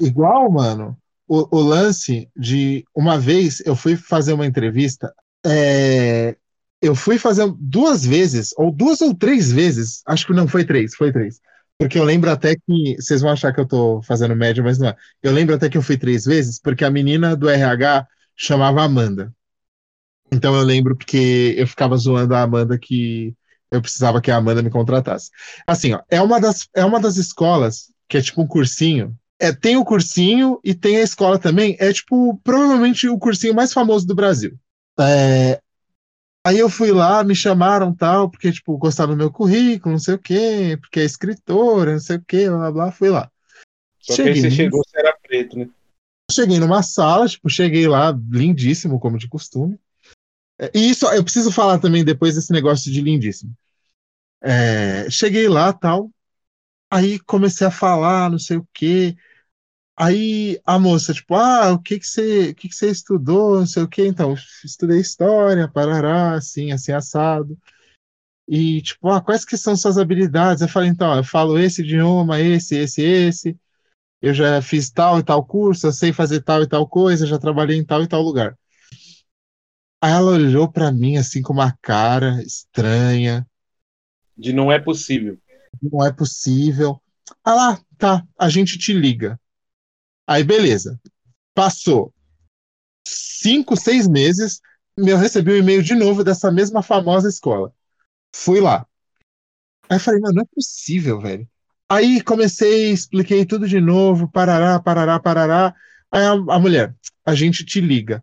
Igual, 0.00 0.50
mano, 0.50 0.96
o, 1.26 1.56
o 1.56 1.60
lance 1.60 2.28
de 2.36 2.84
uma 2.94 3.18
vez 3.18 3.62
eu 3.64 3.76
fui 3.76 3.96
fazer 3.96 4.32
uma 4.32 4.46
entrevista, 4.46 5.14
é, 5.44 6.36
eu 6.80 6.94
fui 6.94 7.18
fazer 7.18 7.52
duas 7.58 8.04
vezes, 8.04 8.54
ou 8.56 8.70
duas 8.70 9.00
ou 9.00 9.14
três 9.14 9.50
vezes, 9.50 10.02
acho 10.06 10.26
que 10.26 10.32
não 10.32 10.48
foi 10.48 10.64
três, 10.64 10.94
foi 10.94 11.12
três. 11.12 11.40
Porque 11.78 11.98
eu 11.98 12.04
lembro 12.04 12.30
até 12.30 12.56
que, 12.56 12.96
vocês 12.96 13.20
vão 13.20 13.30
achar 13.30 13.52
que 13.52 13.60
eu 13.60 13.66
tô 13.66 14.02
fazendo 14.02 14.34
média, 14.34 14.62
mas 14.62 14.78
não 14.78 14.88
é. 14.88 14.96
Eu 15.22 15.32
lembro 15.32 15.54
até 15.54 15.68
que 15.68 15.78
eu 15.78 15.82
fui 15.82 15.96
três 15.96 16.24
vezes, 16.24 16.60
porque 16.60 16.84
a 16.84 16.90
menina 16.90 17.36
do 17.36 17.48
RH 17.48 18.06
chamava 18.36 18.82
Amanda. 18.82 19.32
Então 20.30 20.54
eu 20.56 20.62
lembro 20.62 20.96
porque 20.96 21.54
eu 21.56 21.66
ficava 21.66 21.96
zoando 21.96 22.34
a 22.34 22.42
Amanda 22.42 22.76
que 22.78 23.34
eu 23.70 23.82
precisava 23.82 24.20
que 24.20 24.30
a 24.30 24.36
Amanda 24.36 24.62
me 24.62 24.70
contratasse. 24.70 25.30
Assim, 25.66 25.92
ó, 25.92 26.00
é 26.10 26.20
uma 26.20 26.40
das, 26.40 26.68
é 26.74 26.84
uma 26.84 27.00
das 27.00 27.16
escolas 27.16 27.92
que 28.08 28.16
é 28.16 28.22
tipo 28.22 28.42
um 28.42 28.46
cursinho. 28.46 29.16
É, 29.38 29.52
tem 29.52 29.76
o 29.76 29.84
cursinho 29.84 30.58
e 30.64 30.74
tem 30.74 30.96
a 30.96 31.02
escola 31.02 31.38
também. 31.38 31.76
É 31.78 31.92
tipo, 31.92 32.40
provavelmente 32.42 33.08
o 33.08 33.18
cursinho 33.18 33.54
mais 33.54 33.72
famoso 33.72 34.06
do 34.06 34.14
Brasil. 34.14 34.58
É, 34.98 35.60
aí 36.44 36.58
eu 36.58 36.68
fui 36.68 36.90
lá, 36.90 37.22
me 37.22 37.34
chamaram 37.34 37.94
tal, 37.94 38.30
porque, 38.30 38.50
tipo, 38.50 38.76
gostaram 38.78 39.12
do 39.12 39.16
meu 39.16 39.30
currículo, 39.30 39.92
não 39.92 40.00
sei 40.00 40.14
o 40.14 40.18
quê, 40.18 40.76
porque 40.80 41.00
é 41.00 41.04
escritora, 41.04 41.92
não 41.92 42.00
sei 42.00 42.16
o 42.16 42.24
quê, 42.26 42.48
blá 42.48 42.58
blá 42.58 42.72
blá, 42.72 42.92
fui 42.92 43.10
lá. 43.10 43.30
Só 44.00 44.14
que 44.14 44.22
aí 44.22 44.40
você 44.40 44.50
chegou, 44.50 44.82
você 44.84 44.98
era 44.98 45.16
preto, 45.22 45.58
né? 45.58 45.68
Cheguei 46.30 46.58
numa 46.58 46.82
sala, 46.82 47.28
tipo, 47.28 47.48
cheguei 47.48 47.86
lá, 47.86 48.10
lindíssimo, 48.30 48.98
como 48.98 49.18
de 49.18 49.28
costume. 49.28 49.78
É, 50.58 50.70
E 50.74 50.90
isso, 50.90 51.06
eu 51.06 51.22
preciso 51.24 51.52
falar 51.52 51.78
também 51.78 52.04
depois 52.04 52.34
desse 52.34 52.52
negócio 52.52 52.90
de 52.90 53.00
lindíssimo. 53.00 53.54
É, 54.42 55.10
cheguei 55.10 55.48
lá, 55.48 55.72
tal, 55.72 56.10
aí 56.90 57.18
comecei 57.20 57.66
a 57.66 57.70
falar, 57.70 58.30
não 58.30 58.38
sei 58.38 58.58
o 58.58 58.68
quê. 58.74 59.16
Aí 59.96 60.60
a 60.66 60.78
moça, 60.78 61.14
tipo, 61.14 61.34
ah, 61.36 61.72
o 61.72 61.80
que 61.82 61.98
que 61.98 62.06
você, 62.06 62.50
o 62.50 62.54
que 62.54 62.68
que 62.68 62.74
você 62.76 62.90
estudou, 62.90 63.58
não 63.60 63.66
sei 63.66 63.82
o 63.84 63.88
quê. 63.88 64.06
Então, 64.06 64.34
estudei 64.64 65.00
história, 65.00 65.68
parará, 65.68 66.34
assim, 66.36 66.72
assim, 66.72 66.92
assado. 66.92 67.58
E, 68.48 68.80
tipo, 68.82 69.08
ah, 69.10 69.20
quais 69.20 69.44
que 69.44 69.56
são 69.56 69.76
suas 69.76 69.98
habilidades? 69.98 70.62
Eu 70.62 70.68
falei, 70.68 70.88
então, 70.90 71.14
eu 71.16 71.24
falo 71.24 71.58
esse 71.58 71.82
idioma, 71.82 72.40
esse, 72.40 72.76
esse, 72.76 73.02
esse. 73.02 73.58
Eu 74.22 74.34
já 74.34 74.62
fiz 74.62 74.90
tal 74.90 75.18
e 75.20 75.22
tal 75.24 75.44
curso, 75.46 75.86
eu 75.88 75.92
sei 75.92 76.12
fazer 76.12 76.42
tal 76.42 76.62
e 76.62 76.68
tal 76.68 76.88
coisa, 76.88 77.26
já 77.26 77.38
trabalhei 77.38 77.78
em 77.78 77.84
tal 77.84 78.02
e 78.02 78.08
tal 78.08 78.22
lugar. 78.22 78.56
Aí 80.00 80.12
ela 80.12 80.32
olhou 80.32 80.70
pra 80.70 80.90
mim 80.92 81.16
assim 81.16 81.40
com 81.42 81.52
uma 81.52 81.76
cara 81.82 82.42
estranha, 82.42 83.46
De 84.38 84.54
não 84.54 84.72
é 84.72 84.78
possível. 84.78 85.38
não 85.82 86.04
é 86.04 86.12
possível. 86.12 87.00
Ah 87.44 87.54
lá, 87.54 87.80
tá, 87.96 88.26
a 88.38 88.48
gente 88.48 88.78
te 88.78 88.92
liga. 88.92 89.38
Aí 90.26 90.44
beleza. 90.44 91.00
Passou 91.54 92.14
cinco, 93.06 93.76
seis 93.76 94.08
meses, 94.08 94.60
eu 94.96 95.16
recebi 95.18 95.52
um 95.52 95.56
e-mail 95.56 95.82
de 95.82 95.94
novo 95.94 96.24
dessa 96.24 96.50
mesma 96.50 96.82
famosa 96.82 97.28
escola. 97.28 97.72
Fui 98.34 98.60
lá. 98.60 98.86
Aí 99.90 99.98
falei, 99.98 100.20
mano, 100.20 100.34
não 100.36 100.42
é 100.42 100.46
possível, 100.54 101.20
velho. 101.20 101.48
Aí 101.88 102.22
comecei, 102.22 102.90
expliquei 102.92 103.46
tudo 103.46 103.66
de 103.66 103.80
novo, 103.80 104.30
parará, 104.30 104.78
parará, 104.80 105.18
parará. 105.18 105.74
Aí 106.10 106.22
a, 106.24 106.32
a 106.32 106.58
mulher, 106.58 106.94
a 107.24 107.34
gente 107.34 107.64
te 107.64 107.80
liga. 107.80 108.22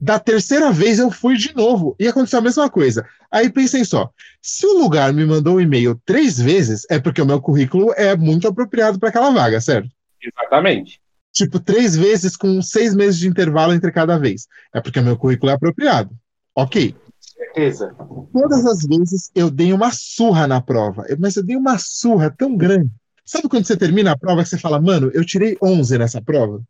Da 0.00 0.18
terceira 0.18 0.70
vez 0.70 0.98
eu 0.98 1.10
fui 1.10 1.36
de 1.36 1.54
novo 1.54 1.96
e 1.98 2.06
aconteceu 2.06 2.40
a 2.40 2.42
mesma 2.42 2.68
coisa. 2.68 3.06
Aí 3.30 3.50
pensei 3.50 3.84
só, 3.84 4.10
se 4.42 4.66
o 4.66 4.78
lugar 4.78 5.12
me 5.12 5.24
mandou 5.24 5.56
um 5.56 5.60
e-mail 5.60 6.00
três 6.04 6.38
vezes, 6.38 6.86
é 6.90 6.98
porque 6.98 7.22
o 7.22 7.26
meu 7.26 7.40
currículo 7.40 7.92
é 7.96 8.16
muito 8.16 8.46
apropriado 8.46 8.98
para 8.98 9.08
aquela 9.08 9.30
vaga, 9.30 9.60
certo? 9.60 9.88
Exatamente. 10.22 11.00
Tipo, 11.32 11.58
três 11.58 11.96
vezes 11.96 12.36
com 12.36 12.62
seis 12.62 12.94
meses 12.94 13.18
de 13.18 13.26
intervalo 13.26 13.72
entre 13.72 13.90
cada 13.90 14.18
vez. 14.18 14.46
É 14.72 14.80
porque 14.80 15.00
o 15.00 15.02
meu 15.02 15.16
currículo 15.16 15.50
é 15.50 15.54
apropriado. 15.54 16.10
Ok. 16.54 16.94
Certeza. 17.18 17.94
Todas 18.32 18.64
as 18.64 18.84
vezes 18.84 19.30
eu 19.34 19.50
dei 19.50 19.72
uma 19.72 19.90
surra 19.92 20.46
na 20.46 20.60
prova, 20.60 21.04
mas 21.18 21.34
eu 21.34 21.44
dei 21.44 21.56
uma 21.56 21.78
surra 21.78 22.30
tão 22.30 22.56
grande. 22.56 22.90
Sabe 23.24 23.48
quando 23.48 23.66
você 23.66 23.76
termina 23.76 24.12
a 24.12 24.18
prova 24.18 24.42
que 24.42 24.48
você 24.48 24.58
fala, 24.58 24.80
mano, 24.80 25.10
eu 25.14 25.24
tirei 25.24 25.56
11 25.60 25.98
nessa 25.98 26.20
prova? 26.20 26.62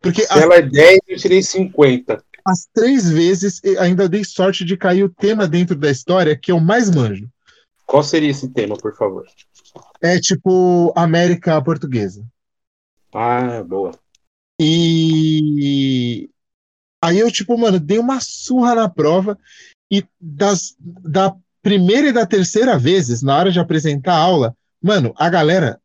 Porque 0.00 0.22
Se 0.22 0.32
as, 0.32 0.40
ela 0.40 0.56
é 0.56 0.62
10, 0.62 0.98
eu 1.08 1.16
tirei 1.18 1.42
50. 1.42 2.22
as 2.44 2.66
três 2.72 3.08
vezes 3.10 3.60
eu 3.62 3.80
ainda 3.80 4.08
dei 4.08 4.24
sorte 4.24 4.64
de 4.64 4.76
cair 4.76 5.04
o 5.04 5.08
tema 5.08 5.46
dentro 5.46 5.76
da 5.76 5.90
história 5.90 6.36
que 6.36 6.50
eu 6.52 6.60
mais 6.60 6.90
manjo. 6.90 7.28
Qual 7.86 8.02
seria 8.02 8.30
esse 8.30 8.48
tema, 8.48 8.76
por 8.76 8.96
favor? 8.96 9.26
É 10.00 10.18
tipo 10.18 10.92
América 10.96 11.60
Portuguesa. 11.62 12.24
Ah, 13.12 13.62
boa. 13.62 13.92
E 14.60 16.30
aí 17.02 17.18
eu, 17.18 17.30
tipo, 17.30 17.58
mano, 17.58 17.80
dei 17.80 17.98
uma 17.98 18.20
surra 18.20 18.74
na 18.74 18.88
prova 18.88 19.38
e 19.90 20.04
das, 20.20 20.74
da 20.78 21.34
primeira 21.60 22.08
e 22.08 22.12
da 22.12 22.24
terceira 22.24 22.78
vezes, 22.78 23.22
na 23.22 23.36
hora 23.36 23.50
de 23.50 23.60
apresentar 23.60 24.14
a 24.14 24.18
aula, 24.18 24.56
mano, 24.80 25.12
a 25.16 25.28
galera, 25.28 25.80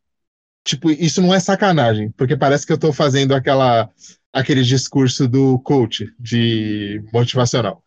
tipo, 0.68 0.92
isso 0.92 1.22
não 1.22 1.34
é 1.34 1.40
sacanagem, 1.40 2.12
porque 2.12 2.36
parece 2.36 2.68
que 2.68 2.74
eu 2.74 2.78
tô 2.78 2.92
fazendo 2.92 3.34
aquela, 3.34 3.90
aquele 4.34 4.62
discurso 4.62 5.26
do 5.28 5.58
coach 5.60 6.14
de 6.20 7.02
motivacional. 7.14 7.82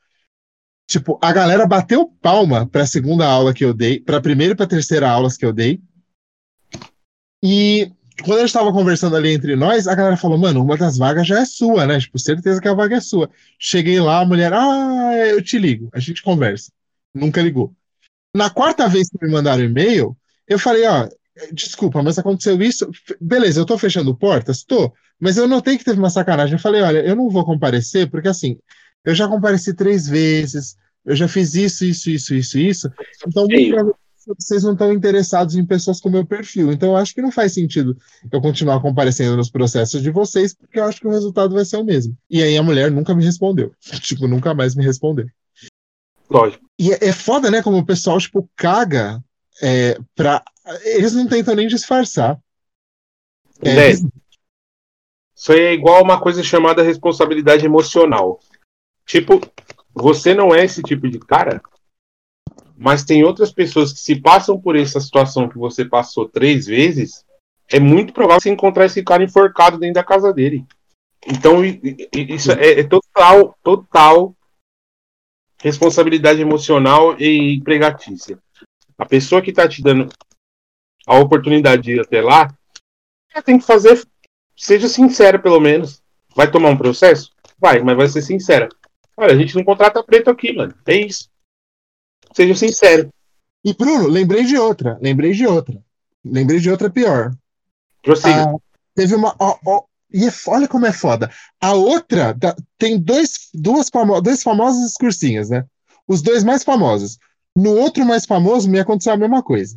Tipo, 0.88 1.18
a 1.22 1.30
galera 1.30 1.66
bateu 1.66 2.08
palma 2.22 2.66
pra 2.66 2.86
segunda 2.86 3.26
aula 3.26 3.52
que 3.52 3.64
eu 3.64 3.74
dei, 3.74 4.00
pra 4.00 4.20
primeira 4.20 4.54
e 4.54 4.56
pra 4.56 4.66
terceira 4.66 5.08
aulas 5.10 5.36
que 5.36 5.44
eu 5.44 5.52
dei. 5.52 5.80
E 7.44 7.92
quando 8.24 8.38
a 8.38 8.40
gente 8.40 8.52
tava 8.52 8.72
conversando 8.72 9.14
ali 9.14 9.32
entre 9.34 9.54
nós, 9.56 9.86
a 9.86 9.94
galera 9.94 10.16
falou, 10.16 10.38
mano, 10.38 10.64
uma 10.64 10.76
das 10.76 10.96
vagas 10.96 11.26
já 11.26 11.40
é 11.40 11.44
sua, 11.44 11.86
né? 11.86 12.00
Tipo, 12.00 12.18
certeza 12.18 12.60
que 12.60 12.68
a 12.68 12.74
vaga 12.74 12.96
é 12.96 13.00
sua. 13.00 13.30
Cheguei 13.58 14.00
lá, 14.00 14.20
a 14.20 14.24
mulher, 14.24 14.52
ah, 14.54 15.12
eu 15.28 15.42
te 15.42 15.58
ligo, 15.58 15.90
a 15.92 16.00
gente 16.00 16.22
conversa. 16.22 16.72
Nunca 17.14 17.42
ligou. 17.42 17.74
Na 18.34 18.48
quarta 18.48 18.88
vez 18.88 19.08
que 19.08 19.22
me 19.24 19.30
mandaram 19.30 19.62
e-mail, 19.62 20.16
eu 20.48 20.58
falei, 20.58 20.86
ó, 20.86 21.08
desculpa, 21.52 22.02
mas 22.02 22.18
aconteceu 22.18 22.60
isso. 22.60 22.90
Beleza, 23.20 23.60
eu 23.60 23.66
tô 23.66 23.78
fechando 23.78 24.14
portas? 24.14 24.62
Tô. 24.62 24.92
Mas 25.18 25.36
eu 25.36 25.46
notei 25.46 25.76
que 25.76 25.84
teve 25.84 25.98
uma 25.98 26.10
sacanagem. 26.10 26.54
Eu 26.54 26.60
falei, 26.60 26.82
olha, 26.82 26.98
eu 26.98 27.14
não 27.14 27.28
vou 27.28 27.44
comparecer, 27.44 28.10
porque 28.10 28.28
assim, 28.28 28.58
eu 29.04 29.14
já 29.14 29.28
compareci 29.28 29.74
três 29.74 30.08
vezes, 30.08 30.76
eu 31.04 31.14
já 31.14 31.28
fiz 31.28 31.54
isso, 31.54 31.84
isso, 31.84 32.10
isso, 32.10 32.34
isso, 32.34 32.58
isso. 32.58 32.92
Então, 33.26 33.46
vocês 34.38 34.62
não 34.62 34.72
estão 34.72 34.92
interessados 34.92 35.54
em 35.56 35.64
pessoas 35.64 36.00
com 36.00 36.10
meu 36.10 36.24
perfil. 36.24 36.70
Então 36.72 36.90
eu 36.90 36.96
acho 36.96 37.14
que 37.14 37.22
não 37.22 37.32
faz 37.32 37.52
sentido 37.52 37.96
eu 38.30 38.40
continuar 38.40 38.80
comparecendo 38.80 39.36
nos 39.36 39.50
processos 39.50 40.02
de 40.02 40.10
vocês, 40.10 40.54
porque 40.54 40.78
eu 40.78 40.84
acho 40.84 41.00
que 41.00 41.06
o 41.06 41.10
resultado 41.10 41.54
vai 41.54 41.64
ser 41.64 41.78
o 41.78 41.84
mesmo. 41.84 42.16
E 42.28 42.42
aí 42.42 42.56
a 42.56 42.62
mulher 42.62 42.90
nunca 42.90 43.14
me 43.14 43.24
respondeu. 43.24 43.72
Tipo, 44.02 44.26
nunca 44.26 44.54
mais 44.54 44.74
me 44.74 44.84
respondeu. 44.84 45.26
Lógico. 46.28 46.64
E 46.78 46.92
é, 46.92 47.08
é 47.08 47.12
foda, 47.12 47.50
né? 47.50 47.62
Como 47.62 47.78
o 47.78 47.84
pessoal, 47.84 48.18
tipo, 48.18 48.48
caga 48.56 49.22
é, 49.60 49.98
pra. 50.14 50.42
Eles 50.82 51.14
não 51.14 51.26
tentam 51.26 51.54
nem 51.54 51.66
disfarçar. 51.66 52.38
É? 53.62 53.90
Isso 55.34 55.52
aí 55.52 55.60
é 55.60 55.72
igual 55.72 56.02
uma 56.02 56.20
coisa 56.20 56.42
chamada 56.42 56.82
responsabilidade 56.82 57.64
emocional. 57.64 58.40
Tipo, 59.06 59.40
você 59.92 60.34
não 60.34 60.54
é 60.54 60.64
esse 60.64 60.82
tipo 60.82 61.08
de 61.08 61.18
cara, 61.18 61.62
mas 62.76 63.04
tem 63.04 63.24
outras 63.24 63.52
pessoas 63.52 63.92
que 63.92 64.00
se 64.00 64.20
passam 64.20 64.60
por 64.60 64.76
essa 64.76 65.00
situação 65.00 65.48
que 65.48 65.58
você 65.58 65.84
passou 65.84 66.28
três 66.28 66.66
vezes, 66.66 67.24
é 67.68 67.78
muito 67.78 68.12
provável 68.12 68.40
você 68.40 68.50
encontrar 68.50 68.86
esse 68.86 69.02
cara 69.02 69.22
enforcado 69.22 69.78
dentro 69.78 69.94
da 69.94 70.04
casa 70.04 70.32
dele. 70.32 70.64
Então, 71.26 71.62
isso 72.12 72.52
é, 72.52 72.80
é 72.80 72.84
total, 72.84 73.56
total 73.62 74.34
responsabilidade 75.62 76.40
emocional 76.40 77.18
e 77.20 77.54
empregatícia. 77.54 78.38
A 78.96 79.04
pessoa 79.04 79.42
que 79.42 79.52
tá 79.52 79.68
te 79.68 79.82
dando 79.82 80.08
a 81.10 81.18
oportunidade 81.18 81.82
de 81.82 81.92
ir 81.94 82.00
até 82.00 82.22
lá, 82.22 82.54
tem 83.44 83.58
que 83.58 83.64
fazer, 83.64 84.00
seja 84.56 84.88
sincera 84.88 85.40
pelo 85.40 85.58
menos. 85.58 86.00
Vai 86.36 86.48
tomar 86.48 86.70
um 86.70 86.76
processo? 86.76 87.32
Vai, 87.58 87.80
mas 87.80 87.96
vai 87.96 88.08
ser 88.08 88.22
sincera. 88.22 88.68
Olha, 89.16 89.34
a 89.34 89.36
gente 89.36 89.56
não 89.56 89.64
contrata 89.64 90.04
preto 90.04 90.30
aqui, 90.30 90.52
mano. 90.52 90.72
É 90.86 90.94
isso. 90.94 91.28
Seja 92.32 92.54
sincero. 92.54 93.10
E 93.64 93.74
Bruno, 93.74 94.06
lembrei 94.06 94.44
de 94.44 94.56
outra. 94.56 94.98
Lembrei 95.02 95.32
de 95.32 95.44
outra. 95.46 95.82
Lembrei 96.24 96.60
de 96.60 96.70
outra 96.70 96.88
pior. 96.88 97.32
Prossiga. 98.02 98.44
Ah, 98.44 98.54
teve 98.94 99.16
uma. 99.16 99.34
ó, 99.40 99.58
ó, 99.66 99.82
e 100.12 100.26
é 100.26 100.30
olha 100.46 100.68
como 100.68 100.86
é 100.86 100.92
foda. 100.92 101.28
A 101.60 101.72
outra 101.72 102.32
da- 102.32 102.56
tem 102.78 103.00
dois, 103.00 103.48
duas 103.52 103.88
famo, 103.88 104.20
dois 104.20 104.44
famosos 104.44 104.94
cursinhos, 104.94 105.50
né? 105.50 105.64
Os 106.06 106.22
dois 106.22 106.44
mais 106.44 106.62
famosos. 106.62 107.18
No 107.56 107.74
outro 107.74 108.04
mais 108.06 108.24
famoso 108.26 108.70
me 108.70 108.78
aconteceu 108.78 109.12
a 109.12 109.16
mesma 109.16 109.42
coisa. 109.42 109.76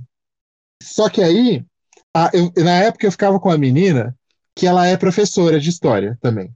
Só 0.84 1.10
que 1.10 1.22
aí, 1.22 1.65
a- 2.14 2.30
eu- 2.34 2.51
na 2.64 2.76
época 2.80 3.07
eu 3.07 3.11
ficava 3.11 3.39
com 3.39 3.49
a 3.49 3.57
menina 3.57 4.15
que 4.55 4.68
ela 4.68 4.85
é 4.85 4.95
professora 4.97 5.60
de 5.60 5.69
história 5.69 6.18
também. 6.22 6.53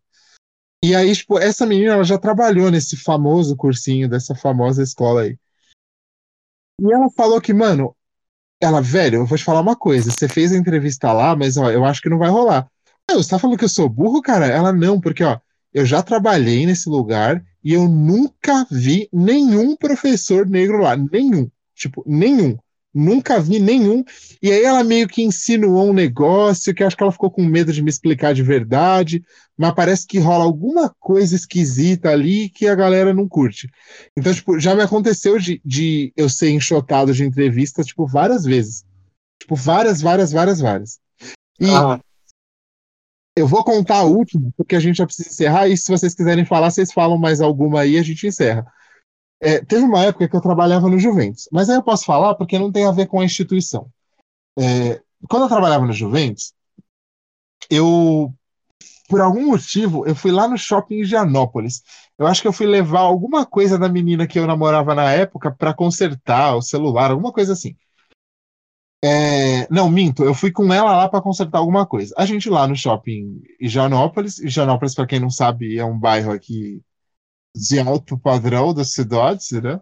E 0.83 0.95
aí, 0.95 1.15
tipo, 1.15 1.39
essa 1.39 1.65
menina 1.65 1.93
ela 1.93 2.03
já 2.03 2.17
trabalhou 2.17 2.69
nesse 2.69 2.95
famoso 2.95 3.55
cursinho 3.55 4.07
dessa 4.07 4.35
famosa 4.35 4.83
escola 4.83 5.23
aí. 5.23 5.37
E 6.79 6.93
ela 6.93 7.09
falou 7.09 7.41
que, 7.41 7.53
mano, 7.53 7.95
ela, 8.61 8.81
velho, 8.81 9.17
eu 9.17 9.25
vou 9.25 9.37
te 9.37 9.43
falar 9.43 9.61
uma 9.61 9.75
coisa. 9.75 10.11
Você 10.11 10.27
fez 10.27 10.51
a 10.51 10.57
entrevista 10.57 11.11
lá, 11.11 11.35
mas 11.35 11.57
ó, 11.57 11.71
eu 11.71 11.83
acho 11.83 12.01
que 12.01 12.09
não 12.09 12.19
vai 12.19 12.29
rolar. 12.29 12.69
Ah, 13.09 13.15
você 13.15 13.29
tá 13.29 13.39
falando 13.39 13.57
que 13.57 13.65
eu 13.65 13.69
sou 13.69 13.89
burro, 13.89 14.21
cara? 14.21 14.45
Ela 14.45 14.71
não, 14.71 14.99
porque 14.99 15.23
ó, 15.23 15.39
eu 15.73 15.85
já 15.85 16.03
trabalhei 16.03 16.65
nesse 16.65 16.89
lugar 16.89 17.43
e 17.63 17.73
eu 17.73 17.87
nunca 17.87 18.65
vi 18.69 19.09
nenhum 19.11 19.75
professor 19.75 20.45
negro 20.45 20.81
lá. 20.81 20.95
Nenhum. 20.95 21.49
Tipo, 21.73 22.03
nenhum. 22.05 22.57
Nunca 22.97 23.39
vi 23.39 23.59
nenhum. 23.59 24.03
E 24.41 24.51
aí 24.51 24.63
ela 24.63 24.83
meio 24.83 25.07
que 25.07 25.21
insinuou 25.21 25.89
um 25.89 25.93
negócio 25.93 26.73
que 26.73 26.83
acho 26.83 26.97
que 26.97 27.03
ela 27.03 27.11
ficou 27.11 27.29
com 27.29 27.43
medo 27.43 27.71
de 27.71 27.83
me 27.83 27.89
explicar 27.89 28.33
de 28.33 28.41
verdade, 28.41 29.23
mas 29.57 29.73
parece 29.73 30.07
que 30.07 30.17
rola 30.17 30.43
alguma 30.43 30.93
coisa 30.99 31.35
esquisita 31.35 32.09
ali 32.09 32.49
que 32.49 32.67
a 32.67 32.75
galera 32.75 33.13
não 33.13 33.27
curte. 33.27 33.69
Então, 34.17 34.33
tipo, 34.33 34.59
já 34.59 34.75
me 34.75 34.81
aconteceu 34.81 35.37
de, 35.37 35.61
de 35.63 36.11
eu 36.17 36.27
ser 36.27 36.49
enxotado 36.49 37.13
de 37.13 37.23
entrevista, 37.23 37.83
tipo, 37.83 38.07
várias 38.07 38.43
vezes. 38.43 38.83
Tipo, 39.39 39.55
várias, 39.55 40.01
várias, 40.01 40.31
várias, 40.31 40.59
várias. 40.59 40.99
E 41.59 41.69
Ah, 41.69 41.99
eu 43.37 43.45
vou 43.45 43.63
contar 43.63 43.97
a 43.97 44.03
última, 44.03 44.49
porque 44.57 44.75
a 44.75 44.79
gente 44.79 44.97
já 44.97 45.05
precisa 45.05 45.29
encerrar, 45.29 45.67
e 45.67 45.77
se 45.77 45.91
vocês 45.91 46.15
quiserem 46.15 46.43
falar, 46.43 46.71
vocês 46.71 46.91
falam 46.91 47.19
mais 47.19 47.39
alguma 47.39 47.81
aí, 47.81 47.95
a 47.97 48.01
gente 48.01 48.25
encerra. 48.25 48.65
É, 49.39 49.64
teve 49.64 49.84
uma 49.84 50.03
época 50.03 50.27
que 50.27 50.35
eu 50.35 50.41
trabalhava 50.41 50.89
no 50.89 50.97
Juventus, 50.97 51.47
mas 51.51 51.69
aí 51.69 51.76
eu 51.76 51.84
posso 51.84 52.05
falar 52.05 52.35
porque 52.35 52.57
não 52.57 52.72
tem 52.72 52.85
a 52.85 52.91
ver 52.91 53.07
com 53.07 53.19
a 53.19 53.26
instituição. 53.26 53.89
É, 54.57 55.01
quando 55.30 55.43
eu 55.43 55.49
trabalhava 55.49 55.85
no 55.85 55.93
Juventus, 55.93 56.53
eu, 57.69 58.34
por 59.07 59.22
algum 59.22 59.47
motivo, 59.47 60.07
eu 60.07 60.15
fui 60.15 60.31
lá 60.31 60.47
no 60.47 60.57
shopping 60.57 61.01
em 61.01 61.05
Gianópolis. 61.05 61.84
Eu 62.18 62.26
acho 62.26 62.41
que 62.41 62.47
eu 62.47 62.53
fui 62.53 62.65
levar 62.65 63.01
alguma 63.01 63.45
coisa 63.45 63.77
da 63.77 63.88
menina 63.88 64.27
que 64.27 64.39
eu 64.39 64.47
namorava 64.47 64.95
na 64.95 65.11
época 65.11 65.51
para 65.51 65.73
consertar 65.73 66.55
o 66.55 66.61
celular, 66.61 67.11
alguma 67.11 67.31
coisa 67.31 67.53
assim. 67.53 67.76
É, 69.03 69.68
não, 69.72 69.89
minto, 69.89 70.23
eu 70.23 70.34
fui 70.34 70.51
com 70.51 70.73
ela 70.73 70.95
lá 70.95 71.07
para 71.07 71.22
consertar 71.22 71.59
alguma 71.59 71.85
coisa. 71.85 72.14
A 72.18 72.26
gente 72.26 72.49
lá 72.49 72.68
no 72.68 72.76
shopping 72.76 73.11
em 73.11 73.41
Higienópolis, 73.65 74.39
Higienópolis, 74.39 74.95
para 74.95 75.05
quem 75.05 75.19
não 75.19 75.30
sabe, 75.30 75.77
é 75.77 75.85
um 75.85 75.97
bairro 75.97 76.31
aqui 76.31 76.81
de 77.57 77.79
alto 77.79 78.17
padrão 78.19 78.73
da 78.73 78.84
cidade, 78.85 79.61
né? 79.61 79.79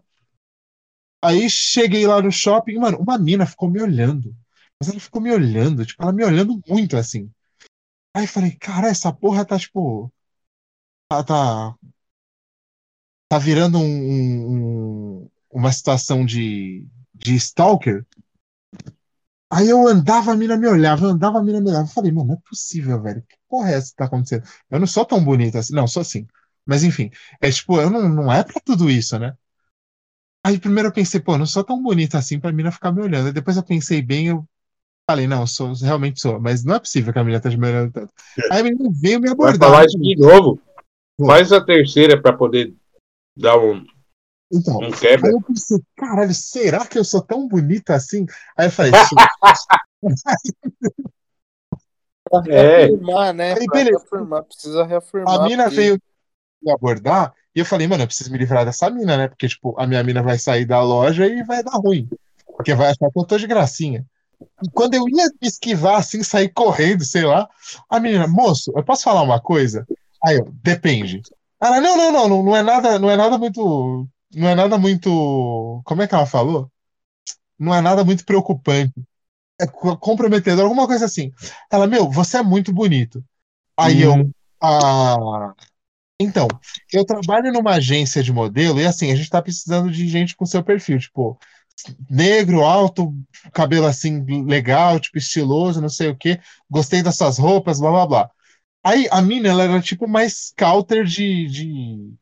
Aí 1.23 1.49
cheguei 1.49 2.05
lá 2.07 2.21
no 2.21 2.31
shopping, 2.31 2.77
mano, 2.77 2.99
uma 2.99 3.17
mina 3.17 3.45
ficou 3.45 3.69
me 3.69 3.81
olhando. 3.81 4.35
Mas 4.79 4.89
ela 4.89 4.99
ficou 4.99 5.21
me 5.21 5.31
olhando, 5.31 5.85
tipo, 5.85 6.01
ela 6.03 6.13
me 6.13 6.23
olhando 6.23 6.61
muito 6.67 6.95
assim. 6.97 7.31
Aí 8.15 8.27
falei, 8.27 8.53
cara, 8.57 8.87
essa 8.89 9.13
porra 9.13 9.45
tá 9.45 9.59
tipo. 9.59 10.11
Tá, 11.09 11.23
tá, 11.23 11.77
tá 13.29 13.37
virando 13.39 13.77
um- 13.79 15.21
um- 15.23 15.29
uma 15.51 15.71
situação 15.71 16.25
de, 16.25 16.87
de 17.13 17.35
stalker. 17.35 18.05
Aí 19.51 19.69
eu 19.69 19.87
andava, 19.87 20.31
a 20.33 20.35
mina 20.37 20.57
me 20.57 20.67
olhava, 20.67 21.05
eu 21.05 21.09
andava, 21.11 21.39
a 21.39 21.43
mina 21.43 21.61
me 21.61 21.69
olhava. 21.69 21.85
Eu 21.87 21.91
falei, 21.93 22.11
mano, 22.11 22.27
não 22.29 22.35
é 22.35 22.39
possível, 22.49 23.01
velho. 23.01 23.21
Que 23.23 23.37
porra 23.47 23.69
é 23.71 23.75
essa 23.75 23.91
que 23.91 23.95
tá 23.97 24.05
acontecendo? 24.05 24.43
Eu 24.69 24.79
não 24.79 24.87
sou 24.87 25.05
tão 25.05 25.23
bonita 25.23 25.59
assim. 25.59 25.73
Não, 25.73 25.87
sou 25.87 26.01
assim. 26.01 26.27
Mas 26.65 26.83
enfim, 26.83 27.11
é 27.39 27.51
tipo, 27.51 27.79
eu 27.79 27.89
não, 27.89 28.09
não 28.09 28.33
é 28.33 28.43
pra 28.43 28.59
tudo 28.63 28.89
isso, 28.89 29.17
né? 29.19 29.35
Aí 30.43 30.59
primeiro 30.59 30.89
eu 30.89 30.93
pensei, 30.93 31.19
pô, 31.19 31.33
eu 31.33 31.37
não 31.39 31.45
sou 31.45 31.63
tão 31.63 31.81
bonita 31.81 32.17
assim 32.17 32.39
pra 32.39 32.51
mina 32.51 32.71
ficar 32.71 32.91
me 32.91 33.01
olhando. 33.01 33.27
Aí 33.27 33.33
depois 33.33 33.57
eu 33.57 33.63
pensei 33.63 34.01
bem, 34.01 34.27
eu 34.27 34.45
falei, 35.09 35.27
não, 35.27 35.41
eu 35.41 35.47
sou, 35.47 35.73
realmente 35.73 36.19
sou. 36.21 36.39
Mas 36.39 36.63
não 36.63 36.75
é 36.75 36.79
possível 36.79 37.11
que 37.13 37.19
a 37.19 37.23
menina 37.23 37.37
esteja 37.37 37.57
me 37.57 37.67
olhando 37.67 37.91
tanto. 37.91 38.13
Aí 38.51 38.59
a 38.59 38.63
menina 38.63 38.89
veio 38.93 39.19
me 39.19 39.25
vai 39.27 39.31
abordar. 39.33 39.69
falar 39.69 39.85
isso 39.85 39.99
de 39.99 40.15
novo? 40.17 40.59
Pô. 41.17 41.25
Faz 41.27 41.51
a 41.51 41.63
terceira 41.63 42.21
pra 42.21 42.33
poder 42.33 42.75
dar 43.35 43.57
um, 43.57 43.85
Então, 44.51 44.77
um 44.79 44.91
quebra. 44.91 45.29
Aí 45.29 45.33
eu 45.33 45.41
pensei, 45.41 45.79
caralho, 45.95 46.33
será 46.33 46.85
que 46.85 46.97
eu 46.97 47.03
sou 47.03 47.21
tão 47.21 47.47
bonita 47.47 47.95
assim? 47.95 48.25
Aí 48.57 48.67
eu 48.67 48.71
falei, 48.71 48.91
É. 52.47 52.85
reafirmar, 52.87 53.33
né? 53.33 53.53
Aí, 53.53 53.65
beleza. 53.67 53.99
reafirmar, 53.99 54.43
precisa 54.43 54.83
reafirmar. 54.83 55.39
a 55.41 55.43
mina 55.43 55.63
porque- 55.63 55.75
veio 55.75 56.01
me 56.65 56.71
abordar 56.71 57.33
e 57.55 57.59
eu 57.59 57.65
falei, 57.65 57.87
mano, 57.87 58.03
eu 58.03 58.07
preciso 58.07 58.31
me 58.31 58.37
livrar 58.37 58.65
dessa 58.65 58.89
mina, 58.89 59.17
né? 59.17 59.27
Porque, 59.29 59.47
tipo, 59.47 59.75
a 59.79 59.87
minha 59.87 60.03
mina 60.03 60.21
vai 60.21 60.37
sair 60.37 60.65
da 60.65 60.81
loja 60.81 61.25
e 61.27 61.43
vai 61.43 61.63
dar 61.63 61.77
ruim. 61.77 62.09
Porque 62.55 62.73
vai 62.75 62.87
achar 62.87 63.09
que 63.11 63.19
eu 63.19 63.25
tô 63.25 63.37
de 63.37 63.47
gracinha. 63.47 64.05
E 64.63 64.69
quando 64.71 64.93
eu 64.95 65.07
ia 65.09 65.25
me 65.41 65.47
esquivar, 65.47 65.97
assim, 65.99 66.23
sair 66.23 66.49
correndo, 66.49 67.03
sei 67.05 67.23
lá, 67.23 67.47
a 67.89 67.99
menina, 67.99 68.27
moço, 68.27 68.71
eu 68.75 68.83
posso 68.83 69.03
falar 69.03 69.21
uma 69.21 69.39
coisa? 69.41 69.87
Aí 70.25 70.37
eu, 70.37 70.51
depende. 70.63 71.21
Ela, 71.61 71.79
não, 71.81 71.97
não, 71.97 72.11
não, 72.11 72.29
não, 72.29 72.43
não 72.43 72.55
é 72.55 72.61
nada, 72.63 72.99
não 72.99 73.09
é 73.09 73.15
nada 73.17 73.37
muito, 73.37 74.07
não 74.33 74.47
é 74.49 74.55
nada 74.55 74.77
muito, 74.77 75.81
como 75.85 76.01
é 76.01 76.07
que 76.07 76.15
ela 76.15 76.25
falou? 76.25 76.69
Não 77.59 77.73
é 77.73 77.81
nada 77.81 78.03
muito 78.03 78.25
preocupante. 78.25 78.93
É 79.59 79.67
co- 79.67 79.97
comprometedor, 79.97 80.63
alguma 80.65 80.87
coisa 80.87 81.05
assim. 81.05 81.33
Ela, 81.71 81.87
meu, 81.87 82.09
você 82.11 82.37
é 82.37 82.43
muito 82.43 82.73
bonito. 82.73 83.23
Aí 83.77 84.01
eu, 84.01 84.29
ah, 84.61 85.53
então, 86.19 86.47
eu 86.93 87.05
trabalho 87.05 87.51
numa 87.51 87.71
agência 87.71 88.23
de 88.23 88.31
modelo 88.31 88.79
e 88.79 88.85
assim, 88.85 89.11
a 89.11 89.15
gente 89.15 89.29
tá 89.29 89.41
precisando 89.41 89.91
de 89.91 90.07
gente 90.07 90.35
com 90.35 90.45
seu 90.45 90.63
perfil, 90.63 90.97
tipo, 90.97 91.37
negro, 92.09 92.63
alto, 92.63 93.13
cabelo 93.51 93.85
assim 93.85 94.23
legal, 94.45 94.99
tipo 94.99 95.17
estiloso, 95.17 95.81
não 95.81 95.89
sei 95.89 96.09
o 96.09 96.15
quê. 96.15 96.39
Gostei 96.69 97.03
das 97.03 97.17
suas 97.17 97.37
roupas, 97.37 97.79
blá 97.79 97.91
blá 97.91 98.07
blá. 98.07 98.31
Aí 98.83 99.07
a 99.11 99.21
mina, 99.21 99.49
ela 99.49 99.63
era 99.63 99.81
tipo 99.81 100.07
mais 100.07 100.47
scouter 100.49 101.03
de, 101.03 101.47
de 101.47 102.13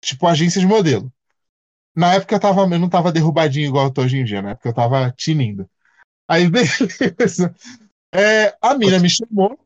tipo 0.00 0.26
agência 0.26 0.60
de 0.60 0.66
modelo. 0.66 1.12
Na 1.94 2.14
época 2.14 2.34
eu 2.34 2.40
tava, 2.40 2.62
eu 2.62 2.78
não 2.78 2.88
tava 2.88 3.12
derrubadinho 3.12 3.68
igual 3.68 3.86
eu 3.86 3.92
tô 3.92 4.02
hoje 4.02 4.18
em 4.18 4.24
dia, 4.24 4.42
na 4.42 4.50
época 4.50 4.68
eu 4.68 4.74
tava 4.74 5.12
tinindo. 5.16 5.68
Aí, 6.28 6.48
beleza. 6.50 7.54
É, 8.12 8.56
a 8.62 8.74
mina 8.76 8.98
me 8.98 9.10
chamou, 9.10 9.58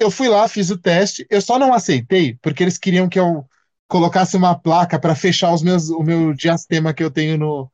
eu 0.00 0.10
fui 0.10 0.28
lá, 0.28 0.48
fiz 0.48 0.70
o 0.70 0.78
teste, 0.78 1.26
eu 1.30 1.40
só 1.42 1.58
não 1.58 1.74
aceitei 1.74 2.34
porque 2.42 2.62
eles 2.64 2.78
queriam 2.78 3.08
que 3.08 3.20
eu 3.20 3.46
colocasse 3.86 4.36
uma 4.36 4.58
placa 4.58 4.98
para 4.98 5.14
fechar 5.14 5.52
os 5.52 5.62
meus, 5.62 5.90
o 5.90 6.02
meu 6.02 6.32
diastema 6.32 6.94
que 6.94 7.04
eu 7.04 7.10
tenho 7.10 7.36
no, 7.36 7.70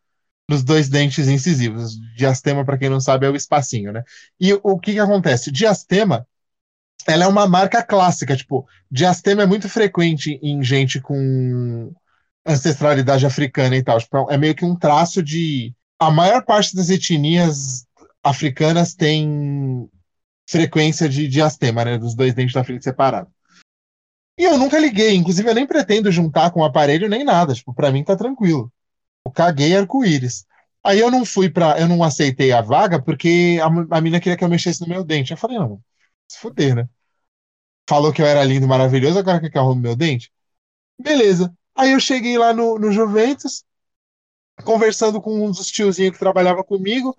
nos 0.49 0.65
dois 0.65 0.89
dentes 0.89 1.29
incisivos. 1.29 1.97
Diastema, 2.17 2.65
para 2.65 2.79
quem 2.79 2.89
não 2.89 3.01
sabe, 3.01 3.27
é 3.27 3.31
o 3.31 3.37
espacinho, 3.37 3.93
né? 3.93 4.03
E 4.41 4.53
o 4.55 4.79
que 4.79 4.95
que 4.95 4.99
acontece? 4.99 5.53
Diastema, 5.53 6.27
ela 7.07 7.25
é 7.25 7.29
uma 7.29 7.47
marca 7.47 7.83
clássica, 7.83 8.37
tipo, 8.37 8.67
diastema 8.91 9.43
é 9.43 9.47
muito 9.47 9.69
frequente 9.69 10.41
em 10.43 10.63
gente 10.63 11.01
com 11.01 11.93
ancestralidade 12.45 13.27
africana 13.27 13.77
e 13.77 13.83
tal. 13.83 13.99
Tipo, 13.99 14.31
é 14.31 14.37
meio 14.37 14.55
que 14.55 14.65
um 14.65 14.77
traço 14.77 15.23
de 15.23 15.75
a 15.99 16.11
maior 16.11 16.45
parte 16.45 16.75
das 16.75 16.91
etnias 16.91 17.87
africanas 18.23 18.95
tem 18.95 19.89
frequência 20.47 21.09
de 21.09 21.29
diastema, 21.29 21.85
né? 21.85 21.99
Dos 21.99 22.15
dois 22.15 22.35
dentes 22.35 22.55
da 22.55 22.65
frente 22.65 22.85
separados. 22.85 23.33
E 24.39 24.45
eu 24.45 24.59
nunca 24.59 24.79
liguei, 24.79 25.15
inclusive 25.15 25.49
eu 25.49 25.55
nem 25.55 25.67
pretendo 25.67 26.13
juntar 26.13 26.51
com 26.51 26.61
o 26.61 26.65
aparelho 26.65 27.09
nem 27.09 27.25
nada. 27.25 27.55
Tipo, 27.55 27.73
pra 27.75 27.91
mim 27.91 28.05
tá 28.05 28.17
tranquilo. 28.17 28.71
Eu 29.25 29.33
caguei 29.33 29.77
arco-íris. 29.77 30.47
Aí 30.85 31.01
eu 31.01 31.11
não 31.11 31.25
fui 31.25 31.51
pra. 31.51 31.81
Eu 31.81 31.89
não 31.89 32.03
aceitei 32.05 32.53
a 32.53 32.61
vaga 32.61 33.03
porque 33.03 33.59
a, 33.61 33.67
a 33.97 34.01
menina 34.01 34.21
queria 34.21 34.37
que 34.37 34.45
eu 34.45 34.49
mexesse 34.49 34.81
no 34.83 34.89
meu 34.89 35.03
dente. 35.03 35.33
Eu 35.33 35.37
falei, 35.37 35.59
não, 35.59 35.83
se 36.29 36.39
fuder, 36.39 36.77
né? 36.77 36.89
Falou 37.89 38.13
que 38.13 38.21
eu 38.21 38.27
era 38.27 38.45
lindo, 38.45 38.67
maravilhoso, 38.69 39.19
agora 39.19 39.41
quer 39.41 39.51
que 39.51 39.57
eu 39.59 39.63
arrume 39.63 39.83
meu 39.83 39.97
dente? 39.97 40.31
Beleza. 41.01 41.53
Aí 41.75 41.93
eu 41.93 42.01
cheguei 42.01 42.37
lá 42.39 42.53
no, 42.53 42.79
no 42.79 42.91
Juventus, 42.91 43.65
conversando 44.65 45.21
com 45.21 45.45
um 45.47 45.51
dos 45.51 45.69
tiozinhos 45.69 46.13
que 46.13 46.19
trabalhava 46.19 46.65
comigo. 46.65 47.17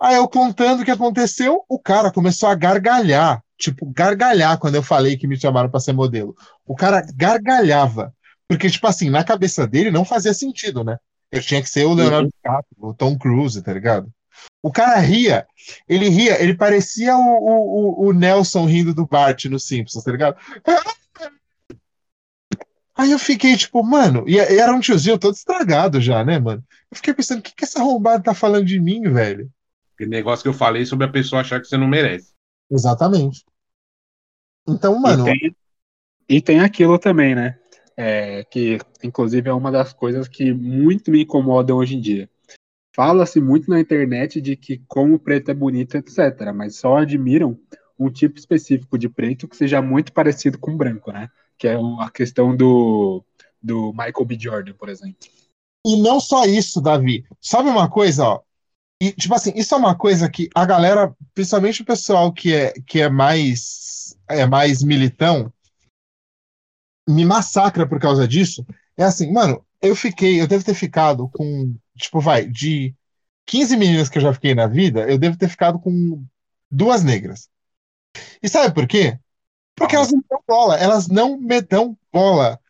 Aí 0.00 0.16
eu 0.16 0.26
contando 0.28 0.80
o 0.80 0.84
que 0.84 0.90
aconteceu, 0.90 1.62
o 1.68 1.78
cara 1.78 2.10
começou 2.10 2.48
a 2.48 2.54
gargalhar. 2.54 3.42
Tipo, 3.58 3.84
gargalhar 3.94 4.58
quando 4.58 4.76
eu 4.76 4.82
falei 4.82 5.16
que 5.16 5.26
me 5.26 5.38
chamaram 5.38 5.68
para 5.68 5.80
ser 5.80 5.92
modelo. 5.92 6.34
O 6.66 6.74
cara 6.74 7.02
gargalhava. 7.14 8.14
Porque, 8.48 8.70
tipo 8.70 8.86
assim, 8.86 9.10
na 9.10 9.22
cabeça 9.22 9.66
dele 9.66 9.90
não 9.90 10.04
fazia 10.04 10.32
sentido, 10.32 10.82
né? 10.82 10.96
Eu 11.30 11.40
tinha 11.42 11.62
que 11.62 11.68
ser 11.68 11.84
o 11.84 11.92
Leonardo 11.92 12.24
Uhum. 12.24 12.30
DiCaprio, 12.34 12.76
o 12.80 12.94
Tom 12.94 13.18
Cruise, 13.18 13.62
tá 13.62 13.72
ligado? 13.72 14.10
O 14.62 14.72
cara 14.72 14.98
ria, 14.98 15.46
ele 15.88 16.08
ria, 16.08 16.42
ele 16.42 16.54
parecia 16.54 17.16
o, 17.16 17.20
o, 17.20 18.08
o- 18.08 18.12
Nelson 18.12 18.64
rindo 18.66 18.94
do 18.94 19.06
Bart 19.06 19.44
no 19.46 19.58
Simpsons, 19.60 20.02
tá 20.02 20.10
ligado? 20.10 20.36
Aí 22.96 23.12
eu 23.12 23.18
fiquei 23.18 23.56
tipo, 23.56 23.82
mano, 23.82 24.24
e 24.28 24.34
e 24.36 24.58
era 24.58 24.72
um 24.74 24.80
tiozinho 24.80 25.18
todo 25.18 25.34
estragado 25.34 26.00
já, 26.00 26.24
né, 26.24 26.38
mano? 26.38 26.62
Eu 26.90 26.96
fiquei 26.96 27.14
pensando, 27.14 27.38
o 27.40 27.42
que, 27.42 27.54
que 27.54 27.64
essa 27.64 27.78
arrombada 27.80 28.22
tá 28.22 28.34
falando 28.34 28.66
de 28.66 28.78
mim, 28.80 29.02
velho? 29.02 29.50
Aquele 30.00 30.12
negócio 30.12 30.42
que 30.42 30.48
eu 30.48 30.54
falei 30.54 30.86
sobre 30.86 31.04
a 31.04 31.10
pessoa 31.10 31.42
achar 31.42 31.60
que 31.60 31.66
você 31.66 31.76
não 31.76 31.86
merece. 31.86 32.32
Exatamente. 32.70 33.44
Então, 34.66 34.98
mano, 34.98 35.28
E 35.28 35.38
tem, 35.38 35.56
e 36.26 36.40
tem 36.40 36.60
aquilo 36.60 36.98
também, 36.98 37.34
né? 37.34 37.58
É, 37.94 38.42
que 38.44 38.78
inclusive 39.02 39.50
é 39.50 39.52
uma 39.52 39.70
das 39.70 39.92
coisas 39.92 40.26
que 40.26 40.54
muito 40.54 41.10
me 41.10 41.24
incomodam 41.24 41.76
hoje 41.76 41.96
em 41.96 42.00
dia. 42.00 42.30
Fala-se 42.96 43.42
muito 43.42 43.68
na 43.68 43.78
internet 43.78 44.40
de 44.40 44.56
que 44.56 44.78
como 44.88 45.16
o 45.16 45.18
preto 45.18 45.50
é 45.50 45.54
bonito, 45.54 45.96
etc. 45.96 46.50
Mas 46.54 46.76
só 46.76 46.96
admiram 46.96 47.60
um 47.98 48.10
tipo 48.10 48.38
específico 48.38 48.96
de 48.96 49.06
preto 49.06 49.46
que 49.46 49.54
seja 49.54 49.82
muito 49.82 50.14
parecido 50.14 50.58
com 50.58 50.78
branco, 50.78 51.12
né? 51.12 51.28
Que 51.58 51.68
é 51.68 51.74
a 51.74 52.10
questão 52.10 52.56
do, 52.56 53.22
do 53.62 53.92
Michael 53.92 54.24
B. 54.24 54.38
Jordan, 54.40 54.72
por 54.72 54.88
exemplo. 54.88 55.28
E 55.86 56.00
não 56.00 56.20
só 56.20 56.46
isso, 56.46 56.80
Davi. 56.80 57.22
Sabe 57.38 57.68
uma 57.68 57.90
coisa, 57.90 58.24
ó? 58.24 58.40
E, 59.00 59.12
tipo 59.12 59.34
assim, 59.34 59.52
isso 59.56 59.74
é 59.74 59.78
uma 59.78 59.96
coisa 59.96 60.28
que 60.28 60.50
a 60.54 60.66
galera, 60.66 61.14
principalmente 61.34 61.80
o 61.80 61.86
pessoal 61.86 62.32
que 62.32 62.54
é, 62.54 62.72
que 62.86 63.00
é 63.00 63.08
mais 63.08 64.14
é 64.28 64.46
mais 64.46 64.82
militão, 64.82 65.52
me 67.08 67.24
massacra 67.24 67.86
por 67.86 67.98
causa 67.98 68.26
disso. 68.26 68.64
É 68.96 69.02
assim, 69.02 69.32
mano, 69.32 69.64
eu 69.82 69.96
fiquei, 69.96 70.40
eu 70.40 70.46
devo 70.46 70.64
ter 70.64 70.74
ficado 70.74 71.28
com, 71.28 71.74
tipo, 71.96 72.20
vai, 72.20 72.46
de 72.46 72.94
15 73.46 73.76
meninas 73.76 74.08
que 74.08 74.18
eu 74.18 74.22
já 74.22 74.32
fiquei 74.32 74.54
na 74.54 74.66
vida, 74.66 75.10
eu 75.10 75.18
devo 75.18 75.36
ter 75.36 75.48
ficado 75.48 75.78
com 75.78 76.24
duas 76.70 77.02
negras. 77.02 77.48
E 78.42 78.48
sabe 78.48 78.74
por 78.74 78.86
quê? 78.86 79.18
Porque 79.74 79.96
elas 79.96 80.12
não 80.12 80.22
dão 80.28 80.42
bola, 80.46 80.76
elas 80.76 81.08
não 81.08 81.38
me 81.38 81.60
dão 81.60 81.96
bola. 82.12 82.60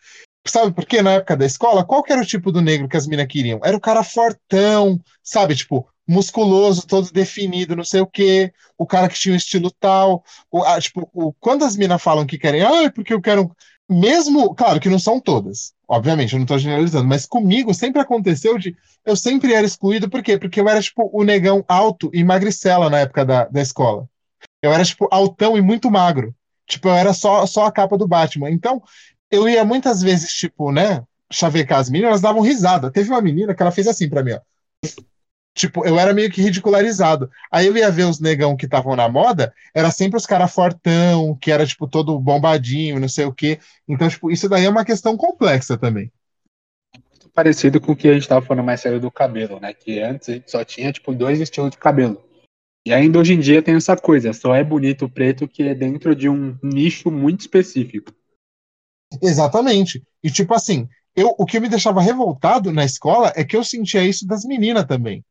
Sabe 0.47 0.73
por 0.73 0.87
quê? 0.87 1.03
Na 1.03 1.13
época 1.13 1.37
da 1.37 1.45
escola, 1.45 1.85
qual 1.85 2.03
era 2.09 2.23
o 2.23 2.27
tipo 2.27 2.51
do 2.51 2.63
negro 2.63 2.89
que 2.89 2.97
as 2.97 3.07
minas 3.07 3.27
queriam? 3.27 3.61
Era 3.63 3.77
o 3.77 3.81
cara 3.81 4.03
fortão, 4.03 4.99
sabe? 5.23 5.55
Tipo, 5.55 5.87
musculoso, 6.11 6.87
todo 6.87 7.13
definido, 7.13 7.77
não 7.77 7.85
sei 7.85 8.01
o 8.01 8.07
quê. 8.07 8.53
O 8.77 8.87
cara 8.87 9.09
que 9.09 9.19
tinha 9.19 9.33
um 9.33 9.37
estilo 9.37 9.71
tal. 9.71 10.25
O, 10.51 10.63
a- 10.65 10.81
tipo, 10.81 11.09
o- 11.15 11.33
quando 11.35 11.65
as 11.65 11.77
minas 11.77 12.03
falam 12.03 12.27
que 12.27 12.39
querem, 12.39 12.63
ah, 12.63 12.91
porque 12.93 13.15
eu 13.15 13.21
quero. 13.21 13.43
um-" 13.45 13.51
Mesmo, 13.93 14.55
claro 14.55 14.79
que 14.81 14.89
não 14.89 15.01
são 15.01 15.19
todas, 15.21 15.73
obviamente, 15.89 16.33
eu 16.33 16.39
não 16.39 16.47
tô 16.47 16.57
generalizando, 16.57 17.09
mas 17.09 17.27
comigo 17.27 17.75
sempre 17.75 18.01
aconteceu 18.01 18.57
de. 18.59 18.77
Eu 19.05 19.17
sempre 19.17 19.53
era 19.53 19.67
excluído, 19.67 20.09
por 20.09 20.23
quê? 20.23 20.39
Porque 20.39 20.61
eu 20.61 20.69
era, 20.69 20.81
tipo, 20.81 21.11
o 21.13 21.25
negão 21.25 21.65
alto 21.69 22.09
e 22.15 22.23
magricela 22.23 22.89
na 22.89 23.01
época 23.01 23.25
da, 23.25 23.45
da 23.47 23.61
escola. 23.61 24.09
Eu 24.63 24.73
era, 24.73 24.85
tipo, 24.85 25.09
altão 25.11 25.57
e 25.57 25.61
muito 25.63 25.91
magro. 25.91 26.35
Tipo, 26.69 26.89
eu 26.89 26.95
era 26.95 27.13
só, 27.13 27.47
só 27.47 27.67
a 27.67 27.73
capa 27.73 27.99
do 27.99 28.07
Batman. 28.07 28.51
Então, 28.51 28.83
eu 29.31 29.49
ia 29.49 29.65
muitas 29.65 30.03
vezes, 30.03 30.33
tipo, 30.33 30.71
né, 30.71 31.03
chavecar 31.33 31.79
as 31.81 31.91
meninas, 31.91 32.11
elas 32.11 32.21
davam 32.21 32.43
risada. 32.43 32.91
Teve 32.93 33.11
uma 33.11 33.21
menina 33.23 33.55
que 33.55 33.63
ela 33.63 33.73
fez 33.73 33.89
assim 33.89 34.09
pra 34.09 34.23
mim, 34.23 34.33
ó. 34.33 34.41
Tipo, 35.55 35.85
eu 35.85 35.99
era 35.99 36.15
meio 36.15 36.31
que 36.31 36.41
ridicularizado. 36.41 37.31
Aí 37.51 37.67
eu 37.67 37.77
ia 37.77 37.91
ver 37.91 38.05
os 38.05 38.21
negão 38.21 38.57
que 38.57 38.67
estavam 38.67 38.95
na 38.95 39.09
moda, 39.09 39.53
era 39.75 39.91
sempre 39.91 40.17
os 40.17 40.27
caras 40.27 40.53
fortão, 40.53 41.37
que 41.37 41.51
era, 41.51 41.67
tipo, 41.67 41.89
todo 41.89 42.19
bombadinho, 42.19 43.01
não 43.01 43.09
sei 43.09 43.25
o 43.25 43.33
quê. 43.33 43.59
Então, 43.87 44.09
tipo, 44.09 44.31
isso 44.31 44.49
daí 44.49 44.65
é 44.65 44.71
uma 44.71 44.85
questão 44.85 45.17
complexa 45.17 45.77
também. 45.77 46.11
Muito 47.11 47.29
parecido 47.31 47.81
com 47.81 47.93
o 47.93 47.97
que 47.97 48.09
a 48.09 48.15
gente 48.15 48.29
tava 48.29 48.45
falando 48.45 48.65
mais 48.65 48.81
cedo 48.81 49.01
do 49.01 49.11
cabelo, 49.11 49.59
né? 49.59 49.75
Que 49.75 50.01
antes 50.01 50.29
a 50.29 50.33
gente 50.33 50.51
só 50.51 50.65
tinha, 50.65 50.93
tipo, 50.93 51.13
dois 51.13 51.41
estilos 51.41 51.71
de 51.71 51.79
cabelo. 51.79 52.23
E 52.87 52.93
ainda 52.95 53.19
hoje 53.19 53.35
em 53.35 53.41
dia 53.41 53.63
tem 53.63 53.75
essa 53.75 53.97
coisa, 53.97 54.33
só 54.33 54.55
é 54.55 54.65
bonito 54.65 55.05
o 55.05 55.11
preto 55.11 55.47
que 55.47 55.65
é 55.65 55.75
dentro 55.75 56.15
de 56.17 56.29
um 56.29 56.57
nicho 56.63 57.11
muito 57.11 57.41
específico. 57.41 58.15
Exatamente. 59.21 60.03
E, 60.23 60.31
tipo 60.31 60.55
assim, 60.55 60.89
eu, 61.15 61.35
o 61.37 61.45
que 61.45 61.61
me 61.61 61.69
deixava 61.69 62.01
revoltado 62.01 62.73
na 62.73 62.85
escola 62.85 63.33
é 63.37 63.45
que 63.45 63.57
eu 63.57 63.65
sentia 63.65 64.03
isso 64.05 64.27
das 64.27 64.45
meninas 64.45 64.87
também. 64.87 65.25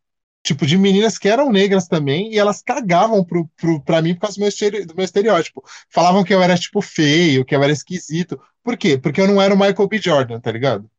Tipo, 0.44 0.66
de 0.66 0.78
meninas 0.78 1.18
que 1.18 1.28
eram 1.28 1.52
negras 1.52 1.88
também, 1.88 2.34
e 2.34 2.40
elas 2.40 2.62
cagavam 2.62 3.24
pro, 3.24 3.48
pro, 3.58 3.82
pra 3.84 4.02
mim 4.02 4.14
por 4.16 4.22
causa 4.22 4.38
do 4.38 4.42
meu, 4.42 4.86
do 4.88 4.96
meu 4.96 5.06
estereótipo. 5.06 5.64
Falavam 5.90 6.24
que 6.24 6.34
eu 6.34 6.42
era, 6.42 6.58
tipo, 6.58 6.82
feio, 6.82 7.46
que 7.46 7.56
eu 7.56 7.62
era 7.64 7.72
esquisito. 7.74 8.40
Por 8.64 8.78
quê? 8.78 8.98
Porque 8.98 9.22
eu 9.22 9.28
não 9.28 9.42
era 9.42 9.54
o 9.54 9.58
Michael 9.60 9.88
B. 9.88 9.98
Jordan, 10.00 10.40
tá 10.40 10.52
ligado? 10.52 10.90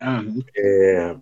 Ah, 0.00 0.22
É, 0.56 1.16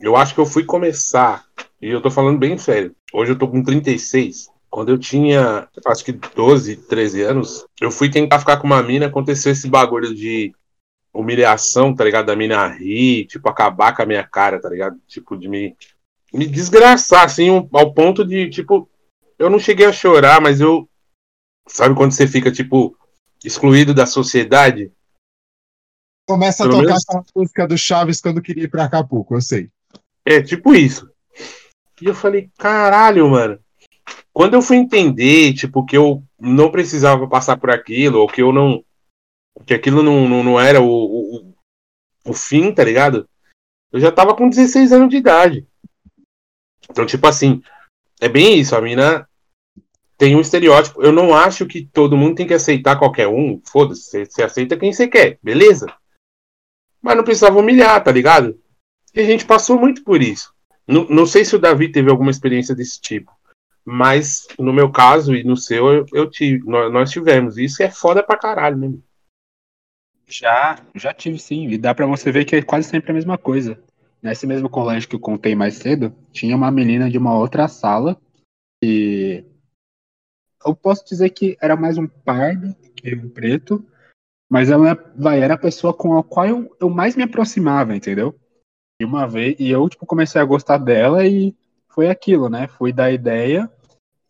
Eu 0.00 0.16
acho 0.16 0.34
que 0.34 0.40
eu 0.40 0.46
fui 0.46 0.64
começar, 0.64 1.44
e 1.80 1.88
eu 1.88 2.00
tô 2.00 2.10
falando 2.10 2.38
bem 2.38 2.56
sério. 2.56 2.94
Hoje 3.12 3.32
eu 3.32 3.38
tô 3.38 3.48
com 3.48 3.62
36. 3.62 4.48
Quando 4.70 4.90
eu 4.90 4.98
tinha, 4.98 5.68
acho 5.86 6.04
que 6.04 6.12
12, 6.12 6.76
13 6.76 7.22
anos, 7.22 7.66
eu 7.80 7.90
fui 7.90 8.08
tentar 8.10 8.38
ficar 8.38 8.56
com 8.58 8.66
uma 8.66 8.82
mina, 8.82 9.06
aconteceu 9.06 9.52
esse 9.52 9.68
bagulho 9.68 10.14
de 10.14 10.52
humilhação, 11.12 11.94
tá 11.94 12.04
ligado? 12.04 12.26
Da 12.26 12.36
mina 12.36 12.66
rir, 12.68 13.26
tipo, 13.26 13.48
acabar 13.48 13.94
com 13.94 14.02
a 14.02 14.06
minha 14.06 14.22
cara, 14.24 14.60
tá 14.60 14.68
ligado? 14.68 14.98
Tipo, 15.06 15.36
de 15.36 15.48
me, 15.48 15.76
me 16.32 16.46
desgraçar, 16.46 17.24
assim, 17.24 17.50
um- 17.50 17.68
ao 17.72 17.92
ponto 17.92 18.24
de, 18.24 18.48
tipo, 18.48 18.88
eu 19.38 19.50
não 19.50 19.58
cheguei 19.58 19.86
a 19.86 19.92
chorar, 19.92 20.40
mas 20.40 20.60
eu. 20.60 20.88
Sabe 21.68 21.94
quando 21.94 22.12
você 22.12 22.26
fica, 22.26 22.50
tipo, 22.50 22.96
excluído 23.44 23.92
da 23.94 24.06
sociedade? 24.06 24.92
Começa 26.28 26.64
a 26.64 26.66
Pelo 26.68 26.78
tocar 26.80 26.88
menos- 26.88 27.04
aquela 27.08 27.24
música 27.34 27.66
do 27.66 27.78
Chaves 27.78 28.20
quando 28.20 28.42
queria 28.42 28.64
ir 28.64 28.68
pra 28.68 28.84
Acapulco, 28.84 29.34
eu 29.34 29.40
sei. 29.40 29.68
É, 30.24 30.40
tipo 30.40 30.74
isso. 30.74 31.10
E 32.00 32.06
eu 32.06 32.14
falei, 32.14 32.50
caralho, 32.56 33.28
mano. 33.28 33.58
Quando 34.32 34.54
eu 34.54 34.62
fui 34.62 34.76
entender, 34.76 35.52
tipo, 35.54 35.84
que 35.84 35.96
eu 35.96 36.22
não 36.38 36.70
precisava 36.70 37.26
passar 37.28 37.56
por 37.56 37.70
aquilo, 37.70 38.20
ou 38.20 38.28
que 38.28 38.42
eu 38.42 38.52
não. 38.52 38.84
Que 39.66 39.74
aquilo 39.74 40.02
não, 40.02 40.28
não, 40.28 40.42
não 40.44 40.60
era 40.60 40.80
o, 40.80 40.86
o, 40.88 41.54
o- 42.26 42.34
fim, 42.34 42.72
tá 42.72 42.84
ligado? 42.84 43.28
Eu 43.92 44.00
já 44.00 44.10
tava 44.12 44.34
com 44.34 44.48
16 44.48 44.92
anos 44.92 45.08
de 45.08 45.16
idade. 45.16 45.66
Então, 46.90 47.04
tipo 47.06 47.26
assim, 47.26 47.62
é 48.20 48.28
bem 48.28 48.58
isso, 48.58 48.74
a 48.74 48.80
mina 48.80 49.28
tem 50.16 50.36
um 50.36 50.40
estereótipo. 50.40 51.02
Eu 51.02 51.12
não 51.12 51.34
acho 51.34 51.66
que 51.66 51.86
todo 51.86 52.16
mundo 52.16 52.36
tem 52.36 52.46
que 52.46 52.54
aceitar 52.54 52.98
qualquer 52.98 53.26
um. 53.28 53.60
Foda-se, 53.64 54.26
você 54.26 54.42
aceita 54.42 54.76
quem 54.76 54.92
você 54.92 55.08
quer, 55.08 55.38
beleza? 55.42 55.86
Mas 57.00 57.16
não 57.16 57.24
precisava 57.24 57.58
humilhar, 57.58 58.02
tá 58.02 58.12
ligado? 58.12 58.58
E 59.14 59.20
a 59.20 59.24
gente 59.24 59.44
passou 59.46 59.78
muito 59.78 60.04
por 60.04 60.20
isso. 60.22 60.52
Não, 60.86 61.04
não 61.04 61.26
sei 61.26 61.44
se 61.44 61.56
o 61.56 61.58
Davi 61.58 61.90
teve 61.90 62.10
alguma 62.10 62.30
experiência 62.30 62.74
desse 62.74 63.00
tipo, 63.00 63.32
mas 63.84 64.46
no 64.58 64.72
meu 64.72 64.90
caso 64.90 65.34
e 65.34 65.42
no 65.44 65.56
seu, 65.56 65.88
eu, 65.92 66.06
eu 66.12 66.30
tive, 66.30 66.64
nós, 66.68 66.92
nós 66.92 67.10
tivemos. 67.10 67.56
Isso 67.56 67.82
é 67.82 67.90
foda 67.90 68.22
pra 68.22 68.36
caralho, 68.38 68.76
né? 68.76 68.98
Já, 70.30 70.78
já 70.94 71.12
tive 71.12 71.38
sim, 71.38 71.66
e 71.68 71.76
dá 71.76 71.92
pra 71.92 72.06
você 72.06 72.30
ver 72.30 72.44
que 72.44 72.54
é 72.54 72.62
quase 72.62 72.88
sempre 72.88 73.10
a 73.10 73.14
mesma 73.14 73.36
coisa. 73.36 73.82
Nesse 74.22 74.46
mesmo 74.46 74.68
colégio 74.68 75.08
que 75.08 75.16
eu 75.16 75.20
contei 75.20 75.54
mais 75.54 75.74
cedo, 75.74 76.14
tinha 76.30 76.54
uma 76.54 76.70
menina 76.70 77.10
de 77.10 77.18
uma 77.18 77.36
outra 77.36 77.66
sala 77.66 78.20
e 78.82 79.44
eu 80.64 80.74
posso 80.74 81.04
dizer 81.04 81.30
que 81.30 81.56
era 81.60 81.74
mais 81.74 81.98
um 81.98 82.06
pardo 82.06 82.74
que 82.94 83.14
um 83.14 83.28
preto, 83.28 83.84
mas 84.48 84.70
ela 84.70 84.94
vai, 85.16 85.40
era 85.40 85.54
a 85.54 85.58
pessoa 85.58 85.92
com 85.92 86.16
a 86.16 86.22
qual 86.22 86.46
eu, 86.46 86.76
eu 86.78 86.88
mais 86.88 87.16
me 87.16 87.22
aproximava, 87.22 87.96
entendeu? 87.96 88.38
E 89.00 89.04
uma 89.04 89.26
vez, 89.26 89.56
e 89.58 89.70
eu 89.70 89.88
tipo, 89.88 90.06
comecei 90.06 90.40
a 90.40 90.44
gostar 90.44 90.78
dela 90.78 91.26
e 91.26 91.56
foi 91.88 92.08
aquilo, 92.08 92.48
né? 92.48 92.68
Fui 92.68 92.92
dar 92.92 93.10
ideia 93.10 93.70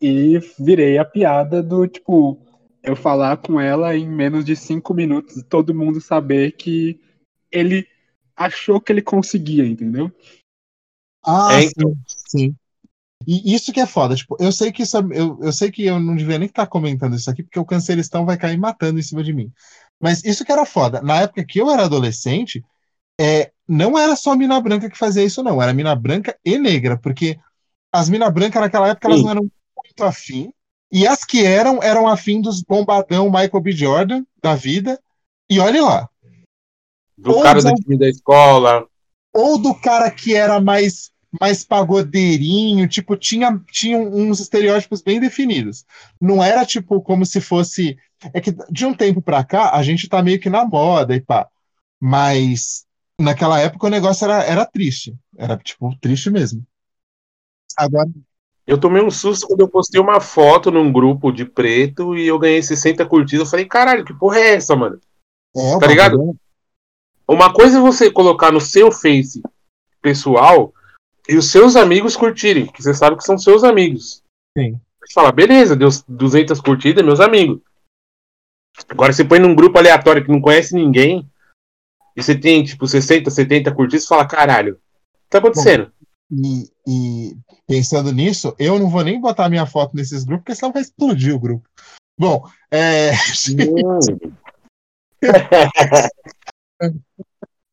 e 0.01 0.39
virei 0.57 0.97
a 0.97 1.05
piada 1.05 1.61
do 1.61 1.87
tipo, 1.87 2.39
eu 2.83 2.95
falar 2.95 3.37
com 3.37 3.59
ela 3.59 3.95
em 3.95 4.09
menos 4.09 4.45
de 4.45 4.55
cinco 4.55 4.93
minutos 4.93 5.37
e 5.37 5.43
todo 5.43 5.75
mundo 5.75 6.01
saber 6.01 6.53
que 6.53 6.99
ele 7.51 7.87
achou 8.35 8.81
que 8.81 8.91
ele 8.91 9.01
conseguia, 9.01 9.65
entendeu? 9.67 10.11
Ah, 11.23 11.59
É, 11.59 11.61
sim, 11.61 11.95
sim. 12.27 12.55
E 13.27 13.53
isso 13.55 13.73
que 13.73 13.79
é 13.79 13.87
foda, 13.87 14.15
tipo, 14.15 14.35
eu 14.39 14.51
sei 14.51 14.71
que 14.71 14.83
isso 14.83 14.97
é- 14.97 15.01
eu, 15.13 15.39
eu 15.41 15.53
sei 15.53 15.71
que 15.71 15.85
eu 15.85 15.99
não 15.99 16.15
devia 16.15 16.39
nem 16.39 16.47
estar 16.47 16.67
comentando 16.67 17.15
isso 17.15 17.29
aqui, 17.29 17.43
porque 17.43 17.59
o 17.59 17.65
canceristão 17.65 18.25
vai 18.25 18.37
cair 18.37 18.57
matando 18.57 18.99
em 18.99 19.03
cima 19.03 19.23
de 19.23 19.33
mim. 19.33 19.51
Mas 20.01 20.23
isso 20.25 20.45
que 20.45 20.51
era 20.51 20.65
foda. 20.65 21.01
Na 21.01 21.21
época 21.21 21.45
que 21.45 21.61
eu 21.61 21.69
era 21.71 21.85
adolescente, 21.85 22.63
é, 23.19 23.51
não 23.67 23.97
era 23.99 24.15
só 24.15 24.35
mina 24.35 24.61
branca 24.61 24.89
que 24.89 24.97
fazia 24.97 25.23
isso, 25.25 25.43
não. 25.43 25.61
Era 25.61 25.73
mina 25.73 25.95
branca 25.95 26.37
e 26.45 26.57
negra, 26.59 26.97
porque 26.99 27.39
as 27.91 28.09
mina 28.09 28.29
branca 28.31 28.59
naquela 28.61 28.89
época 28.89 29.07
elas 29.07 29.21
não 29.23 29.31
eram 29.31 29.43
muito 29.43 30.03
afim, 30.05 30.53
e 30.91 31.07
as 31.07 31.23
que 31.23 31.45
eram, 31.45 31.81
eram 31.81 32.07
afim 32.07 32.41
dos 32.41 32.61
bombadão 32.61 33.25
Michael 33.25 33.61
B. 33.61 33.71
Jordan 33.71 34.23
da 34.41 34.55
vida, 34.55 34.99
e 35.49 35.59
olhe 35.59 35.79
lá. 35.79 36.09
Do 37.17 37.35
Ou 37.35 37.43
cara 37.43 37.61
do 37.61 37.73
time 37.75 37.97
da 37.97 38.09
escola. 38.09 38.85
ou 39.33 39.57
do 39.57 39.73
cara 39.75 40.09
que 40.09 40.35
era 40.35 40.59
mais 40.59 41.11
mais 41.39 41.63
pagodeirinho, 41.63 42.89
tipo, 42.89 43.15
tinha, 43.15 43.57
tinha 43.71 43.97
uns 43.97 44.41
estereótipos 44.41 45.01
bem 45.01 45.17
definidos. 45.17 45.85
Não 46.19 46.43
era 46.43 46.65
tipo 46.65 47.01
como 47.01 47.25
se 47.25 47.39
fosse. 47.39 47.97
É 48.33 48.41
que 48.41 48.53
de 48.69 48.85
um 48.85 48.93
tempo 48.93 49.21
pra 49.21 49.41
cá 49.43 49.71
a 49.71 49.81
gente 49.81 50.09
tá 50.09 50.21
meio 50.21 50.41
que 50.41 50.49
na 50.49 50.65
moda 50.65 51.15
e 51.15 51.21
pá. 51.21 51.47
Mas 51.99 52.85
naquela 53.19 53.59
época 53.59 53.87
o 53.87 53.89
negócio 53.89 54.25
era, 54.25 54.43
era 54.43 54.65
triste. 54.65 55.15
Era, 55.37 55.57
tipo, 55.57 55.95
triste 56.01 56.29
mesmo. 56.29 56.65
Agora, 57.77 58.09
Eu 58.65 58.79
tomei 58.79 59.01
um 59.01 59.09
susto 59.11 59.47
quando 59.47 59.61
eu 59.61 59.67
postei 59.67 59.99
uma 59.99 60.19
foto 60.21 60.69
num 60.71 60.91
grupo 60.91 61.31
de 61.31 61.45
preto 61.45 62.15
e 62.15 62.27
eu 62.27 62.37
ganhei 62.39 62.61
60 62.61 63.05
curtidas. 63.05 63.47
Eu 63.47 63.51
falei, 63.51 63.65
caralho, 63.65 64.05
que 64.05 64.13
porra 64.13 64.37
é 64.39 64.53
essa, 64.55 64.75
mano? 64.75 64.99
é, 65.55 65.79
Tá 65.79 65.87
ligado? 65.87 66.17
bagulho- 66.17 66.39
Uma 67.27 67.53
coisa 67.53 67.77
é 67.77 67.81
você 67.81 68.11
colocar 68.11 68.51
no 68.51 68.61
seu 68.61 68.91
Face 68.91 69.41
pessoal 70.01 70.73
e 71.27 71.35
os 71.35 71.51
seus 71.51 71.75
amigos 71.75 72.15
curtirem, 72.15 72.65
que 72.67 72.81
você 72.83 72.93
sabe 72.93 73.17
que 73.17 73.23
são 73.23 73.37
seus 73.37 73.63
amigos. 73.63 74.21
Sim. 74.57 74.79
Você 75.03 75.13
fala, 75.13 75.31
beleza, 75.31 75.75
deu 75.75 75.89
200 76.07 76.59
curtidas, 76.61 77.03
meus 77.03 77.19
amigos. 77.19 77.59
Agora 78.89 79.11
você 79.13 79.23
põe 79.25 79.39
num 79.39 79.55
grupo 79.55 79.77
aleatório 79.77 80.23
que 80.23 80.31
não 80.31 80.41
conhece 80.41 80.73
ninguém 80.75 81.29
e 82.15 82.21
você 82.23 82.35
tem, 82.37 82.63
tipo, 82.63 82.87
60, 82.87 83.29
70 83.29 83.73
curtidas, 83.73 84.03
você 84.03 84.07
fala, 84.09 84.27
caralho, 84.27 84.73
o 84.73 84.77
que 84.77 85.29
tá 85.29 85.37
acontecendo? 85.39 85.91
E, 86.31 86.71
e 86.87 87.35
pensando 87.67 88.11
nisso, 88.11 88.55
eu 88.57 88.79
não 88.79 88.89
vou 88.89 89.03
nem 89.03 89.19
botar 89.19 89.49
minha 89.49 89.65
foto 89.65 89.95
nesses 89.95 90.23
grupos, 90.23 90.43
porque 90.43 90.55
senão 90.55 90.71
vai 90.71 90.81
explodir 90.81 91.35
o 91.35 91.39
grupo. 91.39 91.67
Bom, 92.17 92.47
é. 92.71 93.11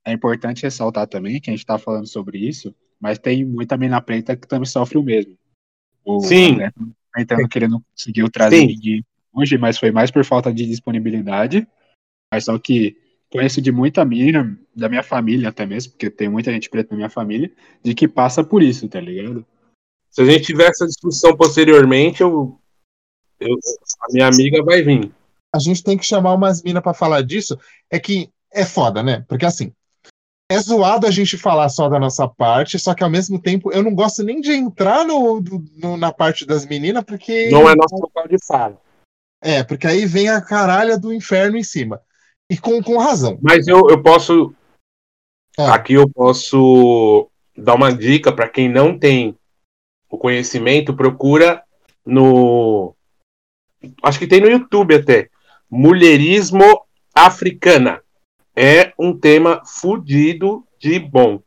É 0.05 0.13
importante 0.13 0.63
ressaltar 0.63 1.07
também 1.07 1.41
que 1.41 1.51
a 1.51 1.53
gente 1.53 1.67
tá 1.67 1.79
falando 1.79 2.07
sobre 2.07 2.39
isso, 2.39 2.75
mas 2.99 3.19
tem 3.19 3.45
muita 3.45 3.77
mina 3.77 4.01
preta 4.01 4.35
que 4.35 4.49
também 4.49 4.67
sofre 4.67 4.99
o 4.99 5.03
mesmo. 5.03 5.37
O 6.05 6.21
Sim. 6.21 6.55
André 6.55 6.71
tá 6.71 6.81
comentando 7.13 7.49
que 7.49 7.59
ele 7.59 7.69
não 7.69 7.83
conseguiu 7.83 8.31
trazer 8.31 8.61
Sim. 8.61 8.67
ninguém 8.67 9.05
hoje, 9.33 9.59
mas 9.59 9.79
foi 9.79 9.91
mais 9.91 10.11
por 10.11 10.25
falta 10.25 10.53
de 10.53 10.67
disponibilidade. 10.67 11.69
Mas 12.33 12.47
só 12.47 12.59
que 12.59 12.97
conheço 13.31 13.61
de 13.61 13.71
muita 13.71 14.05
mina, 14.05 14.59
da 14.75 14.89
minha 14.89 15.03
família 15.03 15.49
até 15.51 15.67
mesmo, 15.67 15.93
porque 15.93 16.11
tem 16.11 16.29
muita 16.29 16.51
gente 16.53 16.69
preta 16.71 16.91
na 16.93 16.97
minha 16.97 17.11
família, 17.11 17.51
de 17.83 17.95
que 17.95 18.09
passa 18.09 18.43
por 18.43 18.63
isso, 18.63 18.89
tá 18.89 19.01
ligado? 19.01 19.45
Se 20.11 20.23
a 20.23 20.25
gente 20.25 20.45
tiver 20.45 20.69
essa 20.69 20.87
discussão 20.87 21.37
posteriormente, 21.37 22.23
eu, 22.23 22.59
eu- 23.41 23.59
a 24.01 24.13
minha 24.13 24.27
amiga 24.27 24.63
vai 24.63 24.83
vir. 24.83 25.13
a 25.55 25.59
gente 25.59 25.83
tem 25.83 25.97
que 25.97 26.05
chamar 26.05 26.35
umas 26.35 26.63
minas 26.63 26.83
pra 26.83 26.93
falar 26.95 27.23
disso, 27.23 27.59
é 27.91 27.99
que 27.99 28.31
é 28.53 28.65
foda, 28.65 29.03
né? 29.03 29.25
Porque 29.29 29.45
assim, 29.47 29.73
é 30.51 30.59
zoado 30.59 31.07
a 31.07 31.11
gente 31.11 31.37
falar 31.37 31.69
só 31.69 31.89
da 31.89 31.99
nossa 31.99 32.27
parte, 32.27 32.79
só 32.79 32.95
que 32.95 33.03
ao 33.05 33.11
mesmo 33.11 33.41
tempo 33.41 33.71
eu 33.73 33.83
não 33.83 33.95
gosto 33.95 34.23
nem 34.23 34.41
de 34.41 34.53
entrar 34.53 35.05
no, 35.05 35.41
no- 35.77 35.97
na 35.97 36.13
parte 36.13 36.47
das 36.47 36.65
meninas, 36.67 37.05
porque. 37.05 37.51
Não 37.51 37.69
é 37.69 37.75
nosso 37.75 37.95
local 37.97 38.27
de 38.27 38.37
fala. 38.47 38.81
É, 39.43 39.63
porque 39.63 39.87
aí 39.87 40.05
vem 40.07 40.29
a 40.29 40.41
caralha 40.41 40.99
do 40.99 41.13
inferno 41.13 41.57
em 41.57 41.63
cima. 41.63 42.01
E 42.51 42.57
com, 42.57 42.83
com 42.83 42.99
razão. 42.99 43.39
Mas 43.43 43.67
eu, 43.67 43.89
eu 43.91 44.03
posso. 44.03 44.55
Ah. 45.59 45.75
Aqui 45.75 45.95
eu 45.95 46.09
posso 46.09 47.29
dar 47.57 47.75
uma 47.75 47.93
dica 47.93 48.33
para 48.33 48.49
quem 48.49 48.69
não 48.69 48.99
tem 48.99 49.37
o 50.11 50.17
conhecimento, 50.17 50.95
procura 50.95 51.63
no. 52.05 52.95
Acho 54.03 54.19
que 54.19 54.27
tem 54.27 54.41
no 54.41 54.49
YouTube 54.49 54.95
até. 54.95 55.29
Mulherismo 55.71 56.65
africana. 57.15 58.03
É 58.57 58.93
um 58.99 59.17
tema 59.17 59.63
fudido 59.65 60.67
de 60.81 60.99
bom. 60.99 61.41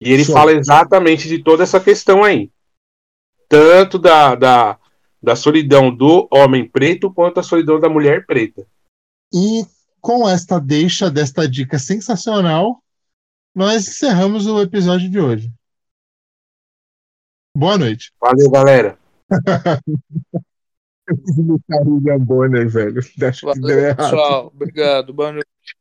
E 0.00 0.12
ele 0.12 0.24
Show. 0.24 0.34
fala 0.34 0.52
exatamente 0.52 1.28
de 1.28 1.42
toda 1.42 1.62
essa 1.62 1.80
questão 1.80 2.24
aí. 2.24 2.50
Tanto 3.48 3.98
da, 3.98 4.34
da, 4.34 4.78
da 5.22 5.36
solidão 5.36 5.94
do 5.94 6.26
homem 6.30 6.66
preto 6.66 7.12
quanto 7.12 7.40
a 7.40 7.42
solidão 7.42 7.78
da 7.78 7.88
mulher 7.88 8.24
preta. 8.24 8.66
E 9.32 9.66
com 10.06 10.28
esta 10.28 10.60
deixa 10.60 11.10
desta 11.10 11.48
dica 11.48 11.80
sensacional, 11.80 12.80
nós 13.52 13.88
encerramos 13.88 14.46
o 14.46 14.62
episódio 14.62 15.10
de 15.10 15.18
hoje. 15.18 15.52
Boa 17.56 17.76
noite. 17.76 18.12
Valeu, 18.20 18.48
galera. 18.48 18.96
Eu 21.08 21.16
fiz 21.16 21.38
o 21.38 21.60
William 21.94 22.18
Bonner, 22.18 22.68
velho. 22.68 23.00
Acho 23.00 23.12
que 23.12 23.18
deu 23.18 23.62
Valeu, 23.62 23.78
errado. 23.80 23.96
pessoal. 23.96 24.52
Obrigado. 24.54 25.12
Boa 25.12 25.32
noite. 25.32 25.75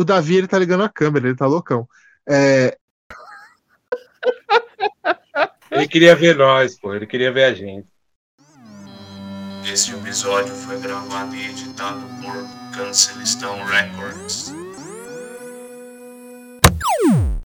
O 0.00 0.04
Davi, 0.04 0.36
ele 0.36 0.48
tá 0.48 0.58
ligando 0.58 0.82
a 0.82 0.88
câmera, 0.88 1.28
ele 1.28 1.36
tá 1.36 1.44
loucão. 1.46 1.86
É, 2.26 2.74
Ele 5.70 5.86
queria 5.86 6.16
ver 6.16 6.36
nós, 6.36 6.78
pô. 6.78 6.94
Ele 6.94 7.06
queria 7.06 7.30
ver 7.30 7.44
a 7.44 7.52
gente. 7.52 7.86
Este 9.70 9.92
episódio 9.92 10.54
foi 10.54 10.80
gravado 10.80 11.36
e 11.36 11.50
editado 11.50 12.00
por 12.22 12.76
Cancelistão 12.76 13.62
Records. 13.66 14.54